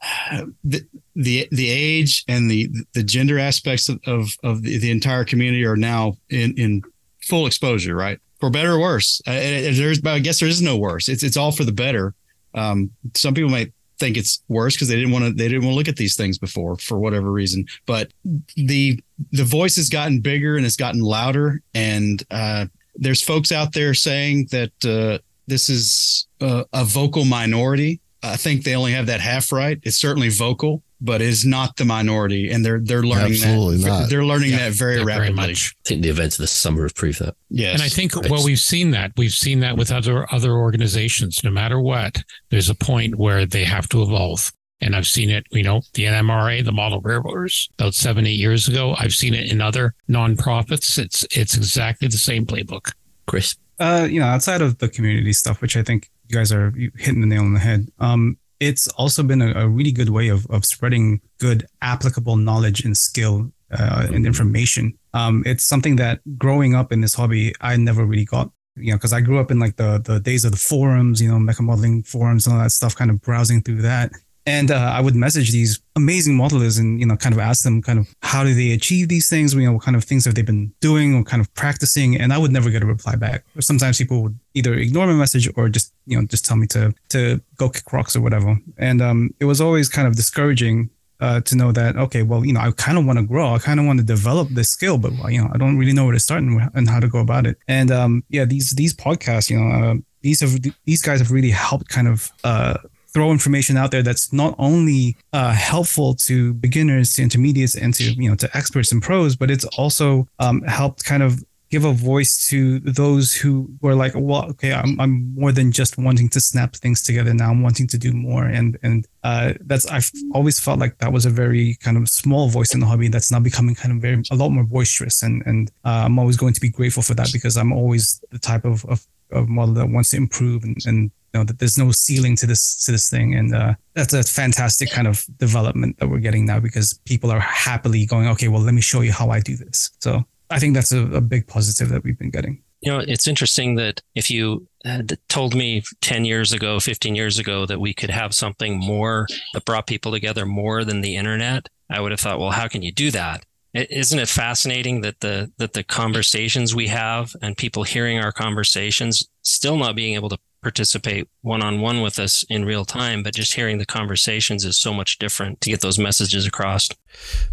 the 0.64 0.84
the 1.14 1.48
the 1.50 1.70
age 1.70 2.24
and 2.28 2.50
the 2.50 2.70
the 2.94 3.02
gender 3.02 3.38
aspects 3.38 3.88
of 3.88 4.00
of, 4.06 4.30
of 4.42 4.62
the, 4.62 4.78
the 4.78 4.90
entire 4.90 5.24
community 5.24 5.64
are 5.64 5.76
now 5.76 6.14
in 6.28 6.54
in 6.56 6.82
full 7.22 7.46
exposure, 7.46 7.94
right? 7.94 8.18
For 8.42 8.50
better 8.50 8.72
or 8.72 8.80
worse. 8.80 9.22
Uh, 9.24 9.34
there's, 9.34 10.04
I 10.04 10.18
guess 10.18 10.40
there 10.40 10.48
is 10.48 10.60
no 10.60 10.76
worse. 10.76 11.08
It's 11.08 11.22
it's 11.22 11.36
all 11.36 11.52
for 11.52 11.62
the 11.62 11.70
better. 11.70 12.12
Um, 12.54 12.90
some 13.14 13.34
people 13.34 13.52
might 13.52 13.72
think 14.00 14.16
it's 14.16 14.42
worse 14.48 14.74
because 14.74 14.88
they 14.88 14.96
didn't 14.96 15.12
want 15.12 15.26
to 15.26 15.32
they 15.32 15.46
didn't 15.46 15.62
want 15.62 15.74
to 15.74 15.76
look 15.76 15.86
at 15.86 15.94
these 15.94 16.16
things 16.16 16.38
before 16.38 16.76
for 16.78 16.98
whatever 16.98 17.30
reason. 17.30 17.66
But 17.86 18.10
the 18.56 19.00
the 19.30 19.44
voice 19.44 19.76
has 19.76 19.88
gotten 19.88 20.18
bigger 20.18 20.56
and 20.56 20.66
it's 20.66 20.74
gotten 20.74 21.02
louder, 21.02 21.62
and 21.72 22.20
uh, 22.32 22.66
there's 22.96 23.22
folks 23.22 23.52
out 23.52 23.74
there 23.74 23.94
saying 23.94 24.48
that 24.50 24.72
uh, 24.84 25.22
this 25.46 25.68
is 25.68 26.26
a, 26.40 26.64
a 26.72 26.84
vocal 26.84 27.24
minority. 27.24 28.00
I 28.24 28.36
think 28.36 28.64
they 28.64 28.74
only 28.74 28.90
have 28.90 29.06
that 29.06 29.20
half 29.20 29.52
right. 29.52 29.78
It's 29.84 29.98
certainly 29.98 30.30
vocal, 30.30 30.82
but 31.04 31.20
is 31.20 31.44
not 31.44 31.76
the 31.76 31.84
minority, 31.84 32.50
and 32.50 32.64
they're 32.64 32.80
they're 32.80 33.02
learning 33.02 33.32
Absolutely 33.32 33.78
that. 33.78 33.86
not. 33.88 34.08
They're 34.10 34.24
learning 34.24 34.50
Yeah, 34.50 34.68
that 34.70 34.72
very 34.74 34.98
yeah, 34.98 35.04
rapidly. 35.04 35.32
much. 35.34 35.74
I 35.84 35.88
think 35.88 36.02
the 36.02 36.08
events 36.08 36.36
of 36.38 36.42
the 36.42 36.46
summer 36.46 36.82
have 36.84 36.94
proved 36.94 37.18
that. 37.18 37.34
Yes, 37.50 37.74
And 37.74 37.82
I 37.82 37.88
think 37.88 38.14
Right. 38.14 38.30
well, 38.30 38.44
we've 38.44 38.60
seen 38.60 38.92
that. 38.92 39.12
We've 39.16 39.32
seen 39.34 39.60
that 39.60 39.76
with 39.76 39.90
other 39.92 40.32
other 40.32 40.52
organizations. 40.52 41.42
No 41.44 41.50
matter 41.50 41.80
what, 41.80 42.22
there's 42.50 42.68
a 42.70 42.74
point 42.74 43.16
where 43.16 43.44
they 43.46 43.64
have 43.64 43.88
to 43.90 44.02
evolve. 44.02 44.52
And 44.80 44.96
I've 44.96 45.06
seen 45.06 45.30
it, 45.30 45.44
you 45.52 45.62
know, 45.62 45.82
the 45.94 46.04
NMRA, 46.06 46.64
the 46.64 46.72
model 46.72 47.00
railroaders, 47.00 47.68
about 47.78 47.94
seven, 47.94 48.26
eight 48.26 48.38
years 48.40 48.66
ago. 48.66 48.96
I've 48.98 49.12
seen 49.14 49.32
it 49.32 49.52
in 49.52 49.60
other 49.60 49.94
nonprofits. 50.10 50.98
It's 50.98 51.24
it's 51.30 51.56
exactly 51.56 52.08
the 52.08 52.16
same 52.18 52.46
playbook. 52.46 52.92
Chris? 53.26 53.56
uh, 53.80 54.06
you 54.08 54.20
know, 54.20 54.26
outside 54.26 54.60
of 54.60 54.78
the 54.78 54.88
community 54.88 55.32
stuff, 55.32 55.60
which 55.60 55.76
I 55.76 55.82
think 55.82 56.08
you 56.28 56.36
guys 56.36 56.52
are 56.52 56.72
hitting 56.96 57.20
the 57.20 57.26
nail 57.26 57.40
on 57.42 57.52
the 57.54 57.58
head, 57.60 57.88
um, 57.98 58.36
it's 58.62 58.86
also 58.90 59.24
been 59.24 59.42
a, 59.42 59.52
a 59.64 59.68
really 59.68 59.90
good 59.90 60.10
way 60.10 60.28
of, 60.28 60.46
of 60.46 60.64
spreading 60.64 61.20
good 61.40 61.66
applicable 61.80 62.36
knowledge 62.36 62.84
and 62.84 62.96
skill 62.96 63.50
uh, 63.76 64.06
and 64.12 64.24
information. 64.24 64.96
Um, 65.14 65.42
it's 65.44 65.64
something 65.64 65.96
that 65.96 66.20
growing 66.38 66.74
up 66.74 66.92
in 66.92 67.00
this 67.00 67.14
hobby, 67.14 67.52
I 67.60 67.76
never 67.76 68.04
really 68.04 68.24
got, 68.24 68.50
you 68.76 68.92
know, 68.92 68.96
because 68.98 69.12
I 69.12 69.20
grew 69.20 69.40
up 69.40 69.50
in 69.50 69.58
like 69.58 69.76
the 69.76 70.00
the 70.04 70.20
days 70.20 70.44
of 70.44 70.52
the 70.52 70.58
forums, 70.58 71.20
you 71.20 71.28
know, 71.28 71.38
mecha 71.38 71.60
modeling 71.60 72.04
forums 72.04 72.46
and 72.46 72.54
all 72.54 72.62
that 72.62 72.70
stuff, 72.70 72.94
kind 72.94 73.10
of 73.10 73.20
browsing 73.20 73.62
through 73.62 73.82
that. 73.82 74.12
And 74.44 74.70
uh, 74.70 74.74
I 74.74 75.00
would 75.00 75.14
message 75.14 75.52
these 75.52 75.80
amazing 75.94 76.36
modelers 76.36 76.78
and, 76.80 76.98
you 76.98 77.06
know, 77.06 77.16
kind 77.16 77.32
of 77.32 77.38
ask 77.38 77.62
them 77.62 77.80
kind 77.80 77.98
of 77.98 78.12
how 78.22 78.42
do 78.42 78.54
they 78.54 78.72
achieve 78.72 79.08
these 79.08 79.28
things? 79.30 79.54
You 79.54 79.66
know, 79.66 79.74
what 79.74 79.82
kind 79.82 79.96
of 79.96 80.04
things 80.04 80.24
have 80.24 80.34
they 80.34 80.42
been 80.42 80.72
doing 80.80 81.14
or 81.14 81.22
kind 81.22 81.40
of 81.40 81.52
practicing? 81.54 82.20
And 82.20 82.32
I 82.32 82.38
would 82.38 82.50
never 82.50 82.68
get 82.70 82.82
a 82.82 82.86
reply 82.86 83.14
back. 83.14 83.44
Or 83.56 83.62
sometimes 83.62 83.98
people 83.98 84.22
would 84.22 84.38
either 84.54 84.74
ignore 84.74 85.06
my 85.06 85.12
message 85.12 85.48
or 85.56 85.68
just, 85.68 85.92
you 86.06 86.20
know, 86.20 86.26
just 86.26 86.44
tell 86.44 86.56
me 86.56 86.66
to, 86.68 86.92
to 87.10 87.40
go 87.56 87.68
kick 87.68 87.92
rocks 87.92 88.16
or 88.16 88.20
whatever. 88.20 88.58
And 88.78 89.00
um, 89.00 89.34
it 89.38 89.44
was 89.44 89.60
always 89.60 89.88
kind 89.88 90.08
of 90.08 90.16
discouraging 90.16 90.90
uh, 91.20 91.40
to 91.42 91.54
know 91.54 91.70
that, 91.70 91.96
okay, 91.96 92.24
well, 92.24 92.44
you 92.44 92.52
know, 92.52 92.60
I 92.60 92.72
kind 92.72 92.98
of 92.98 93.06
want 93.06 93.20
to 93.20 93.24
grow. 93.24 93.54
I 93.54 93.58
kind 93.60 93.78
of 93.78 93.86
want 93.86 94.00
to 94.00 94.04
develop 94.04 94.48
this 94.48 94.70
skill, 94.70 94.98
but, 94.98 95.12
well, 95.12 95.30
you 95.30 95.40
know, 95.40 95.50
I 95.54 95.56
don't 95.56 95.78
really 95.78 95.92
know 95.92 96.04
where 96.04 96.14
to 96.14 96.18
start 96.18 96.42
and, 96.42 96.68
and 96.74 96.90
how 96.90 96.98
to 96.98 97.06
go 97.06 97.20
about 97.20 97.46
it. 97.46 97.58
And 97.68 97.92
um, 97.92 98.24
yeah, 98.28 98.44
these, 98.44 98.72
these 98.72 98.92
podcasts, 98.92 99.48
you 99.48 99.60
know, 99.60 99.70
uh, 99.70 99.94
these 100.22 100.40
have, 100.40 100.58
these 100.84 101.00
guys 101.00 101.20
have 101.20 101.30
really 101.30 101.50
helped 101.50 101.88
kind 101.88 102.08
of, 102.08 102.32
uh, 102.42 102.78
throw 103.14 103.30
information 103.30 103.76
out 103.76 103.90
there 103.90 104.02
that's 104.02 104.32
not 104.32 104.54
only 104.58 105.16
uh, 105.32 105.52
helpful 105.52 106.14
to 106.14 106.54
beginners, 106.54 107.12
to 107.14 107.22
intermediates, 107.22 107.76
and 107.76 107.94
to 107.94 108.04
you 108.04 108.28
know 108.28 108.36
to 108.36 108.56
experts 108.56 108.92
and 108.92 109.02
pros, 109.02 109.36
but 109.36 109.50
it's 109.50 109.64
also 109.78 110.26
um, 110.38 110.62
helped 110.62 111.04
kind 111.04 111.22
of 111.22 111.42
give 111.72 111.84
a 111.86 111.92
voice 111.92 112.46
to 112.48 112.80
those 112.80 113.34
who 113.34 113.66
were 113.80 113.94
like, 113.94 114.12
well, 114.14 114.44
okay, 114.50 114.74
I'm, 114.74 115.00
I'm 115.00 115.34
more 115.34 115.52
than 115.52 115.72
just 115.72 115.96
wanting 115.96 116.28
to 116.28 116.40
snap 116.40 116.76
things 116.76 117.02
together. 117.02 117.32
Now 117.32 117.50
I'm 117.50 117.62
wanting 117.62 117.86
to 117.88 117.98
do 117.98 118.12
more, 118.12 118.44
and 118.44 118.78
and 118.82 119.06
uh, 119.24 119.54
that's 119.60 119.86
I've 119.86 120.10
always 120.34 120.60
felt 120.60 120.78
like 120.78 120.98
that 120.98 121.12
was 121.12 121.24
a 121.24 121.30
very 121.30 121.76
kind 121.80 121.96
of 121.96 122.08
small 122.08 122.48
voice 122.48 122.74
in 122.74 122.80
the 122.80 122.86
hobby 122.86 123.08
that's 123.08 123.32
now 123.32 123.40
becoming 123.40 123.74
kind 123.74 123.92
of 123.92 124.02
very 124.02 124.22
a 124.30 124.36
lot 124.36 124.50
more 124.50 124.64
boisterous, 124.64 125.22
and 125.22 125.42
and 125.46 125.70
uh, 125.84 126.02
I'm 126.04 126.18
always 126.18 126.36
going 126.36 126.52
to 126.54 126.60
be 126.60 126.68
grateful 126.68 127.02
for 127.02 127.14
that 127.14 127.30
because 127.32 127.56
I'm 127.56 127.72
always 127.72 128.22
the 128.30 128.38
type 128.38 128.64
of 128.64 128.84
of, 128.84 129.06
of 129.30 129.48
model 129.48 129.74
that 129.74 129.88
wants 129.88 130.10
to 130.10 130.18
improve 130.18 130.64
and 130.64 130.76
and 130.86 131.10
know 131.34 131.44
that 131.44 131.58
there's 131.58 131.78
no 131.78 131.90
ceiling 131.90 132.36
to 132.36 132.46
this 132.46 132.84
to 132.84 132.92
this 132.92 133.08
thing. 133.08 133.34
And 133.34 133.54
uh, 133.54 133.74
that's 133.94 134.12
a 134.12 134.22
fantastic 134.22 134.90
kind 134.90 135.06
of 135.06 135.24
development 135.38 135.98
that 135.98 136.08
we're 136.08 136.18
getting 136.18 136.46
now 136.46 136.60
because 136.60 136.98
people 137.04 137.30
are 137.30 137.40
happily 137.40 138.06
going 138.06 138.28
okay 138.28 138.48
well 138.48 138.60
let 138.60 138.74
me 138.74 138.80
show 138.80 139.00
you 139.00 139.12
how 139.12 139.30
i 139.30 139.40
do 139.40 139.56
this. 139.56 139.90
So 140.00 140.24
i 140.50 140.58
think 140.58 140.74
that's 140.74 140.92
a, 140.92 141.06
a 141.12 141.20
big 141.20 141.46
positive 141.46 141.88
that 141.90 142.04
we've 142.04 142.18
been 142.18 142.30
getting. 142.30 142.62
You 142.82 142.90
know, 142.90 142.98
it's 142.98 143.28
interesting 143.28 143.76
that 143.76 144.02
if 144.16 144.28
you 144.28 144.66
had 144.84 145.16
told 145.28 145.54
me 145.54 145.84
10 146.00 146.24
years 146.24 146.52
ago, 146.52 146.80
15 146.80 147.14
years 147.14 147.38
ago, 147.38 147.64
that 147.64 147.80
we 147.80 147.94
could 147.94 148.10
have 148.10 148.34
something 148.34 148.76
more 148.76 149.28
that 149.54 149.64
brought 149.64 149.86
people 149.86 150.10
together 150.10 150.44
more 150.44 150.84
than 150.84 151.00
the 151.00 151.14
internet, 151.14 151.68
I 151.88 152.00
would 152.00 152.10
have 152.10 152.18
thought, 152.18 152.40
well, 152.40 152.50
how 152.50 152.66
can 152.66 152.82
you 152.82 152.90
do 152.90 153.12
that? 153.12 153.44
Isn't 153.72 154.18
it 154.18 154.28
fascinating 154.28 155.00
that 155.02 155.20
the 155.20 155.50
that 155.56 155.72
the 155.72 155.84
conversations 155.84 156.74
we 156.74 156.88
have 156.88 157.34
and 157.40 157.56
people 157.56 157.84
hearing 157.84 158.18
our 158.18 158.32
conversations 158.32 159.28
still 159.42 159.76
not 159.76 159.96
being 159.96 160.14
able 160.14 160.28
to 160.28 160.38
participate 160.62 161.28
one 161.42 161.62
on 161.62 161.80
one 161.80 162.00
with 162.00 162.18
us 162.18 162.44
in 162.48 162.64
real 162.64 162.84
time, 162.84 163.22
but 163.22 163.34
just 163.34 163.54
hearing 163.54 163.78
the 163.78 163.86
conversations 163.86 164.64
is 164.64 164.78
so 164.78 164.94
much 164.94 165.18
different 165.18 165.60
to 165.60 165.70
get 165.70 165.80
those 165.80 165.98
messages 165.98 166.46
across. 166.46 166.88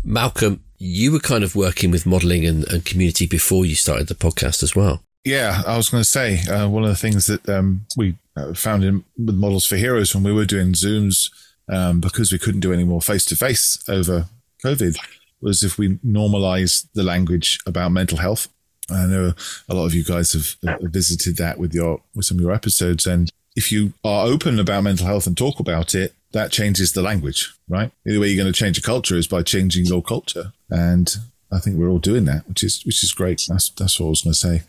Malcolm, 0.03 0.63
you 0.77 1.11
were 1.11 1.19
kind 1.19 1.43
of 1.43 1.55
working 1.55 1.91
with 1.91 2.05
modeling 2.05 2.45
and, 2.45 2.67
and 2.71 2.85
community 2.85 3.25
before 3.25 3.65
you 3.65 3.75
started 3.75 4.07
the 4.07 4.15
podcast 4.15 4.63
as 4.63 4.75
well. 4.75 5.03
Yeah, 5.25 5.63
I 5.67 5.75
was 5.75 5.89
going 5.89 6.01
to 6.01 6.09
say 6.09 6.39
uh, 6.49 6.69
one 6.69 6.83
of 6.83 6.89
the 6.89 6.95
things 6.95 7.25
that 7.25 7.47
um, 7.49 7.85
we 7.97 8.15
uh, 8.37 8.53
found 8.53 8.83
in 8.83 9.03
with 9.17 9.35
Models 9.35 9.65
for 9.65 9.75
Heroes 9.75 10.13
when 10.15 10.23
we 10.23 10.31
were 10.31 10.45
doing 10.45 10.71
Zooms 10.73 11.29
um, 11.67 11.99
because 11.99 12.31
we 12.31 12.39
couldn't 12.39 12.61
do 12.61 12.73
any 12.73 12.83
more 12.83 13.01
face 13.01 13.25
to 13.25 13.35
face 13.35 13.83
over 13.89 14.27
COVID 14.63 14.97
was 15.41 15.63
if 15.63 15.77
we 15.77 15.97
normalize 15.97 16.87
the 16.93 17.03
language 17.03 17.59
about 17.65 17.91
mental 17.91 18.17
health. 18.17 18.47
I 18.91 19.05
know 19.05 19.33
a 19.67 19.73
lot 19.73 19.85
of 19.85 19.93
you 19.93 20.03
guys 20.03 20.33
have, 20.33 20.81
visited 20.81 21.37
that 21.37 21.57
with 21.57 21.73
your 21.73 22.01
with 22.15 22.25
some 22.25 22.37
of 22.37 22.41
your 22.41 22.51
episodes, 22.51 23.05
and 23.05 23.29
if 23.55 23.71
you 23.71 23.93
are 24.03 24.27
open 24.27 24.59
about 24.59 24.83
mental 24.83 25.07
health 25.07 25.27
and 25.27 25.37
talk 25.37 25.59
about 25.59 25.95
it, 25.95 26.13
that 26.31 26.51
changes 26.51 26.93
the 26.93 27.01
language, 27.01 27.53
right? 27.67 27.91
The 28.03 28.11
only 28.11 28.21
way 28.21 28.27
you're 28.29 28.41
going 28.43 28.51
to 28.51 28.57
change 28.57 28.77
a 28.77 28.81
culture 28.81 29.15
is 29.15 29.27
by 29.27 29.43
changing 29.43 29.85
your 29.85 30.03
culture. 30.03 30.53
And 30.69 31.13
I 31.51 31.59
think 31.59 31.77
we're 31.77 31.89
all 31.89 31.99
doing 31.99 32.25
that, 32.25 32.47
which 32.47 32.63
is 32.63 32.85
which 32.85 33.03
is 33.03 33.11
great. 33.11 33.43
That's 33.47 33.69
that's 33.69 33.99
what 33.99 34.07
I 34.07 34.09
was 34.09 34.21
going 34.21 34.33
to 34.33 34.37
say. 34.37 34.61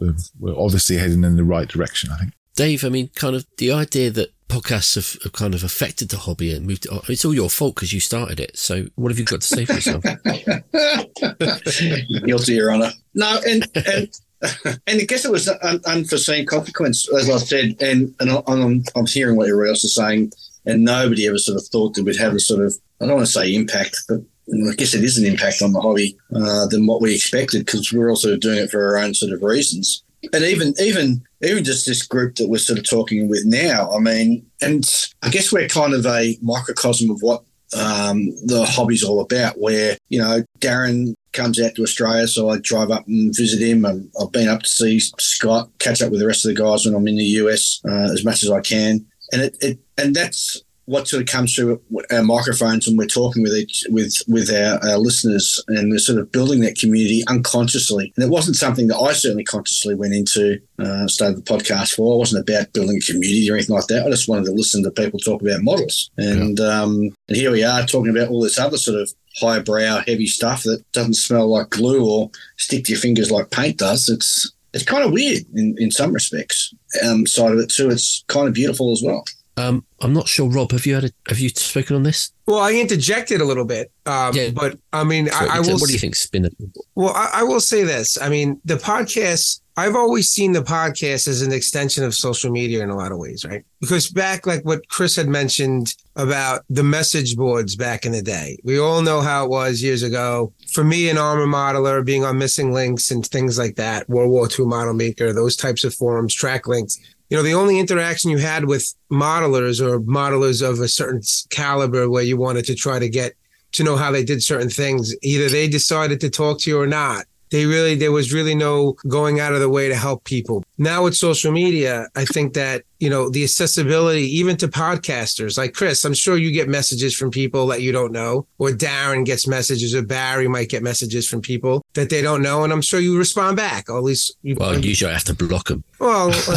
We're, 0.00 0.10
uh, 0.10 0.12
we're 0.38 0.58
obviously 0.58 0.96
heading 0.98 1.24
in 1.24 1.36
the 1.36 1.44
right 1.44 1.68
direction. 1.68 2.10
I 2.12 2.18
think. 2.18 2.32
Dave, 2.56 2.84
I 2.84 2.88
mean, 2.88 3.10
kind 3.14 3.36
of 3.36 3.46
the 3.58 3.70
idea 3.70 4.10
that 4.10 4.32
podcasts 4.48 4.94
have, 4.94 5.22
have 5.22 5.32
kind 5.32 5.54
of 5.54 5.62
affected 5.62 6.08
the 6.08 6.18
hobby 6.18 6.54
and 6.54 6.66
moved. 6.66 6.86
It, 6.86 7.10
it's 7.10 7.24
all 7.24 7.34
your 7.34 7.50
fault 7.50 7.74
because 7.74 7.92
you 7.92 8.00
started 8.00 8.40
it. 8.40 8.58
So, 8.58 8.86
what 8.96 9.10
have 9.10 9.18
you 9.18 9.24
got 9.24 9.42
to 9.42 9.46
say 9.46 9.64
for 9.64 9.74
yourself? 9.74 10.02
Guilty, 12.24 12.54
Your 12.54 12.72
Honour. 12.72 12.92
No, 13.14 13.40
and 13.46 13.66
and 13.74 14.08
and 14.86 15.00
I 15.00 15.04
guess 15.04 15.24
it 15.24 15.30
was 15.30 15.48
an 15.48 15.80
unforeseen 15.86 16.46
consequence, 16.46 17.12
as 17.12 17.30
I 17.30 17.38
said, 17.38 17.76
and 17.80 18.14
and 18.20 18.30
I'm, 18.46 18.84
I'm 18.94 19.06
hearing 19.06 19.36
what 19.36 19.48
everybody 19.48 19.70
else 19.70 19.84
is 19.84 19.94
saying, 19.94 20.32
and 20.64 20.84
nobody 20.84 21.26
ever 21.26 21.38
sort 21.38 21.56
of 21.56 21.66
thought 21.66 21.94
that 21.94 22.04
we'd 22.04 22.16
have 22.16 22.34
a 22.34 22.40
sort 22.40 22.64
of 22.64 22.74
I 23.00 23.06
don't 23.06 23.16
want 23.16 23.26
to 23.26 23.32
say 23.32 23.54
impact, 23.54 23.96
but 24.08 24.20
I 24.48 24.74
guess 24.76 24.94
it 24.94 25.04
is 25.04 25.18
an 25.18 25.26
impact 25.26 25.62
on 25.62 25.72
the 25.72 25.80
hobby 25.80 26.16
uh, 26.34 26.66
than 26.66 26.86
what 26.86 27.02
we 27.02 27.14
expected 27.14 27.66
because 27.66 27.92
we're 27.92 28.10
also 28.10 28.36
doing 28.36 28.58
it 28.58 28.70
for 28.70 28.86
our 28.86 28.98
own 28.98 29.14
sort 29.14 29.32
of 29.32 29.42
reasons. 29.42 30.02
And 30.32 30.44
even 30.44 30.74
even 30.80 31.22
even 31.42 31.64
just 31.64 31.86
this 31.86 32.02
group 32.02 32.36
that 32.36 32.48
we're 32.48 32.58
sort 32.58 32.78
of 32.78 32.88
talking 32.88 33.28
with 33.28 33.44
now, 33.44 33.90
I 33.90 33.98
mean, 33.98 34.46
and 34.60 34.84
I 35.22 35.28
guess 35.28 35.52
we're 35.52 35.68
kind 35.68 35.94
of 35.94 36.06
a 36.06 36.38
microcosm 36.42 37.10
of 37.10 37.18
what 37.20 37.42
um, 37.76 38.30
the 38.46 38.64
hobby's 38.68 39.04
all 39.04 39.20
about. 39.20 39.58
Where 39.58 39.96
you 40.08 40.20
know 40.20 40.42
Darren 40.58 41.14
comes 41.32 41.60
out 41.60 41.74
to 41.74 41.82
Australia, 41.82 42.26
so 42.26 42.48
I 42.48 42.58
drive 42.58 42.90
up 42.90 43.06
and 43.06 43.34
visit 43.36 43.60
him. 43.60 43.84
And 43.84 44.10
I've 44.20 44.32
been 44.32 44.48
up 44.48 44.62
to 44.62 44.68
see 44.68 45.00
Scott, 45.00 45.70
catch 45.78 46.02
up 46.02 46.10
with 46.10 46.20
the 46.20 46.26
rest 46.26 46.44
of 46.44 46.54
the 46.54 46.62
guys 46.62 46.86
when 46.86 46.94
I'm 46.94 47.08
in 47.08 47.16
the 47.16 47.24
US 47.24 47.80
uh, 47.88 48.12
as 48.12 48.24
much 48.24 48.42
as 48.42 48.50
I 48.50 48.60
can, 48.60 49.06
and 49.32 49.42
it, 49.42 49.56
it 49.60 49.78
and 49.98 50.14
that's 50.14 50.62
what 50.86 51.08
sort 51.08 51.20
of 51.20 51.28
comes 51.28 51.54
through 51.54 51.80
our 52.12 52.22
microphones 52.22 52.86
when 52.86 52.96
we're 52.96 53.06
talking 53.06 53.42
with 53.42 53.52
each 53.52 53.84
with 53.88 54.22
with 54.28 54.50
our, 54.50 54.78
our, 54.88 54.98
listeners 54.98 55.62
and 55.68 55.90
we're 55.90 55.98
sort 55.98 56.18
of 56.18 56.30
building 56.30 56.60
that 56.60 56.78
community 56.78 57.24
unconsciously. 57.28 58.12
And 58.16 58.24
it 58.24 58.30
wasn't 58.30 58.56
something 58.56 58.86
that 58.88 58.96
i 58.96 59.12
certainly 59.12 59.44
consciously 59.44 59.94
went 59.94 60.14
into 60.14 60.60
uh, 60.78 61.06
started 61.08 61.38
the 61.38 61.42
podcast 61.42 61.94
for. 61.94 62.14
I 62.14 62.18
wasn't 62.18 62.48
about 62.48 62.72
building 62.72 62.96
a 62.96 63.12
community 63.12 63.50
or 63.50 63.54
anything 63.54 63.74
like 63.74 63.88
that. 63.88 64.06
I 64.06 64.10
just 64.10 64.28
wanted 64.28 64.46
to 64.46 64.52
listen 64.52 64.84
to 64.84 64.90
people 64.90 65.18
talk 65.18 65.42
about 65.42 65.62
models. 65.62 66.10
And 66.16 66.58
yeah. 66.58 66.66
um, 66.66 67.14
and 67.28 67.36
here 67.36 67.50
we 67.50 67.64
are 67.64 67.84
talking 67.84 68.16
about 68.16 68.28
all 68.28 68.42
this 68.42 68.58
other 68.58 68.78
sort 68.78 69.00
of 69.00 69.12
highbrow 69.36 70.02
heavy 70.06 70.26
stuff 70.26 70.62
that 70.62 70.84
doesn't 70.92 71.14
smell 71.14 71.48
like 71.48 71.70
glue 71.70 72.08
or 72.08 72.30
stick 72.56 72.84
to 72.84 72.92
your 72.92 73.00
fingers 73.00 73.30
like 73.30 73.50
paint 73.50 73.78
does. 73.78 74.08
It's 74.08 74.52
it's 74.72 74.84
kind 74.84 75.02
of 75.04 75.12
weird 75.12 75.44
in, 75.54 75.74
in 75.78 75.90
some 75.90 76.12
respects. 76.12 76.72
Um, 77.04 77.26
side 77.26 77.52
of 77.52 77.58
it 77.58 77.70
too 77.70 77.90
it's 77.90 78.24
kind 78.28 78.46
of 78.46 78.54
beautiful 78.54 78.92
as 78.92 79.02
well 79.04 79.24
um, 79.56 79.84
I'm 80.02 80.12
not 80.12 80.28
sure, 80.28 80.50
Rob. 80.50 80.72
Have 80.72 80.84
you 80.84 80.94
had 80.94 81.04
a, 81.04 81.10
have 81.28 81.38
you 81.38 81.48
spoken 81.48 81.96
on 81.96 82.02
this? 82.02 82.32
Well, 82.46 82.58
I 82.58 82.74
interjected 82.74 83.40
a 83.40 83.44
little 83.44 83.64
bit, 83.64 83.90
um, 84.04 84.34
yeah. 84.34 84.50
but 84.50 84.78
I 84.92 85.02
mean, 85.02 85.30
I, 85.32 85.46
I, 85.52 85.60
will. 85.60 85.78
What 85.78 85.86
do 85.86 85.92
you 85.92 85.98
think, 85.98 86.14
Spin? 86.14 86.48
Well, 86.94 87.14
I, 87.14 87.30
I, 87.36 87.42
will 87.42 87.60
say 87.60 87.82
this. 87.82 88.20
I 88.20 88.28
mean, 88.28 88.60
the 88.64 88.76
podcast. 88.76 89.60
I've 89.78 89.94
always 89.94 90.30
seen 90.30 90.52
the 90.52 90.62
podcast 90.62 91.28
as 91.28 91.42
an 91.42 91.52
extension 91.52 92.02
of 92.02 92.14
social 92.14 92.50
media 92.50 92.82
in 92.82 92.88
a 92.88 92.96
lot 92.96 93.12
of 93.12 93.18
ways, 93.18 93.44
right? 93.44 93.62
Because 93.82 94.08
back, 94.08 94.46
like 94.46 94.64
what 94.64 94.88
Chris 94.88 95.16
had 95.16 95.28
mentioned 95.28 95.94
about 96.14 96.62
the 96.70 96.82
message 96.82 97.36
boards 97.36 97.76
back 97.76 98.06
in 98.06 98.12
the 98.12 98.22
day, 98.22 98.56
we 98.64 98.78
all 98.78 99.02
know 99.02 99.20
how 99.20 99.44
it 99.44 99.50
was 99.50 99.82
years 99.82 100.02
ago. 100.02 100.54
For 100.72 100.82
me, 100.82 101.10
an 101.10 101.18
armor 101.18 101.46
modeler, 101.46 102.02
being 102.02 102.24
on 102.24 102.38
Missing-Lynx 102.38 103.10
and 103.10 103.26
things 103.26 103.58
like 103.58 103.76
that, 103.76 104.08
World 104.08 104.30
War 104.30 104.48
II 104.48 104.64
model 104.64 104.94
maker, 104.94 105.34
those 105.34 105.56
types 105.56 105.84
of 105.84 105.92
forums, 105.92 106.32
track 106.32 106.66
links 106.66 106.98
you 107.28 107.36
know, 107.36 107.42
the 107.42 107.54
only 107.54 107.78
interaction 107.78 108.30
you 108.30 108.38
had 108.38 108.64
with 108.64 108.94
modelers 109.10 109.80
or 109.80 110.00
modelers 110.00 110.68
of 110.68 110.80
a 110.80 110.88
certain 110.88 111.20
caliber 111.50 112.08
where 112.08 112.22
you 112.22 112.36
wanted 112.36 112.64
to 112.66 112.74
try 112.74 112.98
to 112.98 113.08
get 113.08 113.34
to 113.72 113.84
know 113.84 113.96
how 113.96 114.10
they 114.10 114.24
did 114.24 114.42
certain 114.42 114.70
things, 114.70 115.14
either 115.22 115.48
they 115.48 115.68
decided 115.68 116.20
to 116.20 116.30
talk 116.30 116.60
to 116.60 116.70
you 116.70 116.80
or 116.80 116.86
not 116.86 117.26
they 117.50 117.66
really 117.66 117.94
there 117.94 118.12
was 118.12 118.32
really 118.32 118.54
no 118.54 118.96
going 119.08 119.40
out 119.40 119.52
of 119.52 119.60
the 119.60 119.68
way 119.68 119.88
to 119.88 119.96
help 119.96 120.24
people. 120.24 120.64
Now 120.78 121.04
with 121.04 121.16
social 121.16 121.52
media 121.52 122.06
i 122.14 122.24
think 122.24 122.54
that 122.54 122.84
you 122.98 123.10
know 123.10 123.28
the 123.28 123.42
accessibility 123.44 124.22
even 124.22 124.56
to 124.56 124.68
podcasters 124.68 125.58
like 125.58 125.72
chris 125.74 126.04
i'm 126.04 126.14
sure 126.14 126.36
you 126.36 126.52
get 126.52 126.68
messages 126.68 127.14
from 127.14 127.30
people 127.30 127.66
that 127.66 127.82
you 127.82 127.92
don't 127.92 128.12
know 128.12 128.46
or 128.58 128.70
darren 128.70 129.24
gets 129.24 129.46
messages 129.46 129.94
or 129.94 130.02
barry 130.02 130.48
might 130.48 130.68
get 130.68 130.82
messages 130.82 131.28
from 131.28 131.40
people 131.40 131.82
that 131.94 132.10
they 132.10 132.22
don't 132.22 132.42
know 132.42 132.64
and 132.64 132.72
i'm 132.72 132.82
sure 132.82 133.00
you 133.00 133.18
respond 133.18 133.56
back 133.56 133.88
or 133.88 133.96
at 133.98 134.04
least 134.04 134.36
you 134.42 134.54
well 134.58 134.78
usually 134.78 135.10
i 135.10 135.14
have 135.14 135.24
to 135.24 135.34
block 135.34 135.68
them 135.68 135.82
well 135.98 136.28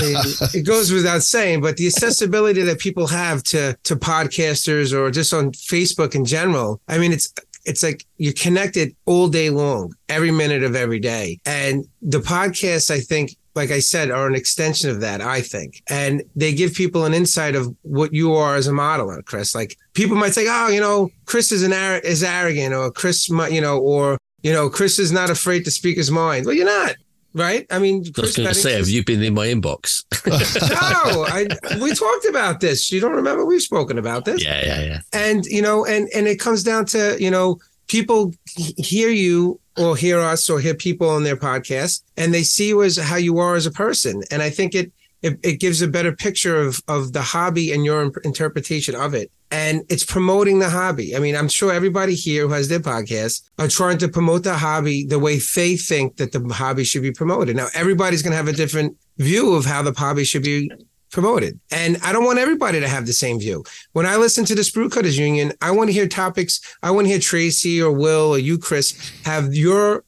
it 0.53 0.65
goes 0.65 0.91
without 0.91 1.23
saying 1.23 1.61
but 1.61 1.77
the 1.77 1.87
accessibility 1.87 2.61
that 2.61 2.79
people 2.79 3.07
have 3.07 3.41
to 3.43 3.77
to 3.83 3.95
podcasters 3.95 4.93
or 4.93 5.09
just 5.11 5.33
on 5.33 5.51
facebook 5.51 6.15
in 6.15 6.25
general 6.25 6.79
i 6.87 6.97
mean 6.97 7.11
it's 7.11 7.33
it's 7.69 7.83
like 7.83 8.05
you're 8.17 8.33
connected 8.33 8.95
all 9.05 9.27
day 9.27 9.49
long, 9.49 9.93
every 10.09 10.31
minute 10.31 10.63
of 10.63 10.75
every 10.75 10.99
day. 10.99 11.39
And 11.45 11.85
the 12.01 12.19
podcasts, 12.19 12.89
I 12.89 12.99
think, 12.99 13.35
like 13.55 13.69
I 13.69 13.79
said, 13.79 14.09
are 14.09 14.27
an 14.27 14.35
extension 14.35 14.89
of 14.89 15.01
that, 15.01 15.21
I 15.21 15.41
think. 15.41 15.83
And 15.87 16.23
they 16.35 16.53
give 16.53 16.73
people 16.73 17.05
an 17.05 17.13
insight 17.13 17.55
of 17.55 17.75
what 17.83 18.11
you 18.11 18.33
are 18.33 18.55
as 18.55 18.67
a 18.67 18.71
modeler, 18.71 19.23
Chris. 19.23 19.53
Like 19.53 19.77
people 19.93 20.17
might 20.17 20.33
say, 20.33 20.47
oh, 20.49 20.69
you 20.69 20.79
know, 20.79 21.09
Chris 21.25 21.51
is 21.51 21.63
an 21.63 21.73
ar- 21.73 21.99
is 21.99 22.23
arrogant 22.23 22.73
or 22.73 22.91
Chris, 22.91 23.29
you 23.29 23.61
know, 23.61 23.77
or, 23.79 24.17
you 24.41 24.51
know, 24.51 24.69
Chris 24.69 24.97
is 24.97 25.11
not 25.11 25.29
afraid 25.29 25.63
to 25.65 25.71
speak 25.71 25.97
his 25.97 26.09
mind. 26.09 26.45
Well, 26.45 26.55
you're 26.55 26.65
not. 26.65 26.95
Right? 27.33 27.67
I 27.69 27.77
mean, 27.77 28.03
I 28.17 28.21
was 28.21 28.35
going 28.35 28.49
to 28.49 28.55
say, 28.55 28.73
have 28.73 28.89
you 28.89 29.03
been 29.03 29.21
in 29.21 29.35
my 29.35 29.47
inbox? 29.47 30.03
no, 30.25 31.25
I, 31.25 31.47
we 31.79 31.93
talked 31.93 32.25
about 32.25 32.59
this. 32.59 32.91
You 32.91 32.99
don't 32.99 33.13
remember? 33.13 33.45
We've 33.45 33.61
spoken 33.61 33.99
about 33.99 34.25
this. 34.25 34.43
Yeah, 34.43 34.65
yeah, 34.65 34.81
yeah. 34.81 34.99
And 35.13 35.45
you 35.45 35.61
know, 35.61 35.85
and 35.85 36.09
and 36.15 36.27
it 36.27 36.39
comes 36.39 36.63
down 36.63 36.85
to 36.87 37.17
you 37.19 37.29
know, 37.29 37.59
people 37.87 38.33
hear 38.55 39.09
you 39.09 39.59
or 39.77 39.95
hear 39.95 40.19
us 40.19 40.49
or 40.49 40.59
hear 40.59 40.73
people 40.73 41.09
on 41.09 41.23
their 41.23 41.37
podcast, 41.37 42.01
and 42.17 42.33
they 42.33 42.43
see 42.43 42.69
you 42.69 42.81
as 42.81 42.97
how 42.97 43.17
you 43.17 43.37
are 43.37 43.55
as 43.55 43.65
a 43.65 43.71
person. 43.71 44.23
And 44.31 44.41
I 44.41 44.49
think 44.49 44.73
it 44.73 44.91
it, 45.21 45.39
it 45.43 45.59
gives 45.59 45.81
a 45.81 45.87
better 45.87 46.15
picture 46.15 46.59
of 46.59 46.81
of 46.87 47.13
the 47.13 47.21
hobby 47.21 47.71
and 47.71 47.85
your 47.85 48.11
interpretation 48.23 48.95
of 48.95 49.13
it 49.13 49.31
and 49.51 49.83
it's 49.89 50.05
promoting 50.05 50.59
the 50.59 50.69
hobby. 50.69 51.15
I 51.15 51.19
mean, 51.19 51.35
I'm 51.35 51.47
sure 51.47 51.71
everybody 51.71 52.15
here 52.15 52.47
who 52.47 52.53
has 52.53 52.67
their 52.67 52.79
podcast 52.79 53.49
are 53.57 53.67
trying 53.67 53.97
to 53.99 54.07
promote 54.07 54.43
the 54.43 54.55
hobby 54.55 55.05
the 55.05 55.19
way 55.19 55.39
they 55.55 55.75
think 55.75 56.17
that 56.17 56.31
the 56.31 56.41
hobby 56.53 56.83
should 56.83 57.01
be 57.01 57.11
promoted. 57.11 57.55
Now, 57.55 57.67
everybody's 57.73 58.21
going 58.21 58.31
to 58.31 58.37
have 58.37 58.47
a 58.47 58.53
different 58.53 58.95
view 59.17 59.53
of 59.55 59.65
how 59.65 59.81
the 59.81 59.91
hobby 59.91 60.23
should 60.23 60.43
be 60.43 60.71
promoted. 61.11 61.59
And 61.71 61.97
I 62.03 62.11
don't 62.11 62.25
want 62.25 62.39
everybody 62.39 62.79
to 62.79 62.87
have 62.87 63.07
the 63.07 63.13
same 63.13 63.39
view. 63.39 63.63
When 63.93 64.05
I 64.05 64.17
listen 64.17 64.45
to 64.45 64.55
the 64.55 64.61
Sprue 64.61 64.91
Cutters 64.91 65.17
Union, 65.17 65.53
I 65.61 65.71
want 65.71 65.89
to 65.89 65.93
hear 65.93 66.07
topics. 66.07 66.59
I 66.83 66.91
want 66.91 67.05
to 67.05 67.09
hear 67.09 67.19
Tracy 67.19 67.81
or 67.81 67.91
Will 67.91 68.29
or 68.29 68.39
you, 68.39 68.59
Chris, 68.59 69.11
have 69.25 69.55
your 69.55 70.03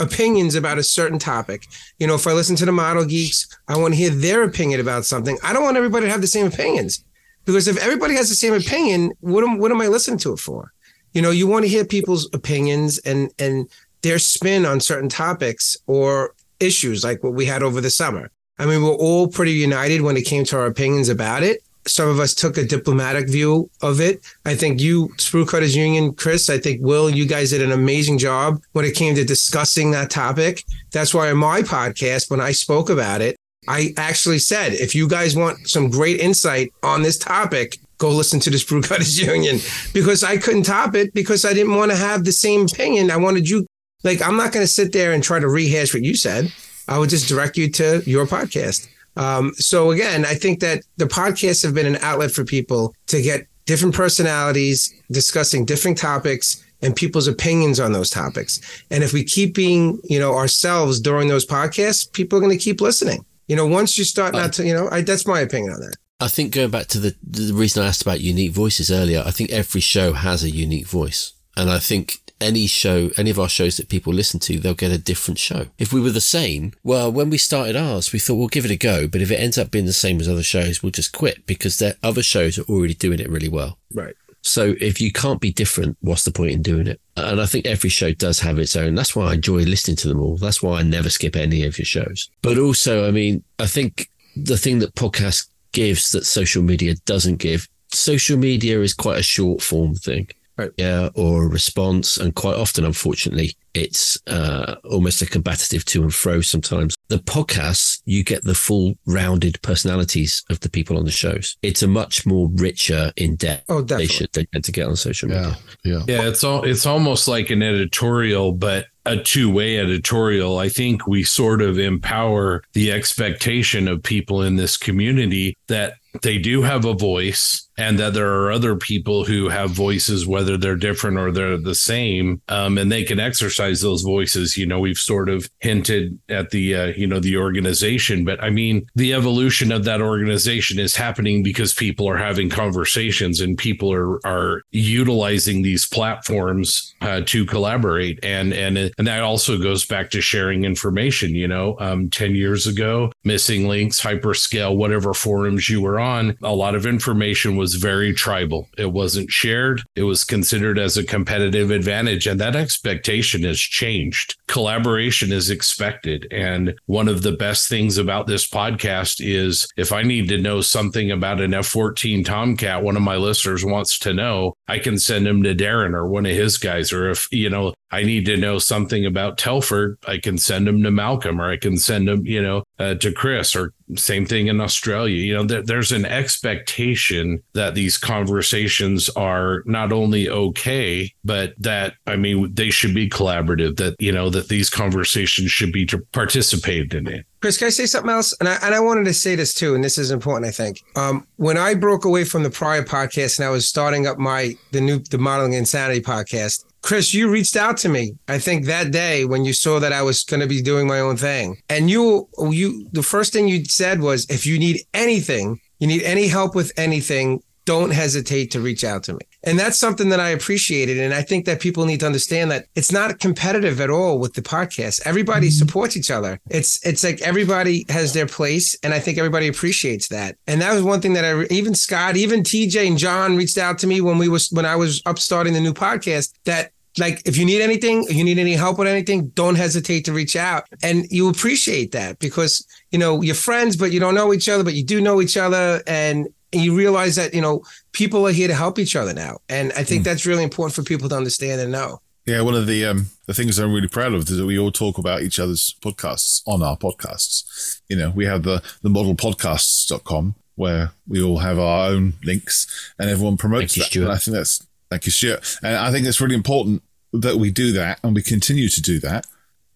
opinions 0.00 0.54
about 0.54 0.78
a 0.78 0.82
certain 0.82 1.18
topic. 1.18 1.66
You 1.98 2.06
know, 2.06 2.14
if 2.14 2.26
I 2.26 2.32
listen 2.32 2.56
to 2.56 2.66
the 2.66 2.72
Model 2.72 3.04
Geeks, 3.04 3.46
I 3.68 3.76
want 3.76 3.94
to 3.94 3.98
hear 3.98 4.10
their 4.10 4.42
opinion 4.42 4.80
about 4.80 5.04
something. 5.04 5.38
I 5.42 5.52
don't 5.52 5.64
want 5.64 5.76
everybody 5.76 6.06
to 6.06 6.12
have 6.12 6.20
the 6.20 6.26
same 6.26 6.46
opinions. 6.46 7.04
Because 7.46 7.68
if 7.68 7.78
everybody 7.78 8.14
has 8.14 8.28
the 8.28 8.34
same 8.34 8.52
opinion, 8.52 9.12
what 9.20 9.42
am 9.42 9.58
what 9.58 9.70
am 9.70 9.80
I 9.80 9.86
listening 9.86 10.18
to 10.18 10.32
it 10.32 10.38
for? 10.38 10.72
You 11.14 11.22
know, 11.22 11.30
you 11.30 11.46
want 11.46 11.64
to 11.64 11.68
hear 11.68 11.84
people's 11.84 12.28
opinions 12.34 12.98
and 12.98 13.30
and 13.38 13.70
their 14.02 14.18
spin 14.18 14.66
on 14.66 14.80
certain 14.80 15.08
topics 15.08 15.76
or 15.86 16.34
issues 16.60 17.04
like 17.04 17.22
what 17.22 17.34
we 17.34 17.46
had 17.46 17.62
over 17.62 17.80
the 17.80 17.90
summer. 17.90 18.30
I 18.58 18.66
mean, 18.66 18.82
we're 18.82 18.90
all 18.90 19.28
pretty 19.28 19.52
united 19.52 20.02
when 20.02 20.16
it 20.16 20.26
came 20.26 20.44
to 20.44 20.58
our 20.58 20.66
opinions 20.66 21.08
about 21.08 21.42
it. 21.42 21.62
Some 21.86 22.08
of 22.08 22.18
us 22.18 22.34
took 22.34 22.56
a 22.56 22.64
diplomatic 22.64 23.28
view 23.28 23.70
of 23.80 24.00
it. 24.00 24.20
I 24.44 24.56
think 24.56 24.80
you, 24.80 25.08
Sprue 25.18 25.46
Cutters 25.46 25.76
Union, 25.76 26.14
Chris, 26.14 26.50
I 26.50 26.58
think 26.58 26.80
Will, 26.82 27.08
you 27.08 27.26
guys 27.26 27.50
did 27.50 27.62
an 27.62 27.70
amazing 27.70 28.18
job 28.18 28.60
when 28.72 28.84
it 28.84 28.96
came 28.96 29.14
to 29.14 29.24
discussing 29.24 29.92
that 29.92 30.10
topic. 30.10 30.64
That's 30.90 31.14
why 31.14 31.30
in 31.30 31.36
my 31.36 31.62
podcast, 31.62 32.28
when 32.28 32.40
I 32.40 32.52
spoke 32.52 32.90
about 32.90 33.20
it, 33.20 33.35
I 33.68 33.94
actually 33.96 34.38
said, 34.38 34.72
if 34.72 34.94
you 34.94 35.08
guys 35.08 35.36
want 35.36 35.68
some 35.68 35.90
great 35.90 36.20
insight 36.20 36.72
on 36.82 37.02
this 37.02 37.18
topic, 37.18 37.78
go 37.98 38.10
listen 38.10 38.40
to 38.40 38.50
this 38.50 38.64
Sprue 38.64 38.86
Cutters 38.86 39.20
Union 39.20 39.58
because 39.92 40.22
I 40.24 40.36
couldn't 40.36 40.64
top 40.64 40.94
it 40.94 41.14
because 41.14 41.44
I 41.44 41.52
didn't 41.52 41.74
want 41.74 41.90
to 41.90 41.96
have 41.96 42.24
the 42.24 42.32
same 42.32 42.66
opinion. 42.66 43.10
I 43.10 43.16
wanted 43.16 43.48
you, 43.48 43.66
like, 44.04 44.22
I'm 44.22 44.36
not 44.36 44.52
going 44.52 44.64
to 44.64 44.72
sit 44.72 44.92
there 44.92 45.12
and 45.12 45.22
try 45.22 45.38
to 45.38 45.48
rehash 45.48 45.94
what 45.94 46.02
you 46.02 46.14
said. 46.14 46.52
I 46.88 46.98
would 46.98 47.10
just 47.10 47.28
direct 47.28 47.56
you 47.56 47.70
to 47.72 48.02
your 48.06 48.26
podcast. 48.26 48.88
Um, 49.16 49.52
so 49.54 49.90
again, 49.90 50.24
I 50.24 50.34
think 50.34 50.60
that 50.60 50.82
the 50.98 51.06
podcasts 51.06 51.62
have 51.64 51.74
been 51.74 51.86
an 51.86 51.96
outlet 52.02 52.30
for 52.30 52.44
people 52.44 52.94
to 53.06 53.22
get 53.22 53.46
different 53.64 53.94
personalities 53.94 54.94
discussing 55.10 55.64
different 55.64 55.98
topics 55.98 56.62
and 56.82 56.94
people's 56.94 57.26
opinions 57.26 57.80
on 57.80 57.92
those 57.92 58.10
topics. 58.10 58.60
And 58.90 59.02
if 59.02 59.12
we 59.12 59.24
keep 59.24 59.54
being, 59.54 59.98
you 60.04 60.18
know, 60.18 60.34
ourselves 60.34 61.00
during 61.00 61.28
those 61.28 61.46
podcasts, 61.46 62.10
people 62.12 62.38
are 62.38 62.40
going 62.40 62.56
to 62.56 62.62
keep 62.62 62.80
listening. 62.80 63.24
You 63.46 63.56
know, 63.56 63.66
once 63.66 63.96
you 63.98 64.04
start 64.04 64.34
not 64.34 64.52
to, 64.54 64.66
you 64.66 64.74
know, 64.74 64.88
I, 64.90 65.02
that's 65.02 65.26
my 65.26 65.40
opinion 65.40 65.74
on 65.74 65.80
that. 65.80 65.96
I 66.18 66.28
think 66.28 66.52
going 66.52 66.70
back 66.70 66.86
to 66.88 66.98
the 66.98 67.14
the 67.22 67.52
reason 67.52 67.82
I 67.82 67.86
asked 67.86 68.02
about 68.02 68.20
unique 68.20 68.52
voices 68.52 68.90
earlier, 68.90 69.22
I 69.24 69.30
think 69.30 69.50
every 69.50 69.80
show 69.80 70.14
has 70.14 70.42
a 70.42 70.50
unique 70.50 70.86
voice, 70.86 71.32
and 71.56 71.70
I 71.70 71.78
think 71.78 72.20
any 72.40 72.66
show, 72.66 73.10
any 73.16 73.30
of 73.30 73.38
our 73.38 73.48
shows 73.48 73.76
that 73.76 73.88
people 73.88 74.12
listen 74.12 74.40
to, 74.40 74.58
they'll 74.58 74.74
get 74.74 74.92
a 74.92 74.98
different 74.98 75.38
show. 75.38 75.66
If 75.78 75.92
we 75.92 76.00
were 76.00 76.10
the 76.10 76.20
same, 76.20 76.72
well, 76.82 77.10
when 77.10 77.30
we 77.30 77.38
started 77.38 77.76
ours, 77.76 78.12
we 78.12 78.18
thought 78.18 78.36
we'll 78.36 78.48
give 78.48 78.64
it 78.64 78.70
a 78.70 78.76
go. 78.76 79.08
But 79.08 79.22
if 79.22 79.30
it 79.30 79.36
ends 79.36 79.58
up 79.58 79.70
being 79.70 79.86
the 79.86 79.92
same 79.92 80.20
as 80.20 80.28
other 80.28 80.42
shows, 80.42 80.82
we'll 80.82 80.92
just 80.92 81.12
quit 81.12 81.46
because 81.46 81.78
their 81.78 81.96
other 82.02 82.22
shows 82.22 82.58
are 82.58 82.64
already 82.64 82.94
doing 82.94 83.20
it 83.20 83.30
really 83.30 83.48
well. 83.48 83.78
Right. 83.92 84.14
So 84.46 84.76
if 84.80 85.00
you 85.00 85.10
can't 85.10 85.40
be 85.40 85.52
different, 85.52 85.96
what's 86.00 86.24
the 86.24 86.30
point 86.30 86.52
in 86.52 86.62
doing 86.62 86.86
it? 86.86 87.00
And 87.16 87.40
I 87.40 87.46
think 87.46 87.66
every 87.66 87.90
show 87.90 88.12
does 88.12 88.38
have 88.40 88.58
its 88.58 88.76
own. 88.76 88.94
That's 88.94 89.16
why 89.16 89.30
I 89.30 89.34
enjoy 89.34 89.62
listening 89.62 89.96
to 89.98 90.08
them 90.08 90.20
all. 90.20 90.36
That's 90.36 90.62
why 90.62 90.78
I 90.78 90.82
never 90.82 91.10
skip 91.10 91.34
any 91.34 91.64
of 91.64 91.78
your 91.78 91.84
shows. 91.84 92.30
But 92.42 92.56
also, 92.56 93.08
I 93.08 93.10
mean, 93.10 93.42
I 93.58 93.66
think 93.66 94.08
the 94.36 94.56
thing 94.56 94.78
that 94.78 94.94
podcast 94.94 95.48
gives 95.72 96.12
that 96.12 96.26
social 96.26 96.62
media 96.62 96.94
doesn't 97.06 97.38
give, 97.38 97.68
social 97.92 98.38
media 98.38 98.80
is 98.80 98.94
quite 98.94 99.18
a 99.18 99.22
short 99.22 99.62
form 99.62 99.96
thing. 99.96 100.28
Right. 100.56 100.70
Yeah, 100.78 101.10
or 101.14 101.44
a 101.44 101.48
response. 101.48 102.16
And 102.16 102.34
quite 102.34 102.56
often, 102.56 102.84
unfortunately, 102.84 103.56
it's 103.76 104.18
uh, 104.26 104.76
almost 104.90 105.20
a 105.20 105.26
combative 105.26 105.84
to 105.84 106.02
and 106.02 106.14
fro 106.14 106.40
sometimes. 106.40 106.94
The 107.08 107.18
podcasts, 107.18 108.00
you 108.06 108.24
get 108.24 108.42
the 108.42 108.54
full 108.54 108.94
rounded 109.06 109.60
personalities 109.62 110.42
of 110.50 110.60
the 110.60 110.70
people 110.70 110.96
on 110.96 111.04
the 111.04 111.10
shows. 111.10 111.56
It's 111.62 111.82
a 111.82 111.86
much 111.86 112.24
more 112.26 112.48
richer, 112.54 113.12
in 113.16 113.36
depth 113.36 113.64
Oh, 113.68 113.82
definitely. 113.82 114.06
station 114.06 114.26
they 114.32 114.44
tend 114.46 114.64
to 114.64 114.72
get 114.72 114.86
on 114.88 114.96
social 114.96 115.28
media. 115.28 115.56
Yeah. 115.84 115.92
Yeah. 115.92 116.02
Yeah, 116.08 116.28
it's 116.28 116.42
all 116.42 116.64
it's 116.64 116.86
almost 116.86 117.28
like 117.28 117.50
an 117.50 117.62
editorial, 117.62 118.52
but 118.52 118.86
a 119.04 119.16
two-way 119.18 119.78
editorial. 119.78 120.58
I 120.58 120.68
think 120.68 121.06
we 121.06 121.22
sort 121.22 121.62
of 121.62 121.78
empower 121.78 122.62
the 122.72 122.90
expectation 122.90 123.86
of 123.86 124.02
people 124.02 124.42
in 124.42 124.56
this 124.56 124.76
community 124.76 125.56
that 125.68 125.94
they 126.22 126.38
do 126.38 126.62
have 126.62 126.84
a 126.84 126.94
voice 126.94 127.65
and 127.78 127.98
that 127.98 128.14
there 128.14 128.32
are 128.32 128.52
other 128.52 128.76
people 128.76 129.24
who 129.24 129.48
have 129.48 129.70
voices 129.70 130.26
whether 130.26 130.56
they're 130.56 130.76
different 130.76 131.18
or 131.18 131.30
they're 131.30 131.56
the 131.58 131.74
same 131.74 132.40
um, 132.48 132.78
and 132.78 132.90
they 132.90 133.04
can 133.04 133.20
exercise 133.20 133.80
those 133.80 134.02
voices. 134.02 134.56
You 134.56 134.66
know 134.66 134.80
we've 134.80 134.98
sort 134.98 135.28
of 135.28 135.48
hinted 135.60 136.18
at 136.28 136.50
the 136.50 136.74
uh, 136.74 136.86
you 136.96 137.06
know 137.06 137.20
the 137.20 137.36
organization 137.36 138.24
but 138.24 138.42
i 138.42 138.50
mean 138.50 138.86
the 138.94 139.12
evolution 139.12 139.72
of 139.72 139.84
that 139.84 140.00
organization 140.00 140.78
is 140.78 140.96
happening 140.96 141.42
because 141.42 141.74
people 141.74 142.08
are 142.08 142.16
having 142.16 142.48
conversations 142.48 143.40
and 143.40 143.58
people 143.58 143.92
are 143.92 144.24
are 144.26 144.62
utilizing 144.70 145.62
these 145.62 145.86
platforms 145.86 146.94
uh, 147.00 147.22
to 147.26 147.46
collaborate. 147.46 148.18
And 148.22 148.52
and 148.52 148.78
and 148.78 149.06
that 149.06 149.22
also 149.22 149.58
goes 149.58 149.84
back 149.84 150.10
to 150.10 150.20
sharing 150.20 150.64
information 150.64 151.34
you 151.34 151.48
know 151.48 151.76
um, 151.80 152.10
10 152.10 152.34
years 152.34 152.66
ago 152.66 153.12
Missing-Lynx 153.24 154.00
hyperscale 154.00 154.76
whatever 154.76 155.14
forums 155.14 155.68
you 155.68 155.80
were 155.80 155.98
on 155.98 156.36
a 156.42 156.54
lot 156.54 156.74
of 156.74 156.86
information 156.86 157.56
was 157.56 157.65
very 157.74 158.14
tribal. 158.14 158.68
It 158.78 158.92
wasn't 158.92 159.30
shared. 159.30 159.82
It 159.94 160.04
was 160.04 160.24
considered 160.24 160.78
as 160.78 160.96
a 160.96 161.04
competitive 161.04 161.70
advantage 161.70 162.26
and 162.26 162.40
that 162.40 162.56
expectation 162.56 163.42
has 163.42 163.58
changed. 163.58 164.36
Collaboration 164.46 165.32
is 165.32 165.50
expected 165.50 166.26
and 166.30 166.74
one 166.86 167.08
of 167.08 167.22
the 167.22 167.32
best 167.32 167.68
things 167.68 167.98
about 167.98 168.26
this 168.26 168.48
podcast 168.48 169.16
is 169.20 169.66
if 169.76 169.92
i 169.92 170.02
need 170.02 170.28
to 170.28 170.38
know 170.38 170.60
something 170.60 171.10
about 171.10 171.40
an 171.40 171.54
f-14 171.54 172.24
tomcat 172.24 172.82
one 172.82 172.96
of 172.96 173.02
my 173.02 173.16
listeners 173.16 173.64
wants 173.64 173.98
to 173.98 174.12
know 174.12 174.54
i 174.68 174.78
can 174.78 174.98
send 174.98 175.26
him 175.26 175.42
to 175.42 175.54
darren 175.54 175.94
or 175.94 176.06
one 176.06 176.26
of 176.26 176.32
his 176.32 176.58
guys 176.58 176.92
or 176.92 177.10
if 177.10 177.28
you 177.32 177.50
know 177.50 177.72
I 177.90 178.02
need 178.02 178.26
to 178.26 178.36
know 178.36 178.58
something 178.58 179.06
about 179.06 179.38
Telford, 179.38 179.98
I 180.06 180.18
can 180.18 180.38
send 180.38 180.66
him 180.66 180.82
to 180.82 180.90
Malcolm 180.90 181.40
or 181.40 181.50
I 181.50 181.56
can 181.56 181.78
send 181.78 182.08
him, 182.08 182.26
you 182.26 182.42
know, 182.42 182.64
uh, 182.78 182.94
to 182.94 183.12
Chris 183.12 183.56
or 183.56 183.72
same 183.96 184.26
thing 184.26 184.48
in 184.48 184.60
Australia. 184.60 185.16
You 185.16 185.34
know, 185.34 185.44
there, 185.44 185.62
there's 185.62 185.92
an 185.92 186.04
expectation 186.04 187.42
that 187.52 187.74
these 187.74 187.96
conversations 187.96 189.08
are 189.10 189.62
not 189.64 189.92
only 189.92 190.28
okay, 190.28 191.12
but 191.24 191.54
that, 191.58 191.94
I 192.06 192.16
mean, 192.16 192.52
they 192.54 192.70
should 192.70 192.94
be 192.94 193.08
collaborative, 193.08 193.76
that, 193.76 193.96
you 193.98 194.12
know, 194.12 194.28
that 194.30 194.48
these 194.48 194.68
conversations 194.70 195.50
should 195.50 195.72
be 195.72 195.86
to 195.86 195.98
participate 196.12 196.92
in 196.94 197.06
it. 197.06 197.26
Chris, 197.40 197.58
can 197.58 197.66
I 197.66 197.70
say 197.70 197.86
something 197.86 198.10
else? 198.10 198.34
And 198.40 198.48
I, 198.48 198.58
and 198.62 198.74
I 198.74 198.80
wanted 198.80 199.04
to 199.04 199.14
say 199.14 199.36
this 199.36 199.54
too, 199.54 199.74
and 199.74 199.84
this 199.84 199.98
is 199.98 200.10
important, 200.10 200.48
I 200.48 200.50
think. 200.50 200.82
Um, 200.96 201.26
when 201.36 201.56
I 201.56 201.74
broke 201.74 202.04
away 202.04 202.24
from 202.24 202.42
the 202.42 202.50
prior 202.50 202.82
podcast 202.82 203.38
and 203.38 203.46
I 203.46 203.50
was 203.50 203.68
starting 203.68 204.06
up 204.06 204.18
my 204.18 204.56
the 204.72 204.80
new 204.80 204.98
the 204.98 205.18
modeling 205.18 205.52
insanity 205.52 206.00
podcast, 206.00 206.64
Chris, 206.82 207.12
you 207.12 207.28
reached 207.28 207.56
out 207.56 207.76
to 207.78 207.88
me. 207.88 208.14
I 208.28 208.38
think 208.38 208.66
that 208.66 208.92
day 208.92 209.24
when 209.24 209.44
you 209.44 209.52
saw 209.52 209.80
that 209.80 209.92
I 209.92 210.02
was 210.02 210.22
going 210.22 210.40
to 210.40 210.46
be 210.46 210.62
doing 210.62 210.86
my 210.86 211.00
own 211.00 211.16
thing, 211.16 211.56
and 211.68 211.90
you 211.90 212.28
you 212.38 212.88
the 212.92 213.02
first 213.02 213.32
thing 213.32 213.48
you 213.48 213.64
said 213.64 214.00
was, 214.00 214.26
if 214.30 214.46
you 214.46 214.58
need 214.58 214.82
anything, 214.94 215.58
you 215.80 215.86
need 215.86 216.02
any 216.02 216.28
help 216.28 216.54
with 216.54 216.72
anything, 216.76 217.42
don't 217.64 217.90
hesitate 217.90 218.52
to 218.52 218.60
reach 218.60 218.84
out 218.84 219.02
to 219.04 219.14
me. 219.14 219.20
And 219.46 219.58
that's 219.58 219.78
something 219.78 220.08
that 220.08 220.18
I 220.18 220.30
appreciated. 220.30 220.98
And 220.98 221.14
I 221.14 221.22
think 221.22 221.46
that 221.46 221.60
people 221.60 221.86
need 221.86 222.00
to 222.00 222.06
understand 222.06 222.50
that 222.50 222.66
it's 222.74 222.90
not 222.90 223.20
competitive 223.20 223.80
at 223.80 223.90
all 223.90 224.18
with 224.18 224.34
the 224.34 224.42
podcast. 224.42 225.00
Everybody 225.04 225.46
mm-hmm. 225.46 225.66
supports 225.66 225.96
each 225.96 226.10
other. 226.10 226.38
It's 226.50 226.84
it's 226.84 227.04
like 227.04 227.22
everybody 227.22 227.86
has 227.88 228.12
their 228.12 228.26
place. 228.26 228.76
And 228.82 228.92
I 228.92 228.98
think 228.98 229.18
everybody 229.18 229.46
appreciates 229.46 230.08
that. 230.08 230.36
And 230.48 230.60
that 230.60 230.74
was 230.74 230.82
one 230.82 231.00
thing 231.00 231.12
that 231.12 231.24
I 231.24 231.44
even 231.54 231.74
Scott, 231.74 232.16
even 232.16 232.42
TJ 232.42 232.86
and 232.88 232.98
John 232.98 233.36
reached 233.36 233.56
out 233.56 233.78
to 233.78 233.86
me 233.86 234.00
when 234.00 234.18
we 234.18 234.28
was 234.28 234.50
when 234.50 234.66
I 234.66 234.74
was 234.76 235.00
up 235.06 235.18
starting 235.18 235.52
the 235.52 235.60
new 235.60 235.74
podcast 235.74 236.32
that 236.44 236.72
like 236.98 237.22
if 237.24 237.36
you 237.36 237.44
need 237.44 237.60
anything, 237.60 238.04
if 238.04 238.14
you 238.14 238.24
need 238.24 238.38
any 238.38 238.54
help 238.54 238.78
with 238.78 238.88
anything, 238.88 239.28
don't 239.28 239.54
hesitate 239.54 240.04
to 240.06 240.12
reach 240.12 240.34
out. 240.34 240.64
And 240.82 241.06
you 241.10 241.28
appreciate 241.28 241.92
that 241.92 242.18
because, 242.18 242.66
you 242.90 242.98
know, 242.98 243.22
you're 243.22 243.34
friends, 243.34 243.76
but 243.76 243.92
you 243.92 244.00
don't 244.00 244.14
know 244.14 244.32
each 244.32 244.48
other, 244.48 244.64
but 244.64 244.74
you 244.74 244.84
do 244.84 245.00
know 245.00 245.20
each 245.20 245.36
other. 245.36 245.82
And 245.86 246.28
you 246.62 246.76
realize 246.76 247.16
that, 247.16 247.34
you 247.34 247.40
know, 247.40 247.62
people 247.92 248.26
are 248.26 248.32
here 248.32 248.48
to 248.48 248.54
help 248.54 248.78
each 248.78 248.96
other 248.96 249.12
now. 249.12 249.38
And 249.48 249.72
I 249.72 249.84
think 249.84 250.04
that's 250.04 250.26
really 250.26 250.44
important 250.44 250.74
for 250.74 250.82
people 250.82 251.08
to 251.08 251.16
understand 251.16 251.60
and 251.60 251.72
know. 251.72 252.00
Yeah, 252.26 252.40
one 252.40 252.54
of 252.54 252.66
the 252.66 252.84
um, 252.84 253.06
the 253.26 253.34
things 253.34 253.56
I'm 253.58 253.72
really 253.72 253.86
proud 253.86 254.12
of 254.12 254.22
is 254.22 254.36
that 254.36 254.46
we 254.46 254.58
all 254.58 254.72
talk 254.72 254.98
about 254.98 255.22
each 255.22 255.38
other's 255.38 255.76
podcasts 255.80 256.42
on 256.44 256.60
our 256.60 256.76
podcasts. 256.76 257.80
You 257.88 257.96
know, 257.96 258.10
we 258.10 258.26
have 258.26 258.42
the 258.42 258.62
the 258.82 258.88
modelpodcasts.com 258.88 260.34
where 260.56 260.90
we 261.06 261.22
all 261.22 261.38
have 261.38 261.58
our 261.58 261.90
own 261.90 262.14
links 262.24 262.92
and 262.98 263.08
everyone 263.08 263.36
promotes 263.36 263.74
Thank 263.74 263.76
you, 263.76 263.82
that. 263.82 263.90
Stuart. 263.90 264.04
And 264.04 264.12
I 264.12 264.16
think 264.16 264.34
that's 264.36 264.66
thank 264.90 265.06
you, 265.06 265.12
Stuart. 265.12 265.58
And 265.62 265.76
I 265.76 265.92
think 265.92 266.06
it's 266.06 266.20
really 266.20 266.34
important 266.34 266.82
that 267.12 267.36
we 267.36 267.52
do 267.52 267.70
that 267.72 268.00
and 268.02 268.14
we 268.14 268.22
continue 268.22 268.68
to 268.68 268.82
do 268.82 268.98
that 269.00 269.26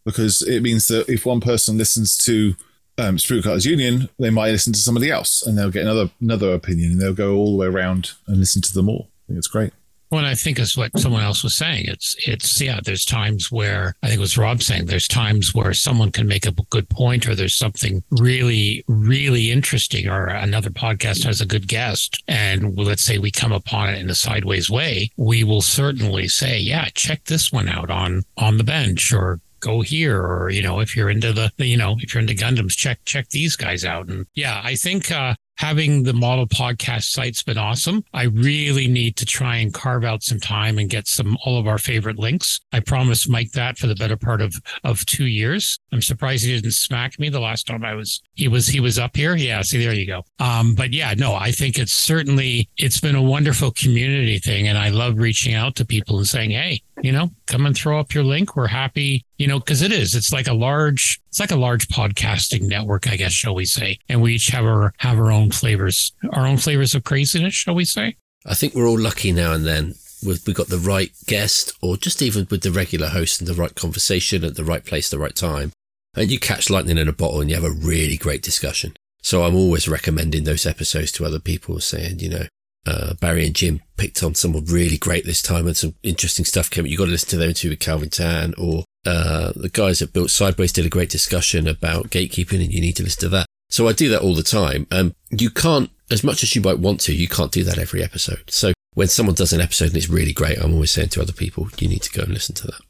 because 0.05 0.43
it 0.43 0.61
means 0.61 0.89
that 0.89 1.09
if 1.09 1.25
one 1.25 1.41
person 1.41 1.79
listens 1.79 2.17
to 2.25 2.57
um, 3.01 3.17
Sprue 3.17 3.43
Cutters 3.43 3.67
Union, 3.67 4.09
they 4.19 4.31
might 4.31 4.51
listen 4.51 4.73
to 4.73 4.79
somebody 4.79 5.11
else 5.11 5.47
and 5.47 5.57
they'll 5.57 5.71
get 5.71 5.83
another 5.83 6.11
another 6.21 6.53
opinion 6.53 6.93
and 6.93 7.01
they'll 7.01 7.15
go 7.15 7.35
all 7.35 7.53
the 7.53 7.59
way 7.59 7.67
around 7.67 8.13
and 8.27 8.39
listen 8.39 8.63
to 8.63 8.73
them 8.73 8.89
all. 8.89 9.09
I 9.25 9.27
think 9.29 9.39
it's 9.39 9.49
great. 9.49 9.73
Well, 10.11 10.25
I 10.27 10.35
think 10.35 10.59
is 10.59 10.77
what 10.77 10.99
someone 10.99 11.23
else 11.23 11.45
was 11.45 11.55
saying. 11.55 11.85
It's 11.87 12.17
it's 12.27 12.61
yeah. 12.61 12.81
There's 12.85 13.05
times 13.05 13.53
where 13.53 13.95
I 14.03 14.09
think 14.09 14.19
it 14.19 14.21
was 14.21 14.37
Rob 14.37 14.61
saying. 14.61 14.87
There's 14.87 15.07
times 15.07 15.55
where 15.55 15.73
someone 15.73 16.11
can 16.11 16.27
make 16.27 16.47
a 16.47 16.53
good 16.71 16.89
point, 16.89 17.29
or 17.29 17.37
there's 17.37 17.55
something 17.55 18.03
really 18.11 18.85
really 18.89 19.53
interesting, 19.53 20.09
or 20.09 20.27
another 20.27 20.71
podcast 20.71 21.23
has 21.25 21.41
a 21.41 21.47
good 21.47 21.69
guest, 21.69 22.25
and 22.27 22.77
let's 22.77 23.03
say 23.03 23.19
we 23.19 23.31
come 23.31 23.53
upon 23.53 23.91
it 23.91 24.01
in 24.01 24.11
a 24.11 24.15
sideways 24.17 24.69
way. 24.69 25.13
We 25.17 25.45
will 25.45 25.63
certainly 25.63 26.27
say, 26.27 26.59
yeah, 26.59 26.89
check 26.93 27.25
this 27.27 27.53
one 27.53 27.69
out 27.69 27.89
on 27.89 28.25
on 28.37 28.57
the 28.57 28.65
bench, 28.65 29.13
or 29.13 29.39
go 29.61 29.81
here 29.81 30.21
or 30.21 30.51
you 30.51 30.63
know 30.63 30.81
if 30.81 30.97
you're 30.97 31.11
into 31.11 31.33
the 31.33 31.51
you 31.59 31.77
know 31.77 31.97
if 32.01 32.15
you're 32.15 32.21
into 32.21 32.35
gundams 32.35 32.77
check 32.77 33.01
check 33.05 33.29
these 33.31 33.57
guys 33.57 33.85
out. 33.85 34.09
And 34.09 34.27
yeah 34.35 34.61
i 34.65 34.75
think 34.75 35.11
uh 35.11 35.35
having 35.61 36.05
the 36.05 36.15
model 36.15 36.47
podcast 36.47 37.05
site's 37.05 37.43
been 37.43 37.59
awesome. 37.59 38.03
I 38.15 38.25
really 38.25 38.89
need 38.89 39.17
to 39.19 39.27
try 39.27 39.57
and 39.57 39.75
carve 39.75 40.05
out 40.05 40.23
some 40.23 40.41
time 40.41 40.79
and 40.79 40.89
get 40.89 41.07
some 41.07 41.37
all 41.45 41.59
of 41.59 41.67
our 41.67 41.77
favorite 41.77 42.19
links. 42.19 42.61
I 42.73 42.81
promised 42.81 43.29
mike 43.29 43.53
that 43.53 43.77
for 43.77 43.87
the 43.87 43.95
better 43.95 44.17
part 44.17 44.41
of 44.41 44.55
of 44.85 45.05
two 45.05 45.27
years. 45.27 45.79
I'm 45.93 46.01
surprised 46.01 46.47
he 46.47 46.55
didn't 46.55 46.73
smack 46.73 47.19
me 47.19 47.29
the 47.29 47.41
last 47.41 47.67
time 47.67 47.85
i 47.85 47.95
was 47.95 48.23
he 48.33 48.49
was 48.49 48.69
he 48.69 48.81
was 48.81 48.99
up 48.99 49.15
here. 49.15 49.37
Yeah 49.37 49.61
see 49.61 49.85
there 49.85 49.93
you 49.93 50.07
go. 50.07 50.25
Um 50.39 50.75
but 50.75 50.95
yeah 50.95 51.13
no 51.15 51.35
i 51.35 51.53
think 51.53 51.79
it's 51.79 51.93
certainly 51.93 52.71
it's 52.79 53.01
been 53.01 53.15
a 53.15 53.23
wonderful 53.23 53.71
community 53.73 54.39
thing 54.39 54.67
and 54.67 54.79
i 54.79 54.89
love 54.89 55.19
reaching 55.19 55.55
out 55.55 55.77
to 55.77 55.85
people 55.85 56.17
and 56.17 56.27
saying 56.27 56.53
hey 56.53 56.81
you 57.03 57.13
know 57.13 57.31
come 57.47 57.67
and 57.67 57.77
throw 57.77 57.99
up 57.99 58.15
your 58.15 58.25
link 58.25 58.57
we're 58.57 58.67
happy 58.67 59.25
you 59.39 59.47
know 59.47 59.59
because 59.59 59.83
it 59.83 59.93
is 59.93 60.15
it's 60.15 60.33
like 60.33 60.47
a 60.47 60.55
large 60.55 61.21
it's 61.29 61.41
like 61.41 61.51
a 61.51 61.57
large 61.57 61.89
podcasting 61.89 62.63
network 62.63 63.09
i 63.09 63.17
guess 63.17 63.33
shall 63.33 63.55
we 63.55 63.65
say 63.65 63.99
and 64.09 64.21
we 64.21 64.35
each 64.35 64.49
have 64.49 64.65
our 64.65 64.93
have 64.99 65.19
our 65.19 65.31
own 65.31 65.51
flavors 65.51 66.13
our 66.33 66.47
own 66.47 66.57
flavors 66.57 66.95
of 66.95 67.05
craziness 67.05 67.55
shall 67.55 67.75
we 67.75 67.85
say 67.85 68.17
I 68.47 68.55
think 68.55 68.75
we're 68.75 68.89
all 68.89 68.99
lucky 68.99 69.33
now 69.33 69.53
and 69.53 69.67
then. 69.67 69.95
With 70.23 70.47
we 70.47 70.53
got 70.53 70.69
the 70.69 70.77
right 70.77 71.11
guest, 71.27 71.73
or 71.81 71.97
just 71.97 72.21
even 72.21 72.47
with 72.51 72.63
the 72.63 72.71
regular 72.71 73.09
host 73.09 73.41
and 73.41 73.49
the 73.49 73.55
right 73.55 73.75
conversation 73.75 74.45
at 74.45 74.55
the 74.55 74.65
right 74.65 74.85
place, 74.85 75.09
the 75.09 75.19
right 75.19 75.35
time, 75.35 75.73
and 76.15 76.31
you 76.31 76.39
catch 76.39 76.69
lightning 76.69 76.99
in 76.99 77.09
a 77.09 77.13
bottle 77.13 77.41
and 77.41 77.49
you 77.49 77.57
have 77.57 77.65
a 77.65 77.71
really 77.71 78.19
great 78.19 78.43
discussion. 78.43 78.95
So 79.23 79.45
I'm 79.45 79.57
always 79.57 79.89
recommending 79.89 80.45
those 80.45 80.67
episodes 80.67 81.11
to 81.13 81.25
other 81.25 81.39
people, 81.39 81.81
saying, 81.81 82.19
you 82.19 82.29
know, 82.29 82.45
uh, 82.87 83.15
Barry 83.15 83.47
and 83.47 83.55
Jim 83.55 83.81
picked 83.97 84.23
on 84.23 84.35
someone 84.35 84.65
really 84.67 84.97
great 84.99 85.25
this 85.25 85.43
time, 85.43 85.67
and 85.67 85.77
some 85.77 85.95
interesting 86.03 86.45
stuff 86.45 86.71
came. 86.71 86.87
You've 86.87 86.99
got 86.99 87.07
to 87.07 87.11
listen 87.11 87.29
to 87.31 87.37
them 87.37 87.55
too 87.55 87.71
with 87.71 87.81
Calvin 87.81 88.11
Tan, 88.11 88.55
or 88.59 88.85
uh, 89.07 89.53
the 89.55 89.69
guys 89.71 89.99
that 89.99 90.13
built 90.13 90.31
Sideways 90.31 90.73
did 90.73 90.87
a 90.87 90.91
great 90.91 91.11
discussion 91.11 91.67
about 91.69 92.11
gatekeeping, 92.11 92.63
and 92.63 92.73
you 92.73 92.81
need 92.81 92.97
to 92.97 93.03
listen 93.03 93.21
to 93.21 93.29
that. 93.31 93.47
So 93.69 93.87
I 93.87 93.93
do 93.93 94.09
that 94.09 94.23
all 94.23 94.35
the 94.35 94.43
time. 94.43 94.87
Um, 94.91 95.15
you 95.31 95.51
can't, 95.51 95.91
as 96.11 96.25
much 96.25 96.43
as 96.43 96.57
you 96.57 96.61
might 96.63 96.81
want 96.81 97.01
to, 97.03 97.15
you 97.15 97.29
can't 97.29 97.53
do 97.53 97.63
that 97.65 97.79
every 97.79 98.03
episode. 98.03 98.45
So 98.51 98.73
when 98.95 99.07
someone 99.09 99.37
does 99.37 99.53
an 99.53 99.61
episode 99.61 99.89
and 99.89 99.97
it's 99.97 100.09
really 100.09 100.33
great, 100.33 100.59
I'm 100.59 100.75
always 100.75 100.91
saying 100.91 101.11
to 101.11 101.23
other 101.23 101.33
people, 101.33 101.69
you 101.79 101.89
need 101.89 102.03
to 102.03 102.11
go 102.11 102.23
and 102.25 102.33
listen 102.33 102.55
to 102.57 102.67
that. 102.67 102.81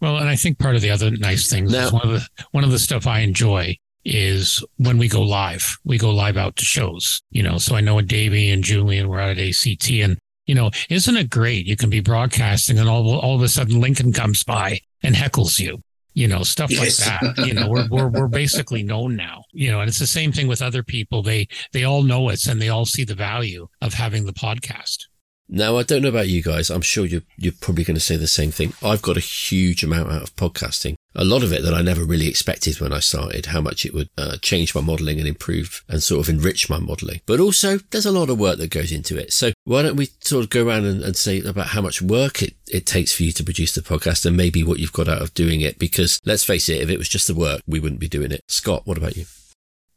Well, 0.00 0.16
and 0.18 0.28
I 0.28 0.36
think 0.36 0.60
part 0.60 0.76
of 0.76 0.82
the 0.82 0.90
other 0.90 1.10
nice 1.10 1.50
thing 1.50 1.64
Now- 1.64 1.86
is 1.86 1.92
one 1.92 2.02
of 2.02 2.10
the 2.10 2.28
one 2.52 2.62
of 2.62 2.70
the 2.70 2.78
stuff 2.78 3.06
I 3.06 3.20
enjoy 3.20 3.76
is 4.08 4.64
when 4.78 4.98
we 4.98 5.08
go 5.08 5.22
live. 5.22 5.76
We 5.84 5.98
go 5.98 6.10
live 6.10 6.36
out 6.36 6.56
to 6.56 6.64
shows, 6.64 7.20
you 7.30 7.42
know. 7.42 7.58
So 7.58 7.76
I 7.76 7.80
know 7.80 7.96
with 7.96 8.08
Davey 8.08 8.50
and 8.50 8.64
Julian 8.64 9.08
were 9.08 9.20
out 9.20 9.38
at 9.38 9.38
ACT, 9.38 9.90
and 9.90 10.18
you 10.46 10.54
know, 10.54 10.70
isn't 10.88 11.16
it 11.16 11.28
great? 11.30 11.66
You 11.66 11.76
can 11.76 11.90
be 11.90 12.00
broadcasting, 12.00 12.78
and 12.78 12.88
all 12.88 13.18
all 13.18 13.36
of 13.36 13.42
a 13.42 13.48
sudden 13.48 13.80
Lincoln 13.80 14.12
comes 14.12 14.42
by 14.44 14.80
and 15.02 15.14
heckles 15.14 15.58
you. 15.60 15.82
You 16.14 16.26
know, 16.26 16.42
stuff 16.42 16.70
Yes. 16.72 17.06
like 17.06 17.20
that. 17.36 17.46
You 17.46 17.54
know, 17.54 17.68
we're, 17.68 17.86
we're 17.88 18.08
we're 18.08 18.28
basically 18.28 18.82
known 18.82 19.14
now. 19.14 19.44
You 19.52 19.70
know, 19.70 19.80
and 19.80 19.88
it's 19.88 20.00
the 20.00 20.06
same 20.06 20.32
thing 20.32 20.48
with 20.48 20.62
other 20.62 20.82
people. 20.82 21.22
They 21.22 21.46
they 21.72 21.84
all 21.84 22.02
know 22.02 22.28
us, 22.30 22.46
and 22.46 22.60
they 22.60 22.70
all 22.70 22.86
see 22.86 23.04
the 23.04 23.14
value 23.14 23.68
of 23.82 23.94
having 23.94 24.24
the 24.26 24.32
podcast. 24.32 25.04
Now, 25.50 25.78
I 25.78 25.82
don't 25.82 26.02
know 26.02 26.10
about 26.10 26.28
you 26.28 26.42
guys. 26.42 26.68
I'm 26.68 26.82
sure 26.82 27.06
you're, 27.06 27.22
you're 27.38 27.54
probably 27.58 27.84
going 27.84 27.94
to 27.94 28.00
say 28.00 28.16
the 28.16 28.26
same 28.26 28.50
thing. 28.50 28.74
I've 28.82 29.00
got 29.00 29.16
a 29.16 29.20
huge 29.20 29.82
amount 29.82 30.12
out 30.12 30.22
of 30.22 30.36
podcasting. 30.36 30.94
A 31.14 31.24
lot 31.24 31.42
of 31.42 31.54
it 31.54 31.62
that 31.62 31.72
I 31.72 31.80
never 31.80 32.04
really 32.04 32.28
expected 32.28 32.80
when 32.80 32.92
I 32.92 33.00
started, 33.00 33.46
how 33.46 33.62
much 33.62 33.86
it 33.86 33.94
would 33.94 34.10
uh, 34.18 34.36
change 34.42 34.74
my 34.74 34.82
modeling 34.82 35.18
and 35.18 35.26
improve 35.26 35.82
and 35.88 36.02
sort 36.02 36.20
of 36.20 36.28
enrich 36.28 36.68
my 36.68 36.78
modeling. 36.78 37.22
But 37.24 37.40
also, 37.40 37.78
there's 37.90 38.04
a 38.04 38.12
lot 38.12 38.28
of 38.28 38.38
work 38.38 38.58
that 38.58 38.70
goes 38.70 38.92
into 38.92 39.16
it. 39.16 39.32
So 39.32 39.52
why 39.64 39.80
don't 39.80 39.96
we 39.96 40.10
sort 40.20 40.44
of 40.44 40.50
go 40.50 40.66
around 40.66 40.84
and, 40.84 41.02
and 41.02 41.16
say 41.16 41.40
about 41.40 41.68
how 41.68 41.80
much 41.80 42.02
work 42.02 42.42
it, 42.42 42.54
it 42.70 42.84
takes 42.84 43.14
for 43.14 43.22
you 43.22 43.32
to 43.32 43.44
produce 43.44 43.74
the 43.74 43.80
podcast 43.80 44.26
and 44.26 44.36
maybe 44.36 44.62
what 44.62 44.78
you've 44.78 44.92
got 44.92 45.08
out 45.08 45.22
of 45.22 45.32
doing 45.32 45.62
it? 45.62 45.78
Because 45.78 46.20
let's 46.26 46.44
face 46.44 46.68
it, 46.68 46.82
if 46.82 46.90
it 46.90 46.98
was 46.98 47.08
just 47.08 47.26
the 47.26 47.34
work, 47.34 47.62
we 47.66 47.80
wouldn't 47.80 48.00
be 48.00 48.08
doing 48.08 48.32
it. 48.32 48.42
Scott, 48.48 48.82
what 48.86 48.98
about 48.98 49.16
you? 49.16 49.24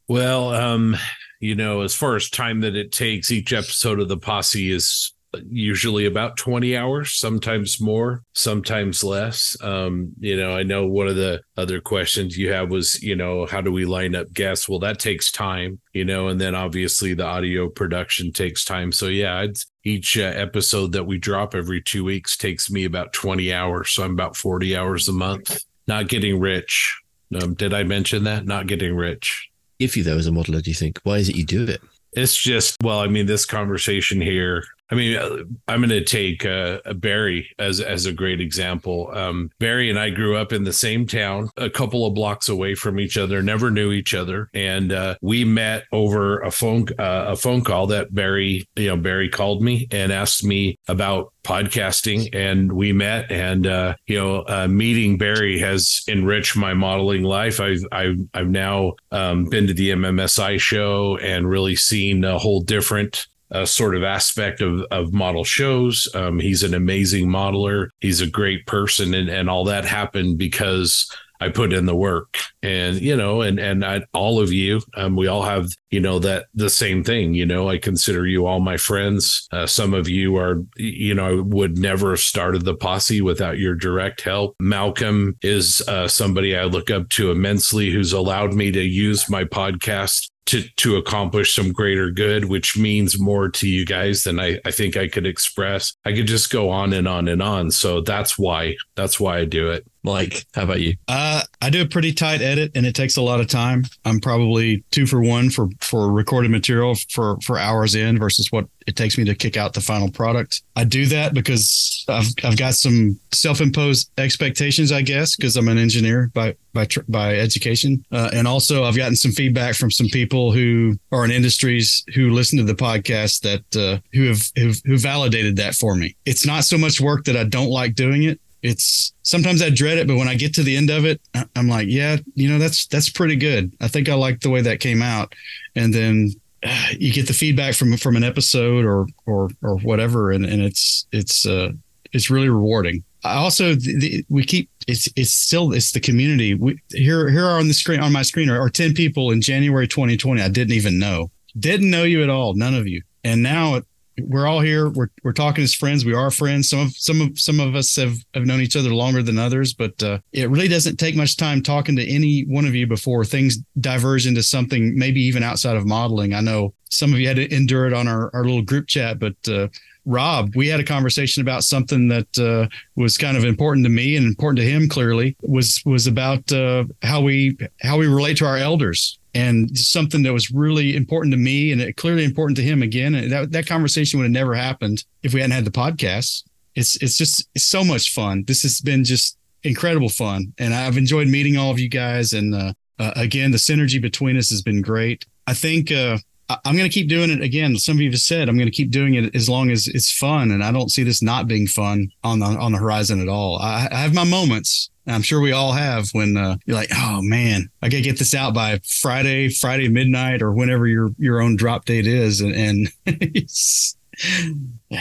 Well, 0.07 0.53
um, 0.53 0.95
you 1.41 1.55
know, 1.55 1.81
as 1.81 1.93
far 1.93 2.15
as 2.15 2.29
time 2.29 2.61
that 2.61 2.75
it 2.75 2.93
takes, 2.93 3.31
each 3.31 3.51
episode 3.51 3.99
of 3.99 4.07
the 4.07 4.17
posse 4.17 4.71
is 4.71 5.13
usually 5.49 6.05
about 6.05 6.37
20 6.37 6.75
hours, 6.75 7.13
sometimes 7.13 7.79
more, 7.79 8.23
sometimes 8.33 9.03
less. 9.03 9.55
Um, 9.61 10.11
you 10.19 10.35
know, 10.35 10.55
I 10.55 10.63
know 10.63 10.87
one 10.87 11.07
of 11.07 11.15
the 11.15 11.41
other 11.57 11.79
questions 11.79 12.37
you 12.37 12.51
have 12.51 12.69
was, 12.69 13.01
you 13.01 13.15
know, 13.15 13.45
how 13.45 13.61
do 13.61 13.71
we 13.71 13.85
line 13.85 14.15
up 14.15 14.31
guests? 14.33 14.67
Well, 14.67 14.79
that 14.79 14.99
takes 14.99 15.31
time, 15.31 15.79
you 15.93 16.05
know, 16.05 16.27
and 16.27 16.39
then 16.39 16.55
obviously 16.55 17.13
the 17.13 17.25
audio 17.25 17.69
production 17.69 18.31
takes 18.31 18.65
time. 18.65 18.91
So 18.91 19.07
yeah, 19.07 19.45
each 19.83 20.17
uh, 20.17 20.21
episode 20.21 20.91
that 20.93 21.05
we 21.05 21.17
drop 21.17 21.55
every 21.55 21.81
two 21.81 22.03
weeks 22.03 22.37
takes 22.37 22.69
me 22.69 22.85
about 22.85 23.13
20 23.13 23.53
hours. 23.53 23.91
So 23.91 24.03
I'm 24.03 24.11
about 24.11 24.35
40 24.35 24.75
hours 24.75 25.07
a 25.07 25.13
month, 25.13 25.63
not 25.87 26.07
getting 26.07 26.39
rich. 26.39 26.99
Um, 27.41 27.53
did 27.53 27.73
I 27.73 27.83
mention 27.83 28.25
that? 28.25 28.45
Not 28.45 28.67
getting 28.67 28.95
rich. 28.95 29.49
If 29.79 29.97
you 29.97 30.03
though 30.03 30.17
as 30.17 30.27
a 30.27 30.31
modeler, 30.31 30.61
do 30.61 30.69
you 30.69 30.75
think 30.75 30.99
why 31.03 31.17
is 31.17 31.29
it 31.29 31.35
you 31.35 31.45
do 31.45 31.63
it? 31.63 31.81
It's 32.13 32.35
just, 32.35 32.75
well, 32.83 32.99
I 32.99 33.07
mean, 33.07 33.25
this 33.25 33.45
conversation 33.45 34.19
here. 34.19 34.65
I 34.91 34.95
mean, 34.95 35.17
uh, 35.17 35.37
I'm 35.69 35.79
going 35.79 35.89
to 35.89 36.03
take 36.03 36.45
uh, 36.45 36.79
Barry 36.95 37.49
as 37.57 37.79
as 37.79 38.05
a 38.05 38.11
great 38.11 38.41
example. 38.41 39.09
Um, 39.13 39.49
Barry 39.57 39.89
and 39.89 39.97
I 39.97 40.09
grew 40.09 40.35
up 40.35 40.51
in 40.51 40.65
the 40.65 40.73
same 40.73 41.07
town, 41.07 41.49
a 41.55 41.69
couple 41.69 42.05
of 42.05 42.13
blocks 42.13 42.49
away 42.49 42.75
from 42.75 42.99
each 42.99 43.17
other. 43.17 43.41
Never 43.41 43.71
knew 43.71 43.91
each 43.91 44.13
other, 44.13 44.49
and 44.53 44.91
uh, 44.91 45.15
we 45.21 45.45
met 45.45 45.85
over 45.93 46.41
a 46.41 46.51
phone 46.51 46.87
uh, 46.99 47.25
a 47.29 47.35
phone 47.37 47.63
call 47.63 47.87
that 47.87 48.13
Barry, 48.13 48.67
you 48.75 48.87
know, 48.87 48.97
Barry 48.97 49.29
called 49.29 49.61
me 49.61 49.87
and 49.91 50.11
asked 50.11 50.43
me 50.43 50.77
about 50.89 51.33
podcasting, 51.43 52.35
and 52.35 52.73
we 52.73 52.91
met. 52.91 53.31
And 53.31 53.65
uh, 53.65 53.95
you 54.07 54.17
know, 54.17 54.41
uh, 54.41 54.67
meeting 54.67 55.17
Barry 55.17 55.57
has 55.59 56.01
enriched 56.09 56.57
my 56.57 56.73
modeling 56.73 57.23
life. 57.23 57.61
I've 57.61 57.85
I've 57.93 58.17
I've 58.33 58.49
now 58.49 58.93
um, 59.11 59.45
been 59.45 59.67
to 59.67 59.73
the 59.73 59.91
MMSI 59.91 60.59
show 60.59 61.17
and 61.17 61.49
really 61.49 61.77
seen 61.77 62.25
a 62.25 62.37
whole 62.37 62.61
different 62.61 63.27
uh, 63.51 63.65
sort 63.65 63.95
of 63.95 64.03
aspect 64.03 64.61
of, 64.61 64.81
of 64.91 65.13
model 65.13 65.43
shows. 65.43 66.07
Um, 66.15 66.39
he's 66.39 66.63
an 66.63 66.73
amazing 66.73 67.27
modeler. 67.27 67.89
He's 67.99 68.21
a 68.21 68.27
great 68.27 68.65
person, 68.65 69.13
and, 69.13 69.29
and 69.29 69.49
all 69.49 69.65
that 69.65 69.85
happened 69.85 70.37
because 70.37 71.09
I 71.41 71.49
put 71.49 71.73
in 71.73 71.87
the 71.87 71.95
work. 71.95 72.37
And 72.61 73.01
you 73.01 73.15
know, 73.15 73.41
and 73.41 73.59
and 73.59 73.83
I, 73.83 74.03
all 74.13 74.39
of 74.39 74.53
you, 74.53 74.81
um, 74.95 75.15
we 75.15 75.25
all 75.27 75.41
have 75.41 75.69
you 75.89 75.99
know 75.99 76.19
that 76.19 76.45
the 76.53 76.69
same 76.69 77.03
thing. 77.03 77.33
You 77.33 77.47
know, 77.47 77.67
I 77.67 77.79
consider 77.79 78.27
you 78.27 78.45
all 78.45 78.59
my 78.59 78.77
friends. 78.77 79.47
Uh, 79.51 79.65
some 79.65 79.95
of 79.95 80.07
you 80.07 80.37
are, 80.37 80.63
you 80.77 81.15
know, 81.15 81.41
would 81.41 81.79
never 81.79 82.11
have 82.11 82.19
started 82.19 82.63
the 82.63 82.75
posse 82.75 83.21
without 83.21 83.57
your 83.57 83.73
direct 83.73 84.21
help. 84.21 84.55
Malcolm 84.59 85.35
is 85.41 85.81
uh, 85.87 86.07
somebody 86.07 86.55
I 86.55 86.65
look 86.65 86.91
up 86.91 87.09
to 87.09 87.31
immensely, 87.31 87.89
who's 87.89 88.13
allowed 88.13 88.53
me 88.53 88.71
to 88.71 88.81
use 88.81 89.27
my 89.27 89.43
podcast 89.43 90.29
to 90.47 90.63
to 90.77 90.97
accomplish 90.97 91.53
some 91.53 91.71
greater 91.71 92.09
good, 92.11 92.45
which 92.45 92.77
means 92.77 93.19
more 93.19 93.49
to 93.49 93.67
you 93.67 93.85
guys 93.85 94.23
than 94.23 94.39
I, 94.39 94.59
I 94.65 94.71
think 94.71 94.97
I 94.97 95.07
could 95.07 95.25
express. 95.25 95.95
I 96.05 96.13
could 96.13 96.27
just 96.27 96.51
go 96.51 96.69
on 96.69 96.93
and 96.93 97.07
on 97.07 97.27
and 97.27 97.41
on. 97.41 97.71
So 97.71 98.01
that's 98.01 98.37
why 98.37 98.75
that's 98.95 99.19
why 99.19 99.37
I 99.39 99.45
do 99.45 99.69
it. 99.69 99.85
Mike, 100.03 100.45
how 100.55 100.63
about 100.63 100.81
you? 100.81 100.95
Uh, 101.07 101.41
I 101.61 101.69
do 101.69 101.81
a 101.81 101.87
pretty 101.87 102.11
tight 102.11 102.41
edit, 102.41 102.71
and 102.73 102.85
it 102.85 102.95
takes 102.95 103.17
a 103.17 103.21
lot 103.21 103.39
of 103.39 103.47
time. 103.47 103.83
I'm 104.03 104.19
probably 104.19 104.83
two 104.91 105.05
for 105.05 105.21
one 105.21 105.51
for 105.51 105.69
for 105.79 106.11
recorded 106.11 106.49
material 106.49 106.95
for 107.11 107.39
for 107.41 107.59
hours 107.59 107.93
in 107.93 108.17
versus 108.17 108.51
what 108.51 108.67
it 108.87 108.95
takes 108.95 109.17
me 109.17 109.25
to 109.25 109.35
kick 109.35 109.57
out 109.57 109.73
the 109.73 109.81
final 109.81 110.09
product. 110.09 110.63
I 110.75 110.85
do 110.85 111.05
that 111.07 111.35
because 111.35 112.03
I've 112.09 112.29
I've 112.43 112.57
got 112.57 112.73
some 112.73 113.19
self 113.31 113.61
imposed 113.61 114.09
expectations, 114.17 114.91
I 114.91 115.03
guess, 115.03 115.35
because 115.35 115.55
I'm 115.55 115.67
an 115.67 115.77
engineer 115.77 116.31
by 116.33 116.55
by 116.73 116.87
by 117.07 117.35
education, 117.35 118.03
uh, 118.11 118.31
and 118.33 118.47
also 118.47 118.85
I've 118.85 118.97
gotten 118.97 119.15
some 119.15 119.31
feedback 119.31 119.75
from 119.75 119.91
some 119.91 120.07
people 120.07 120.51
who 120.51 120.97
are 121.11 121.23
in 121.25 121.31
industries 121.31 122.03
who 122.15 122.31
listen 122.31 122.57
to 122.57 122.63
the 122.63 122.73
podcast 122.73 123.41
that 123.41 123.79
uh, 123.79 123.99
who 124.13 124.27
have 124.29 124.41
who've, 124.55 124.81
who 124.83 124.97
validated 124.97 125.57
that 125.57 125.75
for 125.75 125.95
me. 125.95 126.15
It's 126.25 126.45
not 126.45 126.63
so 126.63 126.77
much 126.79 126.99
work 126.99 127.25
that 127.25 127.37
I 127.37 127.43
don't 127.43 127.69
like 127.69 127.93
doing 127.93 128.23
it 128.23 128.40
it's 128.63 129.13
sometimes 129.23 129.61
I 129.61 129.69
dread 129.69 129.97
it, 129.97 130.07
but 130.07 130.17
when 130.17 130.27
I 130.27 130.35
get 130.35 130.53
to 130.55 130.63
the 130.63 130.75
end 130.77 130.89
of 130.89 131.05
it, 131.05 131.21
I'm 131.55 131.67
like, 131.67 131.87
yeah, 131.89 132.17
you 132.35 132.49
know, 132.49 132.59
that's 132.59 132.87
that's 132.87 133.09
pretty 133.09 133.35
good. 133.35 133.71
I 133.81 133.87
think 133.87 134.09
I 134.09 134.13
like 134.13 134.41
the 134.41 134.49
way 134.49 134.61
that 134.61 134.79
came 134.79 135.01
out, 135.01 135.33
and 135.75 135.93
then 135.93 136.31
uh, 136.63 136.87
you 136.99 137.11
get 137.11 137.27
the 137.27 137.33
feedback 137.33 137.75
from 137.75 137.97
from 137.97 138.15
an 138.15 138.23
episode 138.23 138.85
or 138.85 139.07
or 139.25 139.49
or 139.61 139.77
whatever, 139.79 140.31
and 140.31 140.45
and 140.45 140.61
it's 140.61 141.07
it's 141.11 141.45
uh 141.45 141.71
it's 142.13 142.29
really 142.29 142.49
rewarding. 142.49 143.03
I 143.23 143.35
also 143.35 143.75
the, 143.75 143.99
the, 143.99 144.25
we 144.29 144.43
keep 144.43 144.69
it's 144.87 145.07
it's 145.15 145.33
still 145.33 145.73
it's 145.73 145.91
the 145.91 145.99
community. 145.99 146.53
We 146.53 146.79
here 146.91 147.29
here 147.29 147.45
are 147.45 147.59
on 147.59 147.67
the 147.67 147.73
screen 147.73 147.99
on 147.99 148.11
my 148.11 148.21
screen 148.21 148.49
are, 148.49 148.59
are 148.59 148.69
ten 148.69 148.93
people 148.93 149.31
in 149.31 149.41
January 149.41 149.87
2020. 149.87 150.41
I 150.41 150.49
didn't 150.49 150.73
even 150.73 150.99
know, 150.99 151.31
didn't 151.59 151.89
know 151.89 152.03
you 152.03 152.21
at 152.23 152.29
all, 152.29 152.53
none 152.53 152.75
of 152.75 152.87
you, 152.87 153.01
and 153.23 153.41
now 153.41 153.81
we're 154.27 154.47
all 154.47 154.59
here. 154.61 154.89
We're 154.89 155.09
we're 155.23 155.33
talking 155.33 155.63
as 155.63 155.73
friends. 155.73 156.05
We 156.05 156.13
are 156.13 156.31
friends. 156.31 156.69
Some 156.69 156.79
of 156.79 156.97
some 156.97 157.21
of 157.21 157.39
some 157.39 157.59
of 157.59 157.75
us 157.75 157.95
have 157.95 158.15
have 158.33 158.45
known 158.45 158.61
each 158.61 158.75
other 158.75 158.93
longer 158.93 159.21
than 159.23 159.37
others, 159.37 159.73
but 159.73 160.01
uh, 160.03 160.19
it 160.31 160.49
really 160.49 160.67
doesn't 160.67 160.97
take 160.97 161.15
much 161.15 161.37
time 161.37 161.61
talking 161.61 161.95
to 161.95 162.07
any 162.07 162.41
one 162.41 162.65
of 162.65 162.75
you 162.75 162.87
before 162.87 163.23
things 163.25 163.57
diverge 163.79 164.27
into 164.27 164.43
something 164.43 164.97
maybe 164.97 165.21
even 165.21 165.43
outside 165.43 165.75
of 165.75 165.85
modeling. 165.85 166.33
I 166.33 166.41
know 166.41 166.73
some 166.89 167.13
of 167.13 167.19
you 167.19 167.27
had 167.27 167.37
to 167.37 167.53
endure 167.53 167.87
it 167.87 167.93
on 167.93 168.07
our 168.07 168.29
our 168.33 168.43
little 168.43 168.63
group 168.63 168.87
chat, 168.87 169.19
but. 169.19 169.35
Uh, 169.47 169.67
Rob, 170.03 170.55
we 170.55 170.67
had 170.67 170.79
a 170.79 170.83
conversation 170.83 171.41
about 171.41 171.63
something 171.63 172.07
that 172.07 172.39
uh, 172.39 172.67
was 172.95 173.19
kind 173.19 173.37
of 173.37 173.45
important 173.45 173.85
to 173.85 173.89
me 173.91 174.15
and 174.15 174.25
important 174.25 174.57
to 174.57 174.65
him. 174.65 174.89
Clearly, 174.89 175.35
was 175.43 175.79
was 175.85 176.07
about 176.07 176.51
uh, 176.51 176.85
how 177.03 177.21
we 177.21 177.55
how 177.81 177.99
we 177.99 178.07
relate 178.07 178.37
to 178.37 178.45
our 178.45 178.57
elders, 178.57 179.19
and 179.33 179.77
something 179.77 180.23
that 180.23 180.33
was 180.33 180.51
really 180.51 180.95
important 180.95 181.31
to 181.33 181.37
me 181.37 181.71
and 181.71 181.95
clearly 181.95 182.23
important 182.23 182.57
to 182.57 182.63
him. 182.63 182.81
Again, 182.81 183.15
and 183.15 183.31
that 183.31 183.51
that 183.51 183.67
conversation 183.67 184.19
would 184.19 184.25
have 184.25 184.31
never 184.31 184.55
happened 184.55 185.03
if 185.23 185.33
we 185.33 185.41
hadn't 185.41 185.55
had 185.55 185.65
the 185.65 185.71
podcast. 185.71 186.43
It's 186.75 186.95
it's 186.97 187.17
just 187.17 187.47
it's 187.55 187.65
so 187.65 187.83
much 187.83 188.13
fun. 188.13 188.43
This 188.45 188.63
has 188.63 188.81
been 188.81 189.03
just 189.03 189.37
incredible 189.63 190.09
fun, 190.09 190.53
and 190.57 190.73
I've 190.73 190.97
enjoyed 190.97 191.27
meeting 191.27 191.57
all 191.57 191.71
of 191.71 191.79
you 191.79 191.89
guys. 191.89 192.33
And 192.33 192.55
uh, 192.55 192.73
uh, 192.99 193.11
again, 193.15 193.51
the 193.51 193.57
synergy 193.57 194.01
between 194.01 194.37
us 194.37 194.49
has 194.49 194.61
been 194.61 194.81
great. 194.81 195.25
I 195.47 195.53
think. 195.53 195.91
Uh, 195.91 196.17
I'm 196.65 196.75
going 196.77 196.89
to 196.89 196.93
keep 196.93 197.07
doing 197.09 197.29
it 197.29 197.41
again. 197.41 197.75
Some 197.77 197.97
of 197.97 198.01
you 198.01 198.11
have 198.11 198.19
said 198.19 198.49
I'm 198.49 198.55
going 198.57 198.67
to 198.69 198.75
keep 198.75 198.91
doing 198.91 199.15
it 199.15 199.35
as 199.35 199.47
long 199.49 199.69
as 199.71 199.87
it's 199.87 200.11
fun, 200.11 200.51
and 200.51 200.63
I 200.63 200.71
don't 200.71 200.89
see 200.89 201.03
this 201.03 201.21
not 201.21 201.47
being 201.47 201.67
fun 201.67 202.11
on 202.23 202.39
the 202.39 202.45
on 202.45 202.71
the 202.71 202.77
horizon 202.79 203.21
at 203.21 203.27
all. 203.27 203.57
I, 203.59 203.87
I 203.91 203.97
have 203.97 204.13
my 204.13 204.23
moments. 204.23 204.89
and 205.05 205.15
I'm 205.15 205.21
sure 205.23 205.41
we 205.41 205.51
all 205.51 205.71
have 205.71 206.09
when 206.13 206.37
uh, 206.37 206.57
you're 206.65 206.75
like, 206.77 206.91
oh 206.95 207.21
man, 207.21 207.69
I 207.81 207.89
got 207.89 207.97
to 207.97 208.03
get 208.03 208.19
this 208.19 208.35
out 208.35 208.53
by 208.53 208.79
Friday, 209.01 209.49
Friday 209.49 209.87
midnight, 209.89 210.41
or 210.41 210.51
whenever 210.53 210.87
your 210.87 211.09
your 211.17 211.41
own 211.41 211.55
drop 211.55 211.85
date 211.85 212.07
is, 212.07 212.41
and, 212.41 212.53
and 212.55 212.91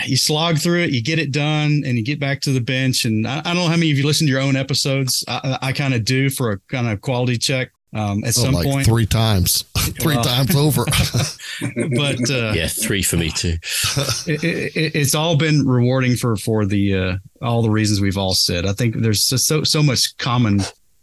you 0.07 0.17
slog 0.17 0.59
through 0.59 0.81
it, 0.83 0.91
you 0.91 1.03
get 1.03 1.19
it 1.19 1.33
done, 1.33 1.83
and 1.85 1.97
you 1.99 2.05
get 2.05 2.21
back 2.21 2.41
to 2.43 2.53
the 2.53 2.61
bench. 2.61 3.05
And 3.05 3.27
I, 3.27 3.41
I 3.41 3.43
don't 3.43 3.57
know 3.57 3.65
how 3.69 3.71
many 3.77 3.91
of 3.91 3.99
you 3.99 4.07
listen 4.07 4.27
to 4.27 4.31
your 4.31 4.41
own 4.41 4.57
episodes. 4.57 5.25
I, 5.29 5.59
I 5.63 5.73
kind 5.73 5.95
of 5.95 6.05
do 6.05 6.31
for 6.31 6.53
a 6.53 6.59
kind 6.69 6.89
of 6.89 7.01
quality 7.01 7.37
check 7.39 7.71
um, 7.93 8.23
at 8.25 8.29
Oh, 8.39 8.43
some 8.43 8.55
like 8.55 8.65
point. 8.67 8.87
three 8.87 9.07
times, 9.07 9.65
three 10.01 10.17
Well. 10.17 10.25
times 10.25 10.55
over. 10.57 10.85
but 11.97 12.31
uh, 12.31 12.53
Yeah, 12.55 12.69
three 12.69 13.03
for 13.03 13.17
me 13.17 13.31
too. 13.31 13.57
it, 14.27 14.45
it, 14.45 14.95
it's 14.95 15.15
all 15.15 15.37
been 15.37 15.67
rewarding 15.67 16.17
for 16.17 16.37
for 16.37 16.67
the 16.67 16.95
uh, 16.95 17.17
all 17.43 17.63
the 17.63 17.71
reasons 17.71 18.01
we've 18.01 18.19
all 18.19 18.35
said. 18.35 18.67
I 18.67 18.73
think 18.73 18.97
there's 18.97 19.27
just 19.27 19.47
so 19.47 19.65
so 19.65 19.83
much 19.83 20.17
common 20.19 20.61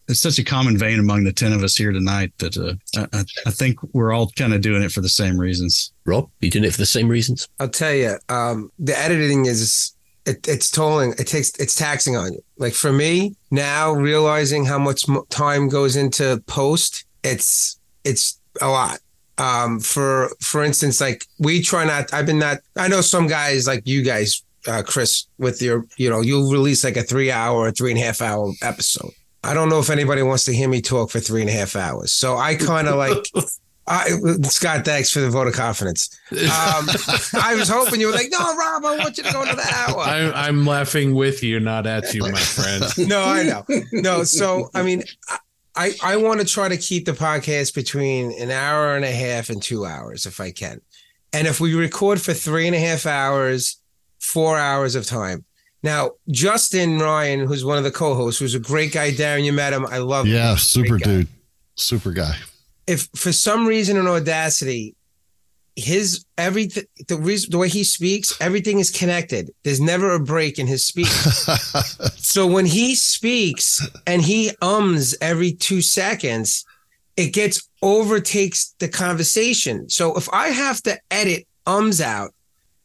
it's 0.08 0.22
such 0.22 0.40
a 0.40 0.44
common 0.44 0.78
vein 0.78 0.99
among 0.99 1.26
the 1.26 1.34
10 1.34 1.52
of 1.52 1.64
us 1.64 1.76
here 1.76 1.91
tonight 1.91 2.32
that 2.38 2.58
uh, 2.58 2.76
I, 3.12 3.26
I 3.45 3.52
think 3.52 3.78
we're 3.94 4.14
all 4.14 4.32
kind 4.38 4.54
of 4.54 4.62
doing 4.62 4.82
it 4.82 4.91
for 4.91 5.02
the 5.02 5.10
same 5.10 5.38
reasons. 5.38 5.91
Rob, 6.06 6.30
you 6.40 6.49
doing 6.49 6.64
it 6.64 6.72
for 6.72 6.78
the 6.78 6.86
same 6.86 7.10
reasons? 7.10 7.48
I'll 7.60 7.68
tell 7.68 7.94
you, 7.94 8.18
um, 8.30 8.72
the 8.80 8.98
editing 8.98 9.48
is 9.48 9.94
it, 10.26 10.48
it's 10.48 10.70
tolling. 10.70 11.14
It 11.18 11.28
takes 11.28 11.52
it's 11.58 11.76
taxing 11.76 12.16
on 12.16 12.34
you. 12.34 12.40
Like 12.58 12.74
for 12.74 12.91
me 12.91 13.36
now, 13.52 13.94
realizing 13.94 14.66
how 14.66 14.78
much 14.78 15.06
time 15.30 15.70
goes 15.70 15.95
into 15.95 16.41
post, 16.48 17.06
it's 17.24 17.80
it's 18.04 18.37
a 18.62 18.70
lot. 18.70 19.00
Um, 19.38 19.80
for 19.80 20.30
for 20.42 20.64
instance, 20.64 21.00
like 21.00 21.24
we 21.40 21.62
try 21.62 21.86
not. 21.86 22.14
I've 22.14 22.26
been 22.26 22.40
not. 22.40 22.60
I 22.76 22.88
know 22.88 23.02
some 23.02 23.28
guys 23.28 23.68
like 23.68 23.84
you 23.86 24.04
guys, 24.04 24.44
uh, 24.68 24.84
Chris, 24.86 25.28
with 25.38 25.62
your 25.62 25.86
you 25.98 26.10
know 26.10 26.22
you'll 26.22 26.52
release 26.52 26.84
like 26.84 26.98
a 26.98 27.04
three 27.04 27.32
hour 27.32 27.58
or 27.58 27.72
three 27.72 27.92
and 27.92 28.00
a 28.00 28.04
half 28.04 28.22
hour 28.22 28.52
episode. 28.62 29.12
I 29.44 29.54
don't 29.54 29.70
know 29.70 29.80
if 29.80 29.90
anybody 29.90 30.24
wants 30.24 30.44
to 30.46 30.54
hear 30.54 30.68
me 30.68 30.82
talk 30.82 31.12
for 31.12 31.20
three 31.20 31.42
and 31.42 31.50
a 31.50 31.54
half 31.54 31.76
hours. 31.76 32.12
So 32.12 32.36
I 32.36 32.56
kind 32.56 32.88
of 32.88 32.96
like 32.96 33.26
I, 33.88 34.10
Scott, 34.44 34.84
thanks 34.84 35.12
for 35.12 35.22
the 35.22 35.30
vote 35.30 35.48
of 35.48 35.54
confidence. 35.54 36.10
Um, 36.32 36.90
I 37.42 37.56
was 37.58 37.70
hoping 37.70 38.02
you 38.02 38.08
were 38.08 38.14
like, 38.14 38.28
no, 38.30 38.40
Rob, 38.40 38.84
I 38.84 38.98
want 38.98 39.18
you 39.18 39.24
to 39.24 39.32
go 39.32 39.46
to 39.46 39.56
the 39.56 39.74
hour. 39.74 40.02
I'm, 40.02 40.34
I'm 40.36 40.66
laughing 40.66 41.16
with 41.16 41.42
you, 41.42 41.62
not 41.62 41.88
at 41.88 42.14
you, 42.14 42.22
my 42.24 42.38
friend. 42.38 42.84
no, 43.08 43.24
I 43.24 43.44
know. 43.44 43.66
No, 43.94 44.24
so 44.24 44.70
I 44.74 44.84
mean, 44.84 45.04
I 45.78 45.94
I 46.04 46.18
want 46.18 46.40
to 46.41 46.45
try 46.45 46.68
to 46.68 46.78
keep 46.78 47.06
the 47.06 47.14
podcast 47.14 47.74
between 47.74 48.32
an 48.41 48.52
hour 48.52 48.95
and 48.95 49.06
a 49.06 49.12
half 49.12 49.49
and 49.49 49.62
two 49.62 49.86
hours 49.86 50.26
if 50.26 50.40
I 50.40 50.52
can, 50.52 50.82
and 51.34 51.48
if 51.48 51.60
we 51.60 51.76
record 51.76 52.22
for 52.22 52.34
three 52.34 52.68
and 52.68 52.76
a 52.76 52.80
half 52.80 53.06
hours, 53.06 53.78
four 54.20 54.58
hours 54.58 54.95
of 54.95 55.06
time. 55.06 55.45
Now, 55.84 56.12
Justin 56.30 56.99
Ryan, 56.99 57.41
who's 57.48 57.64
one 57.64 57.78
of 57.78 57.84
the 57.84 57.91
co-hosts, 57.91 58.40
who's 58.40 58.56
a 58.56 58.60
great 58.60 58.91
guy. 58.91 59.12
Darren, 59.12 59.45
you 59.45 59.54
met 59.54 59.74
him. 59.74 59.86
I 59.86 59.99
love 59.99 60.26
him. 60.26 60.34
Yeah, 60.34 60.56
super 60.56 60.98
dude, 60.98 61.28
super 61.76 62.12
guy 62.12 62.36
if 62.88 63.10
for 63.14 63.32
some 63.32 63.68
reason 63.68 63.98
in 63.98 64.08
Audacity, 64.08 64.95
his 65.78 66.26
everything 66.38 66.84
the 67.08 67.18
reason 67.18 67.52
the 67.52 67.58
way 67.58 67.70
he 67.70 67.84
speaks, 67.84 68.36
everything 68.41 68.80
is 68.80 68.91
connected. 68.91 69.52
There's 69.64 69.80
never 69.80 70.14
a 70.14 70.20
break 70.20 70.60
in 70.60 70.68
his 70.68 70.86
speech. 70.86 71.08
so 72.18 72.45
when 72.48 72.66
he 72.66 72.95
speaks 72.95 73.88
and 74.06 74.22
he 74.22 74.52
ums 74.62 75.16
every 75.22 75.54
two 75.54 75.82
seconds, 75.82 76.66
it 77.16 77.34
gets 77.34 77.70
overtakes 77.82 78.76
the 78.80 78.90
conversation. 78.90 79.90
So 79.90 80.16
if 80.18 80.28
I 80.34 80.49
have 80.49 80.82
to 80.84 80.99
edit 81.12 81.48
ums 81.66 82.02
out, 82.02 82.34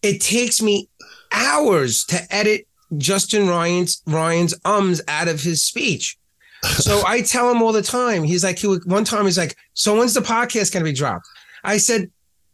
it 0.02 0.20
takes 0.20 0.62
me 0.62 0.88
hours 1.32 2.04
to 2.04 2.20
edit 2.34 2.66
Justin 2.98 3.48
Ryan's 3.48 4.02
Ryan's 4.06 4.54
ums 4.64 5.00
out 5.08 5.28
of 5.28 5.40
his 5.40 5.62
speech 5.62 6.18
so 6.62 7.02
I 7.06 7.22
tell 7.22 7.50
him 7.50 7.62
all 7.62 7.72
the 7.72 7.82
time. 7.82 8.22
He's 8.22 8.44
like, 8.44 8.58
he 8.58 8.68
one 8.68 9.04
time 9.04 9.24
he's 9.24 9.38
like, 9.38 9.56
so 9.74 9.96
when's 9.96 10.14
the 10.14 10.20
podcast 10.20 10.72
going 10.72 10.84
to 10.84 10.90
be 10.90 10.92
dropped? 10.92 11.26
I 11.64 11.78
said, 11.78 12.10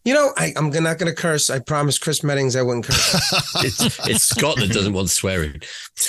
you 0.08 0.14
know, 0.14 0.32
I, 0.38 0.54
am 0.56 0.70
not 0.70 0.96
going 0.96 1.14
to 1.14 1.14
curse. 1.14 1.50
I 1.50 1.58
promised 1.58 2.00
Chris 2.00 2.24
Mettings 2.24 2.56
I 2.56 2.62
wouldn't 2.62 2.86
curse. 2.86 3.14
it's, 3.62 4.08
it's 4.08 4.24
Scott 4.24 4.56
that 4.56 4.72
doesn't 4.72 4.94
want 4.94 5.10
swearing. 5.10 5.60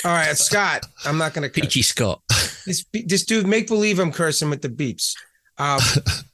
All 0.06 0.12
right, 0.12 0.34
Scott, 0.38 0.86
I'm 1.04 1.18
not 1.18 1.34
going 1.34 1.42
to 1.42 1.50
curse. 1.50 1.66
Peachy 1.66 1.82
Scott. 1.82 2.22
This, 2.64 2.86
this 2.94 3.26
dude, 3.26 3.46
make 3.46 3.68
believe 3.68 3.98
I'm 3.98 4.10
cursing 4.10 4.48
with 4.48 4.62
the 4.62 4.70
beeps. 4.70 5.14
Um, 5.58 5.80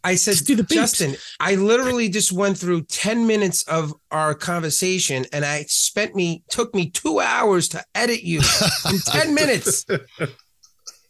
I 0.04 0.14
said, 0.14 0.36
Justin, 0.68 1.16
I 1.40 1.56
literally 1.56 2.08
just 2.08 2.30
went 2.30 2.56
through 2.56 2.82
10 2.82 3.26
minutes 3.26 3.64
of 3.64 3.92
our 4.12 4.32
conversation 4.36 5.26
and 5.32 5.44
I 5.44 5.64
spent 5.64 6.14
me, 6.14 6.44
took 6.48 6.72
me 6.72 6.90
two 6.90 7.18
hours 7.18 7.68
to 7.70 7.84
edit 7.96 8.22
you 8.22 8.42
in 8.88 8.98
10 9.06 9.34
minutes. 9.34 9.84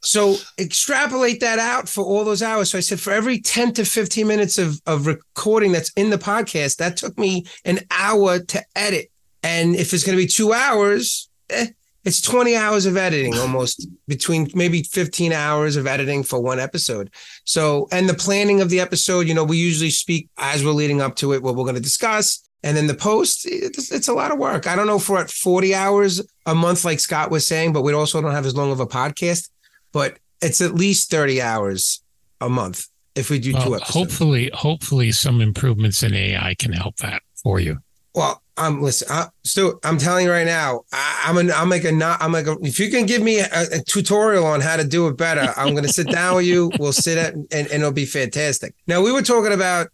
So 0.03 0.37
extrapolate 0.59 1.41
that 1.41 1.59
out 1.59 1.89
for 1.89 2.05
all 2.05 2.25
those 2.25 2.43
hours. 2.43 2.71
So 2.71 2.79
I 2.79 2.81
said, 2.81 3.01
for 3.01 3.13
every 3.13 3.41
10 3.41 3.75
to 3.75 3.85
15 3.85 4.27
minutes 4.27 4.59
of, 4.59 4.81
of 4.87 5.07
recording 5.07 5.73
that's 5.73 5.91
in 5.97 6.11
the 6.11 6.19
podcast, 6.19 6.77
that 6.77 6.97
took 6.97 7.19
me 7.19 7.47
an 7.65 7.81
hour 7.91 8.39
to 8.39 8.65
edit. 8.75 9.11
And 9.43 9.75
if 9.75 9.93
it's 9.93 10.05
going 10.05 10.17
to 10.17 10.23
be 10.23 10.29
two 10.29 10.53
hours, 10.53 11.29
eh, 11.51 11.69
it's 12.05 12.21
20 12.21 12.55
hours 12.57 12.87
of 12.87 12.97
editing 12.97 13.35
almost 13.39 13.89
between 14.07 14.49
maybe 14.55 14.83
15 14.83 15.33
hours 15.33 15.77
of 15.77 15.87
editing 15.87 16.23
for 16.23 16.41
one 16.41 16.61
episode. 16.61 17.11
So, 17.45 17.89
and 17.91 18.09
the 18.09 18.15
planning 18.15 18.61
of 18.61 18.71
the 18.71 18.81
episode, 18.81 19.27
you 19.27 19.35
know, 19.35 19.45
we 19.45 19.59
usually 19.59 19.91
speak 19.91 20.29
as 20.39 20.65
we're 20.65 20.71
leading 20.71 21.01
up 21.01 21.17
to 21.17 21.33
it, 21.33 21.43
what 21.43 21.57
we're 21.57 21.65
going 21.65 21.75
to 21.75 21.81
discuss. 21.81 22.43
And 22.63 22.77
then 22.77 22.87
the 22.87 22.95
post, 22.95 23.47
it's, 23.47 23.93
it's, 23.93 24.09
a 24.09 24.15
lot 24.15 24.33
of 24.33 24.39
work. 24.39 24.67
I 24.67 24.75
don't 24.75 24.87
know 24.87 24.97
if 24.97 25.09
we're 25.09 25.21
at 25.21 25.31
40 25.31 25.75
hours 25.75 26.21
a 26.47 26.55
month, 26.55 26.85
like 26.85 26.99
Scott 26.99 27.31
was 27.31 27.47
saying, 27.47 27.73
but 27.73 27.83
we 27.83 27.93
also 27.93 28.21
don't 28.21 28.33
have 28.33 28.47
as 28.47 28.57
long 28.57 28.73
of 28.73 28.81
a 28.81 28.87
podcast 28.87 29.51
but 29.97 30.19
it's 30.43 30.61
at 30.61 30.75
least 30.75 31.11
30 31.11 31.41
hours 31.41 32.03
a 32.43 32.51
month 32.51 32.89
if 33.15 33.31
we 33.31 33.39
do 33.39 33.55
well, 33.55 33.65
two 33.65 33.75
episodes. 33.77 33.95
Hopefully, 33.95 34.51
hopefully 34.53 35.11
some 35.11 35.41
improvements 35.41 36.03
in 36.03 36.13
AI 36.13 36.55
can 36.59 36.75
help 36.75 36.99
that 36.99 37.23
for 37.43 37.61
you. 37.61 37.79
Well, 38.15 38.43
I'm 38.59 38.83
listen, 38.83 39.09
I, 39.11 39.29
Stu, 39.45 39.81
I'm 39.85 39.97
telling 39.97 40.27
you 40.27 40.31
right 40.31 40.45
now, 40.45 40.83
I, 40.93 41.23
am 41.25 41.39
an, 41.39 41.51
I'm 41.51 41.71
like 41.71 41.85
a 41.85 41.93
not, 41.93 42.21
I'm 42.21 42.31
like, 42.31 42.47
a, 42.47 42.59
if 42.61 42.79
you 42.79 42.91
can 42.91 43.07
give 43.07 43.23
me 43.23 43.39
a, 43.39 43.49
a, 43.73 43.79
tutorial 43.87 44.45
on 44.45 44.61
how 44.61 44.77
to 44.77 44.85
do 44.85 45.09
it 45.09 45.17
better, 45.17 45.55
I'm 45.57 45.71
going 45.71 45.87
to 45.87 45.93
sit 45.93 46.11
down 46.11 46.37
with 46.37 46.45
you. 46.45 46.71
We'll 46.79 46.93
sit 46.93 47.17
at, 47.17 47.33
and, 47.33 47.49
and 47.51 47.73
it'll 47.73 47.91
be 47.91 48.05
fantastic. 48.05 48.75
Now 48.87 49.01
we 49.01 49.13
were 49.13 49.23
talking 49.23 49.55
about 49.55 49.89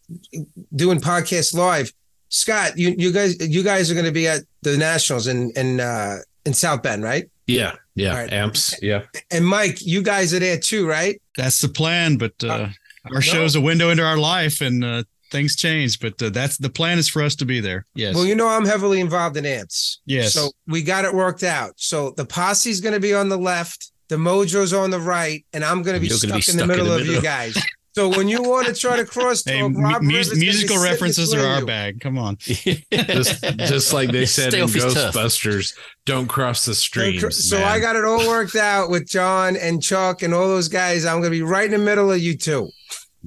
doing 0.74 0.98
podcasts 0.98 1.54
live. 1.54 1.92
Scott, 2.28 2.76
you, 2.76 2.92
you 2.98 3.12
guys, 3.12 3.38
you 3.38 3.62
guys 3.62 3.88
are 3.88 3.94
going 3.94 4.06
to 4.06 4.10
be 4.10 4.26
at 4.26 4.40
the 4.62 4.76
nationals 4.76 5.28
in, 5.28 5.52
in, 5.52 5.78
uh, 5.78 6.16
in 6.44 6.54
South 6.54 6.82
Bend, 6.82 7.04
right? 7.04 7.30
Yeah, 7.46 7.76
yeah, 7.94 8.14
right. 8.14 8.32
amps, 8.32 8.74
yeah. 8.82 9.02
And 9.30 9.46
Mike, 9.46 9.84
you 9.84 10.02
guys 10.02 10.32
are 10.34 10.38
there 10.38 10.58
too, 10.58 10.88
right? 10.88 11.20
That's 11.36 11.60
the 11.60 11.68
plan, 11.68 12.16
but 12.16 12.32
uh, 12.42 12.48
uh, 12.48 12.68
our 13.06 13.14
no. 13.14 13.20
show's 13.20 13.54
a 13.54 13.60
window 13.60 13.90
into 13.90 14.04
our 14.04 14.16
life, 14.16 14.60
and 14.60 14.84
uh, 14.84 15.04
things 15.30 15.56
change. 15.56 16.00
But 16.00 16.22
uh, 16.22 16.30
that's 16.30 16.58
the 16.58 16.70
plan 16.70 16.98
is 16.98 17.08
for 17.08 17.22
us 17.22 17.34
to 17.36 17.44
be 17.44 17.60
there. 17.60 17.86
Yes. 17.94 18.14
Well, 18.14 18.26
you 18.26 18.34
know, 18.34 18.48
I'm 18.48 18.64
heavily 18.64 19.00
involved 19.00 19.36
in 19.36 19.44
amps. 19.44 20.00
Yes. 20.06 20.32
So 20.32 20.50
we 20.66 20.82
got 20.82 21.04
it 21.04 21.12
worked 21.12 21.42
out. 21.42 21.74
So 21.76 22.10
the 22.10 22.24
posse's 22.24 22.80
going 22.80 22.94
to 22.94 23.00
be 23.00 23.14
on 23.14 23.28
the 23.28 23.38
left, 23.38 23.92
the 24.08 24.16
mojo's 24.16 24.72
on 24.72 24.90
the 24.90 25.00
right, 25.00 25.44
and 25.52 25.64
I'm 25.64 25.82
going 25.82 25.94
to 25.94 26.00
be 26.00 26.08
stuck, 26.08 26.34
be 26.34 26.40
stuck, 26.40 26.56
the 26.56 26.62
in 26.62 26.68
the 26.68 26.76
middle. 26.76 26.92
of 26.92 27.06
you 27.06 27.20
guys. 27.20 27.56
So 27.94 28.08
when 28.08 28.26
you 28.26 28.42
want 28.42 28.66
to 28.68 28.74
try 28.74 28.96
to 28.96 29.04
cross 29.04 29.42
talk, 29.42 29.52
hey, 29.52 29.68
mu- 29.68 30.00
musical 30.00 30.82
references 30.82 31.34
are 31.34 31.46
our 31.46 31.60
you. 31.60 31.66
bag. 31.66 32.00
Come 32.00 32.18
on. 32.18 32.36
just, 32.40 33.44
just 33.58 33.92
like 33.92 34.10
they 34.10 34.24
said 34.24 34.54
in 34.54 34.66
Ghostbusters, 34.66 35.76
don't 36.06 36.26
cross 36.26 36.64
the 36.64 36.74
streams. 36.74 37.48
So. 37.48 37.62
I 37.62 37.80
got 37.80 37.96
it 37.96 38.04
all 38.04 38.26
worked 38.26 38.56
out 38.56 38.88
with 38.88 39.06
John 39.06 39.56
and 39.56 39.82
Chuck 39.82 40.22
and 40.22 40.32
all 40.32 40.48
those 40.48 40.68
guys. 40.68 41.04
I'm 41.04 41.20
going 41.20 41.24
to 41.24 41.30
be 41.30 41.42
right 41.42 41.66
in 41.66 41.72
the 41.72 41.84
middle 41.84 42.10
of 42.10 42.18
you 42.18 42.36
two. 42.36 42.70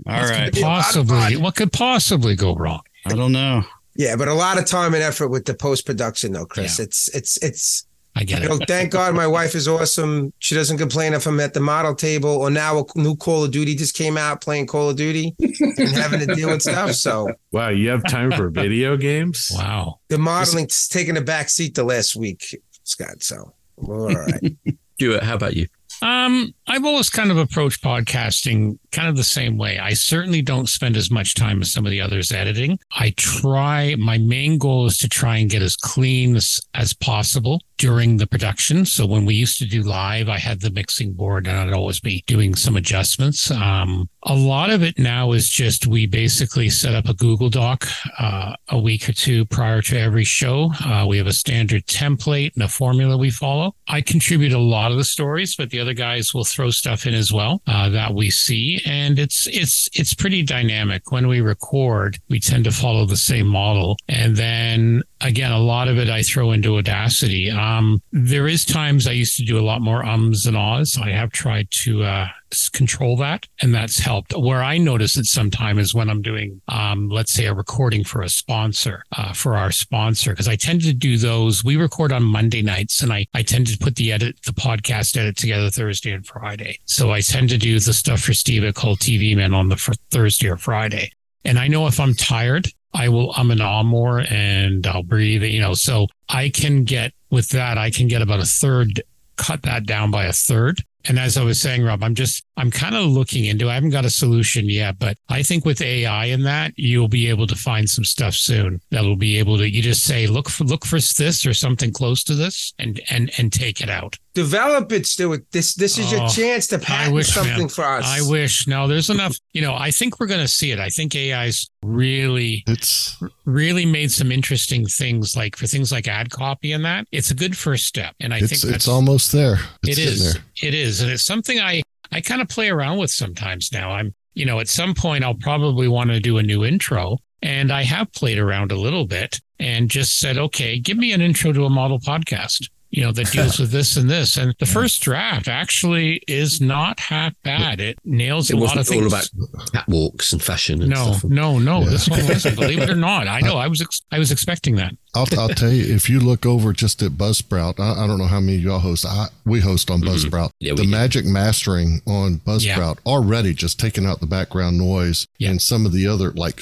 All 0.07 0.23
right. 0.23 0.53
Possibly. 0.59 1.37
What 1.37 1.55
could 1.55 1.71
possibly 1.71 2.35
go 2.35 2.55
wrong? 2.55 2.81
I 3.05 3.13
don't 3.13 3.31
know. 3.31 3.63
Yeah, 3.95 4.15
but 4.15 4.27
a 4.27 4.33
lot 4.33 4.57
of 4.57 4.65
time 4.65 4.93
and 4.93 5.03
effort 5.03 5.29
with 5.29 5.45
the 5.45 5.53
post 5.53 5.85
production, 5.85 6.33
though, 6.33 6.45
Chris. 6.45 6.79
Yeah. 6.79 6.85
It's 6.85 7.07
it's 7.15 7.37
it's 7.41 7.85
I 8.15 8.23
get 8.23 8.41
you 8.41 8.45
it. 8.45 8.49
Know, 8.49 8.65
thank 8.65 8.91
God 8.91 9.13
my 9.13 9.27
wife 9.27 9.55
is 9.55 9.67
awesome. 9.67 10.31
She 10.39 10.55
doesn't 10.55 10.77
complain 10.77 11.13
if 11.13 11.25
I'm 11.25 11.39
at 11.39 11.53
the 11.53 11.59
model 11.59 11.93
table 11.93 12.29
or 12.29 12.49
now 12.49 12.79
a 12.79 12.99
new 12.99 13.15
Call 13.15 13.43
of 13.43 13.51
Duty 13.51 13.75
just 13.75 13.95
came 13.95 14.17
out 14.17 14.41
playing 14.41 14.67
Call 14.67 14.89
of 14.89 14.95
Duty 14.95 15.35
and 15.39 15.89
having 15.91 16.25
to 16.25 16.33
deal 16.33 16.49
with 16.49 16.61
stuff. 16.61 16.93
So 16.93 17.31
wow, 17.51 17.69
you 17.69 17.89
have 17.89 18.03
time 18.07 18.31
for 18.31 18.49
video 18.51 18.95
games? 18.95 19.51
Wow. 19.53 19.99
The 20.07 20.17
modeling's 20.17 20.87
taking 20.87 21.17
a 21.17 21.21
back 21.21 21.49
seat 21.49 21.75
the 21.75 21.83
last 21.83 22.15
week, 22.15 22.61
Scott. 22.83 23.21
So 23.21 23.53
all 23.77 24.13
right. 24.13 24.55
Stuart, 24.95 25.23
how 25.23 25.35
about 25.35 25.55
you? 25.55 25.67
Um, 26.01 26.53
I've 26.67 26.85
always 26.85 27.09
kind 27.09 27.31
of 27.31 27.37
approached 27.37 27.83
podcasting 27.83 28.79
kind 28.91 29.07
of 29.07 29.15
the 29.15 29.23
same 29.23 29.57
way. 29.57 29.77
I 29.77 29.93
certainly 29.93 30.41
don't 30.41 30.67
spend 30.67 30.97
as 30.97 31.11
much 31.11 31.35
time 31.35 31.61
as 31.61 31.71
some 31.71 31.85
of 31.85 31.91
the 31.91 32.01
others 32.01 32.31
editing. 32.31 32.79
I 32.91 33.13
try, 33.17 33.95
my 33.99 34.17
main 34.17 34.57
goal 34.57 34.87
is 34.87 34.97
to 34.99 35.09
try 35.09 35.37
and 35.37 35.49
get 35.49 35.61
as 35.61 35.75
clean 35.75 36.35
as, 36.35 36.59
as 36.73 36.93
possible 36.93 37.61
during 37.77 38.17
the 38.17 38.25
production. 38.25 38.85
So 38.85 39.05
when 39.05 39.25
we 39.25 39.35
used 39.35 39.59
to 39.59 39.65
do 39.65 39.83
live, 39.83 40.29
I 40.29 40.37
had 40.37 40.61
the 40.61 40.71
mixing 40.71 41.13
board 41.13 41.45
and 41.47 41.57
I'd 41.57 41.73
always 41.73 41.99
be 41.99 42.23
doing 42.25 42.55
some 42.55 42.77
adjustments. 42.77 43.51
Um, 43.51 44.09
a 44.23 44.33
lot 44.33 44.69
of 44.69 44.81
it 44.81 44.97
now 44.97 45.33
is 45.33 45.49
just 45.49 45.85
we 45.85 46.07
basically 46.07 46.69
set 46.69 46.95
up 46.95 47.09
a 47.09 47.13
Google 47.13 47.49
Doc 47.49 47.85
uh, 48.17 48.55
a 48.69 48.79
week 48.79 49.09
or 49.09 49.13
two 49.13 49.45
prior 49.45 49.81
to 49.83 49.99
every 49.99 50.23
show. 50.23 50.71
Uh, 50.83 51.05
we 51.07 51.17
have 51.17 51.27
a 51.27 51.33
standard 51.33 51.85
template 51.85 52.53
and 52.55 52.63
a 52.63 52.67
formula 52.67 53.17
we 53.17 53.29
follow. 53.29 53.75
I 53.87 54.01
contribute 54.01 54.53
a 54.53 54.59
lot 54.59 54.91
of 54.91 54.97
the 54.97 55.03
stories, 55.03 55.55
but 55.55 55.69
the 55.69 55.79
other 55.79 55.93
guys 55.93 56.33
will 56.33 56.45
throw 56.55 56.71
stuff 56.71 57.05
in 57.05 57.13
as 57.13 57.33
well 57.33 57.61
uh, 57.67 57.89
that 57.89 58.13
we 58.13 58.29
see, 58.29 58.81
and 58.85 59.19
it's 59.19 59.47
it's 59.47 59.89
it's 59.93 60.13
pretty 60.13 60.43
dynamic. 60.43 61.11
When 61.11 61.27
we 61.27 61.41
record, 61.41 62.17
we 62.29 62.39
tend 62.39 62.63
to 62.65 62.71
follow 62.71 63.05
the 63.05 63.17
same 63.17 63.47
model, 63.47 63.97
and 64.07 64.35
then 64.35 65.03
again, 65.27 65.51
a 65.51 65.59
lot 65.59 65.87
of 65.87 65.97
it 65.97 66.09
I 66.09 66.21
throw 66.21 66.51
into 66.51 66.77
Audacity. 66.77 67.49
Um, 67.49 68.01
there 68.11 68.47
is 68.47 68.65
times 68.65 69.07
I 69.07 69.11
used 69.11 69.37
to 69.37 69.43
do 69.43 69.59
a 69.59 69.61
lot 69.61 69.81
more 69.81 70.05
ums 70.05 70.45
and 70.45 70.55
ahs. 70.55 70.97
I 71.01 71.09
have 71.09 71.31
tried 71.31 71.69
to 71.71 72.03
uh, 72.03 72.27
control 72.73 73.17
that, 73.17 73.47
and 73.61 73.73
that's 73.73 73.99
helped. 73.99 74.35
Where 74.37 74.63
I 74.63 74.77
notice 74.77 75.17
it 75.17 75.25
sometime 75.25 75.79
is 75.79 75.93
when 75.93 76.09
I'm 76.09 76.21
doing, 76.21 76.61
um, 76.67 77.09
let's 77.09 77.33
say, 77.33 77.45
a 77.45 77.53
recording 77.53 78.03
for 78.03 78.21
a 78.21 78.29
sponsor, 78.29 79.03
uh, 79.17 79.33
for 79.33 79.57
our 79.57 79.71
sponsor, 79.71 80.31
because 80.31 80.47
I 80.47 80.55
tend 80.55 80.81
to 80.83 80.93
do 80.93 81.17
those. 81.17 81.63
We 81.63 81.77
record 81.77 82.11
on 82.11 82.23
Monday 82.23 82.61
nights, 82.61 83.01
and 83.01 83.11
I 83.11 83.27
I 83.33 83.41
tend 83.41 83.67
to 83.67 83.77
put 83.77 83.95
the 83.95 84.11
edit, 84.11 84.41
the 84.45 84.53
podcast 84.53 85.17
edit 85.17 85.37
together 85.37 85.69
Thursday 85.69 86.11
and 86.11 86.25
Friday. 86.25 86.79
So 86.85 87.11
I 87.11 87.21
tend 87.21 87.49
to 87.49 87.57
do 87.57 87.79
the 87.79 87.93
stuff 87.93 88.21
for 88.21 88.33
Steve 88.33 88.63
at 88.63 88.75
Cult 88.75 88.99
TV 88.99 89.35
Man 89.35 89.53
on 89.53 89.69
the 89.69 89.97
Thursday 90.11 90.49
or 90.49 90.57
Friday. 90.57 91.11
And 91.43 91.59
I 91.59 91.67
know 91.67 91.85
if 91.85 91.99
I'm 91.99 92.15
tired, 92.15 92.67
I 92.95 93.09
will 93.09 93.33
I'm 93.35 93.51
an 93.51 93.61
ah 93.61 93.83
more 93.83 94.21
and 94.29 94.85
I'll 94.87 95.03
breathe, 95.03 95.43
you 95.43 95.59
know. 95.59 95.73
So 95.73 96.07
I 96.29 96.49
can 96.49 96.83
get 96.83 97.13
with 97.29 97.49
that, 97.49 97.77
I 97.77 97.91
can 97.91 98.07
get 98.07 98.21
about 98.21 98.39
a 98.39 98.45
third, 98.45 99.01
cut 99.35 99.63
that 99.63 99.85
down 99.85 100.11
by 100.11 100.25
a 100.25 100.33
third. 100.33 100.81
And 101.07 101.19
as 101.19 101.37
I 101.37 101.43
was 101.43 101.61
saying, 101.61 101.83
Rob, 101.83 102.03
I'm 102.03 102.15
just, 102.15 102.43
I'm 102.57 102.71
kind 102.71 102.95
of 102.95 103.05
looking 103.05 103.45
into, 103.45 103.69
I 103.69 103.73
haven't 103.75 103.89
got 103.91 104.05
a 104.05 104.09
solution 104.09 104.69
yet, 104.69 104.97
but 104.99 105.17
I 105.29 105.43
think 105.43 105.65
with 105.65 105.81
AI 105.81 106.25
in 106.25 106.43
that, 106.43 106.73
you'll 106.77 107.07
be 107.07 107.27
able 107.29 107.47
to 107.47 107.55
find 107.55 107.89
some 107.89 108.03
stuff 108.05 108.33
soon 108.33 108.81
that'll 108.91 109.15
be 109.15 109.37
able 109.37 109.57
to, 109.57 109.69
you 109.69 109.81
just 109.81 110.03
say, 110.03 110.27
look 110.27 110.49
for, 110.49 110.63
look 110.63 110.85
for 110.85 110.95
this 110.99 111.45
or 111.45 111.53
something 111.53 111.91
close 111.91 112.23
to 112.25 112.33
this 112.35 112.73
and, 112.79 113.01
and, 113.09 113.31
and 113.37 113.51
take 113.53 113.81
it 113.81 113.89
out. 113.89 114.17
Develop 114.33 114.91
it, 114.91 115.05
Stuart. 115.05 115.45
This, 115.51 115.75
this 115.75 115.97
is 115.97 116.11
your 116.11 116.23
Oh, 116.23 116.27
chance 116.27 116.67
to 116.67 116.79
patent 116.79 117.13
wish, 117.15 117.27
something 117.27 117.57
man. 117.57 117.69
for 117.69 117.85
us. 117.85 118.03
I 118.05 118.19
wish. 118.29 118.67
No, 118.67 118.85
there's 118.87 119.09
enough, 119.09 119.37
you 119.53 119.61
know, 119.61 119.73
I 119.73 119.91
think 119.91 120.19
we're 120.19 120.27
going 120.27 120.41
to 120.41 120.47
see 120.47 120.71
it. 120.71 120.79
I 120.79 120.89
think 120.89 121.15
AI's 121.15 121.69
really, 121.83 122.63
It's 122.67 123.17
really 123.45 123.85
made 123.85 124.11
some 124.11 124.31
interesting 124.33 124.85
things 124.87 125.37
like 125.37 125.55
for 125.55 125.67
things 125.67 125.89
like 125.91 126.07
ad 126.09 126.31
copy 126.31 126.73
and 126.73 126.83
that. 126.83 127.07
It's 127.13 127.31
a 127.31 127.35
good 127.35 127.55
first 127.57 127.85
step. 127.85 128.13
And 128.19 128.33
I 128.33 128.39
it's 128.39 128.47
think 128.47 128.63
it's 128.63 128.71
that's, 128.71 128.87
almost 128.89 129.31
there. 129.31 129.53
It's 129.83 129.97
it 129.97 130.01
getting 130.01 130.13
is. 130.13 130.33
there. 130.33 130.43
It 130.61 130.73
is. 130.73 131.01
And 131.01 131.11
it's 131.11 131.23
something 131.23 131.59
I, 131.59 131.81
I 132.11 132.21
kind 132.21 132.41
of 132.41 132.47
play 132.47 132.69
around 132.69 132.97
with 132.97 133.11
sometimes 133.11 133.71
now. 133.71 133.91
I'm, 133.91 134.13
you 134.33 134.45
know, 134.45 134.59
at 134.59 134.67
some 134.67 134.93
point 134.93 135.23
I'll 135.23 135.35
probably 135.35 135.87
want 135.87 136.09
to 136.11 136.19
do 136.19 136.37
a 136.37 136.43
new 136.43 136.65
intro. 136.65 137.17
And 137.41 137.71
I 137.71 137.83
have 137.83 138.11
played 138.13 138.39
around 138.39 138.71
a 138.71 138.79
little 138.79 139.05
bit 139.05 139.39
and 139.59 139.89
just 139.89 140.19
said, 140.19 140.37
okay, 140.37 140.79
give 140.79 140.97
me 140.97 141.13
an 141.13 141.21
intro 141.21 141.51
to 141.53 141.65
a 141.65 141.69
model 141.69 141.99
podcast, 141.99 142.69
you 142.91 143.03
know, 143.03 143.11
that 143.11 143.31
deals 143.31 143.59
with 143.59 143.71
this 143.71 143.97
and 143.97 144.09
this. 144.09 144.37
And 144.37 144.55
the 144.59 144.65
first 144.65 145.01
draft 145.01 145.47
actually 145.47 146.21
is 146.27 146.61
not 146.61 146.99
half 146.99 147.33
bad. 147.43 147.81
It 147.81 147.99
nails 148.05 148.49
It 148.49 148.55
a 148.55 148.57
lot 148.57 148.71
of 148.71 148.77
wasn't 148.77 148.87
things. 148.87 149.13
all 149.13 149.41
about 149.47 149.85
catwalks 149.87 150.31
and 150.31 150.41
fashion 150.41 150.81
and 150.81 150.91
no, 150.91 151.13
stuff. 151.13 151.23
no, 151.25 151.59
no. 151.59 151.81
Yeah. 151.81 151.89
This 151.89 152.07
one 152.09 152.25
wasn't. 152.27 152.55
Believe 152.59 152.81
it 152.81 152.89
or 152.89 152.95
not, 152.95 153.27
I 153.27 153.41
know. 153.41 153.57
I 153.57 153.67
was 153.67 153.81
ex- 153.81 154.01
I 154.11 154.19
was 154.19 154.31
expecting 154.31 154.75
that. 154.75 154.93
I'll, 155.13 155.27
I'll 155.37 155.49
tell 155.49 155.71
you, 155.71 155.93
if 155.93 156.09
you 156.09 156.19
look 156.19 156.45
over 156.45 156.73
just 156.73 157.01
at 157.01 157.11
Buzzsprout, 157.13 157.79
I, 157.79 158.03
I 158.03 158.07
don't 158.07 158.17
know 158.17 158.25
how 158.27 158.39
many 158.39 158.57
of 158.57 158.63
y'all 158.63 158.79
host. 158.79 159.05
I, 159.05 159.27
we 159.45 159.59
host 159.61 159.89
on 159.91 160.01
mm-hmm. 160.01 160.09
Buzzsprout. 160.09 160.51
Yeah, 160.59 160.73
the 160.73 160.83
do. 160.83 160.89
magic 160.89 161.25
mastering 161.25 162.01
on 162.07 162.39
Buzzsprout 162.39 162.97
already 163.05 163.53
just 163.53 163.79
taking 163.79 164.05
out 164.05 164.19
the 164.19 164.25
background 164.27 164.77
noise 164.77 165.27
Yeah. 165.37 165.51
and 165.51 165.61
some 165.61 165.85
of 165.85 165.91
the 165.91 166.07
other 166.07 166.31
like. 166.31 166.61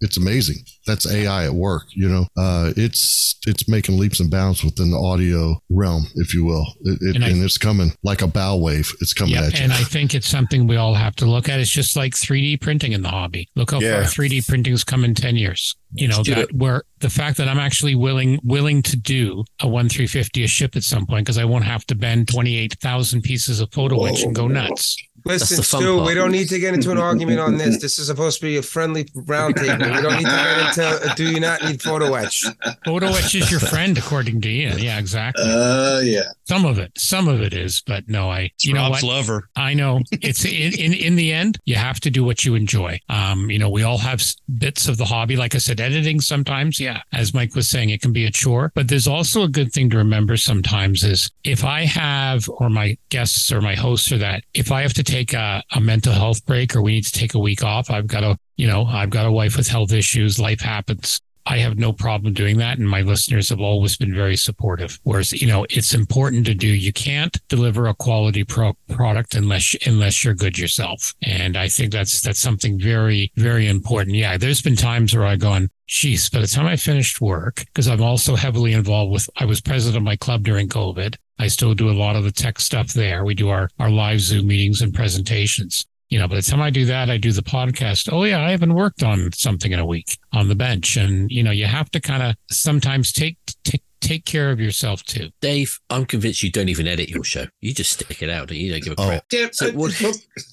It's 0.00 0.16
amazing. 0.16 0.56
That's 0.86 1.10
AI 1.10 1.44
at 1.46 1.54
work. 1.54 1.84
You 1.90 2.08
know, 2.08 2.26
uh, 2.36 2.72
it's 2.76 3.38
it's 3.46 3.68
making 3.68 3.98
leaps 3.98 4.20
and 4.20 4.30
bounds 4.30 4.62
within 4.64 4.90
the 4.90 4.96
audio 4.98 5.60
realm, 5.70 6.06
if 6.16 6.34
you 6.34 6.44
will. 6.44 6.66
It, 6.82 6.98
it, 7.02 7.16
And 7.16 7.24
and, 7.24 7.42
it's 7.42 7.58
coming 7.58 7.92
like 8.04 8.22
a 8.22 8.26
bow 8.28 8.56
wave. 8.56 8.90
It's 9.00 9.12
coming 9.12 9.34
Yep. 9.34 9.44
at 9.44 9.58
you. 9.58 9.64
And 9.64 9.72
I 9.72 9.82
think 9.84 10.14
it's 10.14 10.28
something 10.28 10.66
we 10.66 10.76
all 10.76 10.94
have 10.94 11.16
to 11.16 11.26
look 11.26 11.48
at. 11.48 11.60
It's 11.60 11.70
just 11.70 11.96
like 11.96 12.14
3D 12.14 12.60
printing 12.60 12.92
in 12.92 13.02
the 13.02 13.08
hobby. 13.08 13.48
Look 13.56 13.70
how 13.72 13.80
Yeah. 13.80 14.02
far 14.02 14.04
3D 14.04 14.46
printing's 14.46 14.84
come 14.84 15.04
in 15.04 15.14
10 15.14 15.36
years. 15.36 15.74
You 15.92 16.08
know, 16.08 16.22
that 16.24 16.52
where 16.52 16.82
the 17.00 17.10
fact 17.10 17.38
that 17.38 17.48
I'm 17.48 17.58
actually 17.58 17.94
willing 17.94 18.40
willing 18.44 18.82
to 18.82 18.96
do 18.96 19.44
a 19.60 19.68
1 19.68 19.88
350 19.88 20.44
a 20.44 20.46
ship 20.48 20.76
at 20.76 20.82
some 20.82 21.06
point 21.06 21.24
because 21.24 21.38
I 21.38 21.44
won't 21.44 21.64
have 21.64 21.84
to 21.86 21.94
bend 21.94 22.28
28,000 22.28 23.22
pieces 23.22 23.60
of 23.60 23.72
photo 23.72 24.04
etch 24.04 24.22
and 24.22 24.34
go 24.34 24.48
nuts. 24.48 24.96
Listen, 25.24 25.62
Stu, 25.62 25.96
part. 25.96 26.06
we 26.06 26.14
don't 26.14 26.30
need 26.30 26.48
to 26.48 26.58
get 26.58 26.74
into 26.74 26.90
an 26.90 26.98
argument 26.98 27.40
on 27.40 27.58
this. 27.58 27.80
This 27.80 27.98
is 27.98 28.06
supposed 28.06 28.40
to 28.40 28.46
be 28.46 28.56
a 28.56 28.62
friendly 28.62 29.04
roundtable. 29.04 29.94
We 29.96 30.02
don't 30.02 30.16
need 30.16 30.24
to 30.24 30.30
get 30.30 30.68
into 30.68 31.10
uh, 31.10 31.14
do 31.14 31.30
you 31.30 31.40
not 31.40 31.62
need 31.64 31.82
photo 31.82 32.14
etch? 32.14 32.44
Photo 32.84 33.08
etch 33.08 33.34
is 33.34 33.50
your 33.50 33.60
friend, 33.60 33.98
according 33.98 34.40
to 34.42 34.48
Ian. 34.48 34.78
Yeah, 34.78 34.98
exactly. 34.98 35.44
Uh, 35.44 36.00
yeah. 36.00 36.22
Some 36.44 36.64
of 36.64 36.78
it, 36.78 36.92
some 36.96 37.28
of 37.28 37.42
it 37.42 37.52
is, 37.52 37.82
but 37.86 38.08
no, 38.08 38.30
I, 38.30 38.42
It's 38.54 38.64
you 38.64 38.74
know 38.74 38.82
Rob's 38.82 39.02
what? 39.02 39.12
lover. 39.12 39.48
I 39.56 39.74
know 39.74 40.00
it's 40.12 40.44
in, 40.46 40.72
in 40.78 40.94
in 40.94 41.16
the 41.16 41.32
end, 41.32 41.58
you 41.64 41.74
have 41.74 42.00
to 42.00 42.10
do 42.10 42.24
what 42.24 42.44
you 42.44 42.54
enjoy. 42.54 42.98
Um, 43.08 43.50
you 43.50 43.58
know, 43.58 43.70
we 43.70 43.82
all 43.82 43.98
have 43.98 44.22
bits 44.58 44.88
of 44.88 44.98
the 44.98 45.04
hobby. 45.04 45.36
Like 45.36 45.54
I 45.54 45.58
said, 45.58 45.77
editing 45.80 46.20
sometimes, 46.20 46.80
yeah, 46.80 47.02
as 47.12 47.34
Mike 47.34 47.54
was 47.54 47.68
saying, 47.68 47.90
it 47.90 48.02
can 48.02 48.12
be 48.12 48.26
a 48.26 48.30
chore. 48.30 48.72
But 48.74 48.88
there's 48.88 49.08
also 49.08 49.42
a 49.42 49.48
good 49.48 49.72
thing 49.72 49.90
to 49.90 49.96
remember 49.98 50.36
sometimes 50.36 51.04
is 51.04 51.30
if 51.44 51.64
I 51.64 51.84
have, 51.84 52.48
or 52.48 52.68
my 52.68 52.96
guests 53.10 53.52
or 53.52 53.60
my 53.60 53.74
hosts 53.74 54.10
or 54.12 54.18
that, 54.18 54.44
if 54.54 54.72
I 54.72 54.82
have 54.82 54.94
to 54.94 55.04
take 55.04 55.32
a, 55.32 55.62
a 55.72 55.80
mental 55.80 56.12
health 56.12 56.44
break 56.46 56.74
or 56.74 56.82
we 56.82 56.92
need 56.92 57.06
to 57.06 57.12
take 57.12 57.34
a 57.34 57.38
week 57.38 57.62
off, 57.62 57.90
I've 57.90 58.06
got 58.06 58.24
a, 58.24 58.38
you 58.56 58.66
know, 58.66 58.84
I've 58.84 59.10
got 59.10 59.26
a 59.26 59.32
wife 59.32 59.56
with 59.56 59.68
health 59.68 59.92
issues. 59.92 60.38
Life 60.38 60.60
happens. 60.60 61.20
I 61.50 61.58
have 61.58 61.78
no 61.78 61.94
problem 61.94 62.34
doing 62.34 62.58
that. 62.58 62.78
And 62.78 62.86
my 62.86 63.00
listeners 63.00 63.48
have 63.48 63.60
always 63.60 63.96
been 63.96 64.14
very 64.14 64.36
supportive. 64.36 65.00
Whereas, 65.02 65.32
you 65.32 65.48
know, 65.48 65.64
it's 65.70 65.94
important 65.94 66.44
to 66.46 66.54
do. 66.54 66.68
You 66.68 66.92
can't 66.92 67.36
deliver 67.48 67.86
a 67.86 67.94
quality 67.94 68.44
pro- 68.44 68.76
product 68.90 69.34
unless, 69.34 69.74
unless 69.86 70.22
you're 70.22 70.34
good 70.34 70.58
yourself. 70.58 71.14
And 71.22 71.56
I 71.56 71.68
think 71.68 71.90
that's, 71.90 72.20
that's 72.20 72.38
something 72.38 72.78
very, 72.78 73.32
very 73.36 73.66
important. 73.66 74.14
Yeah. 74.14 74.36
There's 74.36 74.60
been 74.60 74.76
times 74.76 75.14
where 75.14 75.24
I've 75.24 75.40
gone, 75.40 75.70
geez, 75.86 76.28
by 76.28 76.40
the 76.40 76.46
time 76.46 76.66
I 76.66 76.76
finished 76.76 77.22
work, 77.22 77.64
because 77.64 77.88
I'm 77.88 78.02
also 78.02 78.36
heavily 78.36 78.74
involved 78.74 79.12
with, 79.12 79.30
I 79.38 79.46
was 79.46 79.62
president 79.62 79.96
of 79.96 80.02
my 80.02 80.16
club 80.16 80.42
during 80.42 80.68
COVID. 80.68 81.16
I 81.38 81.46
still 81.46 81.72
do 81.72 81.88
a 81.88 81.92
lot 81.92 82.16
of 82.16 82.24
the 82.24 82.32
tech 82.32 82.60
stuff 82.60 82.92
there. 82.92 83.24
We 83.24 83.34
do 83.34 83.48
our, 83.48 83.70
our 83.78 83.90
live 83.90 84.20
Zoom 84.20 84.48
meetings 84.48 84.82
and 84.82 84.92
presentations. 84.92 85.86
You 86.10 86.18
know, 86.18 86.26
by 86.28 86.36
the 86.36 86.42
time 86.42 86.62
I 86.62 86.70
do 86.70 86.86
that, 86.86 87.10
I 87.10 87.18
do 87.18 87.32
the 87.32 87.42
podcast. 87.42 88.08
Oh 88.12 88.24
yeah, 88.24 88.40
I 88.44 88.50
haven't 88.50 88.74
worked 88.74 89.02
on 89.02 89.30
something 89.32 89.72
in 89.72 89.78
a 89.78 89.84
week 89.84 90.16
on 90.32 90.48
the 90.48 90.54
bench. 90.54 90.96
And, 90.96 91.30
you 91.30 91.42
know, 91.42 91.50
you 91.50 91.66
have 91.66 91.90
to 91.90 92.00
kind 92.00 92.22
of 92.22 92.34
sometimes 92.50 93.12
take, 93.12 93.36
take, 93.64 93.82
take 94.00 94.24
care 94.24 94.50
of 94.50 94.58
yourself 94.58 95.02
too. 95.02 95.28
Dave, 95.42 95.78
I'm 95.90 96.06
convinced 96.06 96.42
you 96.42 96.50
don't 96.50 96.70
even 96.70 96.88
edit 96.88 97.10
your 97.10 97.24
show. 97.24 97.44
You 97.60 97.74
just 97.74 97.92
stick 97.92 98.22
it 98.22 98.30
out. 98.30 98.48
And 98.50 98.58
you 98.58 98.72
don't 98.72 98.82
give 98.82 98.94
a 98.94 99.00
Oh. 99.02 99.06
crap. 99.06 99.24
Yeah, 99.30 99.48
So 99.52 99.70
what- 99.72 100.02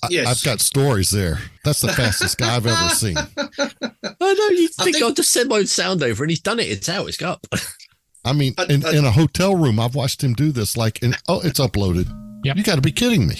I- 0.03 0.07
yes. 0.09 0.27
I've 0.27 0.43
got 0.43 0.59
stories 0.59 1.09
there. 1.11 1.39
That's 1.63 1.79
the 1.79 1.93
fastest 1.93 2.37
guy 2.37 2.53
I've 2.57 2.65
ever 2.67 2.89
seen. 2.89 3.15
I 3.37 4.33
know 4.33 4.49
you 4.49 4.67
I 4.77 4.83
think, 4.83 4.95
think- 4.95 5.01
I'll 5.03 5.13
just 5.13 5.31
send 5.31 5.47
my 5.47 5.57
own 5.59 5.67
sound 5.67 6.03
over 6.03 6.23
and 6.23 6.31
he's 6.31 6.41
done 6.41 6.59
it. 6.59 6.67
It's 6.69 6.89
out. 6.89 7.07
It's 7.07 7.21
up. 7.21 7.45
I 8.25 8.33
mean, 8.33 8.55
I- 8.57 8.65
in, 8.65 8.85
I- 8.85 8.91
in 8.91 9.05
a 9.05 9.11
hotel 9.11 9.55
room, 9.55 9.79
I've 9.79 9.95
watched 9.95 10.21
him 10.21 10.33
do 10.33 10.51
this. 10.51 10.75
Like, 10.75 11.01
in, 11.01 11.15
oh, 11.29 11.39
it's 11.45 11.61
uploaded. 11.61 12.07
Yep. 12.43 12.57
You 12.57 12.63
got 12.63 12.75
to 12.75 12.81
be 12.81 12.91
kidding 12.91 13.25
me. 13.25 13.37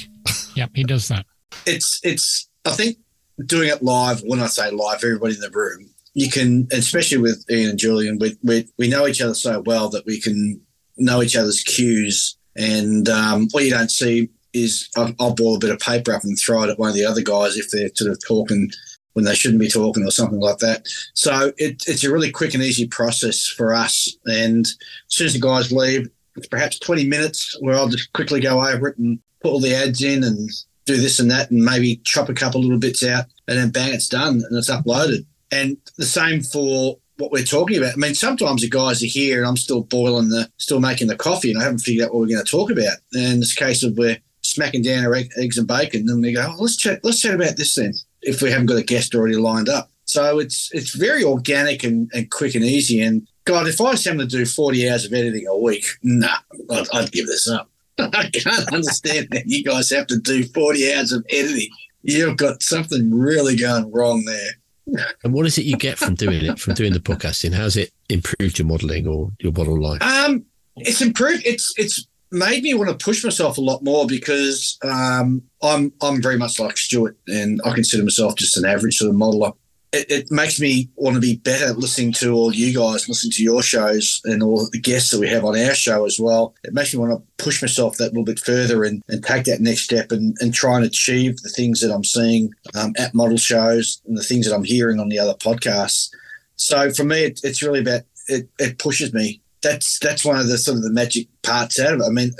Yep. 0.56 0.70
He 0.76 0.84
does 0.86 1.10
that. 1.10 1.26
It's 1.66 2.00
it's 2.04 2.50
I 2.66 2.72
think 2.72 2.98
doing 3.46 3.70
it 3.70 3.84
live. 3.84 4.22
When 4.26 4.40
I 4.40 4.48
say 4.48 4.72
live, 4.72 5.04
everybody 5.04 5.36
in 5.36 5.42
the 5.42 5.50
room, 5.52 5.90
you 6.14 6.30
can, 6.30 6.68
especially 6.72 7.18
with 7.18 7.46
Ian 7.50 7.72
and 7.72 7.80
Julian, 7.80 8.18
we 8.20 8.38
we, 8.44 8.68
we 8.78 8.88
know 8.88 9.08
each 9.08 9.22
other 9.22 9.36
so 9.36 9.62
well 9.66 9.90
that 9.90 10.06
we 10.06 10.20
can 10.20 10.62
know 10.98 11.22
each 11.22 11.36
other's 11.36 11.64
cues. 11.64 12.38
And 12.56 13.10
um, 13.10 13.50
what 13.52 13.66
you 13.66 13.72
don't 13.72 13.92
see 13.92 14.30
is 14.54 14.90
I'll, 14.96 15.14
I'll 15.20 15.36
ball 15.36 15.56
a 15.56 15.60
bit 15.60 15.72
of 15.72 15.80
paper 15.80 16.14
up 16.14 16.24
and 16.24 16.40
throw 16.40 16.64
it 16.64 16.70
at 16.70 16.80
one 16.80 16.90
of 16.90 16.96
the 16.96 17.06
other 17.06 17.22
guys 17.22 17.58
if 17.58 17.70
they're 17.70 17.90
sort 17.94 18.12
of 18.12 18.26
talking 18.26 18.72
when 19.14 19.26
they 19.26 19.36
shouldn't 19.36 19.62
be 19.62 19.70
talking 19.70 20.06
or 20.06 20.12
something 20.12 20.40
like 20.40 20.58
that. 20.60 20.88
So 21.14 21.54
it, 21.58 21.84
it's 21.88 22.04
a 22.04 22.12
really 22.12 22.32
quick 22.32 22.54
and 22.54 22.64
easy 22.64 22.88
process 22.88 23.46
for 23.48 23.74
us. 23.74 24.14
And 24.26 24.66
as 24.66 24.78
soon 25.08 25.28
as 25.28 25.34
the 25.34 25.40
guys 25.40 25.72
leave, 25.72 26.10
it's 26.36 26.48
perhaps 26.48 26.80
20 26.80 27.08
minutes 27.08 27.58
where 27.62 27.76
I'll 27.76 27.88
just 27.88 28.12
quickly 28.14 28.42
go 28.42 28.62
over 28.66 28.90
it 28.90 28.98
and 28.98 29.20
put 29.42 29.52
all 29.52 29.62
the 29.62 29.74
ads 29.74 30.04
in 30.04 30.24
and 30.24 30.50
do 30.86 30.98
this 30.98 31.20
and 31.20 31.30
that 31.32 31.52
and 31.52 31.64
maybe 31.64 31.98
chop 32.04 32.30
a 32.30 32.34
couple 32.34 32.62
little 32.62 32.78
bits 32.78 33.04
out 33.04 33.26
and 33.48 33.58
then 33.58 33.72
bang, 33.72 33.94
it's 33.94 34.10
done 34.10 34.42
and 34.48 34.58
it's 34.58 34.70
uploaded. 34.70 35.26
And 35.52 35.78
the 35.98 36.06
same 36.06 36.42
for 36.42 36.98
what 37.18 37.32
we're 37.32 37.44
talking 37.44 37.78
about. 37.78 37.94
I 37.94 37.98
mean, 37.98 38.16
sometimes 38.16 38.62
the 38.62 38.70
guys 38.70 39.02
are 39.02 39.08
here 39.08 39.40
and 39.40 39.48
I'm 39.48 39.58
still 39.58 39.82
boiling 39.82 40.30
the, 40.30 40.50
still 40.58 40.80
making 40.80 41.08
the 41.08 41.16
coffee 41.16 41.52
and 41.52 41.60
I 41.60 41.64
haven't 41.64 41.80
figured 41.80 42.06
out 42.06 42.14
what 42.14 42.22
we're 42.22 42.34
going 42.34 42.44
to 42.44 42.52
talk 42.52 42.72
about. 42.72 42.98
And 43.14 43.42
it's 43.42 43.54
a 43.54 43.64
case 43.64 43.84
of 43.84 43.98
we're 43.98 44.18
smacking 44.42 44.82
down 44.82 45.06
our 45.06 45.16
egg, 45.16 45.32
eggs 45.38 45.58
and 45.58 45.68
bacon 45.68 46.06
and 46.10 46.22
we 46.22 46.34
go, 46.34 46.48
oh, 46.48 46.62
let's 46.62 46.78
chat, 46.78 47.00
let's 47.04 47.22
chat 47.22 47.36
about 47.36 47.58
this 47.58 47.76
then 47.76 47.94
if 48.22 48.42
we 48.42 48.52
haven't 48.52 48.66
got 48.68 48.78
a 48.78 48.84
guest 48.84 49.16
already 49.16 49.38
lined 49.38 49.70
up. 49.70 49.92
So 50.06 50.40
it's 50.40 50.70
it's 50.72 50.96
very 50.96 51.24
organic 51.24 51.84
and, 51.84 52.12
and 52.14 52.30
quick 52.30 52.54
and 52.54 52.64
easy. 52.64 53.02
And 53.02 53.28
God, 53.46 53.68
if 53.68 53.82
I 53.82 53.92
was 53.92 54.06
having 54.06 54.20
to 54.20 54.28
do 54.28 54.46
40 54.46 54.90
hours 54.90 55.06
of 55.06 55.14
editing 55.14 55.48
a 55.48 55.58
week, 55.58 55.86
nah, 56.04 56.38
I'd, 56.70 56.88
I'd 56.94 57.12
give 57.12 57.28
this 57.28 57.48
up. 57.48 57.70
I 58.00 58.30
can't 58.34 58.74
understand 58.74 59.28
that 59.32 59.44
you 59.46 59.64
guys 59.64 59.90
have 59.92 60.08
to 60.08 60.20
do 60.20 60.44
40 60.44 60.94
hours 60.94 61.12
of 61.12 61.26
editing. 61.30 61.70
You've 62.04 62.38
got 62.38 62.62
something 62.62 63.12
really 63.14 63.56
going 63.56 63.92
wrong 63.92 64.26
there. 64.26 65.08
And 65.24 65.34
what 65.34 65.46
is 65.46 65.58
it 65.58 65.66
you 65.66 65.78
get 65.78 65.98
from 65.98 66.16
doing 66.16 66.46
it, 66.46 66.60
from 66.60 66.76
doing 66.76 66.94
the 66.94 67.00
podcasting? 67.00 67.54
How's 67.54 67.76
it 67.76 67.92
improved 68.10 68.60
your 68.60 68.68
modeling 68.68 69.08
or 69.08 69.32
your 69.40 69.52
model 69.52 69.82
life? 69.82 70.02
Um, 70.02 70.46
it's 70.78 71.02
improved. 71.02 71.44
It's 71.46 71.74
it's 71.78 72.08
made 72.32 72.64
me 72.64 72.74
want 72.74 72.90
to 72.90 73.04
push 73.04 73.24
myself 73.24 73.58
a 73.58 73.62
lot 73.62 73.84
more 73.84 74.06
because 74.06 74.78
um, 74.84 75.42
I'm 75.64 75.92
I'm 76.02 76.22
very 76.22 76.38
much 76.38 76.60
like 76.60 76.78
Stuart, 76.78 77.18
and 77.28 77.60
I 77.66 77.72
consider 77.74 78.04
myself 78.04 78.36
just 78.36 78.58
an 78.58 78.66
average 78.66 78.98
sort 78.98 79.10
of 79.10 79.16
modeler. 79.16 79.54
It, 79.92 80.12
it 80.12 80.32
makes 80.32 80.60
me 80.60 80.90
want 80.96 81.16
to 81.16 81.22
be 81.22 81.38
better 81.38 81.74
listening 81.74 82.12
to 82.14 82.34
all 82.34 82.54
you 82.54 82.74
guys, 82.78 83.08
listening 83.08 83.32
to 83.32 83.44
your 83.44 83.62
shows 83.62 84.22
and 84.26 84.44
all 84.44 84.68
the 84.72 84.80
guests 84.80 85.12
that 85.12 85.20
we 85.20 85.30
have 85.30 85.46
on 85.46 85.58
our 85.58 85.74
show 85.74 86.06
as 86.06 86.20
well. 86.20 86.54
It 86.64 86.74
makes 86.74 86.94
me 86.94 87.00
want 87.00 87.14
to 87.14 87.44
push 87.44 87.62
myself 87.62 87.98
that 87.98 88.10
little 88.10 88.24
bit 88.24 88.40
further 88.40 88.84
and, 88.84 89.02
and 89.08 89.24
take 89.24 89.46
that 89.46 89.62
next 89.62 89.82
step 89.82 90.12
and, 90.12 90.36
and 90.40 90.54
try 90.54 90.76
and 90.76 90.86
achieve 90.86 91.38
the 91.42 91.50
things 91.50 91.82
that 91.82 91.94
I'm 91.94 92.04
seeing 92.04 92.54
um, 92.76 92.94
at 92.98 93.14
model 93.14 93.38
shows 93.38 94.02
and 94.06 94.18
the 94.18 94.24
things 94.24 94.48
that 94.48 94.56
I'm 94.56 94.64
hearing 94.64 95.00
on 95.00 95.10
the 95.10 95.20
other 95.20 95.36
podcasts. 95.36 96.10
So 96.56 96.92
for 96.92 97.04
me, 97.04 97.26
it, 97.26 97.42
it's 97.44 97.64
really 97.64 97.80
about 97.82 98.02
it, 98.28 98.50
it 98.60 98.80
pushes 98.80 99.14
me 99.14 99.42
that's 99.66 99.98
that's 100.00 100.24
one 100.24 100.38
of 100.38 100.48
the 100.48 100.58
sort 100.58 100.78
of 100.78 100.84
the 100.84 100.92
magic 100.92 101.28
parts 101.42 101.80
out 101.80 101.94
of 101.94 102.02
it. 102.02 102.06
I 102.06 102.10
mean, 102.10 102.32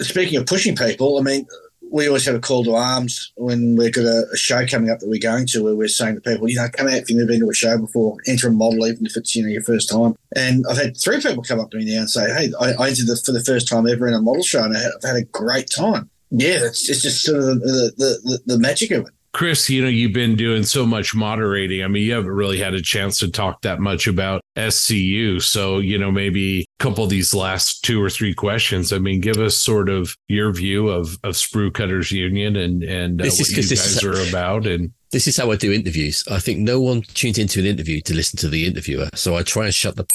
speaking 0.00 0.38
of 0.38 0.46
pushing 0.46 0.76
people, 0.76 1.18
I 1.18 1.22
mean, 1.22 1.46
we 1.90 2.06
always 2.06 2.26
have 2.26 2.34
a 2.34 2.40
call 2.40 2.64
to 2.64 2.74
arms 2.74 3.32
when 3.36 3.76
we've 3.76 3.92
got 3.92 4.04
a, 4.04 4.26
a, 4.32 4.36
show 4.36 4.66
coming 4.66 4.90
up 4.90 4.98
that 4.98 5.08
we're 5.08 5.20
going 5.20 5.46
to, 5.46 5.62
where 5.62 5.74
we're 5.74 5.88
saying 5.88 6.14
to 6.14 6.20
people, 6.20 6.48
you 6.48 6.56
know, 6.56 6.68
come 6.72 6.86
out 6.86 6.94
if 6.94 7.08
you've 7.08 7.18
never 7.18 7.28
been 7.28 7.40
to 7.40 7.50
a 7.50 7.54
show 7.54 7.78
before, 7.78 8.16
enter 8.26 8.48
a 8.48 8.52
model, 8.52 8.86
even 8.86 9.06
if 9.06 9.16
it's 9.16 9.34
you 9.34 9.42
know 9.42 9.48
your 9.48 9.62
first 9.62 9.88
time. 9.88 10.14
And 10.36 10.64
I've 10.68 10.76
had 10.76 10.96
three 10.96 11.20
people 11.20 11.42
come 11.42 11.60
up 11.60 11.70
to 11.70 11.78
me 11.78 11.86
now 11.86 12.00
and 12.00 12.10
say, 12.10 12.32
hey, 12.32 12.52
I, 12.60 12.72
I 12.72 12.88
entered 12.88 13.08
for 13.24 13.32
the 13.32 13.44
first 13.44 13.68
time 13.68 13.86
ever 13.86 14.06
in 14.06 14.14
a 14.14 14.20
model 14.20 14.42
show, 14.42 14.64
and 14.64 14.76
I 14.76 14.80
have 14.80 14.92
had 15.02 15.16
a 15.16 15.24
great 15.24 15.70
time. 15.74 16.10
Yeah, 16.30 16.58
it's, 16.62 16.88
it's 16.90 17.02
just 17.02 17.22
sort 17.22 17.38
of 17.38 17.60
the, 17.60 17.92
the, 17.96 18.20
the, 18.24 18.54
the 18.54 18.58
magic 18.58 18.90
of 18.90 19.06
it. 19.06 19.12
Chris, 19.32 19.68
you 19.68 19.82
know, 19.82 19.88
you've 19.88 20.12
been 20.12 20.36
doing 20.36 20.64
so 20.64 20.86
much 20.86 21.14
moderating. 21.14 21.84
I 21.84 21.88
mean, 21.88 22.02
you 22.02 22.12
haven't 22.12 22.30
really 22.30 22.58
had 22.58 22.74
a 22.74 22.80
chance 22.80 23.18
to 23.18 23.30
talk 23.30 23.62
that 23.62 23.78
much 23.80 24.06
about 24.06 24.40
SCU. 24.56 25.42
So, 25.42 25.78
you 25.78 25.98
know, 25.98 26.10
maybe 26.10 26.62
a 26.62 26.82
couple 26.82 27.04
of 27.04 27.10
these 27.10 27.34
last 27.34 27.84
two 27.84 28.02
or 28.02 28.10
three 28.10 28.34
questions. 28.34 28.92
I 28.92 28.98
mean, 28.98 29.20
give 29.20 29.38
us 29.38 29.56
sort 29.56 29.88
of 29.88 30.16
your 30.28 30.52
view 30.52 30.88
of, 30.88 31.18
of 31.24 31.34
Sprue 31.34 31.72
Cutters 31.72 32.10
Union 32.10 32.56
and, 32.56 32.82
and 32.82 33.20
uh, 33.20 33.24
what 33.26 33.48
you 33.48 33.56
guys 33.56 33.70
is, 33.70 34.04
are 34.04 34.28
about. 34.28 34.66
And 34.66 34.92
this 35.10 35.26
is 35.26 35.36
how 35.36 35.50
I 35.50 35.56
do 35.56 35.72
interviews. 35.72 36.24
I 36.30 36.38
think 36.38 36.58
no 36.60 36.80
one 36.80 37.02
tunes 37.02 37.38
into 37.38 37.60
an 37.60 37.66
interview 37.66 38.00
to 38.02 38.14
listen 38.14 38.38
to 38.38 38.48
the 38.48 38.66
interviewer. 38.66 39.08
So 39.14 39.36
I 39.36 39.42
try 39.42 39.66
and 39.66 39.74
shut 39.74 39.96
the 39.96 40.06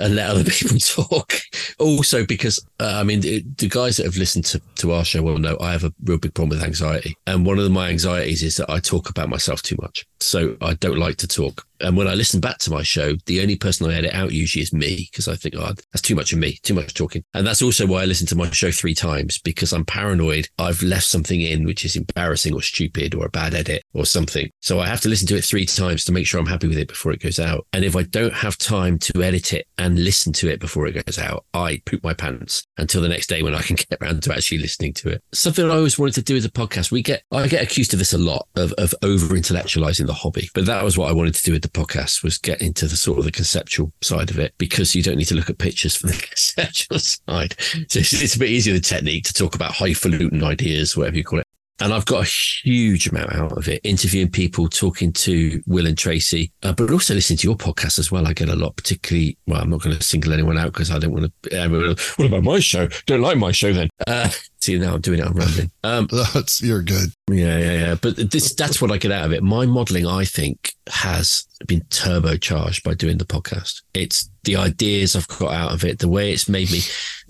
and 0.00 0.16
let 0.16 0.30
other 0.30 0.44
people 0.50 0.78
talk. 0.78 1.32
also, 1.78 2.24
because 2.24 2.64
uh, 2.80 2.94
I 2.96 3.02
mean, 3.04 3.20
the, 3.20 3.44
the, 3.58 3.68
guys 3.68 3.96
that 3.96 4.06
have 4.06 4.16
listened 4.16 4.44
to, 4.46 4.60
to 4.76 4.92
our 4.92 5.04
show 5.04 5.22
will 5.22 5.38
know 5.38 5.56
I 5.60 5.72
have 5.72 5.84
a 5.84 5.92
real 6.04 6.18
big 6.18 6.34
problem 6.34 6.50
with 6.50 6.62
anxiety. 6.62 7.16
And 7.26 7.46
one 7.46 7.58
of 7.58 7.70
my 7.70 7.88
anxieties 7.90 8.42
is 8.42 8.56
that 8.56 8.70
I 8.70 8.80
talk 8.80 9.08
about 9.08 9.28
myself 9.28 9.62
too 9.62 9.76
much. 9.80 10.06
So 10.20 10.56
I 10.60 10.74
don't 10.74 10.98
like 10.98 11.16
to 11.18 11.28
talk. 11.28 11.66
And 11.80 11.96
when 11.96 12.08
I 12.08 12.14
listen 12.14 12.40
back 12.40 12.58
to 12.58 12.70
my 12.70 12.82
show, 12.82 13.14
the 13.26 13.40
only 13.40 13.56
person 13.56 13.90
I 13.90 13.94
edit 13.94 14.14
out 14.14 14.32
usually 14.32 14.62
is 14.62 14.72
me 14.72 15.08
because 15.10 15.28
I 15.28 15.34
think, 15.34 15.54
oh, 15.56 15.72
that's 15.92 16.02
too 16.02 16.14
much 16.14 16.32
of 16.32 16.38
me, 16.38 16.58
too 16.62 16.74
much 16.74 16.94
talking. 16.94 17.24
And 17.34 17.46
that's 17.46 17.62
also 17.62 17.86
why 17.86 18.02
I 18.02 18.04
listen 18.04 18.26
to 18.28 18.36
my 18.36 18.50
show 18.50 18.70
three 18.70 18.94
times 18.94 19.38
because 19.38 19.72
I'm 19.72 19.84
paranoid. 19.84 20.48
I've 20.58 20.82
left 20.82 21.06
something 21.06 21.40
in 21.40 21.64
which 21.64 21.84
is 21.84 21.96
embarrassing 21.96 22.54
or 22.54 22.62
stupid 22.62 23.14
or 23.14 23.26
a 23.26 23.30
bad 23.30 23.54
edit 23.54 23.82
or 23.94 24.04
something. 24.04 24.50
So 24.60 24.80
I 24.80 24.86
have 24.86 25.00
to 25.02 25.08
listen 25.08 25.26
to 25.28 25.36
it 25.36 25.44
three 25.44 25.66
times 25.66 26.04
to 26.04 26.12
make 26.12 26.26
sure 26.26 26.38
I'm 26.38 26.46
happy 26.46 26.68
with 26.68 26.78
it 26.78 26.88
before 26.88 27.12
it 27.12 27.22
goes 27.22 27.38
out. 27.38 27.66
And 27.72 27.84
if 27.84 27.96
I 27.96 28.02
don't 28.02 28.34
have 28.34 28.58
time 28.58 28.98
to 28.98 29.22
edit 29.22 29.52
it 29.52 29.66
and 29.78 30.04
listen 30.04 30.32
to 30.34 30.50
it 30.50 30.60
before 30.60 30.86
it 30.86 31.06
goes 31.06 31.18
out, 31.18 31.46
I 31.54 31.80
poop 31.86 32.04
my 32.04 32.14
pants 32.14 32.66
until 32.76 33.00
the 33.00 33.08
next 33.08 33.28
day 33.28 33.42
when 33.42 33.54
I 33.54 33.62
can 33.62 33.76
get 33.90 33.96
around 34.00 34.22
to 34.24 34.34
actually 34.34 34.58
listening 34.58 34.92
to 34.94 35.08
it. 35.10 35.22
Something 35.32 35.64
I 35.64 35.76
always 35.76 35.98
wanted 35.98 36.16
to 36.16 36.22
do 36.22 36.34
with 36.34 36.44
a 36.44 36.50
podcast. 36.50 36.90
We 36.90 37.02
get, 37.02 37.22
I 37.32 37.48
get 37.48 37.62
accused 37.62 37.94
of 37.94 37.98
this 37.98 38.12
a 38.12 38.18
lot 38.18 38.46
of, 38.56 38.72
of 38.74 38.94
over 39.02 39.34
intellectualizing 39.34 40.09
the 40.10 40.14
hobby, 40.14 40.50
but 40.54 40.66
that 40.66 40.82
was 40.82 40.98
what 40.98 41.08
I 41.08 41.12
wanted 41.12 41.34
to 41.34 41.44
do 41.44 41.52
with 41.52 41.62
the 41.62 41.68
podcast 41.68 42.24
was 42.24 42.36
get 42.36 42.60
into 42.60 42.86
the 42.86 42.96
sort 42.96 43.18
of 43.18 43.24
the 43.24 43.30
conceptual 43.30 43.92
side 44.00 44.30
of 44.30 44.38
it 44.38 44.54
because 44.58 44.94
you 44.94 45.02
don't 45.02 45.16
need 45.16 45.28
to 45.28 45.36
look 45.36 45.48
at 45.48 45.58
pictures 45.58 45.96
for 45.96 46.08
the 46.08 46.12
conceptual 46.28 46.98
side. 46.98 47.54
So 47.88 48.00
it's, 48.00 48.12
it's 48.12 48.34
a 48.34 48.38
bit 48.38 48.50
easier 48.50 48.74
the 48.74 48.80
technique 48.80 49.24
to 49.24 49.32
talk 49.32 49.54
about 49.54 49.72
highfalutin 49.72 50.42
ideas, 50.42 50.96
whatever 50.96 51.16
you 51.16 51.24
call 51.24 51.38
it. 51.38 51.46
And 51.82 51.94
I've 51.94 52.04
got 52.04 52.26
a 52.26 52.28
huge 52.28 53.08
amount 53.08 53.32
out 53.32 53.56
of 53.56 53.66
it, 53.66 53.80
interviewing 53.84 54.30
people, 54.30 54.68
talking 54.68 55.14
to 55.14 55.62
Will 55.66 55.86
and 55.86 55.96
Tracy, 55.96 56.52
uh, 56.62 56.74
but 56.74 56.90
also 56.90 57.14
listening 57.14 57.38
to 57.38 57.48
your 57.48 57.56
podcast 57.56 57.98
as 57.98 58.12
well. 58.12 58.26
I 58.26 58.34
get 58.34 58.50
a 58.50 58.56
lot, 58.56 58.76
particularly, 58.76 59.38
well, 59.46 59.62
I'm 59.62 59.70
not 59.70 59.80
going 59.80 59.96
to 59.96 60.02
single 60.02 60.34
anyone 60.34 60.58
out 60.58 60.74
because 60.74 60.90
I 60.90 60.98
don't 60.98 61.12
want 61.12 61.32
to, 61.42 61.58
uh, 61.58 61.94
what 62.16 62.26
about 62.26 62.42
my 62.42 62.60
show? 62.60 62.88
Don't 63.06 63.22
like 63.22 63.38
my 63.38 63.52
show 63.52 63.72
then. 63.72 63.88
Uh, 64.06 64.28
see, 64.60 64.76
now 64.78 64.94
I'm 64.94 65.00
doing 65.00 65.20
it, 65.20 65.26
I'm 65.26 65.32
rambling. 65.32 65.70
Um, 65.82 66.06
That's, 66.34 66.60
you're 66.62 66.82
good. 66.82 67.10
Yeah, 67.32 67.58
yeah, 67.58 67.72
yeah. 67.72 67.94
But 67.94 68.30
this, 68.30 68.54
that's 68.54 68.80
what 68.80 68.90
I 68.90 68.96
get 68.96 69.12
out 69.12 69.24
of 69.24 69.32
it. 69.32 69.42
My 69.42 69.66
modeling, 69.66 70.06
I 70.06 70.24
think, 70.24 70.74
has 70.88 71.46
been 71.66 71.82
turbocharged 71.82 72.82
by 72.82 72.94
doing 72.94 73.18
the 73.18 73.24
podcast. 73.24 73.82
It's 73.94 74.30
the 74.44 74.56
ideas 74.56 75.14
I've 75.14 75.28
got 75.28 75.52
out 75.52 75.72
of 75.72 75.84
it, 75.84 75.98
the 75.98 76.08
way 76.08 76.32
it's 76.32 76.48
made 76.48 76.70
me. 76.70 76.80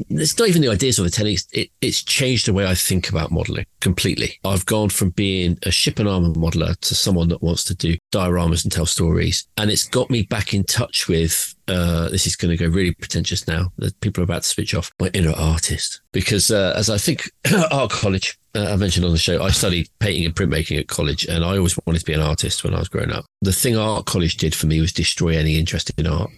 It's 0.09 0.39
not 0.39 0.49
even 0.49 0.63
the 0.63 0.71
ideas 0.71 0.99
or 0.99 1.03
the 1.03 1.11
techniques. 1.11 1.47
It, 1.53 1.71
it's 1.81 2.03
changed 2.03 2.47
the 2.47 2.53
way 2.53 2.67
I 2.67 2.75
think 2.75 3.09
about 3.09 3.33
modeling 3.33 3.67
completely. 3.81 4.39
I've 4.45 4.67
gone 4.67 4.89
from 4.89 5.11
being 5.11 5.59
a 5.65 5.71
ship 5.71 5.99
and 5.99 6.09
armor 6.09 6.29
modeler 6.29 6.79
to 6.79 6.95
someone 6.95 7.29
that 7.29 7.43
wants 7.43 7.65
to 7.65 7.75
do 7.75 7.97
dioramas 8.13 8.63
and 8.65 8.71
tell 8.71 8.87
stories. 8.87 9.47
And 9.57 9.71
it's 9.71 9.89
got 9.89 10.11
me 10.11 10.23
back 10.23 10.55
in 10.55 10.63
touch 10.65 11.09
with, 11.09 11.55
uh, 11.67 12.09
this 12.09 12.27
is 12.27 12.37
going 12.37 12.57
to 12.57 12.65
go 12.65 12.71
really 12.73 12.95
pretentious 12.95 13.49
now 13.49 13.73
that 13.79 14.01
people 14.01 14.23
are 14.23 14.25
about 14.25 14.43
to 14.43 14.49
switch 14.49 14.75
off 14.75 14.93
my 15.01 15.11
inner 15.13 15.35
artist. 15.37 16.01
Because, 16.13 16.51
uh, 16.51 16.75
as 16.77 16.89
I 16.89 16.99
think 16.99 17.31
art 17.73 17.91
college, 17.91 18.39
Uh, 18.55 18.73
I 18.73 18.77
mentioned 18.77 19.07
on 19.07 19.13
the 19.13 19.19
show, 19.19 19.43
I 19.43 19.51
studied 19.51 19.89
painting 20.01 20.25
and 20.25 20.35
printmaking 20.35 20.79
at 20.81 20.89
college, 20.89 21.25
and 21.27 21.45
I 21.45 21.57
always 21.57 21.79
wanted 21.87 22.01
to 22.01 22.05
be 22.05 22.15
an 22.15 22.21
artist 22.21 22.65
when 22.65 22.75
I 22.75 22.81
was 22.81 22.89
growing 22.89 23.13
up. 23.13 23.25
The 23.43 23.53
thing 23.53 23.77
art 23.77 24.07
college 24.07 24.37
did 24.37 24.55
for 24.55 24.67
me 24.67 24.81
was 24.81 24.93
destroy 24.93 25.37
any 25.37 25.57
interest 25.57 25.93
in 25.97 26.07
art. 26.07 26.31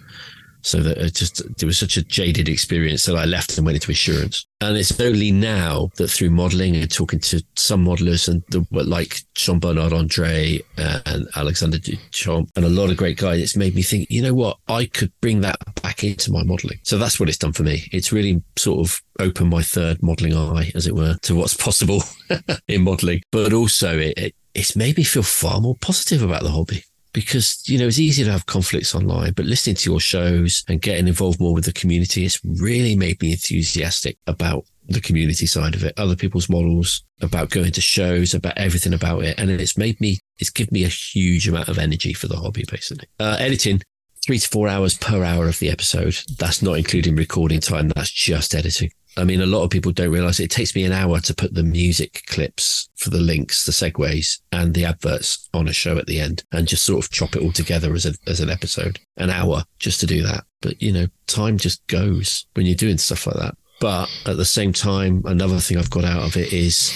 So 0.63 0.81
that 0.81 0.99
it 0.99 1.15
just 1.15 1.41
it 1.41 1.65
was 1.65 1.79
such 1.79 1.97
a 1.97 2.05
jaded 2.05 2.49
experience 2.49 3.05
that 3.07 3.17
I 3.17 3.25
left 3.25 3.57
and 3.57 3.67
went 3.67 3.77
into 3.77 3.91
insurance. 3.91 4.47
And 4.61 4.77
it's 4.77 4.99
only 5.01 5.33
now 5.33 5.91
that 5.97 6.09
through 6.09 6.31
modeling 6.31 6.77
and 6.77 6.91
talking 6.91 7.19
to 7.21 7.43
some 7.57 7.85
modelers 7.85 8.29
and 8.29 8.43
the 8.51 8.65
like 8.71 9.19
Jean 9.35 9.59
Bernard 9.59 9.93
Andre 9.93 10.61
uh, 10.79 11.01
and 11.07 11.27
Alexander 11.35 11.79
Duchamp 11.79 12.49
and 12.55 12.65
a 12.65 12.69
lot 12.69 12.91
of 12.91 12.97
great 12.97 13.19
guys, 13.19 13.41
it's 13.41 13.57
made 13.57 13.75
me 13.75 13.83
think, 13.83 14.09
you 14.09 14.23
know 14.23 14.35
what, 14.35 14.59
I 14.69 14.87
could 14.87 15.13
bring 15.21 15.41
that 15.41 15.57
back 15.83 16.05
into 16.05 16.31
my 16.31 16.45
modeling. 16.45 16.79
So 16.85 16.97
that's 16.97 17.19
what 17.19 17.29
it's 17.29 17.39
done 17.39 17.53
for 17.53 17.65
me. 17.65 17.89
It's 17.93 18.13
really 18.13 18.43
sort 18.57 18.87
of 18.87 19.03
opened 19.19 19.51
my 19.51 19.63
third 19.63 20.03
modeling 20.03 20.37
eye, 20.37 20.71
as 20.75 20.87
it 20.87 20.95
were, 20.95 21.17
to 21.23 21.35
what's 21.35 21.55
possible 21.55 22.03
in 22.69 22.83
modeling. 22.83 23.23
But 23.33 23.53
also 23.53 23.99
it, 23.99 24.15
it 24.17 24.35
it's 24.55 24.77
made 24.77 24.99
me 24.99 25.03
feel 25.03 25.23
far 25.23 25.61
more 25.61 25.77
positive 25.81 26.23
about 26.23 26.43
the 26.43 26.51
hobby 26.51 26.85
because 27.13 27.63
you 27.67 27.79
know 27.79 27.87
it's 27.87 27.99
easy 27.99 28.25
to 28.25 28.31
have 28.33 28.47
conflicts 28.47 28.95
online 28.95 29.33
but 29.33 29.45
listening 29.45 29.77
to 29.77 29.91
your 29.91 30.01
shows 30.01 30.65
and 30.69 30.81
getting 30.81 31.09
involved 31.09 31.41
more 31.41 31.55
with 31.55 31.65
the 31.65 31.73
community 31.73 32.25
it's 32.25 32.41
really 32.45 32.97
made 32.97 33.21
me 33.21 33.33
enthusiastic 33.33 34.17
about 34.27 34.65
the 34.89 35.01
community 35.01 35.47
side 35.47 35.75
of 35.75 35.85
it 35.85 35.95
other 35.99 36.17
people's 36.17 36.49
models 36.49 37.05
about 37.23 37.51
going 37.51 37.73
to 37.73 37.81
shows 37.81 38.35
about 38.35 38.59
everything 38.59 38.93
about 38.93 39.25
it. 39.25 39.39
And 39.39 39.51
it's 39.51 39.79
made 39.79 40.01
me 40.01 40.19
it's 40.39 40.51
given 40.51 40.73
me 40.73 40.85
a 40.85 40.89
huge 40.89 41.49
amount 41.49 41.69
of 41.69 41.79
energy 41.79 42.13
for 42.13 42.27
the 42.27 42.37
hobby 42.37 42.65
basically. 42.71 43.09
Uh, 43.19 43.37
editing 43.39 43.81
three 44.25 44.39
to 44.39 44.49
four 44.49 44.69
hours 44.69 44.99
per 44.99 45.25
hour 45.25 45.49
of 45.49 45.59
the 45.59 45.71
episode. 45.71 46.17
That's 46.39 46.63
not 46.63 46.79
including 46.79 47.17
recording 47.17 47.61
time. 47.61 47.89
That's 47.89 48.11
just 48.11 48.55
editing 48.55 48.91
I 49.17 49.25
mean, 49.25 49.41
a 49.41 49.47
lot 49.47 49.63
of 49.63 49.71
people 49.71 49.93
don't 49.93 50.11
realize 50.11 50.41
it. 50.41 50.45
it 50.45 50.51
takes 50.51 50.75
me 50.75 50.85
an 50.85 50.93
hour 50.93 51.21
to 51.21 51.35
put 51.35 51.55
the 51.55 51.63
music 51.63 52.23
clips 52.27 52.89
for 52.97 53.11
the 53.11 53.21
links, 53.21 53.65
the 53.65 53.73
segues, 53.73 54.41
and 54.53 54.75
the 54.75 54.85
adverts 54.85 55.49
on 55.53 55.69
a 55.69 55.73
show 55.73 55.99
at 55.99 56.07
the 56.07 56.21
end, 56.21 56.45
and 56.53 56.69
just 56.69 56.85
sort 56.85 57.05
of 57.05 57.11
chop 57.11 57.37
it 57.37 57.43
all 57.43 57.53
together 57.53 57.93
as 57.95 58.07
a, 58.07 58.15
as 58.27 58.41
an 58.41 58.51
episode. 58.51 58.99
An 59.17 59.31
hour 59.31 59.65
just 59.79 60.01
to 60.01 60.07
do 60.07 60.23
that. 60.23 60.45
But 60.61 60.81
you 60.81 60.93
know, 60.93 61.07
time 61.27 61.59
just 61.59 61.87
goes 61.89 62.47
when 62.55 62.67
you're 62.67 62.75
doing 62.75 62.99
stuff 62.99 63.27
like 63.27 63.37
that. 63.37 63.57
But 63.81 64.09
at 64.27 64.37
the 64.37 64.45
same 64.45 64.73
time, 64.73 65.23
another 65.27 65.59
thing 65.59 65.77
I've 65.77 65.91
got 65.91 66.05
out 66.05 66.23
of 66.23 66.37
it 66.37 66.53
is 66.53 66.93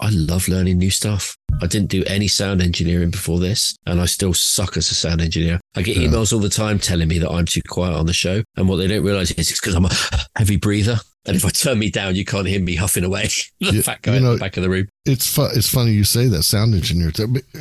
I 0.00 0.10
love 0.10 0.48
learning 0.48 0.78
new 0.78 0.90
stuff. 0.90 1.36
I 1.62 1.66
didn't 1.66 1.90
do 1.90 2.04
any 2.06 2.28
sound 2.28 2.62
engineering 2.62 3.10
before 3.10 3.38
this, 3.38 3.76
and 3.86 4.00
I 4.00 4.06
still 4.06 4.32
suck 4.32 4.76
as 4.76 4.90
a 4.90 4.94
sound 4.94 5.20
engineer. 5.20 5.60
I 5.74 5.82
get 5.82 5.96
emails 5.96 6.32
all 6.32 6.38
the 6.38 6.48
time 6.48 6.78
telling 6.78 7.08
me 7.08 7.18
that 7.18 7.30
I'm 7.30 7.44
too 7.44 7.60
quiet 7.68 7.94
on 7.94 8.06
the 8.06 8.12
show. 8.12 8.42
And 8.56 8.68
what 8.68 8.76
they 8.76 8.86
don't 8.86 9.04
realize 9.04 9.30
is 9.32 9.50
it's 9.50 9.60
because 9.60 9.74
I'm 9.74 9.84
a 9.84 9.90
heavy 10.36 10.56
breather. 10.56 11.00
And 11.26 11.36
if 11.36 11.44
I 11.44 11.50
turn 11.50 11.78
me 11.78 11.90
down, 11.90 12.16
you 12.16 12.24
can't 12.24 12.46
hear 12.46 12.60
me 12.60 12.76
huffing 12.76 13.04
away. 13.04 13.28
the 13.60 13.72
yeah, 13.72 13.82
fat 13.82 14.02
guy 14.02 14.14
you 14.14 14.20
know, 14.20 14.32
in 14.32 14.36
the 14.36 14.40
back 14.40 14.56
of 14.56 14.62
the 14.62 14.70
room. 14.70 14.88
It's 15.04 15.26
fu- 15.26 15.50
it's 15.54 15.68
funny 15.68 15.92
you 15.92 16.04
say 16.04 16.26
that 16.28 16.44
sound 16.44 16.74
engineer. 16.74 17.12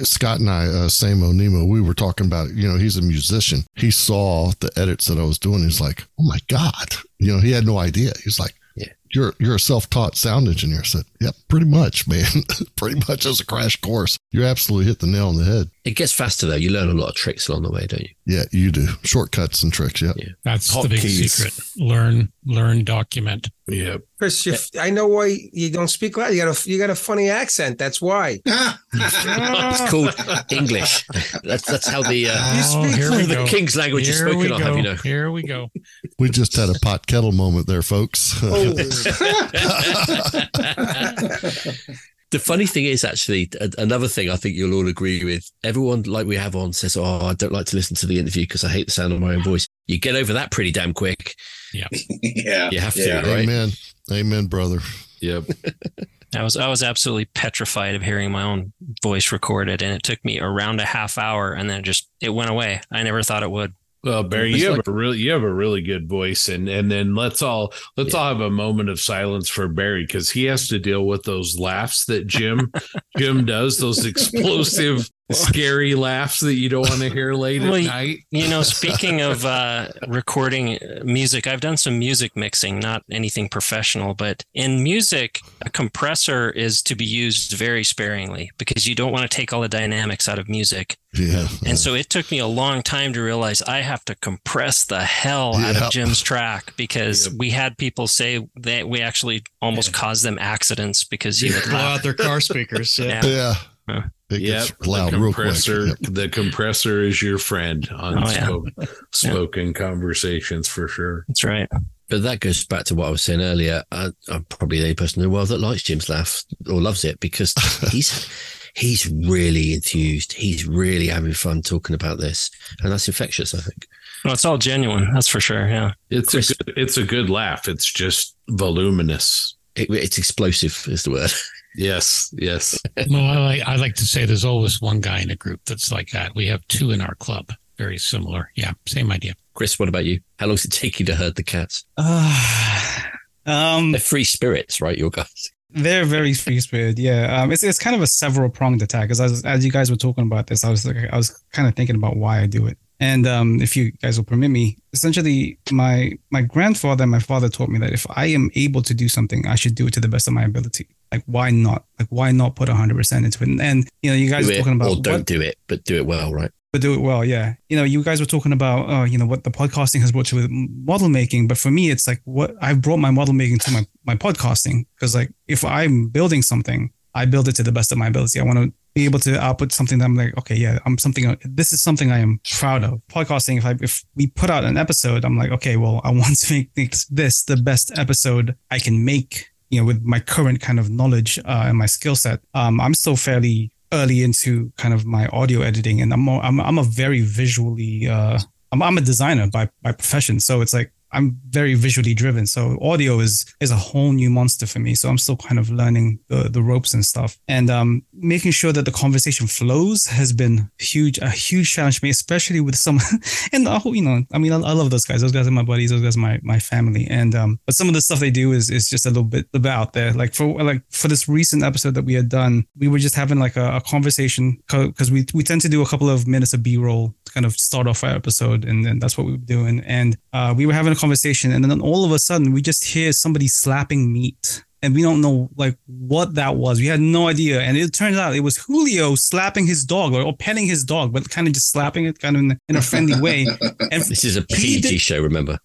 Scott 0.03 0.39
and 0.39 0.49
I, 0.49 0.65
uh, 0.65 0.87
Samo 0.87 1.33
Nemo, 1.33 1.65
we 1.65 1.81
were 1.81 1.93
talking 1.93 2.25
about. 2.25 2.51
You 2.51 2.67
know, 2.67 2.77
he's 2.77 2.97
a 2.97 3.01
musician. 3.01 3.63
He 3.75 3.91
saw 3.91 4.51
the 4.59 4.71
edits 4.77 5.07
that 5.07 5.17
I 5.17 5.23
was 5.23 5.37
doing. 5.37 5.63
He's 5.63 5.81
like, 5.81 6.05
"Oh 6.19 6.23
my 6.23 6.39
god!" 6.47 6.95
You 7.19 7.33
know, 7.33 7.39
he 7.41 7.51
had 7.51 7.65
no 7.65 7.77
idea. 7.77 8.13
He's 8.23 8.39
like, 8.39 8.53
yeah. 8.79 8.93
you're 9.13 9.33
you're 9.39 9.55
a 9.55 9.59
self-taught 9.59 10.15
sound 10.15 10.47
engineer. 10.47 10.79
I 10.79 10.83
said, 10.83 11.05
yep, 11.19 11.35
pretty 11.49 11.65
much, 11.65 12.07
man. 12.07 12.25
pretty 12.75 13.01
much 13.07 13.25
as 13.25 13.39
a 13.39 13.45
crash 13.45 13.79
course. 13.81 14.17
You 14.31 14.45
absolutely 14.45 14.87
hit 14.87 14.99
the 14.99 15.07
nail 15.07 15.27
on 15.27 15.35
the 15.35 15.43
head. 15.43 15.69
It 15.83 15.91
gets 15.91 16.13
faster 16.13 16.47
though. 16.47 16.55
You 16.55 16.71
learn 16.71 16.89
a 16.89 16.93
lot 16.93 17.09
of 17.09 17.15
tricks 17.15 17.47
along 17.47 17.63
the 17.63 17.71
way, 17.71 17.85
don't 17.87 18.01
you? 18.01 18.09
Yeah, 18.29 18.43
you 18.51 18.71
do. 18.71 18.85
Shortcuts 19.01 19.63
and 19.63 19.73
tricks. 19.73 20.03
Yep. 20.03 20.15
Yeah. 20.17 20.27
That's 20.43 20.71
Hot 20.71 20.83
the 20.83 20.89
big 20.89 21.01
keys. 21.01 21.33
secret. 21.33 21.59
Learn, 21.77 22.31
learn, 22.45 22.83
document. 22.83 23.49
Yeah. 23.67 23.97
Chris, 24.19 24.69
I 24.79 24.91
know 24.91 25.07
why 25.07 25.35
you 25.51 25.71
don't 25.71 25.87
speak 25.87 26.15
loud. 26.15 26.27
You 26.27 26.43
got 26.43 26.55
a 26.55 26.69
you 26.69 26.77
got 26.77 26.91
a 26.91 26.95
funny 26.95 27.31
accent. 27.31 27.79
That's 27.79 27.99
why. 27.99 28.39
it's 28.45 29.89
called 29.89 30.13
English. 30.51 31.07
That's 31.43 31.65
that's 31.65 31.87
how 31.87 32.03
the 32.03 32.29
uh, 32.29 32.33
oh, 32.35 33.25
the 33.25 33.33
go. 33.33 33.47
King's 33.47 33.75
language 33.75 34.05
here 34.05 34.13
is 34.13 34.19
spoken. 34.19 34.61
Have 34.61 34.75
you 34.75 34.83
know? 34.83 34.93
Here 34.93 35.31
we 35.31 35.41
go. 35.41 35.71
We 36.19 36.29
just 36.29 36.55
had 36.55 36.69
a 36.69 36.75
pot 36.83 37.07
kettle 37.07 37.31
moment 37.31 37.65
there, 37.65 37.81
folks. 37.81 38.39
Oh. 38.43 38.75
the 42.31 42.39
funny 42.39 42.67
thing 42.67 42.85
is 42.85 43.03
actually 43.03 43.49
another 43.77 44.07
thing 44.07 44.29
I 44.29 44.35
think 44.35 44.55
you'll 44.55 44.75
all 44.75 44.87
agree 44.87 45.23
with. 45.23 45.49
Everyone 45.63 46.03
like 46.03 46.27
we 46.27 46.35
have 46.35 46.55
on 46.55 46.73
says, 46.73 46.95
"Oh, 46.95 47.25
I 47.25 47.33
don't 47.33 47.51
like 47.51 47.65
to 47.67 47.75
listen 47.75 47.95
to 47.97 48.05
the 48.05 48.19
interview 48.19 48.43
because 48.43 48.63
I 48.63 48.69
hate 48.69 48.87
the 48.87 48.91
sound 48.91 49.13
of 49.13 49.19
my 49.19 49.35
own 49.35 49.43
voice." 49.43 49.67
You 49.87 49.99
get 49.99 50.15
over 50.15 50.33
that 50.33 50.51
pretty 50.51 50.71
damn 50.71 50.93
quick. 50.93 51.35
Yeah, 51.73 51.87
yeah, 52.21 52.69
you 52.71 52.79
have 52.79 52.95
yeah. 52.95 53.21
to, 53.21 53.29
right? 53.29 53.43
Amen. 53.43 53.69
Amen, 54.11 54.45
brother. 54.47 54.79
Yep. 55.21 55.45
I 56.35 56.43
was 56.43 56.55
I 56.55 56.67
was 56.67 56.83
absolutely 56.83 57.25
petrified 57.25 57.95
of 57.95 58.03
hearing 58.03 58.31
my 58.31 58.43
own 58.43 58.73
voice 59.01 59.31
recorded, 59.31 59.81
and 59.81 59.95
it 59.95 60.03
took 60.03 60.23
me 60.23 60.39
around 60.39 60.79
a 60.79 60.85
half 60.85 61.17
hour, 61.17 61.53
and 61.53 61.69
then 61.69 61.79
it 61.79 61.83
just 61.83 62.09
it 62.21 62.29
went 62.29 62.51
away. 62.51 62.81
I 62.91 63.01
never 63.01 63.23
thought 63.23 63.43
it 63.43 63.49
would. 63.49 63.73
Well, 64.03 64.23
Barry, 64.23 64.55
you 64.55 64.67
have 64.67 64.77
like- 64.77 64.87
a 64.87 64.91
really 64.91 65.17
you 65.17 65.31
have 65.31 65.43
a 65.43 65.53
really 65.53 65.81
good 65.81 66.07
voice, 66.07 66.47
and 66.47 66.69
and 66.69 66.89
then 66.89 67.15
let's 67.15 67.41
all 67.41 67.73
let's 67.97 68.13
all 68.13 68.29
have 68.29 68.39
a 68.41 68.49
moment 68.49 68.89
of 68.89 68.99
silence 68.99 69.49
for 69.49 69.67
Barry 69.67 70.05
because 70.05 70.29
he 70.29 70.45
has 70.45 70.67
to 70.69 70.79
deal 70.79 71.05
with 71.05 71.23
those 71.23 71.59
laughs 71.59 72.05
that 72.05 72.25
Jim 72.27 72.71
Jim 73.17 73.45
does, 73.45 73.77
those 73.77 74.05
explosive, 74.05 75.09
scary 75.35 75.95
laughs 75.95 76.39
that 76.41 76.55
you 76.55 76.69
don't 76.69 76.87
want 76.89 77.01
to 77.01 77.09
hear 77.09 77.33
late 77.33 77.61
Well, 77.61 77.75
at 77.75 77.83
night. 77.83 78.19
You 78.31 78.47
know, 78.47 78.61
speaking 78.63 79.21
of 79.21 79.45
uh, 79.45 79.87
recording 80.07 80.75
uh, 80.77 81.03
music, 81.03 81.47
I've 81.47 81.61
done 81.61 81.77
some 81.77 81.99
music 81.99 82.35
mixing, 82.35 82.79
not 82.79 83.03
anything 83.11 83.49
professional, 83.49 84.13
but 84.13 84.43
in 84.53 84.83
music, 84.83 85.39
a 85.61 85.69
compressor 85.69 86.49
is 86.49 86.81
to 86.83 86.95
be 86.95 87.05
used 87.05 87.53
very 87.53 87.83
sparingly 87.83 88.51
because 88.57 88.87
you 88.87 88.95
don't 88.95 89.11
want 89.11 89.29
to 89.29 89.35
take 89.35 89.53
all 89.53 89.61
the 89.61 89.69
dynamics 89.69 90.27
out 90.27 90.39
of 90.39 90.49
music. 90.49 90.97
Yeah. 91.13 91.47
And 91.65 91.77
so 91.77 91.95
it 91.95 92.09
took 92.09 92.29
me 92.29 92.37
a 92.37 92.45
long 92.47 92.83
time 92.83 93.13
to 93.13 93.21
realize 93.21 93.61
I 93.63 93.81
have 93.81 94.05
to 94.05 94.15
compress 94.15 94.85
the 94.85 94.99
hell 95.01 95.55
out 95.55 95.75
of 95.75 95.91
Jim's 95.91 96.21
track 96.21 96.73
because 96.77 97.25
Yep. 97.27 97.35
we 97.39 97.49
had 97.49 97.77
people 97.77 98.07
say 98.07 98.47
that 98.57 98.87
we 98.87 99.01
actually 99.01 99.43
almost 99.61 99.91
caused 99.91 100.23
them 100.23 100.37
accidents 100.39 101.03
because 101.03 101.39
he 101.39 101.51
would 101.51 101.63
Blow 101.63 101.79
out 101.79 102.03
their 102.03 102.13
car 102.13 102.39
speakers. 102.41 102.97
Yeah. 102.99 103.55
Yeah. 103.89 103.95
yeah. 104.29 104.37
It 104.37 104.41
Yep, 104.41 104.67
gets 104.67 104.87
loud 104.87 105.11
the 105.13 105.17
real 105.19 105.33
quick. 105.33 105.45
compressor. 105.47 105.87
Yep. 105.87 105.97
The 106.01 106.29
compressor 106.29 107.01
is 107.01 107.21
your 107.21 107.37
friend 107.39 107.89
on 107.95 108.17
Oh, 108.19 108.29
yeah. 108.31 108.45
spoke, 108.45 108.67
spoken 109.11 109.73
conversations 109.73 110.67
for 110.67 110.87
sure. 110.87 111.25
That's 111.27 111.43
right. 111.43 111.67
But 112.09 112.23
that 112.23 112.39
goes 112.39 112.63
back 112.65 112.85
to 112.85 112.95
what 112.95 113.07
I 113.07 113.11
was 113.11 113.21
saying 113.23 113.41
earlier. 113.41 113.83
I, 113.91 114.09
I'm 114.29 114.43
probably 114.45 114.77
the 114.79 114.83
only 114.85 114.95
person 114.95 115.21
in 115.21 115.29
the 115.29 115.33
world 115.33 115.49
that 115.49 115.59
likes 115.59 115.83
Jim's 115.83 116.09
laugh 116.09 116.43
or 116.67 116.81
loves 116.81 117.03
it 117.05 117.19
because 117.19 117.53
he's 117.91 118.27
he's 118.75 119.07
really 119.09 119.73
enthused. 119.73 120.33
He's 120.33 120.67
really 120.67 121.07
having 121.07 121.33
fun 121.33 121.61
talking 121.61 121.93
about 121.95 122.19
this, 122.19 122.49
and 122.81 122.91
that's 122.91 123.07
infectious. 123.07 123.53
I 123.53 123.59
think. 123.59 123.87
Well, 124.25 124.33
it's 124.33 124.43
all 124.45 124.57
genuine. 124.57 125.11
That's 125.13 125.27
for 125.27 125.39
sure. 125.39 125.67
Yeah. 125.67 125.93
It's 126.09 126.31
Chris- 126.31 126.51
a 126.51 126.63
good, 126.63 126.77
it's 126.77 126.97
a 126.97 127.03
good 127.03 127.29
laugh. 127.29 127.67
It's 127.67 127.91
just 127.91 128.35
voluminous. 128.49 129.55
It, 129.75 129.89
it's 129.91 130.17
explosive, 130.17 130.83
is 130.87 131.03
the 131.03 131.11
word. 131.11 131.31
Yes, 131.75 132.33
yes. 132.37 132.77
No, 133.07 133.19
I 133.19 133.37
like 133.37 133.61
I 133.61 133.75
like 133.75 133.95
to 133.95 134.05
say 134.05 134.25
there's 134.25 134.45
always 134.45 134.81
one 134.81 135.01
guy 135.01 135.19
in 135.19 135.29
a 135.29 135.35
group 135.35 135.61
that's 135.65 135.91
like 135.91 136.09
that. 136.11 136.35
We 136.35 136.47
have 136.47 136.67
two 136.67 136.91
in 136.91 137.01
our 137.01 137.15
club. 137.15 137.51
Very 137.77 137.97
similar. 137.97 138.51
Yeah, 138.55 138.73
same 138.87 139.11
idea. 139.11 139.33
Chris, 139.53 139.79
what 139.79 139.87
about 139.87 140.05
you? 140.05 140.19
How 140.37 140.47
long 140.47 140.55
does 140.55 140.65
it 140.65 140.71
take 140.71 140.99
you 140.99 141.05
to 141.05 141.15
herd 141.15 141.35
the 141.35 141.43
cats? 141.43 141.85
Uh, 141.97 142.99
um, 143.45 143.91
They're 143.91 144.01
free 144.01 144.23
spirits, 144.23 144.81
right? 144.81 144.97
Your 144.97 145.09
guys. 145.09 145.51
They're 145.71 146.05
very 146.05 146.33
free 146.33 146.59
spirit. 146.61 146.97
Yeah. 146.97 147.41
Um, 147.41 147.51
it's, 147.51 147.63
it's 147.63 147.77
kind 147.77 147.95
of 147.95 148.01
a 148.01 148.07
several 148.07 148.49
pronged 148.49 148.81
attack. 148.81 149.11
As, 149.11 149.45
as 149.45 149.63
you 149.63 149.71
guys 149.71 149.91
were 149.91 149.97
talking 149.97 150.25
about 150.25 150.47
this, 150.47 150.63
I 150.63 150.69
was 150.69 150.85
like, 150.85 150.97
I 151.11 151.15
was 151.15 151.41
kind 151.53 151.67
of 151.67 151.75
thinking 151.75 151.95
about 151.95 152.17
why 152.17 152.41
I 152.41 152.47
do 152.47 152.65
it. 152.67 152.77
And 153.01 153.25
um, 153.27 153.61
if 153.61 153.77
you 153.77 153.91
guys 153.93 154.17
will 154.17 154.25
permit 154.25 154.51
me, 154.51 154.77
essentially, 154.93 155.57
my 155.71 156.11
my 156.31 156.41
grandfather 156.41 157.03
and 157.03 157.11
my 157.11 157.19
father 157.19 157.47
taught 157.49 157.69
me 157.69 157.79
that 157.79 157.93
if 157.93 158.05
I 158.09 158.25
am 158.27 158.49
able 158.55 158.81
to 158.83 158.93
do 158.93 159.07
something, 159.07 159.47
I 159.47 159.55
should 159.55 159.75
do 159.75 159.87
it 159.87 159.93
to 159.93 159.99
the 160.01 160.07
best 160.09 160.27
of 160.27 160.33
my 160.33 160.43
ability. 160.43 160.87
Like, 161.11 161.23
why 161.25 161.49
not? 161.49 161.85
Like, 161.97 162.09
why 162.09 162.31
not 162.31 162.55
put 162.55 162.69
100% 162.69 163.25
into 163.25 163.43
it? 163.43 163.47
And, 163.49 163.61
and 163.61 163.89
you 164.03 164.11
know, 164.11 164.15
you 164.17 164.29
guys 164.29 164.45
Do 164.45 164.51
were 164.51 164.55
it 164.55 164.57
talking 164.59 164.73
about 164.73 164.89
or 164.89 165.01
don't 165.01 165.13
what- 165.19 165.25
do 165.25 165.41
it, 165.41 165.57
but 165.67 165.83
do 165.85 165.95
it 165.95 166.05
well, 166.05 166.33
right? 166.33 166.51
but 166.71 166.81
do 166.81 166.93
it 166.93 166.99
well. 167.01 167.25
Yeah. 167.25 167.55
You 167.67 167.77
know, 167.77 167.83
you 167.83 168.03
guys 168.03 168.19
were 168.19 168.27
talking 168.27 168.51
about, 168.53 168.87
uh, 168.91 169.03
you 169.03 169.17
know, 169.17 169.25
what 169.25 169.43
the 169.43 169.49
podcasting 169.49 170.01
has 170.01 170.11
brought 170.11 170.27
to 170.27 170.35
with 170.35 170.51
model 170.51 171.09
making. 171.09 171.47
But 171.47 171.57
for 171.57 171.71
me, 171.71 171.89
it's 171.89 172.05
like 172.07 172.21
what 172.25 172.53
I've 172.61 172.79
brought 172.79 172.97
my 172.97 173.09
model 173.09 173.33
making 173.33 173.57
to 173.59 173.71
my, 173.71 173.87
my 174.05 174.15
podcasting. 174.15 174.85
Cause 174.99 175.15
like 175.15 175.31
if 175.47 175.65
I'm 175.65 176.09
building 176.09 176.43
something, 176.43 176.91
I 177.15 177.25
build 177.25 177.47
it 177.47 177.53
to 177.55 177.63
the 177.63 177.71
best 177.71 177.91
of 177.91 177.97
my 177.97 178.05
ability. 178.05 178.39
I 178.39 178.43
want 178.43 178.59
to 178.59 178.71
be 178.93 179.05
able 179.05 179.19
to 179.19 179.39
output 179.39 179.71
something 179.71 179.99
that 179.99 180.05
I'm 180.05 180.15
like, 180.15 180.37
okay, 180.37 180.55
yeah, 180.55 180.79
I'm 180.85 180.97
something, 180.97 181.37
this 181.43 181.73
is 181.73 181.81
something 181.81 182.11
I 182.11 182.19
am 182.19 182.39
proud 182.59 182.83
of. 182.83 183.01
Podcasting, 183.11 183.57
if 183.57 183.65
I, 183.65 183.75
if 183.81 184.03
we 184.15 184.27
put 184.27 184.49
out 184.49 184.63
an 184.63 184.77
episode, 184.77 185.23
I'm 185.23 185.37
like, 185.37 185.51
okay, 185.51 185.77
well, 185.77 186.01
I 186.03 186.11
want 186.21 186.39
to 186.39 186.65
make 186.75 186.95
this, 187.09 187.43
the 187.43 187.57
best 187.57 187.97
episode 187.97 188.55
I 188.71 188.79
can 188.79 189.05
make, 189.05 189.49
you 189.69 189.79
know, 189.79 189.85
with 189.85 190.01
my 190.03 190.19
current 190.19 190.59
kind 190.59 190.79
of 190.79 190.89
knowledge 190.89 191.39
uh, 191.39 191.65
and 191.67 191.77
my 191.77 191.85
skill 191.85 192.15
set. 192.15 192.41
Um, 192.53 192.81
I'm 192.81 192.93
still 192.93 193.15
fairly 193.15 193.71
early 193.91 194.23
into 194.23 194.71
kind 194.77 194.93
of 194.93 195.05
my 195.05 195.27
audio 195.27 195.61
editing 195.61 196.01
and 196.01 196.13
I'm 196.13 196.19
more, 196.19 196.41
I'm 196.43 196.59
I'm 196.59 196.77
a 196.77 196.83
very 196.83 197.21
visually 197.21 198.07
uh 198.07 198.39
I'm 198.71 198.81
I'm 198.81 198.97
a 198.97 199.01
designer 199.01 199.47
by 199.47 199.69
by 199.81 199.93
profession 199.93 200.39
so 200.39 200.61
it's 200.61 200.73
like 200.73 200.93
I'm 201.11 201.39
very 201.49 201.73
visually 201.73 202.13
driven 202.13 202.45
so 202.47 202.77
audio 202.81 203.19
is 203.19 203.45
is 203.59 203.71
a 203.71 203.75
whole 203.75 204.11
new 204.11 204.29
monster 204.29 204.65
for 204.65 204.79
me 204.79 204.95
so 204.95 205.09
I'm 205.09 205.17
still 205.17 205.37
kind 205.37 205.59
of 205.59 205.69
learning 205.69 206.19
the 206.27 206.49
the 206.49 206.61
ropes 206.61 206.93
and 206.93 207.05
stuff. 207.05 207.37
And 207.47 207.69
um 207.69 208.03
making 208.13 208.51
sure 208.51 208.71
that 208.71 208.85
the 208.85 208.91
conversation 208.91 209.47
flows 209.47 210.07
has 210.07 210.33
been 210.33 210.69
huge 210.79 211.17
a 211.19 211.29
huge 211.29 211.71
challenge 211.71 211.99
for 211.99 212.05
me 212.05 212.09
especially 212.09 212.61
with 212.61 212.75
some 212.75 212.99
and 213.53 213.65
the 213.65 213.79
whole 213.79 213.95
you 213.95 214.01
know 214.01 214.23
I 214.33 214.37
mean 214.37 214.53
I, 214.53 214.57
I 214.57 214.73
love 214.73 214.89
those 214.89 215.05
guys. 215.05 215.21
Those 215.21 215.31
guys 215.31 215.47
are 215.47 215.51
my 215.51 215.63
buddies. 215.63 215.91
Those 215.91 216.01
guys 216.01 216.15
are 216.15 216.19
my 216.19 216.39
my 216.43 216.59
family. 216.59 217.07
And 217.07 217.35
um 217.35 217.59
but 217.65 217.75
some 217.75 217.87
of 217.87 217.93
the 217.93 218.01
stuff 218.01 218.19
they 218.19 218.31
do 218.31 218.51
is 218.51 218.69
is 218.69 218.89
just 218.89 219.05
a 219.05 219.09
little 219.09 219.23
bit 219.23 219.47
about 219.53 219.93
there 219.93 220.13
like 220.13 220.33
for 220.33 220.63
like 220.63 220.81
for 220.89 221.07
this 221.07 221.27
recent 221.27 221.63
episode 221.63 221.93
that 221.95 222.05
we 222.05 222.13
had 222.13 222.29
done 222.29 222.65
we 222.77 222.87
were 222.87 222.99
just 222.99 223.15
having 223.15 223.39
like 223.39 223.55
a, 223.55 223.77
a 223.77 223.81
conversation 223.81 224.61
because 224.67 225.11
we 225.11 225.25
we 225.33 225.43
tend 225.43 225.61
to 225.61 225.69
do 225.69 225.81
a 225.81 225.85
couple 225.85 226.09
of 226.09 226.27
minutes 226.27 226.53
of 226.53 226.63
b-roll 226.63 227.13
to 227.25 227.31
kind 227.31 227.45
of 227.45 227.53
start 227.53 227.87
off 227.87 228.03
our 228.03 228.11
episode 228.11 228.65
and 228.65 228.85
then 228.85 228.99
that's 228.99 229.17
what 229.17 229.25
we 229.25 229.33
were 229.33 229.37
doing. 229.37 229.81
And 229.81 230.17
uh, 230.33 230.53
we 230.55 230.65
were 230.65 230.73
having 230.73 230.93
a 230.93 230.95
conversation 230.99 231.51
and 231.51 231.63
then 231.65 231.81
all 231.81 232.03
of 232.05 232.11
a 232.11 232.19
sudden 232.19 232.51
we 232.53 232.61
just 232.61 232.83
hear 232.85 233.11
somebody 233.11 233.47
slapping 233.47 234.11
meat 234.11 234.63
and 234.81 234.95
we 234.95 235.01
don't 235.01 235.19
know 235.21 235.49
like 235.57 235.77
what 235.87 236.35
that 236.35 236.55
was. 236.55 236.79
We 236.79 236.85
had 236.87 237.01
no 237.01 237.27
idea, 237.27 237.59
and 237.59 237.75
it 237.77 237.91
turns 237.91 238.17
out 238.17 238.33
it 238.33 238.39
was 238.39 238.55
Julio 238.55 239.15
slapping 239.15 239.67
his 239.67 239.83
dog 239.83 240.13
or, 240.13 240.21
or 240.21 240.33
petting 240.37 240.67
his 240.67 240.85
dog, 240.85 241.11
but 241.11 241.29
kind 241.29 241.47
of 241.47 241.53
just 241.53 241.69
slapping 241.69 242.05
it, 242.05 242.17
kind 242.19 242.37
of 242.37 242.41
in, 242.43 242.57
in 242.69 242.75
a 242.77 242.81
friendly 242.81 243.19
way. 243.19 243.45
And 243.91 244.03
This 244.03 244.23
is 244.23 244.37
a 244.37 244.41
PG 244.43 244.81
did- 244.81 245.01
show, 245.01 245.19
remember? 245.21 245.57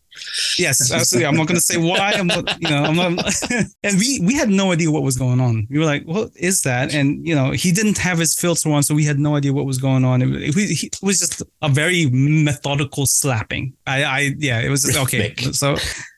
Yes, 0.59 0.93
absolutely. 0.93 1.27
I'm 1.27 1.36
not 1.36 1.47
going 1.49 1.57
to 1.57 1.61
say 1.62 1.77
why. 1.77 2.12
I'm 2.12 2.27
not, 2.27 2.61
you 2.62 2.69
know, 2.70 2.85
I'm 2.85 3.16
not. 3.16 3.32
and 3.82 3.99
we 3.99 4.20
we 4.23 4.35
had 4.35 4.49
no 4.49 4.73
idea 4.73 4.91
what 4.91 5.03
was 5.03 5.16
going 5.16 5.41
on. 5.41 5.66
We 5.70 5.78
were 5.78 5.85
like, 5.85 6.05
"What 6.05 6.31
is 6.36 6.62
that?" 6.62 6.95
And 6.95 7.27
you 7.27 7.35
know, 7.35 7.51
he 7.51 7.73
didn't 7.73 7.99
have 7.99 8.19
his 8.19 8.35
filter 8.35 8.70
on, 8.70 8.82
so 8.82 8.95
we 8.95 9.05
had 9.05 9.19
no 9.19 9.36
idea 9.36 9.53
what 9.53 9.66
was 9.66 9.78
going 9.78 10.05
on. 10.05 10.23
It, 10.23 10.28
it, 10.43 10.55
was- 10.55 10.85
it 10.85 10.99
was 11.03 11.19
just 11.19 11.43
a 11.62 11.69
very 11.69 12.09
methodical 12.11 13.07
slapping. 13.07 13.74
I, 13.86 14.05
I 14.05 14.19
yeah, 14.39 14.61
it 14.61 14.69
was 14.70 14.82
just, 14.85 14.99
okay. 14.99 15.35
So 15.53 15.77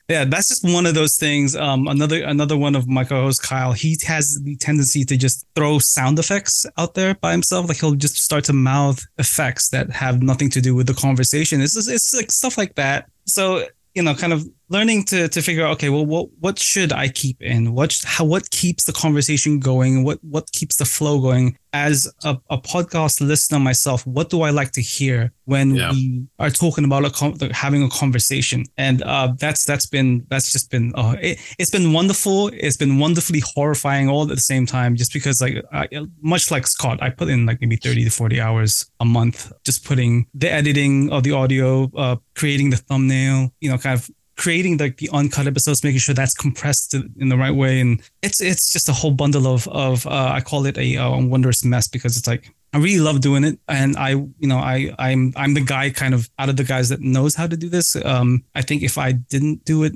yeah, 0.09 0.23
that's 0.25 0.47
just 0.47 0.63
one 0.63 0.85
of 0.85 0.93
those 0.95 1.17
things. 1.17 1.55
Um, 1.55 1.87
another 1.87 2.23
another 2.23 2.57
one 2.57 2.75
of 2.75 2.87
my 2.87 3.03
co-hosts, 3.03 3.45
Kyle. 3.45 3.73
He 3.73 3.97
has 4.05 4.39
the 4.43 4.55
tendency 4.57 5.03
to 5.05 5.17
just 5.17 5.45
throw 5.55 5.79
sound 5.79 6.17
effects 6.19 6.65
out 6.77 6.93
there 6.93 7.15
by 7.15 7.31
himself. 7.31 7.67
Like 7.67 7.79
he'll 7.79 7.95
just 7.95 8.15
start 8.17 8.45
to 8.45 8.53
mouth 8.53 9.03
effects 9.17 9.69
that 9.69 9.89
have 9.91 10.21
nothing 10.21 10.49
to 10.51 10.61
do 10.61 10.75
with 10.75 10.87
the 10.87 10.93
conversation. 10.93 11.61
It's 11.61 11.73
just, 11.73 11.89
it's 11.89 12.13
like 12.13 12.31
stuff 12.31 12.57
like 12.57 12.75
that. 12.75 13.09
So 13.25 13.65
you 13.97 14.03
know, 14.03 14.13
kind 14.13 14.31
of 14.31 14.47
learning 14.69 15.05
to 15.05 15.27
to 15.29 15.41
figure 15.41 15.65
out, 15.65 15.71
okay, 15.73 15.89
well, 15.89 16.05
what 16.05 16.29
what 16.39 16.59
should 16.59 16.91
I 16.93 17.07
keep 17.09 17.41
in? 17.41 17.73
What 17.73 17.99
how 18.05 18.25
what 18.25 18.49
keeps 18.51 18.83
the 18.85 18.93
conversation 18.93 19.59
going? 19.59 20.03
What 20.03 20.19
what 20.23 20.51
keeps 20.51 20.75
the 20.77 20.85
flow 20.85 21.19
going? 21.19 21.57
As 21.73 22.11
a, 22.23 22.35
a 22.49 22.57
podcast 22.57 23.21
listener 23.21 23.59
myself, 23.59 24.07
what 24.07 24.29
do 24.29 24.41
I 24.41 24.49
like 24.49 24.71
to 24.71 24.81
hear 24.81 25.31
when 25.45 25.75
Yeah. 25.75 25.91
we 25.91 26.23
are 26.39 26.49
talking 26.49 26.85
about 26.85 27.05
a 27.05 27.53
having 27.53 27.83
a 27.83 27.89
conversation? 27.89 28.65
And 28.77 29.03
uh, 29.03 29.33
that's 29.37 29.63
that's 29.65 29.85
been 29.85 30.25
that's 30.29 30.51
just 30.51 30.71
been 30.71 30.91
uh, 30.95 31.15
it, 31.21 31.37
it's 31.59 31.69
been 31.69 31.93
wonderful. 31.93 32.49
It's 32.53 32.77
been 32.77 32.97
wonderfully 32.99 33.41
horrifying 33.53 34.09
all 34.09 34.23
at 34.23 34.29
the 34.29 34.37
same 34.41 34.65
time. 34.65 34.95
Just 34.95 35.13
because 35.13 35.39
like 35.39 35.63
I, 35.71 35.87
much 36.21 36.49
like 36.49 36.65
Scott, 36.65 37.03
I 37.03 37.09
put 37.11 37.29
in 37.29 37.45
like 37.45 37.61
maybe 37.61 37.75
thirty 37.75 38.03
to 38.05 38.09
forty 38.09 38.41
hours 38.41 38.89
a 38.99 39.05
month 39.05 39.51
just 39.63 39.85
putting 39.85 40.25
the 40.33 40.51
editing 40.51 41.11
of 41.11 41.23
the 41.23 41.33
audio, 41.33 41.91
uh, 41.95 42.15
creating 42.33 42.71
the 42.71 42.77
thumbnail, 42.77 43.53
you 43.59 43.69
know, 43.69 43.77
kind 43.77 43.99
of 43.99 44.09
creating 44.37 44.77
like 44.77 44.97
the 44.97 45.09
uncut 45.11 45.47
episodes, 45.47 45.83
making 45.83 45.99
sure 45.99 46.15
that's 46.15 46.33
compressed 46.33 46.93
in 46.93 47.29
the 47.29 47.37
right 47.37 47.51
way, 47.51 47.79
and 47.79 48.01
it's 48.21 48.39
it's 48.39 48.71
just 48.71 48.87
a 48.87 48.93
whole 48.93 49.11
bundle 49.11 49.47
of 49.47 49.67
of 49.67 50.05
uh, 50.07 50.31
I 50.33 50.41
call 50.41 50.65
it 50.65 50.77
a, 50.77 50.97
uh 50.97 51.17
wondrous 51.17 51.65
mess 51.65 51.87
because 51.87 52.15
it's 52.15 52.27
like 52.27 52.53
I 52.73 52.77
really 52.77 52.99
love 52.99 53.21
doing 53.21 53.43
it, 53.43 53.59
and 53.67 53.97
I 53.97 54.11
you 54.11 54.47
know 54.47 54.57
I 54.57 54.93
I'm 54.99 55.33
I'm 55.35 55.53
the 55.53 55.61
guy 55.61 55.89
kind 55.89 56.13
of 56.13 56.29
out 56.39 56.49
of 56.49 56.57
the 56.57 56.63
guys 56.63 56.89
that 56.89 57.01
knows 57.01 57.35
how 57.35 57.47
to 57.47 57.57
do 57.57 57.69
this. 57.69 57.95
Um, 58.05 58.43
I 58.55 58.61
think 58.61 58.83
if 58.83 58.97
I 58.97 59.13
didn't 59.13 59.65
do 59.65 59.83
it, 59.83 59.93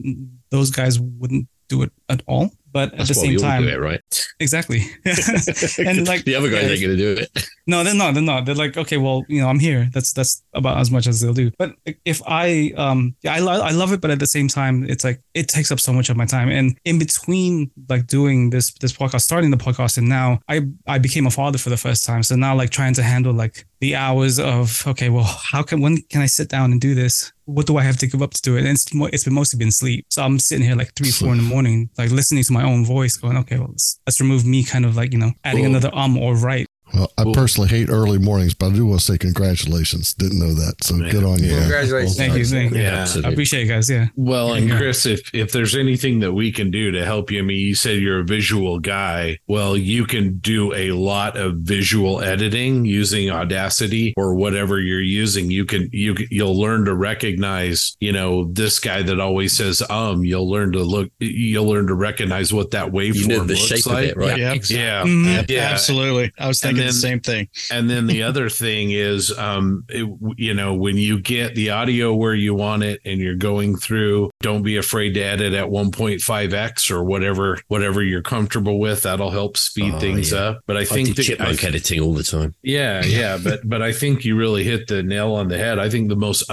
those 0.49 0.71
guys 0.71 0.99
wouldn't 0.99 1.47
do 1.69 1.83
it 1.83 1.91
at 2.09 2.21
all. 2.27 2.51
But 2.71 2.93
at 2.93 3.07
the 3.07 3.13
same 3.13 3.37
time, 3.37 3.67
it, 3.67 3.79
right? 3.79 4.01
exactly. 4.39 4.79
and 5.05 6.07
like 6.07 6.23
the 6.23 6.35
other 6.35 6.49
guys 6.49 6.63
yeah, 6.63 6.69
ain't 6.69 6.81
gonna 6.81 6.95
do 6.95 7.13
it. 7.13 7.47
no, 7.67 7.83
they're 7.83 7.93
not. 7.93 8.13
They're 8.13 8.23
not. 8.23 8.45
They're 8.45 8.55
like, 8.55 8.77
okay, 8.77 8.97
well, 8.97 9.23
you 9.27 9.41
know, 9.41 9.47
I'm 9.47 9.59
here. 9.59 9.89
That's 9.93 10.13
that's 10.13 10.43
about 10.53 10.77
as 10.77 10.91
much 10.91 11.07
as 11.07 11.21
they'll 11.21 11.33
do. 11.33 11.51
But 11.57 11.73
if 12.05 12.21
I, 12.27 12.73
um, 12.77 13.15
yeah, 13.23 13.35
I, 13.35 13.39
I 13.39 13.71
love 13.71 13.91
it, 13.93 14.01
but 14.01 14.11
at 14.11 14.19
the 14.19 14.27
same 14.27 14.47
time, 14.47 14.85
it's 14.85 15.03
like 15.03 15.21
it 15.33 15.47
takes 15.47 15.71
up 15.71 15.79
so 15.79 15.91
much 15.91 16.09
of 16.09 16.17
my 16.17 16.25
time. 16.25 16.49
And 16.49 16.77
in 16.85 16.99
between, 16.99 17.71
like 17.89 18.07
doing 18.07 18.49
this 18.49 18.71
this 18.73 18.93
podcast, 18.93 19.21
starting 19.21 19.51
the 19.51 19.57
podcast, 19.57 19.97
and 19.97 20.07
now 20.07 20.39
I 20.47 20.61
I 20.87 20.97
became 20.97 21.27
a 21.27 21.31
father 21.31 21.57
for 21.57 21.69
the 21.69 21.77
first 21.77 22.05
time. 22.05 22.23
So 22.23 22.35
now, 22.35 22.55
like 22.55 22.69
trying 22.69 22.93
to 22.95 23.03
handle 23.03 23.33
like 23.33 23.65
the 23.81 23.95
hours 23.95 24.39
of 24.39 24.83
okay, 24.87 25.09
well, 25.09 25.23
how 25.25 25.63
can 25.63 25.81
when 25.81 25.97
can 26.09 26.21
I 26.21 26.27
sit 26.27 26.47
down 26.49 26.71
and 26.71 26.79
do 26.79 26.95
this? 26.95 27.33
What 27.45 27.67
do 27.67 27.75
I 27.77 27.83
have 27.83 27.97
to 27.97 28.07
give 28.07 28.21
up 28.21 28.31
to 28.31 28.41
do 28.41 28.55
it? 28.55 28.59
And 28.59 28.69
it's 28.69 28.85
it's 29.13 29.25
been 29.25 29.33
mostly 29.33 29.57
been 29.57 29.71
sleep. 29.71 30.05
So 30.09 30.23
I'm 30.23 30.39
sitting 30.39 30.63
here 30.65 30.75
like 30.75 30.93
three, 30.95 31.11
four 31.11 31.31
in 31.33 31.37
the 31.37 31.43
morning, 31.43 31.89
like 31.97 32.11
listening 32.11 32.43
to 32.43 32.53
my 32.53 32.63
own 32.63 32.85
voice, 32.85 33.17
going, 33.17 33.37
okay, 33.37 33.57
well, 33.57 33.69
let's, 33.69 33.99
let's 34.07 34.21
remove 34.21 34.45
me, 34.45 34.63
kind 34.63 34.85
of 34.85 34.95
like 34.95 35.11
you 35.11 35.19
know, 35.19 35.31
adding 35.43 35.65
Cool. 35.65 35.75
another 35.75 35.89
um 35.93 36.17
or 36.17 36.35
right. 36.35 36.65
Well, 36.93 37.11
I 37.17 37.23
personally 37.33 37.69
hate 37.69 37.89
early 37.89 38.17
mornings, 38.17 38.53
but 38.53 38.71
I 38.71 38.75
do 38.75 38.85
want 38.85 38.99
to 38.99 39.05
say 39.05 39.17
congratulations. 39.17 40.13
Didn't 40.13 40.39
know 40.39 40.53
that. 40.53 40.75
So 40.83 40.95
Yeah. 40.95 41.11
good 41.11 41.23
on 41.23 41.43
you. 41.43 41.55
Congratulations. 41.55 42.17
Thank 42.17 42.35
you, 42.37 42.45
thank 42.45 42.73
you. 42.73 42.81
Yeah. 42.81 43.07
I 43.23 43.29
appreciate 43.29 43.63
it, 43.63 43.67
guys. 43.67 43.89
Yeah. 43.89 44.07
Well, 44.15 44.53
and 44.53 44.69
Chris, 44.71 45.05
if 45.05 45.21
if 45.33 45.51
there's 45.51 45.75
anything 45.75 46.19
that 46.19 46.33
we 46.33 46.51
can 46.51 46.69
do 46.71 46.91
to 46.91 47.05
help 47.05 47.31
you, 47.31 47.39
I 47.39 47.41
mean, 47.43 47.59
you 47.59 47.75
said 47.75 47.99
you're 47.99 48.19
a 48.19 48.23
visual 48.25 48.79
guy. 48.79 49.37
Well, 49.47 49.77
you 49.77 50.05
can 50.05 50.37
do 50.39 50.73
a 50.73 50.91
lot 50.91 51.37
of 51.37 51.55
visual 51.57 52.21
editing 52.21 52.85
using 52.85 53.29
Audacity 53.29 54.13
or 54.17 54.35
whatever 54.35 54.79
you're 54.79 55.01
using. 55.01 55.49
You 55.51 55.65
can 55.65 55.89
you 55.91 56.15
you'll 56.29 56.59
learn 56.59 56.85
to 56.85 56.93
recognize, 56.95 57.95
you 57.99 58.11
know, 58.11 58.51
this 58.51 58.79
guy 58.79 59.01
that 59.03 59.19
always 59.19 59.53
says 59.55 59.81
um. 59.89 60.23
You'll 60.25 60.49
learn 60.49 60.71
to 60.73 60.83
look. 60.83 61.09
You'll 61.19 61.67
learn 61.67 61.87
to 61.87 61.93
recognize 61.95 62.53
what 62.53 62.71
that 62.71 62.87
waveform 62.91 63.15
You 63.15 63.27
know 63.27 63.39
the 63.43 63.53
looks 63.53 63.59
shape 63.65 63.85
like. 63.87 64.03
of 64.05 64.09
it, 64.11 64.17
right? 64.17 64.37
Yeah. 64.37 64.53
Exactly. 64.53 64.83
Yeah, 64.83 65.03
Mhm. 65.03 65.49
yeah. 65.49 65.59
Absolutely. 65.71 66.31
I 66.37 66.47
was 66.47 66.59
thinking 66.59 66.80
then- 66.81 66.87
the 66.87 66.93
same 66.93 67.19
thing. 67.19 67.47
And 67.71 67.89
then 67.89 68.07
the 68.07 68.23
other 68.23 68.49
thing 68.49 68.91
is, 68.91 69.35
um, 69.37 69.85
it, 69.89 70.07
you 70.37 70.53
know, 70.53 70.73
when 70.73 70.97
you 70.97 71.19
get 71.19 71.55
the 71.55 71.69
audio 71.71 72.13
where 72.13 72.33
you 72.35 72.53
want 72.53 72.83
it 72.83 72.99
and 73.05 73.19
you're 73.19 73.35
going 73.35 73.75
through, 73.77 74.31
don't 74.41 74.63
be 74.63 74.77
afraid 74.77 75.13
to 75.15 75.21
edit 75.21 75.53
at 75.53 75.69
1.5x 75.69 76.91
or 76.91 77.03
whatever, 77.03 77.59
whatever 77.67 78.03
you're 78.03 78.21
comfortable 78.21 78.79
with. 78.79 79.03
That'll 79.03 79.31
help 79.31 79.57
speed 79.57 79.93
Oh, 79.95 79.99
things 79.99 80.31
yeah. 80.31 80.39
up. 80.39 80.59
But 80.67 80.77
I 80.77 80.81
I 80.81 80.85
think 80.85 81.07
do 81.09 81.13
that- 81.15 81.23
chipmunk 81.23 81.63
I- 81.63 81.67
editing 81.67 81.99
all 82.01 82.13
the 82.13 82.23
time. 82.23 82.53
yeah, 82.63 83.03
yeah, 83.05 83.37
but 83.41 83.61
but 83.67 83.81
I 83.81 83.91
think 83.91 84.25
you 84.25 84.35
really 84.35 84.63
hit 84.63 84.87
the 84.87 85.03
nail 85.03 85.33
on 85.33 85.47
the 85.47 85.57
head. 85.57 85.79
I 85.79 85.89
think 85.89 86.09
the 86.09 86.15
most 86.15 86.49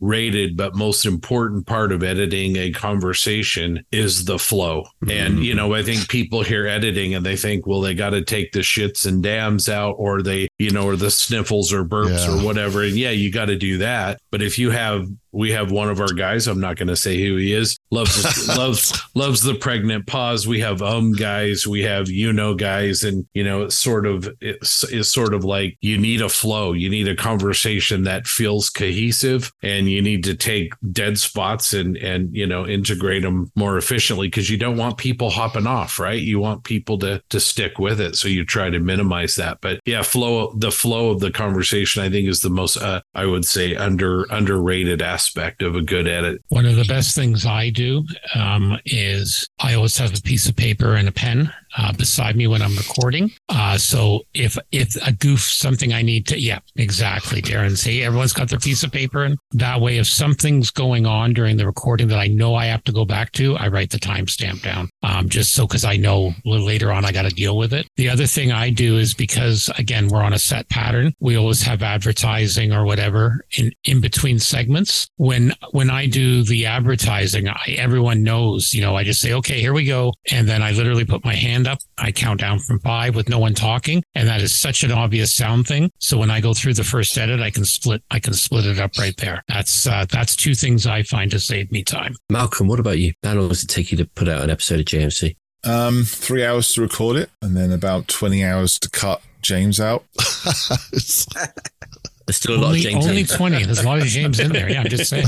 underrated 0.00 0.56
but 0.56 0.74
most 0.74 1.06
important 1.06 1.66
part 1.66 1.92
of 1.92 2.02
editing 2.02 2.56
a 2.56 2.70
conversation 2.70 3.84
is 3.92 4.24
the 4.24 4.38
flow. 4.38 4.84
And 5.08 5.44
you 5.44 5.54
know, 5.54 5.74
I 5.74 5.82
think 5.82 6.08
people 6.08 6.42
hear 6.42 6.66
editing 6.66 7.14
and 7.14 7.24
they 7.24 7.36
think, 7.36 7.66
well, 7.66 7.80
they 7.80 7.94
got 7.94 8.10
to 8.10 8.22
take 8.22 8.52
the 8.52 8.60
shits 8.60 9.06
and 9.06 9.22
dams 9.22 9.68
out, 9.68 9.92
or 9.98 10.22
they, 10.22 10.48
you 10.58 10.70
know, 10.70 10.86
or 10.86 10.96
the 10.96 11.10
sniffles 11.10 11.72
or 11.72 11.84
burps 11.84 12.26
Yeah. 12.26 12.34
or 12.40 12.44
whatever. 12.44 12.82
And 12.82 12.96
yeah, 12.96 13.10
you 13.10 13.32
got 13.32 13.46
to 13.46 13.56
do 13.56 13.78
that. 13.78 14.18
But 14.30 14.42
if 14.42 14.58
you 14.58 14.70
have 14.70 15.06
we 15.32 15.50
have 15.50 15.70
one 15.70 15.90
of 15.90 16.00
our 16.00 16.14
guys. 16.14 16.46
I'm 16.46 16.60
not 16.60 16.76
going 16.76 16.88
to 16.88 16.96
say 16.96 17.20
who 17.22 17.36
he 17.36 17.52
is. 17.52 17.78
Loves 17.90 18.48
loves 18.56 18.98
loves 19.14 19.42
the 19.42 19.54
pregnant 19.54 20.06
pause. 20.06 20.46
We 20.48 20.60
have 20.60 20.80
um 20.80 21.12
guys. 21.12 21.66
We 21.66 21.82
have 21.82 22.08
you 22.08 22.32
know 22.32 22.54
guys, 22.54 23.02
and 23.04 23.26
you 23.34 23.44
know 23.44 23.64
it's 23.64 23.74
sort 23.74 24.06
of 24.06 24.26
it's, 24.40 24.82
it's 24.84 25.12
sort 25.12 25.34
of 25.34 25.44
like 25.44 25.76
you 25.82 25.98
need 25.98 26.22
a 26.22 26.30
flow. 26.30 26.72
You 26.72 26.88
need 26.88 27.06
a 27.06 27.14
conversation 27.14 28.04
that 28.04 28.26
feels 28.26 28.70
cohesive, 28.70 29.52
and 29.62 29.85
you 29.88 30.02
need 30.02 30.24
to 30.24 30.34
take 30.34 30.74
dead 30.92 31.18
spots 31.18 31.72
and 31.72 31.96
and 31.96 32.34
you 32.34 32.46
know 32.46 32.66
integrate 32.66 33.22
them 33.22 33.50
more 33.54 33.76
efficiently 33.76 34.28
because 34.28 34.50
you 34.50 34.56
don't 34.56 34.76
want 34.76 34.98
people 34.98 35.30
hopping 35.30 35.66
off. 35.66 35.98
Right? 35.98 36.20
You 36.20 36.38
want 36.38 36.64
people 36.64 36.98
to 37.00 37.22
to 37.30 37.40
stick 37.40 37.78
with 37.78 38.00
it. 38.00 38.16
So 38.16 38.28
you 38.28 38.44
try 38.44 38.70
to 38.70 38.78
minimize 38.78 39.34
that. 39.36 39.58
But 39.60 39.80
yeah, 39.84 40.02
flow 40.02 40.52
the 40.56 40.70
flow 40.70 41.10
of 41.10 41.20
the 41.20 41.30
conversation 41.30 42.02
I 42.02 42.10
think 42.10 42.28
is 42.28 42.40
the 42.40 42.50
most 42.50 42.76
uh, 42.76 43.00
I 43.14 43.26
would 43.26 43.44
say 43.44 43.74
under 43.74 44.24
underrated 44.30 45.02
aspect 45.02 45.62
of 45.62 45.76
a 45.76 45.82
good 45.82 46.06
edit. 46.06 46.42
One 46.48 46.66
of 46.66 46.76
the 46.76 46.84
best 46.84 47.14
things 47.14 47.46
I 47.46 47.70
do 47.70 48.04
um, 48.34 48.78
is 48.84 49.45
I 49.60 49.74
always 49.74 49.96
have 49.98 50.16
a 50.16 50.22
piece 50.22 50.48
of 50.48 50.56
paper 50.56 50.94
and 50.94 51.08
a 51.08 51.12
pen 51.12 51.52
uh, 51.76 51.92
beside 51.92 52.36
me 52.36 52.46
when 52.46 52.62
I'm 52.62 52.76
recording. 52.76 53.30
Uh, 53.48 53.76
so 53.78 54.22
if 54.34 54.56
if 54.72 54.96
a 55.06 55.12
goof, 55.12 55.40
something 55.40 55.92
I 55.92 56.02
need 56.02 56.26
to, 56.28 56.38
yeah, 56.38 56.60
exactly, 56.76 57.42
Darren. 57.42 57.76
See, 57.76 58.02
everyone's 58.02 58.32
got 58.32 58.48
their 58.48 58.58
piece 58.58 58.82
of 58.82 58.92
paper, 58.92 59.24
and 59.24 59.38
that 59.52 59.80
way, 59.80 59.98
if 59.98 60.06
something's 60.06 60.70
going 60.70 61.06
on 61.06 61.32
during 61.32 61.56
the 61.56 61.66
recording 61.66 62.08
that 62.08 62.18
I 62.18 62.28
know 62.28 62.54
I 62.54 62.66
have 62.66 62.84
to 62.84 62.92
go 62.92 63.04
back 63.04 63.32
to, 63.32 63.56
I 63.56 63.68
write 63.68 63.90
the 63.90 63.98
timestamp 63.98 64.62
down, 64.62 64.88
um, 65.02 65.28
just 65.28 65.54
so 65.54 65.66
because 65.66 65.84
I 65.84 65.96
know 65.96 66.32
later 66.44 66.92
on 66.92 67.04
I 67.04 67.12
got 67.12 67.22
to 67.22 67.30
deal 67.30 67.56
with 67.56 67.72
it. 67.72 67.86
The 67.96 68.08
other 68.08 68.26
thing 68.26 68.52
I 68.52 68.70
do 68.70 68.96
is 68.96 69.14
because 69.14 69.70
again 69.78 70.08
we're 70.08 70.22
on 70.22 70.32
a 70.32 70.38
set 70.38 70.68
pattern, 70.68 71.14
we 71.20 71.36
always 71.36 71.62
have 71.62 71.82
advertising 71.82 72.72
or 72.72 72.84
whatever 72.84 73.44
in 73.58 73.72
in 73.84 74.00
between 74.00 74.38
segments. 74.38 75.08
When 75.16 75.52
when 75.72 75.90
I 75.90 76.06
do 76.06 76.42
the 76.42 76.66
advertising, 76.66 77.48
I, 77.48 77.76
everyone 77.78 78.22
knows, 78.22 78.72
you 78.72 78.82
know, 78.82 78.96
I 78.96 79.04
just 79.04 79.20
say, 79.20 79.32
okay, 79.34 79.45
here 79.54 79.72
we 79.72 79.84
go, 79.84 80.12
and 80.30 80.48
then 80.48 80.62
I 80.62 80.72
literally 80.72 81.04
put 81.04 81.24
my 81.24 81.34
hand 81.34 81.66
up, 81.66 81.78
I 81.98 82.12
count 82.12 82.40
down 82.40 82.58
from 82.58 82.80
five 82.80 83.14
with 83.14 83.28
no 83.28 83.38
one 83.38 83.54
talking, 83.54 84.02
and 84.14 84.28
that 84.28 84.40
is 84.40 84.58
such 84.58 84.82
an 84.82 84.92
obvious 84.92 85.34
sound 85.34 85.66
thing. 85.66 85.90
So 85.98 86.18
when 86.18 86.30
I 86.30 86.40
go 86.40 86.54
through 86.54 86.74
the 86.74 86.84
first 86.84 87.16
edit, 87.16 87.40
I 87.40 87.50
can 87.50 87.64
split, 87.64 88.02
I 88.10 88.18
can 88.18 88.34
split 88.34 88.66
it 88.66 88.78
up 88.78 88.98
right 88.98 89.16
there. 89.16 89.42
That's 89.48 89.86
uh, 89.86 90.06
that's 90.10 90.36
two 90.36 90.54
things 90.54 90.86
I 90.86 91.02
find 91.02 91.30
to 91.30 91.40
save 91.40 91.70
me 91.72 91.82
time. 91.84 92.14
Malcolm, 92.30 92.68
what 92.68 92.80
about 92.80 92.98
you? 92.98 93.12
How 93.22 93.34
long 93.34 93.48
does 93.48 93.62
it 93.62 93.68
take 93.68 93.90
you 93.90 93.98
to 93.98 94.06
put 94.06 94.28
out 94.28 94.42
an 94.42 94.50
episode 94.50 94.80
of 94.80 94.86
JMC? 94.86 95.36
Um, 95.64 96.04
three 96.04 96.44
hours 96.44 96.72
to 96.74 96.82
record 96.82 97.16
it, 97.16 97.30
and 97.42 97.56
then 97.56 97.72
about 97.72 98.08
twenty 98.08 98.44
hours 98.44 98.78
to 98.80 98.90
cut 98.90 99.22
James 99.42 99.80
out. 99.80 100.04
There's 102.26 102.36
still 102.36 102.56
a 102.56 102.58
lot 102.58 102.74
of 102.74 102.80
James. 102.80 103.06
only 103.06 103.20
in 103.20 103.26
there. 103.26 103.36
twenty. 103.36 103.64
There's 103.64 103.78
a 103.80 103.86
lot 103.86 103.98
of 103.98 104.04
James 104.04 104.40
in 104.40 104.52
there. 104.52 104.68
Yeah, 104.68 104.80
I'm 104.80 104.88
just 104.88 105.08
saying. 105.10 105.26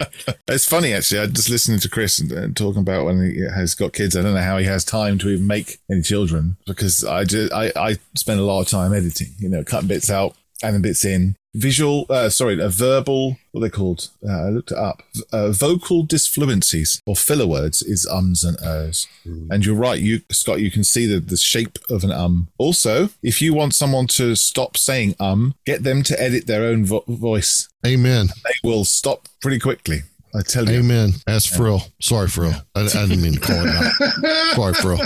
It's 0.48 0.68
funny 0.68 0.94
actually. 0.94 1.22
I'm 1.22 1.34
just 1.34 1.50
listening 1.50 1.80
to 1.80 1.90
Chris 1.90 2.20
and, 2.20 2.32
and 2.32 2.56
talking 2.56 2.82
about 2.82 3.06
when 3.06 3.24
he 3.24 3.42
has 3.42 3.74
got 3.74 3.94
kids. 3.94 4.16
I 4.16 4.22
don't 4.22 4.36
know 4.36 4.42
how 4.42 4.58
he 4.60 4.66
has 4.66 4.86
time 4.86 5.18
to 5.20 5.30
even 5.30 5.48
make 5.48 5.80
any 5.90 6.02
children 6.04 6.58
because 6.68 7.04
I 7.04 7.24
just 7.24 7.52
I, 7.52 7.72
I 7.76 7.98
spend 8.16 8.40
a 8.40 8.44
lot 8.44 8.62
of 8.62 8.68
time 8.68 8.94
editing. 8.94 9.30
You 9.40 9.50
know, 9.50 9.64
cutting 9.64 9.88
bits 9.88 10.12
out, 10.12 10.36
adding 10.62 10.86
it's 10.86 11.06
in. 11.06 11.36
Visual, 11.56 12.08
uh, 12.10 12.30
sorry, 12.30 12.60
a 12.60 12.68
verbal. 12.68 13.38
What 13.52 13.60
are 13.60 13.68
they 13.68 13.70
called? 13.70 14.10
Uh, 14.28 14.48
I 14.48 14.50
looked 14.50 14.72
it 14.72 14.78
up. 14.78 15.04
Uh, 15.32 15.52
vocal 15.52 16.04
disfluencies 16.06 17.00
or 17.06 17.16
filler 17.16 17.46
words 17.46 17.84
is 17.84 18.08
ums 18.08 18.44
and 18.44 18.58
ers. 18.64 19.08
And 19.52 19.64
you're 19.64 19.76
right, 19.76 20.02
you 20.02 20.22
Scott. 20.32 20.62
You 20.62 20.72
can 20.72 20.84
see 20.84 21.06
the 21.06 21.20
the 21.20 21.38
shape 21.38 21.78
of 21.92 22.04
an 22.04 22.12
um. 22.12 22.48
Also, 22.58 23.10
if 23.22 23.40
you 23.40 23.54
want 23.54 23.76
someone 23.76 24.08
to 24.08 24.36
stop 24.36 24.78
saying 24.78 25.16
um, 25.20 25.54
get 25.66 25.84
them 25.84 26.02
to 26.04 26.20
edit 26.20 26.48
their 26.48 26.64
own 26.64 26.86
vo- 26.86 27.04
voice. 27.08 27.70
Amen. 27.86 28.30
They 28.44 28.68
will 28.68 28.84
stop 28.86 29.28
pretty 29.40 29.60
quickly. 29.60 30.02
I 30.36 30.42
tell 30.42 30.68
you. 30.68 30.80
Amen. 30.80 31.12
Ask 31.28 31.54
Frill. 31.54 31.82
Sorry, 32.02 32.28
Frill. 32.28 32.54
I, 32.76 32.82
I 32.82 32.88
didn't 33.08 33.22
mean 33.22 33.34
to 33.34 33.40
call 33.40 33.56
him 33.56 33.70
out. 33.70 33.94
Sorry, 34.56 34.74
Frill. 34.74 34.98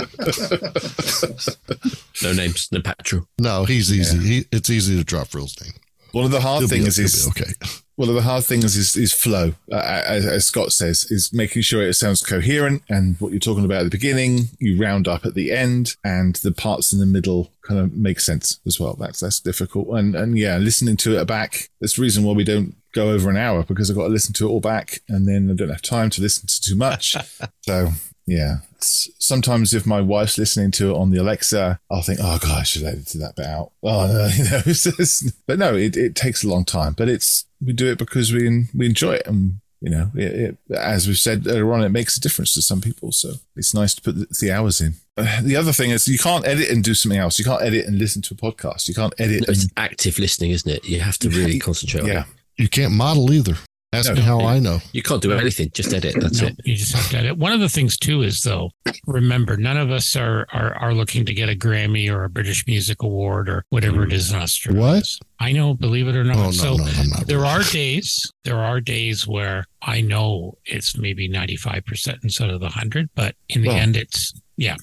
No 2.22 2.32
names, 2.32 2.68
no 2.72 2.80
petrol. 2.80 3.26
No, 3.38 3.64
he's 3.64 3.92
easy. 3.92 4.18
He, 4.18 4.44
it's 4.50 4.70
easy 4.70 4.96
to 4.96 5.04
drop 5.04 5.28
Frill's 5.28 5.60
name. 5.62 5.72
One 6.12 6.24
of 6.24 6.30
the 6.30 6.40
hard 6.40 6.60
He'll 6.60 6.68
things 6.68 6.96
he'll 6.96 7.04
is 7.04 7.26
be 7.26 7.42
okay. 7.42 7.52
one 7.96 8.08
of 8.08 8.14
the 8.14 8.22
hard 8.22 8.42
things 8.44 8.76
is 8.76 8.96
is 8.96 9.12
flow, 9.12 9.52
uh, 9.70 9.76
as, 9.76 10.24
as 10.24 10.46
Scott 10.46 10.72
says, 10.72 11.04
is 11.10 11.32
making 11.34 11.60
sure 11.62 11.82
it 11.82 11.94
sounds 11.94 12.22
coherent 12.22 12.82
and 12.88 13.20
what 13.20 13.30
you're 13.30 13.38
talking 13.38 13.64
about 13.66 13.80
at 13.80 13.84
the 13.84 13.90
beginning, 13.90 14.48
you 14.58 14.80
round 14.80 15.06
up 15.06 15.26
at 15.26 15.34
the 15.34 15.52
end, 15.52 15.92
and 16.02 16.36
the 16.36 16.50
parts 16.52 16.94
in 16.94 16.98
the 16.98 17.06
middle 17.06 17.52
kind 17.62 17.78
of 17.78 17.92
make 17.92 18.20
sense 18.20 18.58
as 18.66 18.80
well. 18.80 18.94
That's 18.94 19.20
that's 19.20 19.38
difficult, 19.40 19.88
and 19.90 20.14
and 20.16 20.38
yeah, 20.38 20.56
listening 20.56 20.96
to 20.98 21.20
it 21.20 21.26
back. 21.26 21.68
That's 21.80 21.96
the 21.96 22.02
reason 22.02 22.24
why 22.24 22.32
we 22.32 22.44
don't 22.44 22.74
go 22.94 23.10
over 23.10 23.30
an 23.30 23.36
hour 23.36 23.62
because 23.62 23.90
I've 23.90 23.96
got 23.96 24.04
to 24.04 24.12
listen 24.12 24.32
to 24.34 24.46
it 24.46 24.50
all 24.50 24.60
back, 24.60 25.00
and 25.08 25.26
then 25.28 25.50
I 25.50 25.54
don't 25.54 25.68
have 25.70 25.82
time 25.82 26.10
to 26.10 26.22
listen 26.22 26.46
to 26.46 26.60
too 26.60 26.76
much. 26.76 27.14
so 27.62 27.88
yeah. 28.26 28.56
It's- 28.76 29.08
Sometimes 29.18 29.74
if 29.74 29.84
my 29.86 30.00
wife's 30.00 30.38
listening 30.38 30.70
to 30.72 30.90
it 30.90 30.96
on 30.96 31.10
the 31.10 31.20
Alexa, 31.20 31.78
I'll 31.90 32.02
think, 32.02 32.18
oh 32.22 32.38
god, 32.40 32.60
I 32.60 32.62
should 32.62 32.84
edited 32.84 33.20
that 33.20 33.36
bit 33.36 33.46
out. 33.46 33.72
Oh 33.82 34.06
no, 34.06 34.26
you 34.34 34.44
know. 34.44 35.30
but 35.46 35.58
no, 35.58 35.74
it, 35.74 35.96
it 35.96 36.14
takes 36.14 36.42
a 36.44 36.48
long 36.48 36.64
time. 36.64 36.94
But 36.96 37.08
it's 37.08 37.44
we 37.60 37.72
do 37.72 37.90
it 37.90 37.98
because 37.98 38.32
we 38.32 38.66
we 38.74 38.86
enjoy 38.86 39.14
it, 39.14 39.26
and 39.26 39.60
you 39.80 39.90
know, 39.90 40.10
it, 40.14 40.56
it, 40.70 40.76
as 40.76 41.06
we've 41.06 41.18
said 41.18 41.46
earlier 41.46 41.72
on, 41.72 41.82
it 41.82 41.90
makes 41.90 42.16
a 42.16 42.20
difference 42.20 42.54
to 42.54 42.62
some 42.62 42.80
people. 42.80 43.12
So 43.12 43.34
it's 43.54 43.74
nice 43.74 43.94
to 43.94 44.02
put 44.02 44.16
the, 44.16 44.26
the 44.40 44.50
hours 44.52 44.80
in. 44.80 44.94
Uh, 45.16 45.40
the 45.42 45.56
other 45.56 45.72
thing 45.72 45.90
is 45.90 46.08
you 46.08 46.18
can't 46.18 46.46
edit 46.46 46.70
and 46.70 46.82
do 46.82 46.94
something 46.94 47.18
else. 47.18 47.38
You 47.38 47.44
can't 47.44 47.62
edit 47.62 47.86
and 47.86 47.98
listen 47.98 48.22
to 48.22 48.34
a 48.34 48.36
podcast. 48.36 48.88
You 48.88 48.94
can't 48.94 49.14
edit. 49.18 49.44
It's 49.48 49.64
And, 49.64 49.72
active 49.76 50.18
listening, 50.18 50.52
isn't 50.52 50.70
it? 50.70 50.84
You 50.88 51.00
have 51.00 51.18
to 51.18 51.28
really 51.28 51.58
concentrate 51.58 52.06
yeah, 52.06 52.22
it. 52.22 52.26
You 52.58 52.68
can't 52.68 52.92
model 52.92 53.32
either. 53.32 53.56
Ask 53.90 54.10
No, 54.10 54.16
me 54.16 54.20
how 54.20 54.40
I 54.40 54.58
know. 54.58 54.80
You 54.92 55.02
can't 55.02 55.22
do 55.22 55.32
anything, 55.32 55.70
just 55.72 55.94
edit. 55.94 56.14
That's 56.20 56.42
No, 56.42 56.48
it. 56.48 56.56
You 56.62 56.76
just 56.76 56.94
have 56.94 57.08
to 57.08 57.16
edit. 57.16 57.38
One 57.38 57.52
of 57.52 57.60
the 57.60 57.70
things 57.70 57.96
too 57.96 58.20
is 58.20 58.42
though, 58.42 58.70
remember, 59.06 59.56
none 59.56 59.78
of 59.78 59.90
us 59.90 60.14
are 60.14 60.46
are, 60.52 60.74
are 60.74 60.92
looking 60.92 61.24
to 61.24 61.32
get 61.32 61.48
a 61.48 61.54
Grammy 61.54 62.10
or 62.12 62.24
a 62.24 62.28
British 62.28 62.66
Music 62.66 63.02
Award 63.02 63.48
or 63.48 63.64
whatever 63.70 64.02
it 64.02 64.10
hmm. 64.10 64.16
is 64.16 64.30
in 64.30 64.38
Australia. 64.38 64.78
What? 64.78 65.04
I 65.40 65.52
know, 65.52 65.72
believe 65.72 66.06
it 66.06 66.16
or 66.16 66.24
not. 66.24 66.36
Oh 66.36 66.44
no, 66.44 66.50
so 66.50 66.74
no, 66.76 66.84
I'm 66.84 67.08
not. 67.08 67.26
there 67.28 67.46
are 67.46 67.62
days, 67.62 68.30
there 68.44 68.58
are 68.58 68.78
days 68.78 69.26
where 69.26 69.64
I 69.80 70.02
know 70.02 70.58
it's 70.66 70.98
maybe 70.98 71.26
ninety 71.26 71.56
five 71.56 71.86
percent 71.86 72.18
instead 72.22 72.50
of 72.50 72.60
the 72.60 72.68
hundred, 72.68 73.08
but 73.14 73.36
in 73.48 73.62
the 73.62 73.68
Well, 73.68 73.78
end, 73.78 73.96
it's 73.96 74.38
yeah. 74.58 74.76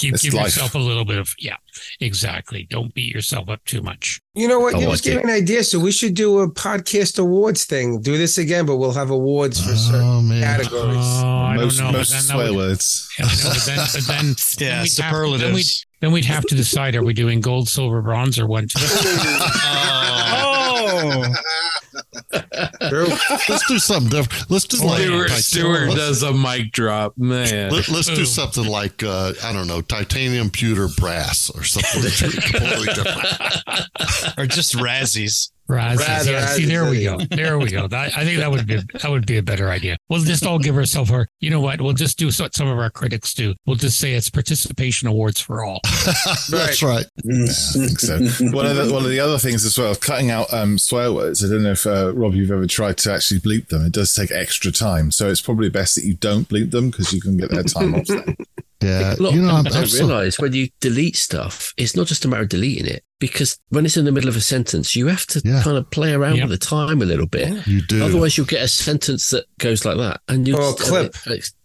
Give, 0.00 0.14
give 0.20 0.32
yourself 0.34 0.74
a 0.74 0.78
little 0.78 1.04
bit 1.04 1.18
of 1.18 1.34
yeah, 1.38 1.56
exactly. 2.00 2.66
Don't 2.70 2.92
beat 2.94 3.14
yourself 3.14 3.48
up 3.48 3.62
too 3.64 3.82
much. 3.82 4.20
You 4.34 4.48
know 4.48 4.58
what? 4.58 4.74
I 4.74 4.78
You 4.78 4.86
like 4.86 4.94
just 4.94 5.04
gave 5.04 5.18
it. 5.18 5.24
me 5.26 5.32
an 5.32 5.36
idea. 5.42 5.62
So 5.62 5.78
we 5.78 5.92
should 5.92 6.14
do 6.14 6.38
a 6.40 6.50
podcast 6.50 7.18
awards 7.18 7.64
thing. 7.66 8.00
Do 8.00 8.16
this 8.16 8.38
again, 8.38 8.64
but 8.66 8.76
we'll 8.76 8.92
have 8.92 9.10
awards 9.10 9.60
for 9.64 9.72
oh, 9.72 9.76
certain 9.76 10.00
Oh 10.02 10.22
man. 10.22 10.42
categories. 10.42 10.96
Oh, 10.98 11.26
I 11.26 11.56
most 11.56 11.76
don't 11.78 11.92
know. 11.92 11.98
most 11.98 12.28
swear 12.28 12.46
would- 12.48 12.56
words. 12.56 13.08
Yeah, 13.18 13.26
I 13.26 13.28
know, 13.28 13.50
but 13.52 13.64
then, 13.66 13.76
but 13.94 14.06
then, 14.06 14.34
Yeah, 14.58 14.68
then 14.68 14.82
we'd 14.82 14.82
have 14.82 14.88
superlatives. 14.88 15.42
then, 15.42 15.54
we'd, 15.54 15.66
then 16.00 16.12
we'd 16.12 16.24
have 16.24 16.44
to 16.46 16.54
decide: 16.54 16.94
are 16.96 17.04
we 17.04 17.12
doing 17.12 17.40
gold, 17.40 17.68
silver, 17.68 18.00
bronze, 18.02 18.38
or 18.38 18.46
one? 18.46 18.68
Two? 18.68 18.78
oh, 20.42 21.22
True. 21.24 21.34
Let's 22.32 23.66
do 23.68 23.78
something 23.78 24.10
different. 24.10 24.50
Let's 24.50 24.64
do 24.66 24.84
like 24.84 25.02
Stewart, 25.02 25.28
Titan- 25.28 25.42
Stewart 25.42 25.88
let's- 25.88 25.94
does 25.96 26.22
a 26.22 26.32
mic 26.32 26.72
drop, 26.72 27.16
man. 27.18 27.70
Let, 27.70 27.88
us 27.88 28.06
do 28.06 28.24
something 28.24 28.66
like 28.66 29.02
uh, 29.02 29.32
I 29.42 29.52
don't 29.52 29.66
know, 29.66 29.80
titanium, 29.80 30.50
pewter, 30.50 30.88
brass, 30.96 31.50
or 31.50 31.64
something 31.64 32.02
completely 32.52 32.86
different. 32.94 34.38
or 34.38 34.46
just 34.46 34.74
Razzies. 34.76 35.50
Razzies. 35.68 35.98
Rather, 35.98 36.32
Yeah, 36.32 36.46
see, 36.46 36.64
there 36.66 36.90
we 36.90 37.04
go. 37.04 37.18
There 37.30 37.58
we 37.58 37.70
go. 37.70 37.86
That, 37.86 38.16
I 38.16 38.24
think 38.24 38.40
that 38.40 38.50
would 38.50 38.66
be 38.66 38.76
that 38.76 39.08
would 39.10 39.26
be 39.26 39.38
a 39.38 39.42
better 39.42 39.70
idea. 39.70 39.96
We'll 40.10 40.20
just 40.22 40.44
all 40.44 40.58
give 40.58 40.76
ourselves 40.76 41.10
our. 41.10 41.28
You 41.38 41.50
know 41.50 41.60
what? 41.60 41.80
We'll 41.80 41.92
just 41.94 42.18
do 42.18 42.26
what 42.26 42.54
some 42.54 42.68
of 42.68 42.78
our 42.78 42.90
critics 42.90 43.32
do. 43.32 43.54
We'll 43.64 43.76
just 43.76 43.98
say 44.00 44.12
it's 44.14 44.28
participation 44.28 45.08
awards 45.08 45.40
for 45.40 45.64
all. 45.64 45.80
That's 46.50 46.82
right. 46.82 47.06
I 47.18 47.46
think 47.52 48.00
so. 48.00 48.18
one 48.50 48.66
of 48.66 48.76
the 48.76 48.90
one 48.92 49.04
of 49.04 49.10
the 49.10 49.20
other 49.20 49.38
things 49.38 49.64
as 49.64 49.78
well, 49.78 49.94
cutting 49.94 50.30
out 50.30 50.52
um, 50.52 50.78
swear 50.78 51.12
words. 51.12 51.44
I 51.44 51.48
don't 51.48 51.62
know 51.62 51.72
if 51.72 51.86
uh, 51.86 52.12
Rob, 52.14 52.34
you've 52.34 52.50
ever 52.50 52.66
tried 52.66 52.98
to 52.98 53.12
actually 53.12 53.40
bleep 53.40 53.68
them. 53.68 53.86
It 53.86 53.92
does 53.92 54.12
take 54.12 54.30
extra 54.32 54.72
time, 54.72 55.10
so 55.12 55.28
it's 55.30 55.40
probably 55.40 55.70
best 55.70 55.94
that 55.94 56.04
you 56.04 56.14
don't 56.14 56.48
bleep 56.48 56.70
them 56.72 56.90
because 56.90 57.12
you 57.12 57.20
can 57.20 57.36
get 57.36 57.50
their 57.50 57.62
time 57.62 57.94
off. 57.94 58.06
Then. 58.06 58.36
Yeah, 58.82 59.14
A 59.14 59.22
lot 59.22 59.34
you 59.34 59.42
know, 59.42 59.50
I'm, 59.56 59.64
people 59.64 59.76
I'm 59.76 59.82
don't 59.82 59.90
so, 59.90 60.06
realize 60.06 60.38
when 60.38 60.54
you 60.54 60.68
delete 60.80 61.14
stuff, 61.16 61.74
it's 61.76 61.94
not 61.94 62.06
just 62.06 62.24
a 62.24 62.28
matter 62.28 62.44
of 62.44 62.48
deleting 62.48 62.86
it 62.86 63.04
because 63.18 63.58
when 63.68 63.84
it's 63.84 63.98
in 63.98 64.06
the 64.06 64.10
middle 64.10 64.30
of 64.30 64.36
a 64.36 64.40
sentence, 64.40 64.96
you 64.96 65.08
have 65.08 65.26
to 65.26 65.42
Yeah. 65.44 65.60
kind 65.62 65.76
of 65.76 65.90
play 65.90 66.14
around 66.14 66.36
Yep. 66.36 66.48
with 66.48 66.58
the 66.58 66.66
time 66.66 67.02
a 67.02 67.04
little 67.04 67.26
bit. 67.26 67.66
you 67.66 67.82
do. 67.82 68.02
Otherwise, 68.02 68.38
you'll 68.38 68.46
get 68.46 68.62
a 68.62 68.68
sentence 68.68 69.28
that 69.32 69.44
goes 69.58 69.84
like 69.84 69.98
that, 70.00 70.20
and 70.28 70.46
you 70.48 70.56
oh, 70.56 70.70
Or 70.70 70.70
a 70.72 70.74
clip. 70.74 71.14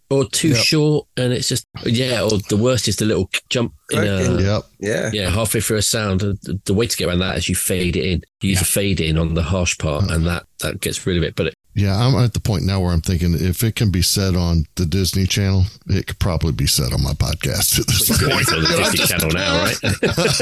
or 0.10 0.26
too 0.30 0.50
Yep. 0.50 0.58
short, 0.66 1.08
and 1.18 1.34
it's 1.34 1.50
just 1.50 1.66
yeah. 1.86 2.22
Or 2.24 2.38
the 2.50 2.58
worst 2.58 2.88
is 2.88 2.98
the 2.98 3.06
little 3.06 3.30
jump 3.50 3.74
in 3.92 4.00
a 4.04 4.16
uh, 4.36 4.38
yep. 4.40 4.64
Yeah. 4.80 5.10
yeah 5.14 5.30
halfway 5.30 5.62
through 5.62 5.78
a 5.78 5.82
sound. 5.82 6.22
and 6.22 6.38
The, 6.44 6.60
the 6.66 6.74
way 6.74 6.88
to 6.88 6.96
get 6.98 7.08
around 7.08 7.20
that 7.20 7.38
is 7.38 7.50
you 7.50 7.56
fade 7.56 7.96
it 7.96 8.06
in. 8.06 8.22
You 8.42 8.50
use 8.52 8.60
Yeah. 8.60 8.62
a 8.62 8.66
fade 8.66 9.00
in 9.02 9.18
on 9.18 9.34
the 9.34 9.44
harsh 9.44 9.78
part, 9.78 10.06
mm. 10.06 10.14
and 10.14 10.26
that 10.28 10.46
that 10.60 10.80
gets 10.82 11.06
rid 11.08 11.18
of 11.18 11.24
it. 11.24 11.36
But 11.36 11.48
it, 11.48 11.56
Yeah, 11.76 11.98
I'm 11.98 12.16
at 12.16 12.34
the 12.34 12.40
point 12.40 12.64
now 12.64 12.80
where 12.80 12.94
I'm 12.94 13.02
thinking 13.02 13.34
if 13.34 13.62
it 13.62 13.76
can 13.76 13.92
be 13.92 14.02
said 14.02 14.34
on 14.38 14.66
the 14.76 14.86
Disney 14.86 15.26
Channel, 15.26 15.66
it 15.88 16.08
could 16.08 16.20
probably 16.20 16.54
be 16.54 16.68
said 16.68 16.94
on 16.94 17.04
my 17.04 17.12
podcast 17.12 17.78
at 17.78 17.88
this 17.88 18.08
point. 18.18 18.42
it's 18.42 18.54
on 18.54 18.62
the 18.62 18.68
Disney 18.78 19.06
Channel 19.08 19.32
now, 19.32 19.62
right? 19.62 19.78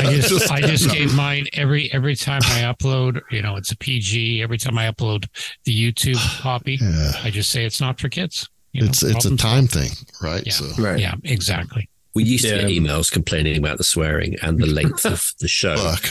I 0.06 0.20
just, 0.22 0.52
I 0.52 0.62
just 0.62 0.92
gave 0.92 1.16
mine 1.16 1.48
every 1.54 1.92
every 1.92 2.16
time 2.16 2.42
I 2.44 2.62
upload. 2.72 3.20
You 3.32 3.42
know, 3.42 3.56
it's 3.56 3.72
a 3.72 3.78
PG. 3.78 4.44
Every 4.44 4.60
time 4.60 4.78
I 4.78 4.92
upload 4.92 5.28
the 5.64 5.92
YouTube 5.92 6.18
copy, 6.42 6.78
Yeah, 6.80 7.14
I 7.24 7.32
just 7.32 7.50
say 7.50 7.66
it's 7.66 7.82
not 7.82 8.00
for 8.00 8.10
kids. 8.10 8.48
You 8.72 8.82
know, 8.82 8.90
it's 8.90 9.02
it's 9.02 9.26
a 9.26 9.30
problem 9.30 9.38
time 9.38 9.68
thing, 9.68 9.90
right? 10.22 10.44
Yeah. 10.46 10.54
So 10.54 10.82
Right. 10.82 11.00
Yeah, 11.00 11.16
exactly. 11.24 11.90
We 12.14 12.26
used 12.26 12.44
to 12.44 12.52
get 12.52 12.66
emails 12.66 13.12
complaining 13.12 13.58
about 13.58 13.80
the 13.80 13.84
swearing 13.84 14.36
and 14.44 14.60
the 14.60 14.68
length 14.68 15.04
of 15.04 15.32
the 15.40 15.48
show, 15.48 15.78
fuck. 15.96 16.06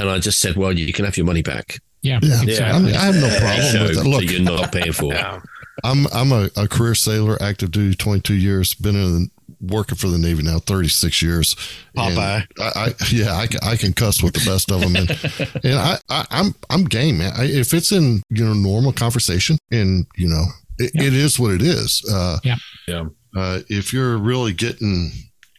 and 0.00 0.10
I 0.10 0.18
just 0.18 0.40
said, 0.40 0.56
"Well, 0.56 0.72
you 0.72 0.92
can 0.92 1.04
have 1.04 1.16
your 1.16 1.26
money 1.26 1.42
back." 1.42 1.78
Yeah, 2.06 2.18
Yeah, 2.22 2.42
exactly. 2.42 2.94
I, 2.94 3.00
I 3.02 3.04
have 3.06 3.14
no 3.16 3.28
Show 3.28 3.38
problem 3.38 3.82
with 3.82 3.94
that. 3.96 4.02
that 4.02 4.08
Look, 4.08 4.30
you're 4.30 4.40
not 4.40 4.72
paying 4.76 4.92
for. 4.92 5.12
Yeah. 5.12 5.40
I'm 5.84 6.06
I'm 6.12 6.32
a, 6.32 6.48
a 6.56 6.66
career 6.68 6.94
sailor, 6.94 7.36
active 7.42 7.70
duty, 7.70 7.94
22 7.96 8.34
years, 8.34 8.74
been 8.74 8.96
in 8.96 9.12
the, 9.12 9.30
working 9.60 9.96
for 9.96 10.08
the 10.08 10.16
Navy 10.18 10.42
now 10.42 10.58
36 10.58 11.20
years. 11.22 11.54
Popeye. 11.96 12.46
I, 12.58 12.72
I 12.74 12.94
yeah, 13.10 13.36
I 13.36 13.46
can, 13.46 13.60
I 13.62 13.76
can 13.76 13.92
cuss 13.92 14.22
with 14.22 14.32
the 14.34 14.44
best 14.50 14.70
of 14.70 14.80
them, 14.80 14.96
and, 14.96 15.10
and 15.64 15.74
I, 15.74 15.98
I 16.08 16.24
I'm 16.30 16.54
I'm 16.70 16.84
game, 16.84 17.18
man. 17.18 17.32
I, 17.36 17.44
if 17.44 17.74
it's 17.74 17.92
in 17.92 18.22
you 18.30 18.44
know 18.44 18.54
normal 18.54 18.92
conversation, 18.92 19.58
and 19.70 20.06
you 20.16 20.28
know 20.28 20.44
it, 20.78 20.92
Yeah. 20.94 21.02
it 21.04 21.14
is 21.14 21.38
what 21.38 21.52
it 21.52 21.62
is. 21.62 22.02
Uh, 22.10 22.38
Yeah. 22.42 22.56
Yeah. 22.88 23.04
Uh, 23.36 23.60
if 23.68 23.92
you're 23.92 24.16
really 24.16 24.54
getting 24.54 25.12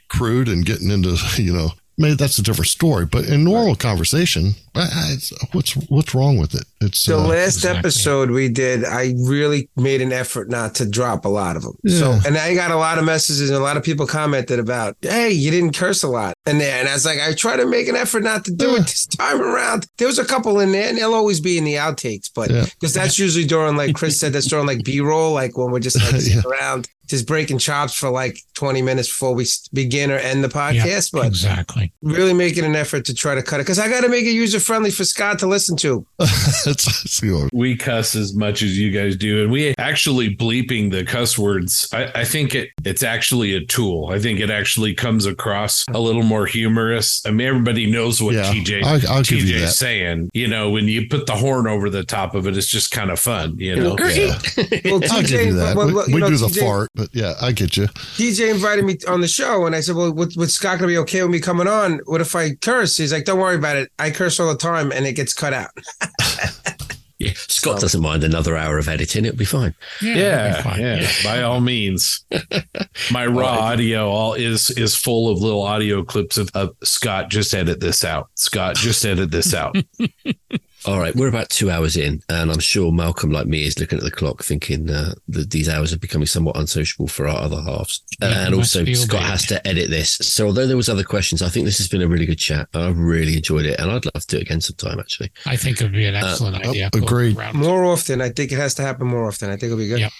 crude 0.09 0.47
and 0.47 0.65
getting 0.65 0.89
into 0.89 1.15
you 1.41 1.53
know 1.53 1.69
maybe 1.97 2.15
that's 2.15 2.37
a 2.37 2.43
different 2.43 2.67
story, 2.69 3.05
but 3.05 3.25
in 3.25 3.43
normal 3.43 3.75
conversation, 3.75 4.53
I- 4.75 4.81
I- 4.81 5.11
it's, 5.13 5.33
what's 5.53 5.73
what's 5.89 6.13
wrong 6.13 6.37
with 6.37 6.53
it? 6.53 6.63
It's 6.81 7.05
The 7.05 7.17
uh, 7.17 7.21
last 7.27 7.55
exactly. 7.55 7.79
episode 7.79 8.29
we 8.29 8.49
did, 8.49 8.85
I 8.85 9.15
really 9.17 9.69
made 9.75 10.01
an 10.01 10.13
effort 10.13 10.49
not 10.49 10.75
to 10.75 10.85
drop 10.87 11.25
a 11.25 11.29
lot 11.29 11.55
of 11.55 11.63
them. 11.63 11.73
So, 11.87 12.19
and 12.25 12.37
I 12.37 12.53
got 12.53 12.69
a 12.69 12.75
lot 12.75 12.99
of 12.99 13.05
messages 13.05 13.49
and 13.49 13.57
a 13.57 13.63
lot 13.63 13.77
of 13.77 13.83
people 13.83 14.05
commented 14.05 14.59
about, 14.59 14.95
"Hey, 15.01 15.31
you 15.31 15.49
didn't 15.49 15.75
curse 15.75 16.03
a 16.03 16.07
lot." 16.07 16.35
And 16.45 16.61
there, 16.61 16.79
and 16.79 16.87
I 16.87 16.93
was 16.93 17.05
like, 17.05 17.19
I 17.19 17.33
try 17.33 17.57
to 17.57 17.65
make 17.65 17.87
an 17.87 17.95
effort 17.95 18.21
not 18.23 18.45
to 18.45 18.51
do 18.53 18.67
Yeah. 18.67 18.75
it 18.75 18.81
this 18.81 19.07
time 19.07 19.41
around. 19.41 19.87
There 19.97 20.07
was 20.07 20.19
a 20.19 20.25
couple 20.25 20.59
in 20.59 20.71
there, 20.71 20.87
and 20.89 20.97
they'll 20.97 21.15
always 21.15 21.39
be 21.39 21.57
in 21.57 21.63
the 21.63 21.73
outtakes, 21.75 22.29
but 22.33 22.51
Yeah. 22.51 22.65
because 22.65 22.93
that's 22.93 23.17
usually 23.17 23.45
during, 23.45 23.75
like 23.75 23.95
Chris 23.95 24.19
said, 24.19 24.33
that's 24.33 24.45
during 24.47 24.67
like 24.67 24.83
B 24.83 25.01
roll, 25.01 25.33
like 25.33 25.57
when 25.57 25.71
we're 25.71 25.79
just 25.79 25.95
like 25.99 26.09
sitting 26.21 26.41
Yeah. 26.45 26.49
around, 26.51 26.87
just 27.07 27.27
breaking 27.27 27.57
chops 27.57 27.93
for 27.93 28.09
like 28.09 28.39
twenty 28.53 28.81
minutes 28.81 29.07
before 29.09 29.33
we 29.33 29.45
begin 29.73 30.11
or 30.11 30.17
end 30.17 30.43
the 30.43 30.49
podcast. 30.49 31.11
But 31.11 31.25
exactly. 31.27 31.91
really 32.01 32.33
making 32.33 32.65
an 32.65 32.75
effort 32.75 33.05
to 33.05 33.13
try 33.13 33.35
to 33.35 33.43
cut 33.43 33.59
it 33.59 33.63
because 33.63 33.79
I 33.79 33.89
got 33.89 34.01
to 34.01 34.09
make 34.09 34.25
it 34.25 34.31
user 34.31 34.59
friendly 34.59 34.91
for 34.91 35.03
Scott 35.05 35.39
to 35.39 35.47
listen 35.47 35.75
to. 35.77 36.05
it's, 36.19 36.65
it's, 37.05 37.21
you 37.21 37.31
know, 37.31 37.49
we 37.53 37.75
cuss 37.75 38.15
as 38.15 38.35
much 38.35 38.61
as 38.61 38.77
you 38.77 38.91
guys 38.91 39.15
do 39.15 39.43
and 39.43 39.51
we 39.51 39.73
actually 39.77 40.35
bleeping 40.35 40.91
the 40.91 41.03
cuss 41.03 41.37
words 41.37 41.87
i, 41.93 42.11
I 42.15 42.25
think 42.25 42.55
it 42.55 42.69
it's 42.83 43.03
actually 43.03 43.55
a 43.55 43.65
tool 43.65 44.09
i 44.11 44.19
think 44.19 44.39
it 44.39 44.49
actually 44.49 44.93
comes 44.93 45.25
across 45.25 45.85
a 45.93 45.99
little 45.99 46.23
more 46.23 46.45
humorous 46.45 47.23
i 47.25 47.31
mean 47.31 47.47
everybody 47.47 47.89
knows 47.89 48.21
what 48.21 48.35
Yeah, 48.35 48.51
tj 48.51 48.83
I, 48.83 49.13
I'll 49.13 49.23
give 49.23 49.43
you 49.43 49.57
TJ's 49.57 49.77
saying 49.77 50.29
you 50.33 50.47
know 50.47 50.69
when 50.69 50.87
you 50.87 51.07
put 51.07 51.25
the 51.27 51.35
horn 51.35 51.67
over 51.67 51.89
the 51.89 52.03
top 52.03 52.35
of 52.35 52.47
it 52.47 52.57
it's 52.57 52.67
just 52.67 52.91
kind 52.91 53.09
of 53.11 53.19
fun 53.19 53.57
you 53.57 53.75
know 53.75 53.95
Yeah. 53.99 54.37
Well, 54.85 55.01
I'll 55.11 55.21
give 55.21 55.45
you 55.45 55.53
that. 55.53 55.75
well, 55.75 55.87
we 55.87 55.93
you 55.93 56.15
we 56.15 56.21
know, 56.21 56.29
do 56.29 56.37
the 56.37 56.47
TJ 56.47 56.59
fart, 56.59 56.89
but 56.97 57.09
yeah, 57.13 57.35
I 57.41 57.51
get 57.51 57.77
you. 57.77 57.85
DJ 58.17 58.51
invited 58.51 58.83
me 58.83 58.97
on 59.07 59.21
the 59.21 59.27
show, 59.27 59.65
and 59.65 59.75
I 59.75 59.81
said, 59.81 59.95
"Well, 59.95 60.11
would, 60.11 60.35
would 60.35 60.51
Scott 60.51 60.79
gonna 60.79 60.87
be 60.87 60.97
okay 60.99 61.21
with 61.21 61.31
me 61.31 61.39
coming 61.39 61.67
on? 61.67 61.99
What 62.05 62.19
if 62.19 62.35
I 62.35 62.55
curse?" 62.55 62.97
He's 62.97 63.13
like, 63.13 63.25
"Don't 63.25 63.39
worry 63.39 63.55
about 63.55 63.77
it. 63.77 63.91
I 63.99 64.09
curse 64.09 64.39
all 64.39 64.49
the 64.49 64.57
time, 64.57 64.91
and 64.91 65.05
it 65.05 65.13
gets 65.13 65.33
cut 65.33 65.53
out." 65.53 65.69
Yeah, 67.19 67.31
Scott 67.35 67.81
doesn't 67.81 68.01
mind 68.01 68.23
another 68.23 68.55
hour 68.55 68.77
of 68.77 68.87
editing; 68.87 69.25
it'll 69.25 69.37
be 69.37 69.43
fine. 69.43 69.73
Yeah, 70.03 70.11
it'll 70.11 70.21
yeah, 70.21 70.57
be 70.57 70.61
fine. 70.61 70.79
yeah, 70.79 71.11
by 71.23 71.41
all 71.41 71.61
means. 71.61 72.23
My 73.11 73.25
raw 73.25 73.57
audio 73.57 74.07
all 74.07 74.33
is 74.35 74.69
is 74.69 74.95
full 74.95 75.31
of 75.31 75.41
little 75.41 75.63
audio 75.63 76.03
clips 76.03 76.37
of, 76.37 76.51
of 76.53 76.75
Scott. 76.83 77.31
Just 77.31 77.55
edit 77.55 77.79
this 77.79 78.05
out. 78.05 78.29
Scott, 78.35 78.75
just 78.75 79.03
edit 79.03 79.31
this 79.31 79.55
out. 79.55 79.75
All 80.87 80.99
right, 80.99 81.13
we're 81.17 81.27
about 81.27 81.49
two 81.49 81.69
hours 81.69 81.97
in, 81.97 82.21
and 82.29 82.49
I'm 82.49 82.61
sure 82.61 82.93
Malcolm, 82.93 83.29
like 83.29 83.45
me, 83.45 83.65
is 83.65 83.77
looking 83.77 83.97
at 83.97 84.05
the 84.05 84.11
clock, 84.11 84.41
thinking 84.41 84.89
uh, 84.89 85.15
that 85.27 85.51
these 85.51 85.67
hours 85.67 85.91
are 85.91 85.99
becoming 85.99 86.27
somewhat 86.27 86.55
unsociable 86.55 87.09
for 87.09 87.27
our 87.27 87.37
other 87.37 87.61
halves. 87.61 88.01
Yeah, 88.21 88.45
and 88.45 88.55
also, 88.55 88.85
Scott 88.85 89.19
bad. 89.19 89.29
has 89.31 89.45
to 89.47 89.67
edit 89.67 89.89
this. 89.89 90.11
So, 90.11 90.45
although 90.45 90.65
there 90.65 90.77
was 90.77 90.87
other 90.87 91.03
questions, 91.03 91.41
I 91.41 91.49
think 91.49 91.65
this 91.65 91.77
has 91.79 91.89
been 91.89 92.01
a 92.01 92.07
really 92.07 92.25
good 92.25 92.39
chat. 92.39 92.69
I 92.73 92.87
really 92.87 93.35
enjoyed 93.35 93.65
it, 93.65 93.77
and 93.81 93.91
I'd 93.91 94.05
love 94.05 94.25
to 94.27 94.27
do 94.27 94.37
it 94.37 94.43
again 94.43 94.61
sometime. 94.61 94.97
Actually, 94.97 95.29
I 95.45 95.57
think 95.57 95.81
it'd 95.81 95.91
be 95.91 96.05
an 96.05 96.15
excellent 96.15 96.65
uh, 96.65 96.69
idea. 96.69 96.89
agreed. 96.93 97.37
More 97.53 97.83
often, 97.83 98.21
I 98.21 98.29
think 98.29 98.53
it 98.53 98.57
has 98.57 98.73
to 98.75 98.81
happen 98.81 99.07
more 99.07 99.27
often. 99.27 99.49
I 99.49 99.57
think 99.57 99.63
it'll 99.63 99.77
be 99.79 99.89
good. 99.89 99.99
Yep. 99.99 100.11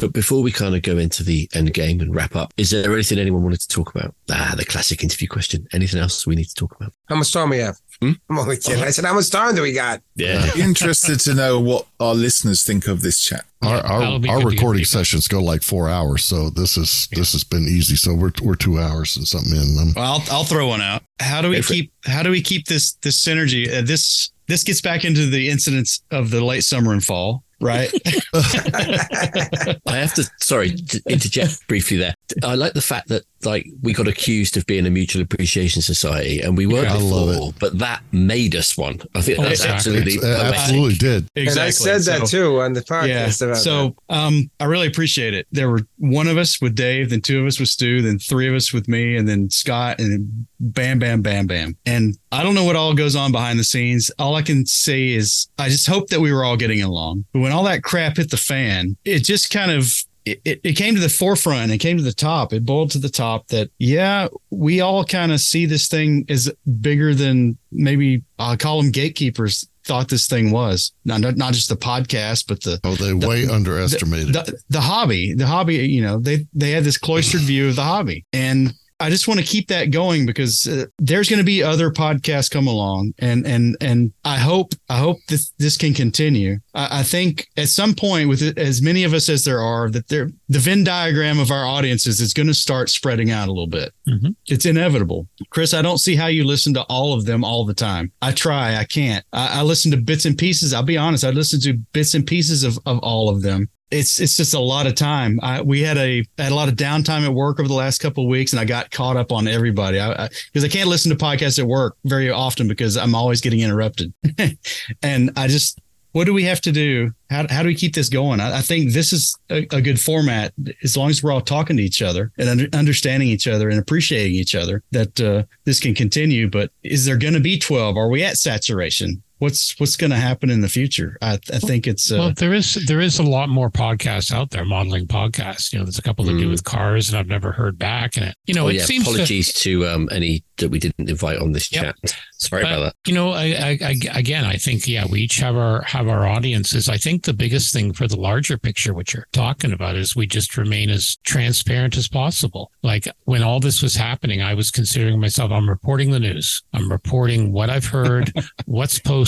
but 0.00 0.12
before 0.12 0.42
we 0.42 0.50
kind 0.50 0.74
of 0.74 0.82
go 0.82 0.98
into 0.98 1.22
the 1.22 1.48
end 1.54 1.72
game 1.74 2.00
and 2.00 2.12
wrap 2.12 2.34
up, 2.34 2.52
is 2.56 2.70
there 2.70 2.92
anything 2.92 3.20
anyone 3.20 3.44
wanted 3.44 3.60
to 3.60 3.68
talk 3.68 3.94
about? 3.94 4.16
Ah, 4.32 4.54
the 4.56 4.64
classic 4.64 5.04
interview 5.04 5.28
question. 5.28 5.68
Anything 5.72 6.00
else 6.00 6.26
we 6.26 6.34
need 6.34 6.48
to 6.48 6.54
talk 6.54 6.74
about? 6.74 6.92
How 7.08 7.14
much 7.14 7.32
time 7.32 7.50
we 7.50 7.58
have? 7.58 7.76
Hmm? 8.00 8.12
I'm 8.30 8.38
only 8.38 8.56
kidding. 8.56 8.82
I 8.82 8.90
said, 8.90 9.04
"How 9.04 9.14
much 9.14 9.30
time 9.30 9.54
do 9.56 9.62
we 9.62 9.72
got?" 9.72 10.00
Yeah, 10.14 10.48
interested 10.56 11.18
to 11.20 11.34
know 11.34 11.58
what 11.58 11.86
our 11.98 12.14
listeners 12.14 12.62
think 12.62 12.86
of 12.86 13.02
this 13.02 13.20
chat. 13.20 13.44
Our 13.62 13.78
our, 13.78 14.02
our 14.02 14.18
good 14.18 14.22
to 14.22 14.28
get 14.28 14.44
recording 14.44 14.84
sessions 14.84 15.26
go 15.26 15.42
like 15.42 15.62
four 15.62 15.88
hours, 15.88 16.24
so 16.24 16.50
this 16.50 16.76
is 16.76 17.08
this 17.12 17.32
has 17.32 17.42
been 17.42 17.64
easy. 17.64 17.96
So 17.96 18.14
we're 18.14 18.32
we're 18.42 18.54
two 18.54 18.78
hours 18.78 19.16
and 19.16 19.26
something 19.26 19.56
in 19.56 19.74
them. 19.74 19.92
Well, 19.96 20.04
I'll, 20.30 20.38
I'll 20.38 20.44
throw 20.44 20.68
one 20.68 20.80
out. 20.80 21.02
How 21.20 21.42
do 21.42 21.48
we 21.48 21.56
Go 21.56 21.62
for 21.62 21.72
it. 21.72 21.76
keep 21.76 21.92
how 22.04 22.22
do 22.22 22.30
we 22.30 22.40
keep 22.40 22.66
this 22.66 22.92
this 23.02 23.24
synergy? 23.24 23.68
Uh, 23.72 23.82
this 23.82 24.30
this 24.46 24.64
gets 24.64 24.80
back 24.80 25.04
into 25.04 25.26
the 25.26 25.48
incidents 25.48 26.02
of 26.10 26.30
the 26.30 26.44
late 26.44 26.62
summer 26.64 26.92
and 26.92 27.04
fall, 27.04 27.42
right? 27.60 27.92
I 28.34 29.76
have 29.86 30.14
to, 30.14 30.28
sorry, 30.40 30.70
to 30.72 31.02
interject 31.06 31.66
briefly 31.68 31.98
there. 31.98 32.14
I 32.42 32.54
like 32.54 32.72
the 32.72 32.80
fact 32.80 33.08
that 33.08 33.24
like 33.44 33.66
we 33.82 33.92
got 33.92 34.08
accused 34.08 34.56
of 34.56 34.66
being 34.66 34.86
a 34.86 34.90
mutual 34.90 35.22
appreciation 35.22 35.80
society, 35.82 36.40
and 36.40 36.56
we 36.56 36.66
weren't 36.66 36.88
Yeah, 36.88 36.94
before, 36.98 37.52
but 37.60 37.78
that 37.78 38.02
made 38.12 38.56
us 38.56 38.76
one. 38.76 39.00
I 39.14 39.20
think 39.20 39.38
Oh, 39.38 39.42
that's 39.42 39.60
exactly. 39.64 39.98
absolutely 39.98 40.28
uh, 40.28 40.52
absolutely 40.52 40.94
did. 40.96 41.28
And 41.36 41.58
I 41.58 41.70
said 41.70 42.02
that 42.02 42.26
So- 42.28 42.38
too 42.38 42.60
on 42.60 42.72
the 42.72 42.82
podcast 42.82 43.40
Yeah. 43.40 43.46
about 43.46 43.58
So 43.58 43.94
um, 44.08 44.50
I 44.60 44.64
really 44.64 44.86
appreciate 44.88 45.34
it. 45.34 45.46
There 45.52 45.70
were 45.70 45.82
one 45.98 46.26
of 46.26 46.36
us 46.36 46.60
with 46.60 46.74
Dave, 46.74 47.10
then 47.10 47.20
two 47.20 47.40
of 47.40 47.46
us 47.46 47.60
with 47.60 47.68
Stu, 47.68 48.02
then 48.02 48.18
three 48.18 48.48
of 48.48 48.54
us 48.54 48.72
with 48.72 48.88
me, 48.88 49.16
and 49.16 49.28
then 49.28 49.50
Scott, 49.50 50.00
and 50.00 50.46
bam, 50.60 50.98
bam, 50.98 51.22
bam, 51.22 51.46
bam. 51.46 51.76
And 51.86 52.16
I 52.32 52.42
don't 52.42 52.54
know 52.54 52.64
what 52.64 52.76
all 52.76 52.94
goes 52.94 53.14
on 53.16 53.30
behind 53.32 53.58
the 53.58 53.64
scenes. 53.64 54.10
All 54.18 54.34
I 54.34 54.42
can 54.42 54.66
say 54.66 55.10
is 55.10 55.48
I 55.58 55.68
just 55.68 55.86
hope 55.86 56.08
that 56.08 56.20
we 56.20 56.32
were 56.32 56.44
all 56.44 56.56
getting 56.56 56.82
along. 56.82 57.24
But 57.32 57.40
when 57.40 57.52
all 57.52 57.64
that 57.64 57.82
crap 57.84 58.16
hit 58.16 58.30
the 58.30 58.36
fan, 58.36 58.96
it 59.04 59.20
just 59.24 59.50
kind 59.50 59.70
of 59.70 59.92
it, 60.32 60.40
it, 60.44 60.60
it 60.64 60.72
came 60.74 60.94
to 60.94 61.00
the 61.00 61.08
forefront. 61.08 61.72
It 61.72 61.78
came 61.78 61.96
to 61.96 62.02
the 62.02 62.12
top. 62.12 62.52
It 62.52 62.64
boiled 62.64 62.90
to 62.92 62.98
the 62.98 63.08
top 63.08 63.48
that 63.48 63.70
yeah, 63.78 64.28
we 64.50 64.80
all 64.80 65.04
kind 65.04 65.32
of 65.32 65.40
see 65.40 65.66
this 65.66 65.88
thing 65.88 66.24
as 66.28 66.50
bigger 66.80 67.14
than 67.14 67.58
maybe 67.70 68.22
I'll 68.38 68.56
call 68.56 68.82
them 68.82 68.90
gatekeepers 68.90 69.68
thought 69.84 70.08
this 70.08 70.28
thing 70.28 70.50
was. 70.50 70.92
Not 71.04 71.36
not, 71.36 71.54
just 71.54 71.70
the 71.70 71.76
podcast, 71.76 72.46
but 72.46 72.62
the 72.62 72.78
Oh, 72.84 72.94
they 72.94 73.14
way 73.14 73.48
underestimated. 73.48 74.34
the, 74.34 74.60
the 74.68 74.80
hobby, 74.80 75.34
the 75.34 75.46
hobby, 75.46 75.76
you 75.76 76.02
know, 76.02 76.20
they 76.20 76.46
they 76.54 76.70
had 76.72 76.84
this 76.84 76.98
cloistered 76.98 77.40
view 77.40 77.68
of 77.68 77.76
the 77.76 77.82
hobby, 77.82 78.24
and 78.32 78.72
I 79.00 79.10
just 79.10 79.28
want 79.28 79.38
to 79.38 79.46
keep 79.46 79.68
that 79.68 79.90
going 79.92 80.26
because 80.26 80.66
uh, 80.66 80.86
there's 80.98 81.28
going 81.28 81.38
to 81.38 81.44
be 81.44 81.62
other 81.62 81.90
podcasts 81.90 82.50
come 82.50 82.66
along, 82.66 83.14
and 83.18 83.46
and 83.46 83.76
and 83.80 84.12
I 84.24 84.38
hope 84.38 84.74
I 84.88 84.98
hope 84.98 85.18
this 85.28 85.52
this 85.58 85.76
can 85.76 85.94
continue. 85.94 86.58
I, 86.74 87.00
I 87.00 87.02
think 87.04 87.46
at 87.56 87.68
some 87.68 87.94
point, 87.94 88.28
with 88.28 88.42
it, 88.42 88.58
as 88.58 88.82
many 88.82 89.04
of 89.04 89.14
us 89.14 89.28
as 89.28 89.44
there 89.44 89.60
are, 89.60 89.88
that 89.90 90.08
there 90.08 90.30
the 90.48 90.58
Venn 90.58 90.82
diagram 90.82 91.38
of 91.38 91.50
our 91.52 91.64
audiences 91.64 92.20
is 92.20 92.32
going 92.34 92.48
to 92.48 92.54
start 92.54 92.90
spreading 92.90 93.30
out 93.30 93.48
a 93.48 93.52
little 93.52 93.68
bit. 93.68 93.92
Mhm. 94.08 94.34
It's 94.46 94.66
inevitable, 94.66 95.28
Chris. 95.50 95.74
I 95.74 95.82
don't 95.82 95.98
see 95.98 96.16
how 96.16 96.26
you 96.26 96.44
listen 96.44 96.74
to 96.74 96.82
all 96.84 97.12
of 97.14 97.24
them 97.24 97.44
all 97.44 97.64
the 97.64 97.74
time. 97.74 98.10
I 98.20 98.32
try, 98.32 98.76
I 98.76 98.84
can't. 98.84 99.24
I, 99.32 99.60
I 99.60 99.62
listen 99.62 99.92
to 99.92 99.96
bits 99.96 100.24
and 100.24 100.36
pieces. 100.36 100.74
I'll 100.74 100.82
be 100.82 100.98
honest, 100.98 101.22
I 101.24 101.30
listen 101.30 101.60
to 101.60 101.74
bits 101.92 102.14
and 102.14 102.26
pieces 102.26 102.64
of 102.64 102.78
of 102.84 102.98
all 102.98 103.28
of 103.28 103.42
them 103.42 103.68
it's 103.90 104.20
it's 104.20 104.36
just 104.36 104.54
a 104.54 104.60
lot 104.60 104.86
of 104.86 104.94
time. 104.94 105.38
I, 105.42 105.62
we 105.62 105.82
had 105.82 105.96
a 105.96 106.24
had 106.36 106.52
a 106.52 106.54
lot 106.54 106.68
of 106.68 106.74
downtime 106.74 107.24
at 107.24 107.32
work 107.32 107.58
over 107.58 107.68
the 107.68 107.74
last 107.74 108.00
couple 108.00 108.24
of 108.24 108.30
weeks, 108.30 108.52
and 108.52 108.60
I 108.60 108.64
got 108.64 108.90
caught 108.90 109.16
up 109.16 109.32
on 109.32 109.48
everybody. 109.48 110.00
I 110.00 110.28
because 110.52 110.64
I, 110.64 110.68
can't 110.68 110.88
listen 110.88 111.10
to 111.10 111.16
podcasts 111.16 111.58
at 111.58 111.66
work 111.66 111.96
very 112.04 112.30
often 112.30 112.68
because 112.68 112.96
I'm 112.96 113.14
always 113.14 113.40
getting 113.40 113.60
interrupted, 113.60 114.12
and 115.02 115.30
I 115.36 115.48
just 115.48 115.80
what 116.12 116.24
do 116.24 116.32
we 116.32 116.44
have 116.44 116.60
to 116.62 116.72
do? 116.72 117.12
How, 117.30 117.46
how 117.48 117.62
do 117.62 117.68
we 117.68 117.74
keep 117.74 117.94
this 117.94 118.08
going? 118.08 118.40
I, 118.40 118.58
I 118.58 118.60
think 118.60 118.92
this 118.92 119.12
is 119.12 119.36
a, 119.50 119.66
a 119.72 119.82
good 119.82 120.00
format 120.00 120.52
as 120.82 120.96
long 120.96 121.10
as 121.10 121.22
we're 121.22 121.32
all 121.32 121.40
talking 121.40 121.76
to 121.76 121.82
each 121.82 122.00
other 122.02 122.32
and 122.38 122.48
under, 122.48 122.66
understanding 122.72 123.28
each 123.28 123.46
other 123.46 123.68
and 123.68 123.78
appreciating 123.78 124.34
each 124.34 124.54
other 124.54 124.82
that 124.92 125.20
uh, 125.20 125.44
this 125.64 125.80
can 125.80 125.94
continue. 125.94 126.48
But 126.48 126.72
is 126.82 127.04
there 127.04 127.18
going 127.18 127.34
to 127.34 127.40
be 127.40 127.58
12? 127.58 127.96
Are 127.96 128.08
we 128.08 128.24
at 128.24 128.36
saturation? 128.36 129.22
What's 129.38 129.78
what's 129.78 129.96
going 129.96 130.10
to 130.10 130.16
happen 130.16 130.50
in 130.50 130.60
the 130.60 130.68
future? 130.68 131.16
I, 131.22 131.38
I 131.52 131.58
think 131.58 131.86
it's 131.86 132.10
uh, 132.10 132.16
well, 132.18 132.32
there 132.36 132.52
is 132.54 132.74
there 132.86 133.00
is 133.00 133.18
a 133.18 133.22
lot 133.22 133.48
more 133.48 133.70
podcasts 133.70 134.32
out 134.32 134.50
there, 134.50 134.64
modeling 134.64 135.06
podcasts. 135.06 135.72
You 135.72 135.78
know, 135.78 135.84
there's 135.84 135.98
a 135.98 136.02
couple 136.02 136.24
that 136.26 136.32
do 136.38 136.48
Mm. 136.48 136.50
with 136.50 136.64
cars, 136.64 137.08
and 137.10 137.18
I've 137.18 137.26
never 137.28 137.52
heard 137.52 137.78
back. 137.78 138.16
And 138.16 138.26
it, 138.26 138.34
you 138.46 138.54
know, 138.54 138.66
oh 138.66 138.68
it 138.68 138.74
yeah, 138.76 138.84
seems 138.84 139.04
to, 139.04 139.10
apologies 139.10 139.52
to, 139.54 139.86
um, 139.86 140.08
any 140.10 140.44
that 140.56 140.70
we 140.70 140.78
didn't 140.80 141.08
invite 141.08 141.38
on 141.38 141.52
this 141.52 141.70
Yep. 141.72 141.84
chat. 142.02 142.16
Sorry 142.38 142.62
But, 142.62 142.72
about 142.72 142.80
that. 142.84 142.94
You 143.06 143.14
know, 143.14 143.30
I, 143.30 143.44
I, 143.44 143.78
I, 143.82 143.94
again, 144.18 144.44
I 144.44 144.56
think 144.56 144.86
yeah, 144.88 145.06
we 145.08 145.20
each 145.22 145.36
have 145.38 145.56
our 145.56 145.82
have 145.82 146.08
our 146.08 146.26
audiences. 146.26 146.88
I 146.88 146.96
think 146.96 147.24
the 147.24 147.32
biggest 147.34 147.72
thing 147.72 147.92
for 147.92 148.06
the 148.08 148.18
larger 148.18 148.58
picture, 148.58 148.92
what 148.94 149.12
you're 149.14 149.26
talking 149.32 149.72
about, 149.72 149.94
is 149.96 150.16
we 150.16 150.26
just 150.26 150.56
remain 150.56 150.90
as 150.90 151.16
transparent 151.24 151.96
as 151.96 152.08
possible. 152.08 152.72
Like 152.82 153.06
when 153.24 153.42
all 153.42 153.60
this 153.60 153.82
was 153.82 153.94
happening, 153.94 154.42
I 154.42 154.54
was 154.54 154.70
considering 154.70 155.20
myself. 155.20 155.52
I'm 155.52 155.68
reporting 155.68 156.10
the 156.10 156.20
news. 156.20 156.62
I'm 156.72 156.90
reporting 156.90 157.52
what 157.52 157.70
I've 157.70 157.86
heard, 157.86 158.32
what's 158.66 158.98
posted. 158.98 159.27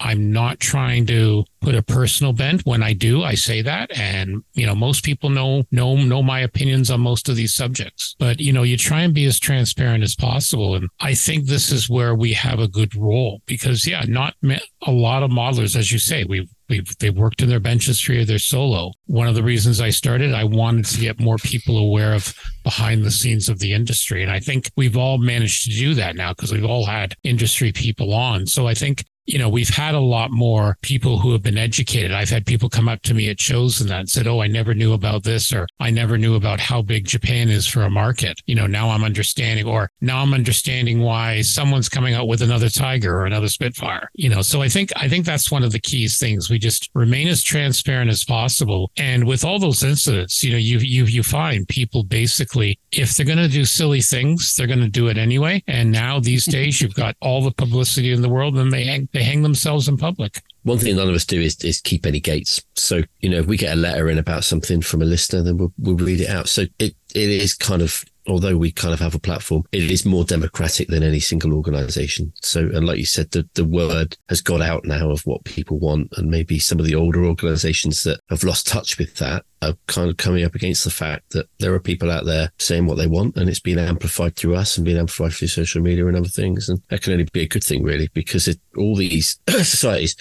I'm 0.00 0.32
not 0.32 0.60
trying 0.60 1.06
to 1.06 1.44
put 1.60 1.74
a 1.74 1.82
personal 1.82 2.32
bent. 2.32 2.64
When 2.64 2.82
I 2.82 2.92
do, 2.92 3.22
I 3.22 3.34
say 3.34 3.62
that, 3.62 3.90
and 3.96 4.42
you 4.54 4.66
know, 4.66 4.74
most 4.74 5.04
people 5.04 5.30
know 5.30 5.64
know 5.70 5.96
know 5.96 6.22
my 6.22 6.40
opinions 6.40 6.90
on 6.90 7.00
most 7.00 7.28
of 7.28 7.36
these 7.36 7.54
subjects. 7.54 8.14
But 8.18 8.40
you 8.40 8.52
know, 8.52 8.62
you 8.62 8.76
try 8.76 9.02
and 9.02 9.14
be 9.14 9.24
as 9.24 9.38
transparent 9.38 10.04
as 10.04 10.14
possible, 10.14 10.74
and 10.74 10.88
I 11.00 11.14
think 11.14 11.46
this 11.46 11.72
is 11.72 11.88
where 11.88 12.14
we 12.14 12.32
have 12.34 12.58
a 12.58 12.68
good 12.68 12.94
role 12.94 13.42
because, 13.46 13.86
yeah, 13.86 14.04
not 14.06 14.34
a 14.82 14.92
lot 14.92 15.22
of 15.22 15.30
modelers, 15.30 15.76
as 15.76 15.90
you 15.92 15.98
say, 15.98 16.24
we've 16.24 16.48
We've, 16.68 16.98
they've 16.98 17.16
worked 17.16 17.42
in 17.42 17.48
their 17.48 17.60
bench 17.60 17.86
history 17.86 18.20
or 18.20 18.24
their 18.24 18.40
solo. 18.40 18.90
One 19.06 19.28
of 19.28 19.36
the 19.36 19.42
reasons 19.44 19.80
I 19.80 19.90
started, 19.90 20.34
I 20.34 20.42
wanted 20.42 20.86
to 20.86 21.00
get 21.00 21.20
more 21.20 21.36
people 21.36 21.78
aware 21.78 22.12
of 22.12 22.34
behind 22.64 23.04
the 23.04 23.12
scenes 23.12 23.48
of 23.48 23.60
the 23.60 23.72
industry. 23.72 24.24
And 24.24 24.32
I 24.32 24.40
think 24.40 24.72
we've 24.76 24.96
all 24.96 25.18
managed 25.18 25.62
to 25.64 25.70
do 25.70 25.94
that 25.94 26.16
now 26.16 26.32
because 26.32 26.52
we've 26.52 26.64
all 26.64 26.84
had 26.84 27.14
industry 27.22 27.70
people 27.70 28.12
on. 28.12 28.46
So 28.46 28.66
I 28.66 28.74
think 28.74 29.04
you 29.26 29.38
know, 29.38 29.48
we've 29.48 29.68
had 29.68 29.94
a 29.94 30.00
lot 30.00 30.30
more 30.30 30.78
people 30.82 31.18
who 31.18 31.32
have 31.32 31.42
been 31.42 31.58
educated. 31.58 32.12
I've 32.12 32.30
had 32.30 32.46
people 32.46 32.68
come 32.68 32.88
up 32.88 33.02
to 33.02 33.14
me 33.14 33.28
at 33.28 33.40
shows 33.40 33.80
and 33.80 33.90
that 33.90 34.08
said, 34.08 34.26
Oh, 34.26 34.40
I 34.40 34.46
never 34.46 34.74
knew 34.74 34.92
about 34.92 35.24
this, 35.24 35.52
or 35.52 35.66
I 35.80 35.90
never 35.90 36.16
knew 36.16 36.36
about 36.36 36.60
how 36.60 36.82
big 36.82 37.06
Japan 37.06 37.48
is 37.48 37.66
for 37.66 37.82
a 37.82 37.90
market. 37.90 38.40
You 38.46 38.54
know, 38.54 38.66
now 38.66 38.90
I'm 38.90 39.04
understanding, 39.04 39.66
or 39.66 39.90
now 40.00 40.22
I'm 40.22 40.32
understanding 40.32 41.00
why 41.00 41.42
someone's 41.42 41.88
coming 41.88 42.14
out 42.14 42.28
with 42.28 42.42
another 42.42 42.68
Tiger 42.68 43.16
or 43.16 43.26
another 43.26 43.48
Spitfire. 43.48 44.10
You 44.14 44.28
know, 44.28 44.42
so 44.42 44.62
I 44.62 44.68
think, 44.68 44.92
I 44.96 45.08
think 45.08 45.26
that's 45.26 45.50
one 45.50 45.64
of 45.64 45.72
the 45.72 45.80
keys 45.80 46.18
things. 46.18 46.48
We 46.48 46.58
just 46.58 46.90
remain 46.94 47.28
as 47.28 47.42
transparent 47.42 48.10
as 48.10 48.24
possible. 48.24 48.90
And 48.96 49.26
with 49.26 49.44
all 49.44 49.58
those 49.58 49.82
incidents, 49.82 50.42
you 50.42 50.52
know, 50.52 50.58
you, 50.58 50.78
you, 50.78 51.04
you 51.04 51.22
find 51.22 51.66
people 51.66 52.04
basically, 52.04 52.78
if 52.92 53.14
they're 53.14 53.26
going 53.26 53.38
to 53.38 53.48
do 53.48 53.64
silly 53.64 54.00
things, 54.00 54.54
they're 54.54 54.66
going 54.66 54.80
to 54.80 54.88
do 54.88 55.08
it 55.08 55.18
anyway. 55.18 55.62
And 55.66 55.90
now 55.90 56.20
these 56.20 56.44
days 56.44 56.80
you've 56.80 56.94
got 56.94 57.16
all 57.20 57.42
the 57.42 57.50
publicity 57.50 58.12
in 58.12 58.22
the 58.22 58.28
world 58.28 58.56
and 58.56 58.72
they 58.72 58.84
hang, 58.84 59.08
they 59.16 59.24
hang 59.24 59.42
themselves 59.42 59.88
in 59.88 59.96
public. 59.96 60.42
One 60.64 60.78
thing 60.78 60.96
none 60.96 61.08
of 61.08 61.14
us 61.14 61.24
do 61.24 61.40
is, 61.40 61.56
is 61.64 61.80
keep 61.80 62.04
any 62.04 62.20
gates. 62.20 62.62
So, 62.74 63.02
you 63.20 63.30
know, 63.30 63.38
if 63.38 63.46
we 63.46 63.56
get 63.56 63.72
a 63.72 63.80
letter 63.80 64.10
in 64.10 64.18
about 64.18 64.44
something 64.44 64.82
from 64.82 65.00
a 65.00 65.06
listener, 65.06 65.42
then 65.42 65.56
we'll, 65.56 65.72
we'll 65.78 65.96
read 65.96 66.20
it 66.20 66.28
out. 66.28 66.48
So 66.48 66.62
it, 66.78 66.94
it 67.14 67.30
is 67.30 67.54
kind 67.54 67.80
of, 67.80 68.04
although 68.28 68.56
we 68.56 68.72
kind 68.72 68.94
of 68.94 69.00
have 69.00 69.14
a 69.14 69.20
platform, 69.20 69.64
it 69.72 69.90
is 69.90 70.04
more 70.04 70.24
democratic 70.24 70.88
than 70.88 71.02
any 71.02 71.20
single 71.20 71.54
organization. 71.54 72.32
So, 72.42 72.60
and 72.60 72.86
like 72.86 72.98
you 72.98 73.06
said, 73.06 73.30
the, 73.30 73.48
the 73.54 73.64
word 73.64 74.16
has 74.28 74.40
got 74.40 74.60
out 74.60 74.84
now 74.84 75.10
of 75.10 75.22
what 75.26 75.44
people 75.44 75.78
want. 75.78 76.12
And 76.16 76.30
maybe 76.30 76.58
some 76.58 76.78
of 76.78 76.86
the 76.86 76.94
older 76.94 77.24
organizations 77.24 78.02
that 78.04 78.20
have 78.28 78.44
lost 78.44 78.66
touch 78.66 78.98
with 78.98 79.16
that 79.16 79.44
are 79.62 79.74
kind 79.86 80.10
of 80.10 80.16
coming 80.16 80.44
up 80.44 80.54
against 80.54 80.84
the 80.84 80.90
fact 80.90 81.30
that 81.30 81.48
there 81.58 81.72
are 81.74 81.80
people 81.80 82.10
out 82.10 82.26
there 82.26 82.50
saying 82.58 82.86
what 82.86 82.96
they 82.96 83.06
want 83.06 83.36
and 83.36 83.48
it's 83.48 83.60
been 83.60 83.78
amplified 83.78 84.36
through 84.36 84.54
us 84.54 84.76
and 84.76 84.84
being 84.84 84.98
amplified 84.98 85.32
through 85.32 85.48
social 85.48 85.82
media 85.82 86.06
and 86.06 86.16
other 86.16 86.28
things. 86.28 86.68
And 86.68 86.80
that 86.88 87.02
can 87.02 87.12
only 87.12 87.28
be 87.32 87.42
a 87.42 87.48
good 87.48 87.64
thing, 87.64 87.82
really, 87.82 88.08
because 88.12 88.48
it, 88.48 88.60
all 88.76 88.96
these 88.96 89.38
societies 89.48 90.16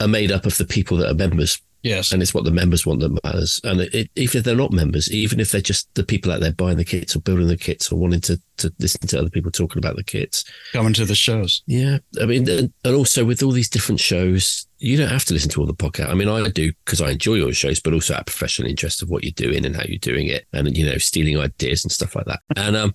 are 0.00 0.08
made 0.08 0.32
up 0.32 0.46
of 0.46 0.56
the 0.58 0.66
people 0.66 0.96
that 0.98 1.10
are 1.10 1.14
members 1.14 1.60
yes, 1.82 2.12
and 2.12 2.22
it's 2.22 2.34
what 2.34 2.44
the 2.44 2.50
members 2.50 2.86
want 2.86 3.00
that 3.00 3.18
matters. 3.24 3.60
And 3.64 3.80
it, 3.80 3.94
it, 3.94 4.10
even 4.16 4.38
if 4.38 4.44
they're 4.44 4.56
not 4.56 4.72
members, 4.72 5.12
even 5.12 5.40
if 5.40 5.50
they're 5.50 5.60
just 5.60 5.92
the 5.94 6.04
people 6.04 6.32
out 6.32 6.40
there 6.40 6.52
buying 6.52 6.76
the 6.76 6.84
kits 6.84 7.14
or 7.14 7.20
building 7.20 7.48
the 7.48 7.56
kits 7.56 7.92
or 7.92 7.98
wanting 7.98 8.20
to, 8.22 8.40
to 8.58 8.72
listen 8.78 9.06
to 9.08 9.18
other 9.18 9.30
people 9.30 9.50
talking 9.50 9.78
about 9.78 9.96
the 9.96 10.04
kits. 10.04 10.44
coming 10.72 10.92
to 10.94 11.04
the 11.04 11.14
shows. 11.14 11.62
Yeah. 11.66 11.98
I 12.20 12.26
mean, 12.26 12.48
and 12.48 12.72
and 12.84 12.94
also 12.94 13.24
with 13.24 13.42
all 13.42 13.52
these 13.52 13.68
different 13.70 14.00
shows, 14.00 14.66
you 14.78 14.96
don't 14.96 15.08
have 15.08 15.24
to 15.26 15.34
listen 15.34 15.50
to 15.50 15.60
all 15.60 15.66
the 15.66 15.74
podcast. 15.74 16.08
I 16.10 16.14
mean, 16.14 16.28
I 16.28 16.48
do 16.48 16.72
because 16.84 17.00
I 17.00 17.10
enjoy 17.10 17.34
your 17.34 17.52
shows, 17.52 17.78
but 17.80 17.92
also 17.94 18.14
out 18.14 18.20
of 18.20 18.26
professional 18.26 18.68
interest 18.68 19.00
of 19.00 19.10
what 19.10 19.22
you're 19.22 19.32
doing 19.32 19.64
and 19.64 19.76
how 19.76 19.84
you're 19.86 19.98
doing 19.98 20.26
it 20.26 20.44
and, 20.52 20.76
you 20.76 20.84
know, 20.84 20.98
stealing 20.98 21.38
ideas 21.38 21.84
and 21.84 21.92
stuff 21.92 22.16
like 22.16 22.26
that. 22.26 22.40
And, 22.56 22.76
um, 22.76 22.94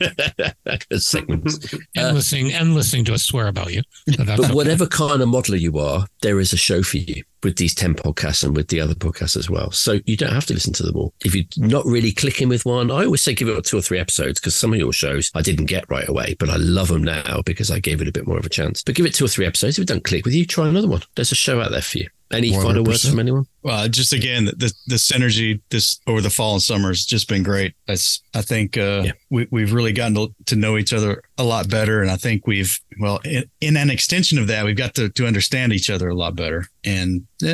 segments. 0.98 1.74
And 1.96 2.06
Uh, 2.06 2.12
listening 2.12 2.52
and 2.52 2.74
listening 2.74 3.04
to 3.06 3.14
us 3.14 3.24
swear 3.24 3.48
about 3.48 3.72
you. 3.74 3.82
So 4.16 4.24
that's 4.24 4.40
But 4.40 4.46
okay. 4.46 4.54
whatever 4.54 4.86
kind 4.86 5.20
of 5.20 5.28
modeler 5.28 5.60
you 5.60 5.78
are, 5.78 6.06
there 6.22 6.40
is 6.40 6.52
a 6.52 6.56
show 6.56 6.82
for 6.82 6.96
you 6.98 7.22
with 7.42 7.56
these 7.56 7.74
10 7.74 7.94
podcasts 7.94 8.42
and 8.42 8.56
with 8.56 8.68
the 8.68 8.80
other 8.80 8.94
podcasts 8.94 9.36
as 9.36 9.48
well. 9.50 9.70
So 9.70 10.00
you 10.06 10.16
don't 10.16 10.32
have 10.32 10.46
to 10.46 10.54
listen 10.54 10.72
to 10.74 10.82
them 10.82 10.96
all. 10.96 11.14
If 11.24 11.34
you're 11.34 11.44
not 11.56 11.84
really 11.86 12.12
clicking 12.12 12.48
with 12.48 12.64
one, 12.64 12.90
I 12.90 13.04
always 13.04 13.22
say 13.22 13.34
give 13.34 13.48
it 13.48 13.64
two 13.64 13.78
or 13.78 13.82
three 13.82 13.98
episodes 13.98 14.40
because 14.40 14.56
some 14.56 14.72
of 14.72 14.78
your 14.78 14.87
shows 14.92 15.30
I 15.34 15.42
didn't 15.42 15.66
get 15.66 15.88
right 15.90 16.08
away, 16.08 16.36
but 16.38 16.48
I 16.48 16.56
love 16.56 16.88
them 16.88 17.04
now 17.04 17.42
because 17.44 17.70
I 17.70 17.80
gave 17.80 18.00
it 18.00 18.08
a 18.08 18.12
bit 18.12 18.26
more 18.26 18.38
of 18.38 18.46
a 18.46 18.50
chance. 18.50 18.82
But 18.82 18.94
give 18.94 19.06
it 19.06 19.14
two 19.14 19.24
or 19.24 19.28
three 19.28 19.46
episodes. 19.46 19.78
If 19.78 19.82
it 19.82 19.88
don't 19.88 20.04
click 20.04 20.24
with 20.24 20.34
you, 20.34 20.44
try 20.44 20.68
another 20.68 20.88
one. 20.88 21.02
There's 21.14 21.32
a 21.32 21.36
show 21.36 21.60
out 21.60 21.70
there 21.70 21.82
for 21.82 21.98
you. 21.98 22.08
Any 22.30 22.52
final 22.52 22.84
words 22.84 23.04
100%. 23.06 23.10
from 23.10 23.18
anyone? 23.20 23.46
Well, 23.62 23.88
just 23.88 24.12
again, 24.12 24.44
the 24.46 24.72
the 24.86 24.96
synergy 24.96 25.60
this 25.70 25.98
over 26.06 26.20
the 26.20 26.28
fall 26.30 26.52
and 26.54 26.62
summer 26.62 26.88
has 26.88 27.04
just 27.06 27.26
been 27.28 27.42
great. 27.42 27.74
That's 27.86 28.22
I 28.34 28.42
think 28.42 28.76
uh, 28.76 29.02
Yeah. 29.06 29.12
we 29.30 29.48
we've 29.50 29.72
really 29.72 29.92
gotten 29.92 30.14
to, 30.14 30.34
to 30.46 30.56
know 30.56 30.76
each 30.76 30.92
other 30.92 31.22
a 31.38 31.42
lot 31.44 31.68
better, 31.70 32.02
and 32.02 32.10
I 32.10 32.16
think 32.16 32.46
we've 32.46 32.78
well 33.00 33.18
in, 33.24 33.44
in 33.62 33.76
an 33.78 33.88
extension 33.90 34.38
of 34.38 34.46
that, 34.48 34.64
we've 34.66 34.76
got 34.76 34.94
to 34.96 35.08
to 35.08 35.26
understand 35.26 35.72
each 35.72 35.88
other 35.88 36.08
a 36.10 36.14
lot 36.14 36.36
better, 36.36 36.66
and 36.84 37.22
uh, 37.42 37.48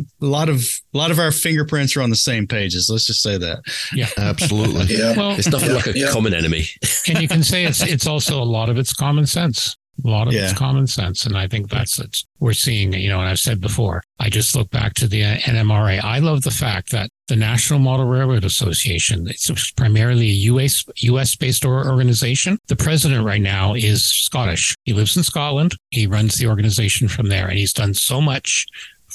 a 0.00 0.04
lot 0.20 0.50
of 0.50 0.62
a 0.92 0.98
lot 0.98 1.10
of 1.10 1.18
our 1.18 1.32
fingerprints 1.32 1.96
are 1.96 2.02
on 2.02 2.10
the 2.10 2.16
same 2.16 2.46
pages. 2.46 2.88
Let's 2.90 3.06
just 3.06 3.22
say 3.22 3.38
that. 3.38 3.60
Yeah, 3.94 4.08
Absolutely. 4.18 4.94
Yeah. 4.94 5.12
well, 5.16 5.30
There's 5.32 5.48
nothing 5.48 5.70
Yeah, 5.70 5.76
like 5.76 5.86
a 5.86 5.98
yeah. 5.98 6.10
common 6.10 6.34
enemy. 6.34 6.66
and 7.08 7.22
you 7.22 7.28
can 7.28 7.42
say 7.42 7.64
it's 7.64 7.82
it's 7.82 8.06
also 8.06 8.42
a 8.42 8.44
lot 8.44 8.68
of 8.68 8.76
it's 8.76 8.92
common 8.92 9.24
sense. 9.24 9.74
A 10.04 10.08
lot 10.08 10.28
of 10.28 10.32
Yeah. 10.32 10.44
it's 10.44 10.52
common 10.58 10.86
sense. 10.86 11.26
And 11.26 11.36
I 11.36 11.48
think 11.48 11.68
that's 11.68 11.98
what 11.98 12.14
we're 12.38 12.52
seeing, 12.52 12.92
you 12.92 13.08
know, 13.08 13.18
and 13.20 13.28
I've 13.28 13.38
said 13.38 13.60
before, 13.60 14.02
I 14.20 14.30
just 14.30 14.54
look 14.54 14.70
back 14.70 14.94
to 14.94 15.08
the 15.08 15.24
uh, 15.24 15.36
NMRA. 15.38 16.02
I 16.02 16.20
love 16.20 16.42
the 16.42 16.50
fact 16.50 16.90
that 16.92 17.10
the 17.26 17.36
National 17.36 17.78
Model 17.78 18.06
Railroad 18.06 18.44
Association, 18.44 19.26
it's 19.28 19.70
primarily 19.72 20.28
a 20.28 20.34
US, 20.52 20.84
US 20.98 21.34
based 21.36 21.64
organization. 21.64 22.58
The 22.68 22.76
president 22.76 23.24
right 23.24 23.42
now 23.42 23.74
is 23.74 24.04
Scottish. 24.04 24.74
He 24.84 24.92
lives 24.92 25.16
in 25.16 25.22
Scotland. 25.24 25.74
He 25.90 26.06
runs 26.06 26.36
the 26.36 26.46
organization 26.46 27.08
from 27.08 27.28
there 27.28 27.48
and 27.48 27.58
he's 27.58 27.72
done 27.72 27.94
so 27.94 28.20
much 28.20 28.66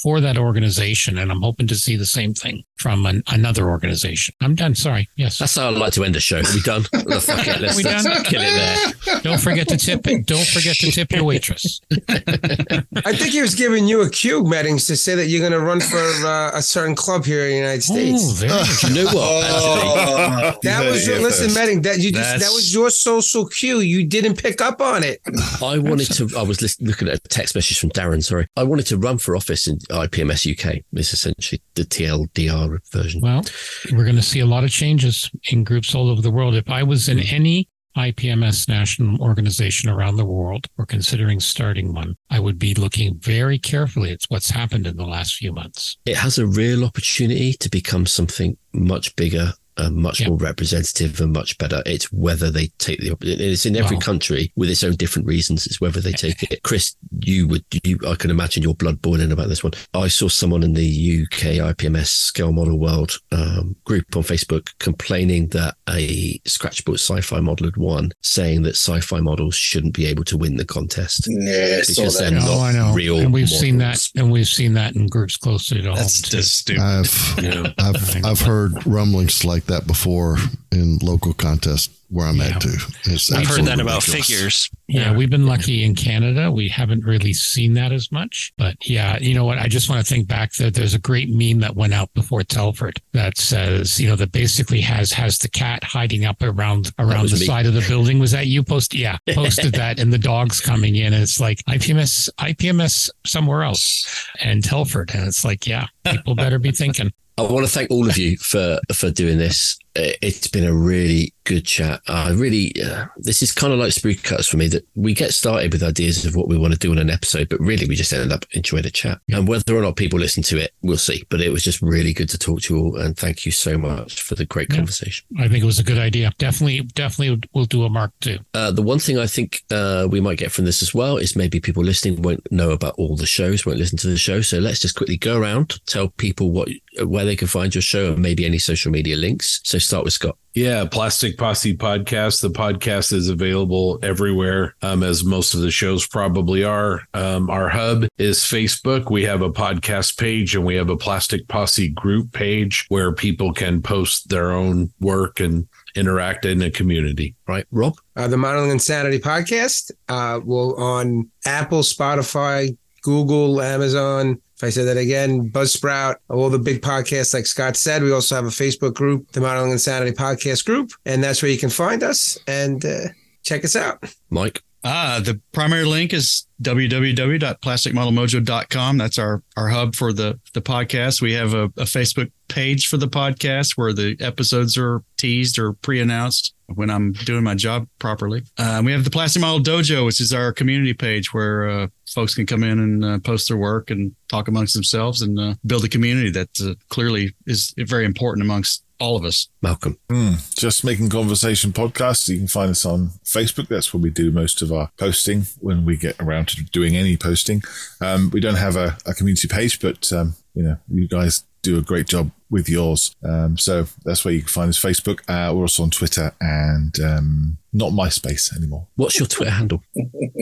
for 0.04 0.20
that 0.22 0.38
organization. 0.38 1.18
And 1.18 1.32
I'm 1.32 1.42
hoping 1.42 1.66
to 1.68 1.76
see 1.76 1.96
the 1.96 2.06
same 2.06 2.34
thing 2.34 2.64
from 2.76 3.06
an, 3.06 3.24
another 3.30 3.70
organization. 3.70 4.36
I'm 4.42 4.54
done. 4.56 4.76
Sorry. 4.76 5.08
Yes. 5.16 5.38
That's 5.40 5.56
how 5.56 5.70
I'd 5.70 5.78
like 5.78 5.94
to 5.94 6.04
end 6.04 6.14
the 6.14 6.20
show. 6.20 6.40
Are 6.40 6.54
we 6.54 6.62
done? 6.62 6.84
Oh, 7.14 7.20
fuck 7.20 7.46
it. 7.48 7.60
Let's, 7.62 7.78
We 7.78 7.84
let's 7.84 8.04
done? 8.04 8.24
kill 8.24 8.42
it 8.44 8.94
there. 9.06 9.20
Don't 9.22 9.40
forget 9.40 9.68
to 9.70 9.78
tip 9.78 10.08
it. 10.08 10.26
Don't 10.26 10.48
forget 10.48 10.76
to 10.78 10.90
tip 10.92 11.12
your 11.12 11.24
waitress. 11.24 11.80
I 12.10 13.14
think 13.16 13.32
he 13.34 13.42
was 13.42 13.56
giving 13.56 13.88
you 13.88 14.02
a 14.02 14.10
cue, 14.10 14.44
Meddings, 14.44 14.88
to 14.88 14.96
say 14.98 15.16
that 15.16 15.28
you're 15.28 15.42
going 15.48 15.52
to 15.52 15.60
run 15.60 15.80
for 15.80 15.98
uh, 15.98 16.52
a 16.54 16.62
certain 16.62 16.96
club 16.96 17.24
here 17.26 17.44
in 17.44 17.50
the 17.52 17.56
United 17.58 17.84
States. 17.84 18.24
Oh, 18.24 18.34
very 18.48 18.64
Do 18.82 18.88
you 18.88 19.06
know 19.06 19.12
what? 19.12 19.44
Oh, 19.54 20.54
that 20.64 20.86
was 20.90 21.06
your 21.06 21.18
here 21.18 21.24
listen, 21.26 21.46
first. 21.46 21.56
Medding. 21.56 21.82
That 21.84 22.00
you 22.00 22.12
just 22.12 22.40
that 22.40 22.52
was 22.54 22.74
your 22.74 22.90
social 22.90 23.46
cue. 23.48 23.80
You 23.80 24.06
didn't 24.06 24.42
pick 24.42 24.62
up 24.62 24.82
on 24.82 25.04
it. 25.04 25.20
I 25.62 25.78
wanted 25.78 26.12
to. 26.14 26.30
I 26.38 26.42
was 26.44 26.62
lis- 26.62 26.80
looking 26.82 27.08
at 27.08 27.16
a 27.16 27.20
text 27.30 27.56
message 27.56 27.80
from 27.80 27.90
Darren. 27.92 28.24
Sorry, 28.24 28.48
I 28.56 28.64
wanted 28.64 28.86
to 28.88 28.98
run 28.98 29.18
for 29.18 29.36
office 29.36 29.68
in 29.68 29.78
IPMS 29.96 30.52
UK. 30.52 30.82
is 30.94 31.14
essentially 31.14 31.62
the 31.76 31.84
TLDR 31.84 32.80
version. 32.92 33.22
Well, 33.22 33.44
we're 33.92 34.04
going 34.04 34.16
to 34.16 34.22
see 34.22 34.40
a 34.40 34.46
lot 34.46 34.64
of 34.64 34.70
changes 34.70 35.30
in 35.52 35.64
groups 35.64 35.94
all 35.94 36.10
over 36.10 36.22
the 36.22 36.32
world. 36.32 36.56
If 36.56 36.70
I 36.70 36.84
was 36.84 37.10
in 37.10 37.18
mm. 37.18 37.34
any 37.34 37.70
IPMS 37.96 38.68
national 38.68 39.22
organization 39.22 39.90
around 39.90 40.18
the 40.18 40.26
world 40.26 40.68
or 40.78 40.86
considering 40.86 41.40
starting 41.40 41.94
one, 41.94 42.16
I 42.30 42.40
would 42.40 42.58
be 42.58 42.74
looking 42.74 43.20
very 43.20 43.60
carefully 43.60 44.12
at 44.12 44.22
what's 44.30 44.50
happened 44.50 44.88
in 44.88 44.98
the 44.98 45.06
last 45.06 45.36
few 45.36 45.54
months. 45.54 45.98
It 46.06 46.18
has 46.18 46.38
a 46.38 46.48
real 46.48 46.84
opportunity 46.84 47.54
to 47.54 47.70
become 47.70 48.06
something 48.06 48.58
much 48.74 49.16
bigger. 49.16 49.54
Uh, 49.76 49.90
much 49.90 50.20
Yeah. 50.22 50.28
more 50.30 50.38
representative 50.38 51.20
and 51.20 51.34
much 51.34 51.58
better. 51.58 51.82
It's 51.86 52.12
whether 52.12 52.52
they 52.52 52.68
take 52.78 53.00
the. 53.00 53.16
It's 53.22 53.66
in 53.66 53.76
every 53.76 53.96
Wow. 53.98 54.02
country 54.02 54.52
with 54.56 54.70
its 54.70 54.84
own 54.84 54.96
different 54.96 55.28
reasons. 55.28 55.66
It's 55.66 55.82
whether 55.82 56.00
they 56.00 56.12
take 56.12 56.44
it. 56.52 56.62
Chris, 56.64 56.96
you 57.22 57.48
would. 57.48 57.64
You, 57.84 57.98
I 58.08 58.16
can 58.16 58.30
imagine 58.30 58.62
your 58.64 58.76
blood 58.76 59.02
boiling 59.02 59.32
about 59.32 59.50
this 59.50 59.64
one. 59.64 59.74
I 59.96 60.08
saw 60.10 60.28
someone 60.30 60.62
in 60.64 60.74
the 60.74 61.24
UK 61.24 61.58
IPMS 61.60 62.08
Scale 62.08 62.52
Model 62.54 62.78
World 62.78 63.18
um, 63.32 63.76
group 63.86 64.06
on 64.16 64.22
Facebook 64.24 64.70
complaining 64.80 65.48
that 65.50 65.76
a 65.90 66.40
scratchbook 66.46 67.00
sci-fi 67.00 67.40
model 67.40 67.66
had 67.68 67.78
won, 67.78 68.12
saying 68.22 68.62
that 68.64 68.76
sci-fi 68.76 69.20
models 69.22 69.56
shouldn't 69.56 69.94
be 69.96 70.06
able 70.06 70.24
to 70.26 70.38
win 70.38 70.58
the 70.58 70.66
contest. 70.66 71.28
yeah, 71.28 71.80
Because 71.88 72.18
that. 72.20 72.30
they're 72.32 72.40
Oh, 72.42 72.46
not 72.58 72.60
I 72.62 72.72
know. 72.74 72.94
real 72.94 73.18
and 73.20 73.34
we've 73.34 73.50
seen 73.50 73.78
that, 73.80 74.00
and 74.16 74.32
we've 74.32 74.48
seen 74.48 74.74
that 74.76 74.96
in 74.96 75.08
groups 75.08 75.36
closer 75.38 75.76
to 75.76 75.82
home 75.88 75.96
That's 75.96 76.22
too. 76.22 76.38
just 76.38 76.54
stupid. 76.60 76.82
I've 76.82 77.34
Yeah. 77.44 77.74
I've 77.80 78.26
I've 78.26 78.40
heard 78.42 78.86
rumblings 78.86 79.44
like 79.44 79.63
that 79.68 79.88
before 79.88 80.38
in 80.72 80.98
local 81.02 81.34
contests 81.34 81.90
where 82.10 82.28
I'm 82.28 82.38
Yeah. 82.38 82.56
at 82.56 82.62
too. 82.62 82.78
It's 83.06 83.32
I've 83.32 83.48
heard 83.48 83.66
that 83.66 83.80
absolutely 83.80 83.82
about 83.84 84.08
ridiculous. 84.08 84.28
figures. 84.28 84.70
Yeah, 84.88 85.14
we've 85.16 85.30
been 85.32 85.48
lucky 85.48 85.84
in 85.84 85.96
Canada. 85.96 86.52
We 86.52 86.70
haven't 86.70 87.04
really 87.06 87.34
seen 87.34 87.74
that 87.74 87.92
as 87.92 88.12
much. 88.12 88.52
But 88.58 88.76
yeah, 88.88 89.18
you 89.20 89.34
know 89.34 89.46
what? 89.46 89.58
I 89.58 89.68
just 89.68 89.90
want 89.90 90.06
to 90.06 90.14
think 90.14 90.28
back 90.28 90.54
that 90.56 90.76
there's 90.76 90.94
a 90.94 91.00
great 91.00 91.30
meme 91.30 91.60
that 91.62 91.76
went 91.76 91.94
out 91.94 92.14
before 92.14 92.44
Telford 92.44 93.02
that 93.14 93.38
says, 93.40 94.00
you 94.00 94.08
know, 94.10 94.16
that 94.18 94.32
basically 94.32 94.82
has 94.82 95.12
has 95.14 95.40
the 95.40 95.48
cat 95.50 95.84
hiding 95.84 96.24
up 96.26 96.42
around 96.44 96.92
around 97.00 97.30
the 97.30 97.38
me. 97.40 97.46
side 97.48 97.66
of 97.66 97.74
the 97.74 97.86
building. 97.88 98.20
Was 98.20 98.32
that 98.32 98.46
you 98.46 98.62
post? 98.64 98.94
Yeah, 98.94 99.18
posted 99.32 99.74
that 99.74 100.00
and 100.00 100.14
the 100.14 100.20
dogs 100.20 100.62
coming 100.62 100.96
in. 100.96 101.14
And 101.14 101.24
it's 101.24 101.40
like 101.40 101.64
IPMS, 101.68 102.30
IPMS 102.40 103.10
somewhere 103.26 103.64
else 103.64 104.06
and 104.40 104.64
Telford. 104.64 105.12
And 105.16 105.28
it's 105.28 105.44
like, 105.44 105.66
yeah, 105.66 105.88
people 106.06 106.36
better 106.36 106.60
be 106.60 106.72
thinking. 106.72 107.12
I 107.38 107.42
want 107.42 107.66
to 107.66 107.72
thank 107.72 107.90
all 107.90 108.08
of 108.08 108.18
you 108.18 108.38
for 108.38 108.80
for 108.94 109.10
doing 109.10 109.38
this. 109.38 109.78
Uh, 109.96 110.12
It's 110.22 110.48
been 110.48 110.66
a 110.66 110.74
really 110.74 111.34
good 111.46 111.66
chat. 111.66 112.02
I 112.08 112.32
really, 112.32 112.74
uh, 112.82 113.06
this 113.18 113.44
is 113.44 113.52
kind 113.52 113.74
of 113.74 113.80
like 113.80 113.92
Sprue 113.92 114.22
Cutters 114.24 114.48
for 114.48 114.56
me 114.58 114.68
that 114.70 114.88
we 114.96 115.14
get 115.14 115.34
started 115.34 115.74
with 115.74 115.84
ideas 115.84 116.26
of 116.26 116.36
what 116.36 116.48
we 116.48 116.58
want 116.58 116.72
to 116.74 116.80
do 116.80 116.92
in 116.94 116.98
an 116.98 117.10
episode, 117.10 117.50
but 117.50 117.60
really 117.60 117.86
we 117.86 117.96
just 117.96 118.14
ended 118.14 118.32
up 118.32 118.46
enjoying 118.54 118.86
a 118.86 118.90
chat. 118.90 119.20
And 119.30 119.48
whether 119.48 119.76
or 119.76 119.82
not 119.82 119.98
people 119.98 120.20
listen 120.20 120.42
to 120.44 120.58
it, 120.58 120.72
we'll 120.82 120.98
see. 120.98 121.26
But 121.30 121.42
it 121.42 121.50
was 121.52 121.62
just 121.64 121.82
really 121.82 122.14
good 122.14 122.30
to 122.30 122.38
talk 122.38 122.62
to 122.62 122.74
you 122.74 122.80
all, 122.82 122.96
and 122.98 123.18
thank 123.18 123.46
you 123.46 123.52
so 123.52 123.78
much 123.78 124.22
for 124.22 124.36
the 124.36 124.46
great 124.46 124.70
Yeah. 124.70 124.78
conversation. 124.78 125.26
I 125.38 125.48
think 125.50 125.64
it 125.64 125.68
was 125.68 125.80
a 125.80 125.84
good 125.84 125.98
idea. 125.98 126.32
Definitely, 126.38 126.82
definitely 126.96 127.48
we'll 127.54 127.66
do 127.66 127.84
a 127.84 127.90
mark 127.90 128.12
two. 128.22 128.40
Uh, 128.54 128.72
the 128.72 128.82
one 128.82 129.00
thing 129.00 129.18
I 129.20 129.28
think 129.28 129.64
uh, 129.70 130.08
we 130.10 130.22
might 130.22 130.38
get 130.38 130.52
from 130.52 130.64
this 130.66 130.82
as 130.82 130.94
well 130.94 131.18
is 131.18 131.36
maybe 131.36 131.60
people 131.60 131.84
listening 131.84 132.22
won't 132.22 132.50
know 132.52 132.72
about 132.72 132.96
all 132.98 133.18
the 133.18 133.26
shows, 133.26 133.66
won't 133.66 133.80
listen 133.80 133.98
to 134.00 134.08
the 134.08 134.18
show. 134.18 134.42
So 134.42 134.60
let's 134.60 134.80
just 134.80 134.96
quickly 134.96 135.18
go 135.18 135.38
around, 135.38 135.80
tell 135.86 136.08
people 136.08 136.52
what 136.52 136.70
where 137.06 137.26
they 137.26 137.36
can 137.36 137.48
find 137.48 137.74
your 137.76 137.82
show 137.82 138.14
and 138.14 138.22
maybe 138.22 138.46
any 138.46 138.60
social 138.60 138.92
media 138.92 139.18
links. 139.18 139.60
So 139.64 139.80
start 139.84 140.04
with 140.04 140.14
Scott. 140.14 140.38
Yeah, 140.54 140.86
Plastic 140.86 141.38
Posse 141.38 141.76
podcast. 141.76 142.42
The 142.42 142.50
podcast 142.50 143.12
is 143.12 143.28
available 143.28 144.00
everywhere, 144.04 144.76
um, 144.82 145.02
as 145.02 145.24
most 145.24 145.54
of 145.54 145.62
the 145.62 145.72
shows 145.72 146.06
probably 146.06 146.64
are. 146.64 147.02
Um, 147.14 147.50
our 147.50 147.70
hub 147.70 148.06
is 148.18 148.40
Facebook. 148.40 149.10
We 149.10 149.24
have 149.24 149.42
a 149.42 149.52
podcast 149.52 150.18
page 150.18 150.56
and 150.56 150.64
we 150.64 150.76
have 150.76 150.90
a 150.90 150.98
Plastic 150.98 151.48
Posse 151.48 151.90
group 151.90 152.32
page 152.34 152.86
where 152.90 153.12
people 153.14 153.52
can 153.52 153.82
post 153.82 154.30
their 154.30 154.52
own 154.52 154.92
work 155.00 155.40
and 155.40 155.68
interact 155.96 156.46
in 156.46 156.62
a 156.62 156.72
community. 156.72 157.36
Right, 157.48 157.66
Rob. 157.72 157.96
Uh, 158.16 158.28
the 158.28 158.38
Modeling 158.38 158.72
Insanity 158.72 159.20
podcast 159.20 159.92
uh, 160.10 160.40
will 160.44 160.76
on 160.76 161.30
Apple, 161.46 161.82
Spotify, 161.82 162.76
Google, 163.02 163.62
Amazon. 163.62 164.42
If 164.64 164.68
I 164.68 164.70
said 164.70 164.88
that 164.88 164.96
again, 164.96 165.50
Buzzsprout, 165.50 166.16
all 166.30 166.50
the 166.50 166.58
big 166.58 166.82
podcasts, 166.82 167.34
like 167.34 167.46
Scott 167.46 167.76
said. 167.76 168.02
We 168.02 168.14
also 168.14 168.36
have 168.36 168.46
a 168.46 168.48
Facebook 168.48 168.94
group, 168.94 169.30
the 169.34 169.42
Modeling 169.42 169.72
Insanity 169.72 170.14
Podcast 170.14 170.64
Group, 170.64 170.94
and 171.06 171.22
that's 171.22 171.42
where 171.42 171.52
you 171.52 171.58
can 171.58 171.70
find 171.70 172.02
us 172.02 172.40
and 172.48 172.86
uh, 172.86 173.10
check 173.44 173.66
us 173.66 173.76
out. 173.76 174.02
Mike. 174.30 174.64
Ah, 174.86 175.20
the 175.22 175.42
primary 175.52 175.84
link 175.84 176.14
is 176.14 176.48
www.plasticmodelmojo.com. 176.62 178.98
That's 178.98 179.18
our, 179.18 179.44
our 179.58 179.68
hub 179.68 179.96
for 179.96 180.14
the, 180.14 180.40
the 180.54 180.62
podcast. 180.62 181.22
We 181.22 181.34
have 181.34 181.54
a, 181.54 181.66
a 181.66 181.84
Facebook 181.84 182.32
page 182.54 182.88
for 182.88 182.98
the 182.98 183.08
podcast 183.08 183.72
where 183.78 183.94
the 183.94 184.16
episodes 184.20 184.78
are 184.78 185.04
teased 185.18 185.58
or 185.58 185.74
pre-announced 185.74 186.54
when 186.68 186.92
I'm 186.92 187.14
doing 187.14 187.44
my 187.44 187.56
job 187.56 187.88
properly. 187.98 188.44
Uh, 188.60 188.82
we 188.86 188.92
have 188.92 189.04
the 189.04 189.10
Plastic 189.10 189.42
Model 189.42 189.60
Dojo, 189.60 190.06
which 190.06 190.22
is 190.22 190.32
our 190.34 190.54
community 190.54 190.94
page 190.94 191.34
where 191.34 191.68
uh, 191.68 191.88
folks 192.08 192.36
can 192.36 192.46
come 192.46 192.64
in 192.64 192.80
and 192.80 193.04
uh, 193.04 193.20
post 193.20 193.48
their 193.48 193.58
work 193.58 193.90
and 193.90 194.16
talk 194.30 194.48
amongst 194.48 194.76
themselves 194.76 195.24
and 195.24 195.40
uh, 195.40 195.56
build 195.66 195.84
a 195.84 195.90
community 195.90 196.30
that 196.30 196.50
uh, 196.62 196.76
clearly 196.90 197.34
is 197.48 197.74
very 197.78 198.06
important 198.06 198.46
amongst 198.46 198.84
all 199.00 199.18
of 199.18 199.26
us. 199.26 199.48
Malcolm. 199.64 199.98
Hmm. 200.10 200.34
Just 200.56 200.86
Making 200.86 201.10
Conversation 201.10 201.74
podcast. 201.74 202.30
You 202.30 202.38
can 202.38 202.48
find 202.48 202.70
us 202.70 202.86
on 202.86 203.10
Facebook. 203.26 203.68
That's 203.68 203.92
where 203.94 204.02
we 204.02 204.12
do 204.12 204.32
most 204.32 204.62
of 204.62 204.72
our 204.72 204.92
posting 204.98 205.48
when 205.60 205.86
we 205.86 205.98
get 205.98 206.16
around 206.20 206.50
to 206.50 206.64
doing 206.64 206.96
any 206.96 207.18
posting. 207.18 207.64
Um, 208.00 208.30
we 208.32 208.40
don't 208.40 208.56
have 208.56 208.76
a, 208.76 208.98
a 209.08 209.16
community 209.16 209.48
page, 209.48 209.80
but 209.82 210.14
um, 210.14 210.36
you 210.54 210.62
know, 210.62 210.78
you 210.88 211.08
guys 211.08 211.44
do 211.64 211.78
a 211.78 211.82
great 211.82 212.06
job 212.08 212.30
with 212.52 212.70
yours. 212.70 213.16
Um, 213.24 213.58
so 213.58 213.88
that's 214.06 214.24
where 214.24 214.34
you 214.34 214.42
can 214.42 214.50
find 214.50 214.70
us. 214.70 214.80
Facebook. 214.80 215.22
Uh, 215.28 215.54
we're 215.56 215.62
also 215.64 215.82
on 215.84 215.90
Twitter 215.90 216.32
and 216.40 216.98
um, 217.00 217.58
not 217.74 217.92
MySpace 217.94 218.56
anymore. 218.56 218.86
What's 218.96 219.18
your 219.18 219.28
Twitter 219.28 219.50
handle? 219.52 219.82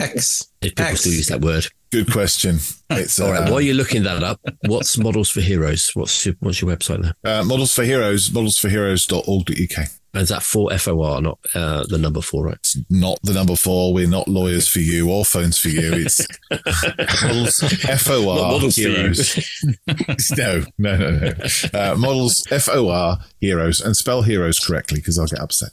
X. 0.01 0.51
If 0.61 0.71
people 0.75 0.85
X. 0.91 0.99
still 1.01 1.13
use 1.13 1.27
that 1.27 1.39
word. 1.41 1.67
Good 1.91 2.11
question. 2.11 2.57
It's 2.89 3.19
All 3.19 3.31
right. 3.31 3.47
uh, 3.47 3.51
While 3.51 3.61
you're 3.61 3.75
looking 3.75 4.03
that 4.03 4.23
up, 4.23 4.39
what's 4.65 4.97
Models 4.97 5.29
for 5.29 5.41
Heroes? 5.41 5.91
What's 5.93 6.25
your, 6.25 6.35
what's 6.39 6.61
your 6.61 6.75
website 6.75 7.01
there? 7.23 7.39
uh, 7.39 7.43
Models 7.43 7.73
for 7.73 7.83
Heroes, 7.83 8.29
modelsforheroes.org.uk. 8.29 9.87
And 10.13 10.23
is 10.23 10.29
that 10.29 10.43
four 10.43 10.73
F 10.73 10.87
O 10.87 11.01
R, 11.01 11.21
not 11.21 11.39
uh, 11.55 11.85
the 11.87 11.97
number 11.97 12.21
four, 12.21 12.45
right? 12.45 12.55
It's 12.55 12.77
not 12.89 13.17
the 13.23 13.33
number 13.33 13.55
four. 13.55 13.93
We're 13.93 14.09
not 14.09 14.27
lawyers 14.27 14.67
for 14.67 14.79
you 14.79 15.09
or 15.09 15.23
phones 15.23 15.57
for 15.57 15.69
you. 15.69 15.93
It's 15.93 16.25
models 17.23 17.63
F 17.87 18.09
O 18.09 18.25
Not 18.25 18.39
R 18.41 18.51
models 18.51 18.75
for 18.75 18.81
heroes. 18.81 19.63
no, 20.37 20.63
no, 20.77 20.97
no, 20.97 21.11
no. 21.11 21.33
Uh, 21.73 21.95
models 21.97 22.45
F 22.51 22.67
O 22.69 22.89
R 22.89 23.19
heroes 23.39 23.79
and 23.79 23.95
spell 23.95 24.21
heroes 24.21 24.59
correctly 24.59 24.99
because 24.99 25.17
I'll 25.17 25.27
get 25.27 25.39
upset. 25.39 25.71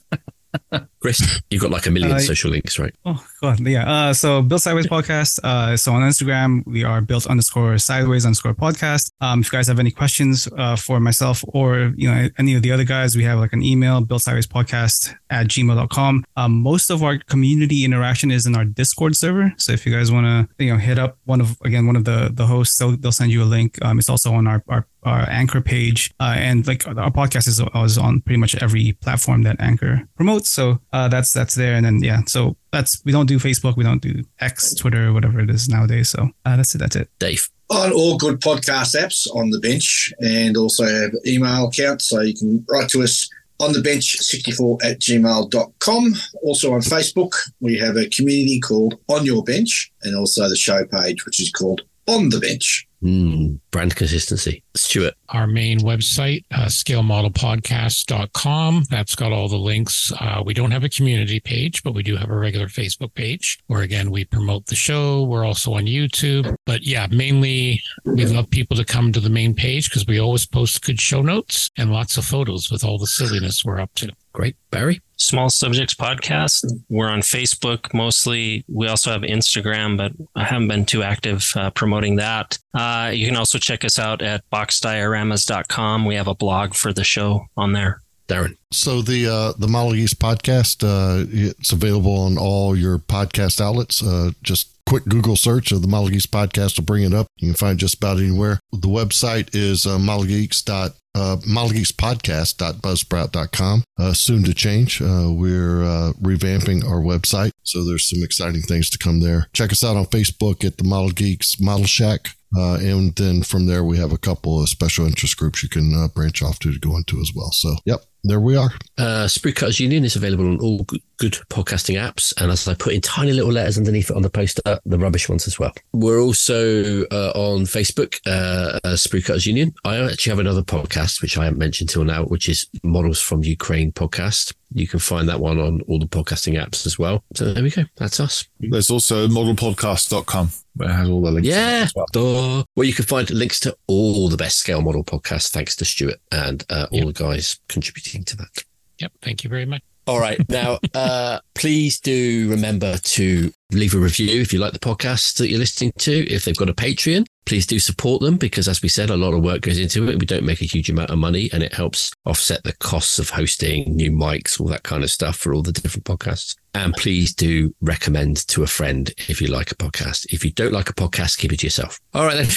Chris, 1.00 1.40
you've 1.50 1.62
got 1.62 1.70
like 1.70 1.86
a 1.86 1.90
million 1.90 2.16
Uh, 2.16 2.18
social 2.18 2.50
links, 2.50 2.78
right? 2.78 2.94
Oh 3.04 3.24
god, 3.40 3.60
yeah. 3.60 3.90
Uh, 3.90 4.12
so 4.12 4.42
Built 4.42 4.62
Sideways 4.62 4.86
podcast. 4.86 5.38
Uh, 5.44 5.76
so 5.76 5.92
on 5.92 6.02
Instagram 6.02 6.64
we 6.66 6.84
are 6.84 7.00
built 7.00 7.26
underscore 7.26 7.78
sideways 7.78 8.24
underscore 8.26 8.54
podcast. 8.54 9.10
Um, 9.20 9.40
if 9.40 9.46
you 9.46 9.58
guys 9.58 9.68
have 9.68 9.78
any 9.78 9.90
questions 9.90 10.48
uh, 10.56 10.76
for 10.76 11.00
myself 11.00 11.44
or 11.48 11.92
you 11.96 12.10
know 12.10 12.28
any 12.38 12.54
of 12.54 12.62
the 12.62 12.72
other 12.72 12.84
guys, 12.84 13.16
we 13.16 13.24
have 13.24 13.38
like 13.38 13.52
an 13.52 13.62
email 13.62 14.00
built 14.00 14.22
sideways 14.22 14.46
podcast 14.46 15.14
at 15.30 15.46
gmail.com. 15.48 16.24
Um, 16.36 16.52
most 16.62 16.90
of 16.90 17.02
our 17.02 17.18
community 17.18 17.84
interaction 17.84 18.30
is 18.30 18.46
in 18.46 18.56
our 18.56 18.64
Discord 18.64 19.14
server. 19.16 19.52
So 19.56 19.72
if 19.72 19.84
you 19.86 19.92
guys 19.92 20.10
want 20.10 20.26
to, 20.26 20.64
you 20.64 20.72
know, 20.72 20.78
hit 20.78 20.98
up 20.98 21.18
one 21.24 21.40
of, 21.40 21.58
again, 21.64 21.86
one 21.86 21.96
of 21.96 22.04
the, 22.04 22.30
the 22.32 22.46
hosts, 22.46 22.78
they'll, 22.78 22.96
they'll 22.96 23.12
send 23.12 23.30
you 23.30 23.42
a 23.42 23.44
link. 23.44 23.78
Um, 23.82 23.98
it's 23.98 24.08
also 24.08 24.32
on 24.32 24.46
our, 24.46 24.64
our, 24.68 24.86
our 25.02 25.28
Anchor 25.28 25.60
page. 25.60 26.12
Uh, 26.20 26.34
and 26.36 26.66
like 26.66 26.86
our 26.86 27.10
podcast 27.10 27.48
is, 27.48 27.60
is 27.60 27.98
on 27.98 28.20
pretty 28.22 28.38
much 28.38 28.54
every 28.62 28.92
platform 29.00 29.42
that 29.44 29.60
Anchor 29.60 30.02
promotes. 30.16 30.48
So 30.50 30.80
uh, 30.92 31.08
that's, 31.08 31.32
that's 31.32 31.54
there. 31.54 31.74
And 31.74 31.84
then, 31.84 32.02
yeah, 32.02 32.22
so 32.26 32.56
that's, 32.72 33.02
we 33.04 33.12
don't 33.12 33.26
do 33.26 33.38
Facebook. 33.38 33.76
We 33.76 33.84
don't 33.84 34.02
do 34.02 34.24
X, 34.40 34.74
Twitter, 34.74 35.12
whatever 35.12 35.40
it 35.40 35.50
is 35.50 35.68
nowadays. 35.68 36.10
So 36.10 36.30
uh, 36.44 36.56
that's 36.56 36.74
it. 36.74 36.78
That's 36.78 36.96
it. 36.96 37.08
Dave. 37.18 37.48
on 37.70 37.92
all 37.92 38.16
good 38.16 38.40
podcast 38.40 38.96
apps 38.96 39.28
on 39.34 39.50
the 39.50 39.60
bench 39.60 40.12
and 40.20 40.56
also 40.56 40.84
have 40.86 41.10
email 41.26 41.68
account 41.68 42.00
so 42.00 42.20
you 42.20 42.34
can 42.34 42.64
write 42.70 42.88
to 42.88 43.02
us 43.02 43.28
on 43.60 43.72
the 43.74 43.82
bench 43.82 44.16
64 44.16 44.78
at 44.82 45.00
gmail.com 45.00 46.14
also 46.42 46.72
on 46.72 46.80
facebook 46.80 47.32
we 47.60 47.76
have 47.76 47.96
a 47.98 48.08
community 48.08 48.58
called 48.58 48.94
on 49.08 49.26
your 49.26 49.42
bench 49.44 49.92
and 50.02 50.16
also 50.16 50.48
the 50.48 50.56
show 50.56 50.82
page 50.86 51.26
which 51.26 51.40
is 51.42 51.50
called 51.50 51.82
on 52.06 52.30
the 52.30 52.40
bench 52.40 52.87
Mm, 53.02 53.60
brand 53.70 53.94
consistency. 53.94 54.62
Stuart. 54.74 55.14
Our 55.28 55.46
main 55.46 55.78
website, 55.80 56.44
uh, 56.50 56.66
scalemodelpodcast.com. 56.66 58.84
That's 58.90 59.14
got 59.14 59.32
all 59.32 59.48
the 59.48 59.56
links. 59.56 60.12
Uh, 60.18 60.42
we 60.44 60.52
don't 60.52 60.72
have 60.72 60.84
a 60.84 60.88
community 60.88 61.38
page, 61.38 61.82
but 61.82 61.94
we 61.94 62.02
do 62.02 62.16
have 62.16 62.30
a 62.30 62.36
regular 62.36 62.66
Facebook 62.66 63.14
page 63.14 63.58
where, 63.66 63.82
again, 63.82 64.10
we 64.10 64.24
promote 64.24 64.66
the 64.66 64.74
show. 64.74 65.22
We're 65.24 65.44
also 65.44 65.74
on 65.74 65.84
YouTube. 65.84 66.56
But 66.66 66.82
yeah, 66.82 67.06
mainly 67.10 67.82
we 68.04 68.26
love 68.26 68.50
people 68.50 68.76
to 68.76 68.84
come 68.84 69.12
to 69.12 69.20
the 69.20 69.30
main 69.30 69.54
page 69.54 69.88
because 69.88 70.06
we 70.06 70.18
always 70.18 70.46
post 70.46 70.84
good 70.84 71.00
show 71.00 71.22
notes 71.22 71.70
and 71.76 71.92
lots 71.92 72.16
of 72.16 72.24
photos 72.24 72.70
with 72.70 72.84
all 72.84 72.98
the 72.98 73.06
silliness 73.06 73.64
we're 73.64 73.80
up 73.80 73.94
to. 73.94 74.10
Great. 74.38 74.54
Barry? 74.70 75.00
Small 75.16 75.50
Subjects 75.50 75.94
Podcast. 75.94 76.64
We're 76.88 77.08
on 77.08 77.22
Facebook 77.22 77.92
mostly. 77.92 78.64
We 78.68 78.86
also 78.86 79.10
have 79.10 79.22
Instagram, 79.22 79.96
but 79.96 80.12
I 80.36 80.44
haven't 80.44 80.68
been 80.68 80.86
too 80.86 81.02
active 81.02 81.52
uh, 81.56 81.70
promoting 81.70 82.14
that. 82.16 82.56
Uh, 82.72 83.10
you 83.12 83.26
can 83.26 83.34
also 83.34 83.58
check 83.58 83.84
us 83.84 83.98
out 83.98 84.22
at 84.22 84.48
boxdioramas.com. 84.52 86.04
We 86.04 86.14
have 86.14 86.28
a 86.28 86.36
blog 86.36 86.74
for 86.74 86.92
the 86.92 87.02
show 87.02 87.46
on 87.56 87.72
there. 87.72 88.00
Darren. 88.28 88.56
So 88.70 89.02
the 89.02 89.26
uh, 89.26 89.52
the 89.58 89.66
Model 89.66 89.94
Geeks 89.94 90.14
podcast, 90.14 90.84
uh, 90.84 91.26
it's 91.32 91.72
available 91.72 92.14
on 92.14 92.38
all 92.38 92.76
your 92.76 92.98
podcast 92.98 93.60
outlets. 93.60 94.04
Uh, 94.04 94.30
just 94.44 94.68
quick 94.88 95.04
Google 95.04 95.36
search 95.36 95.70
of 95.70 95.82
the 95.82 95.88
Model 95.88 96.08
Geeks 96.08 96.24
podcast 96.24 96.78
will 96.78 96.86
bring 96.86 97.02
it 97.02 97.12
up. 97.12 97.26
You 97.36 97.48
can 97.48 97.56
find 97.56 97.78
just 97.78 97.96
about 97.96 98.16
anywhere. 98.16 98.58
The 98.72 98.88
website 98.88 99.54
is 99.54 99.86
uh, 99.86 99.98
modelgeeks 99.98 100.66
uh, 101.14 101.14
modelgeekspodcast.buzzsprout.com. 101.14 103.84
Uh, 103.98 104.14
soon 104.14 104.44
to 104.44 104.54
change. 104.54 105.02
Uh, 105.02 105.30
we're 105.30 105.82
uh, 105.82 106.14
revamping 106.22 106.82
our 106.84 107.02
website, 107.02 107.50
so 107.64 107.84
there's 107.84 108.08
some 108.08 108.22
exciting 108.22 108.62
things 108.62 108.88
to 108.88 108.96
come 108.96 109.20
there. 109.20 109.48
Check 109.52 109.72
us 109.72 109.84
out 109.84 109.96
on 109.96 110.06
Facebook 110.06 110.64
at 110.64 110.78
the 110.78 110.84
Model 110.84 111.10
Geeks 111.10 111.60
Model 111.60 111.84
Shack. 111.86 112.30
Uh, 112.56 112.78
and 112.80 113.14
then 113.16 113.42
from 113.42 113.66
there, 113.66 113.84
we 113.84 113.98
have 113.98 114.12
a 114.12 114.16
couple 114.16 114.62
of 114.62 114.70
special 114.70 115.04
interest 115.04 115.36
groups 115.36 115.62
you 115.62 115.68
can 115.68 115.92
uh, 115.94 116.08
branch 116.08 116.42
off 116.42 116.58
to 116.60 116.72
to 116.72 116.78
go 116.78 116.96
into 116.96 117.20
as 117.20 117.30
well. 117.36 117.52
So, 117.52 117.76
yep, 117.84 118.00
there 118.24 118.40
we 118.40 118.56
are. 118.56 118.70
Uh, 118.96 119.26
Sprue 119.26 119.54
Cutters 119.54 119.80
Union 119.80 120.04
is 120.04 120.16
available 120.16 120.46
on 120.46 120.58
all 120.60 120.84
good, 121.18 121.38
podcasting 121.50 122.00
apps. 122.00 122.32
And 122.40 122.50
as 122.50 122.66
I 122.66 122.74
put 122.74 122.94
in 122.94 123.00
tiny 123.00 123.32
little 123.32 123.52
letters 123.52 123.78
underneath 123.78 124.10
it 124.10 124.16
on 124.16 124.22
the 124.22 124.30
poster, 124.30 124.62
the 124.84 124.98
rubbish 124.98 125.28
ones 125.28 125.46
as 125.46 125.58
well. 125.58 125.72
We're 125.92 126.20
also 126.20 127.02
uh, 127.04 127.32
on 127.34 127.62
Facebook, 127.62 128.20
uh, 128.26 128.78
uh, 128.84 128.94
Sprue 128.94 129.24
Cutters 129.24 129.46
Union. 129.46 129.74
I 129.84 129.98
actually 129.98 130.30
have 130.30 130.38
another 130.38 130.62
podcast, 130.62 131.22
which 131.22 131.36
I 131.36 131.44
haven't 131.44 131.58
mentioned 131.58 131.90
till 131.90 132.04
now, 132.04 132.24
which 132.24 132.48
is 132.48 132.66
Models 132.82 133.20
from 133.20 133.44
Ukraine 133.44 133.92
podcast. 133.92 134.54
You 134.74 134.86
can 134.86 134.98
find 134.98 135.28
that 135.28 135.40
one 135.40 135.58
on 135.58 135.80
all 135.82 135.98
the 135.98 136.06
podcasting 136.06 136.62
apps 136.62 136.86
as 136.86 136.98
well. 136.98 137.24
So 137.34 137.54
there 137.54 137.62
we 137.62 137.70
go. 137.70 137.84
That's 137.96 138.20
us. 138.20 138.44
There's 138.60 138.90
also 138.90 139.26
modelpodcast.com 139.26 140.50
where 140.74 140.90
it 140.90 140.92
has 140.92 141.08
all 141.08 141.22
the 141.22 141.30
links. 141.30 141.48
Yeah. 141.48 141.88
well. 141.96 142.06
Duh. 142.12 142.64
Where 142.74 142.86
you 142.86 142.92
can 142.92 143.06
find 143.06 143.28
links 143.30 143.60
to 143.60 143.76
all 143.86 144.28
the 144.28 144.36
best 144.36 144.58
scale 144.58 144.82
model 144.82 145.04
podcasts, 145.04 145.50
thanks 145.50 145.74
to 145.76 145.84
Stuart 145.84 146.20
and 146.32 146.64
uh, 146.70 146.86
all 146.92 147.06
the 147.06 147.12
guys 147.12 147.58
contributing 147.68 148.07
to 148.16 148.36
that. 148.36 148.64
Yep. 148.98 149.12
Thank 149.22 149.44
you 149.44 149.50
very 149.50 149.66
much. 149.66 149.82
All 150.08 150.18
right. 150.18 150.40
Now, 150.48 150.78
uh, 150.94 151.40
please 151.54 152.00
do 152.00 152.48
remember 152.50 152.96
to 152.96 153.52
leave 153.70 153.94
a 153.94 153.98
review 153.98 154.40
if 154.40 154.54
you 154.54 154.58
like 154.58 154.72
the 154.72 154.78
podcast 154.78 155.36
that 155.36 155.50
you're 155.50 155.58
listening 155.58 155.92
to. 155.98 156.26
If 156.32 156.44
they've 156.44 156.56
got 156.56 156.70
a 156.70 156.74
Patreon, 156.74 157.26
please 157.44 157.66
do 157.66 157.78
support 157.78 158.22
them 158.22 158.38
because, 158.38 158.68
as 158.68 158.80
we 158.80 158.88
said, 158.88 159.10
a 159.10 159.16
lot 159.16 159.34
of 159.34 159.42
work 159.42 159.60
goes 159.60 159.78
into 159.78 160.08
it. 160.08 160.18
We 160.18 160.24
don't 160.24 160.46
make 160.46 160.62
a 160.62 160.64
huge 160.66 160.88
amount 160.88 161.10
of 161.10 161.18
money 161.18 161.50
and 161.52 161.62
it 161.62 161.74
helps 161.74 162.10
offset 162.24 162.64
the 162.64 162.74
costs 162.78 163.18
of 163.18 163.28
hosting 163.28 163.94
new 163.94 164.10
mics, 164.10 164.58
all 164.58 164.68
that 164.68 164.82
kind 164.82 165.04
of 165.04 165.10
stuff 165.10 165.36
for 165.36 165.52
all 165.52 165.62
the 165.62 165.72
different 165.72 166.04
podcasts. 166.04 166.56
And 166.74 166.94
please 166.94 167.34
do 167.34 167.74
recommend 167.82 168.46
to 168.48 168.62
a 168.62 168.66
friend 168.66 169.12
if 169.28 169.42
you 169.42 169.48
like 169.48 169.70
a 169.70 169.76
podcast. 169.76 170.26
If 170.32 170.42
you 170.42 170.52
don't 170.52 170.72
like 170.72 170.88
a 170.88 170.94
podcast, 170.94 171.38
keep 171.38 171.52
it 171.52 171.60
to 171.60 171.66
yourself. 171.66 172.00
All 172.14 172.24
right, 172.24 172.48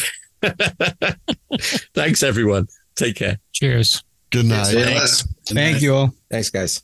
then. 0.42 1.16
Thanks, 1.94 2.24
everyone. 2.24 2.68
Take 2.96 3.18
care. 3.18 3.40
Cheers. 3.52 4.04
Good 4.32 4.46
night. 4.46 4.66
See 4.66 4.80
you 4.80 4.86
later. 4.86 5.00
Thanks. 5.00 5.28
Thank 5.46 5.82
you 5.82 5.96
all. 5.96 6.14
Thanks, 6.30 6.50
guys. 6.50 6.80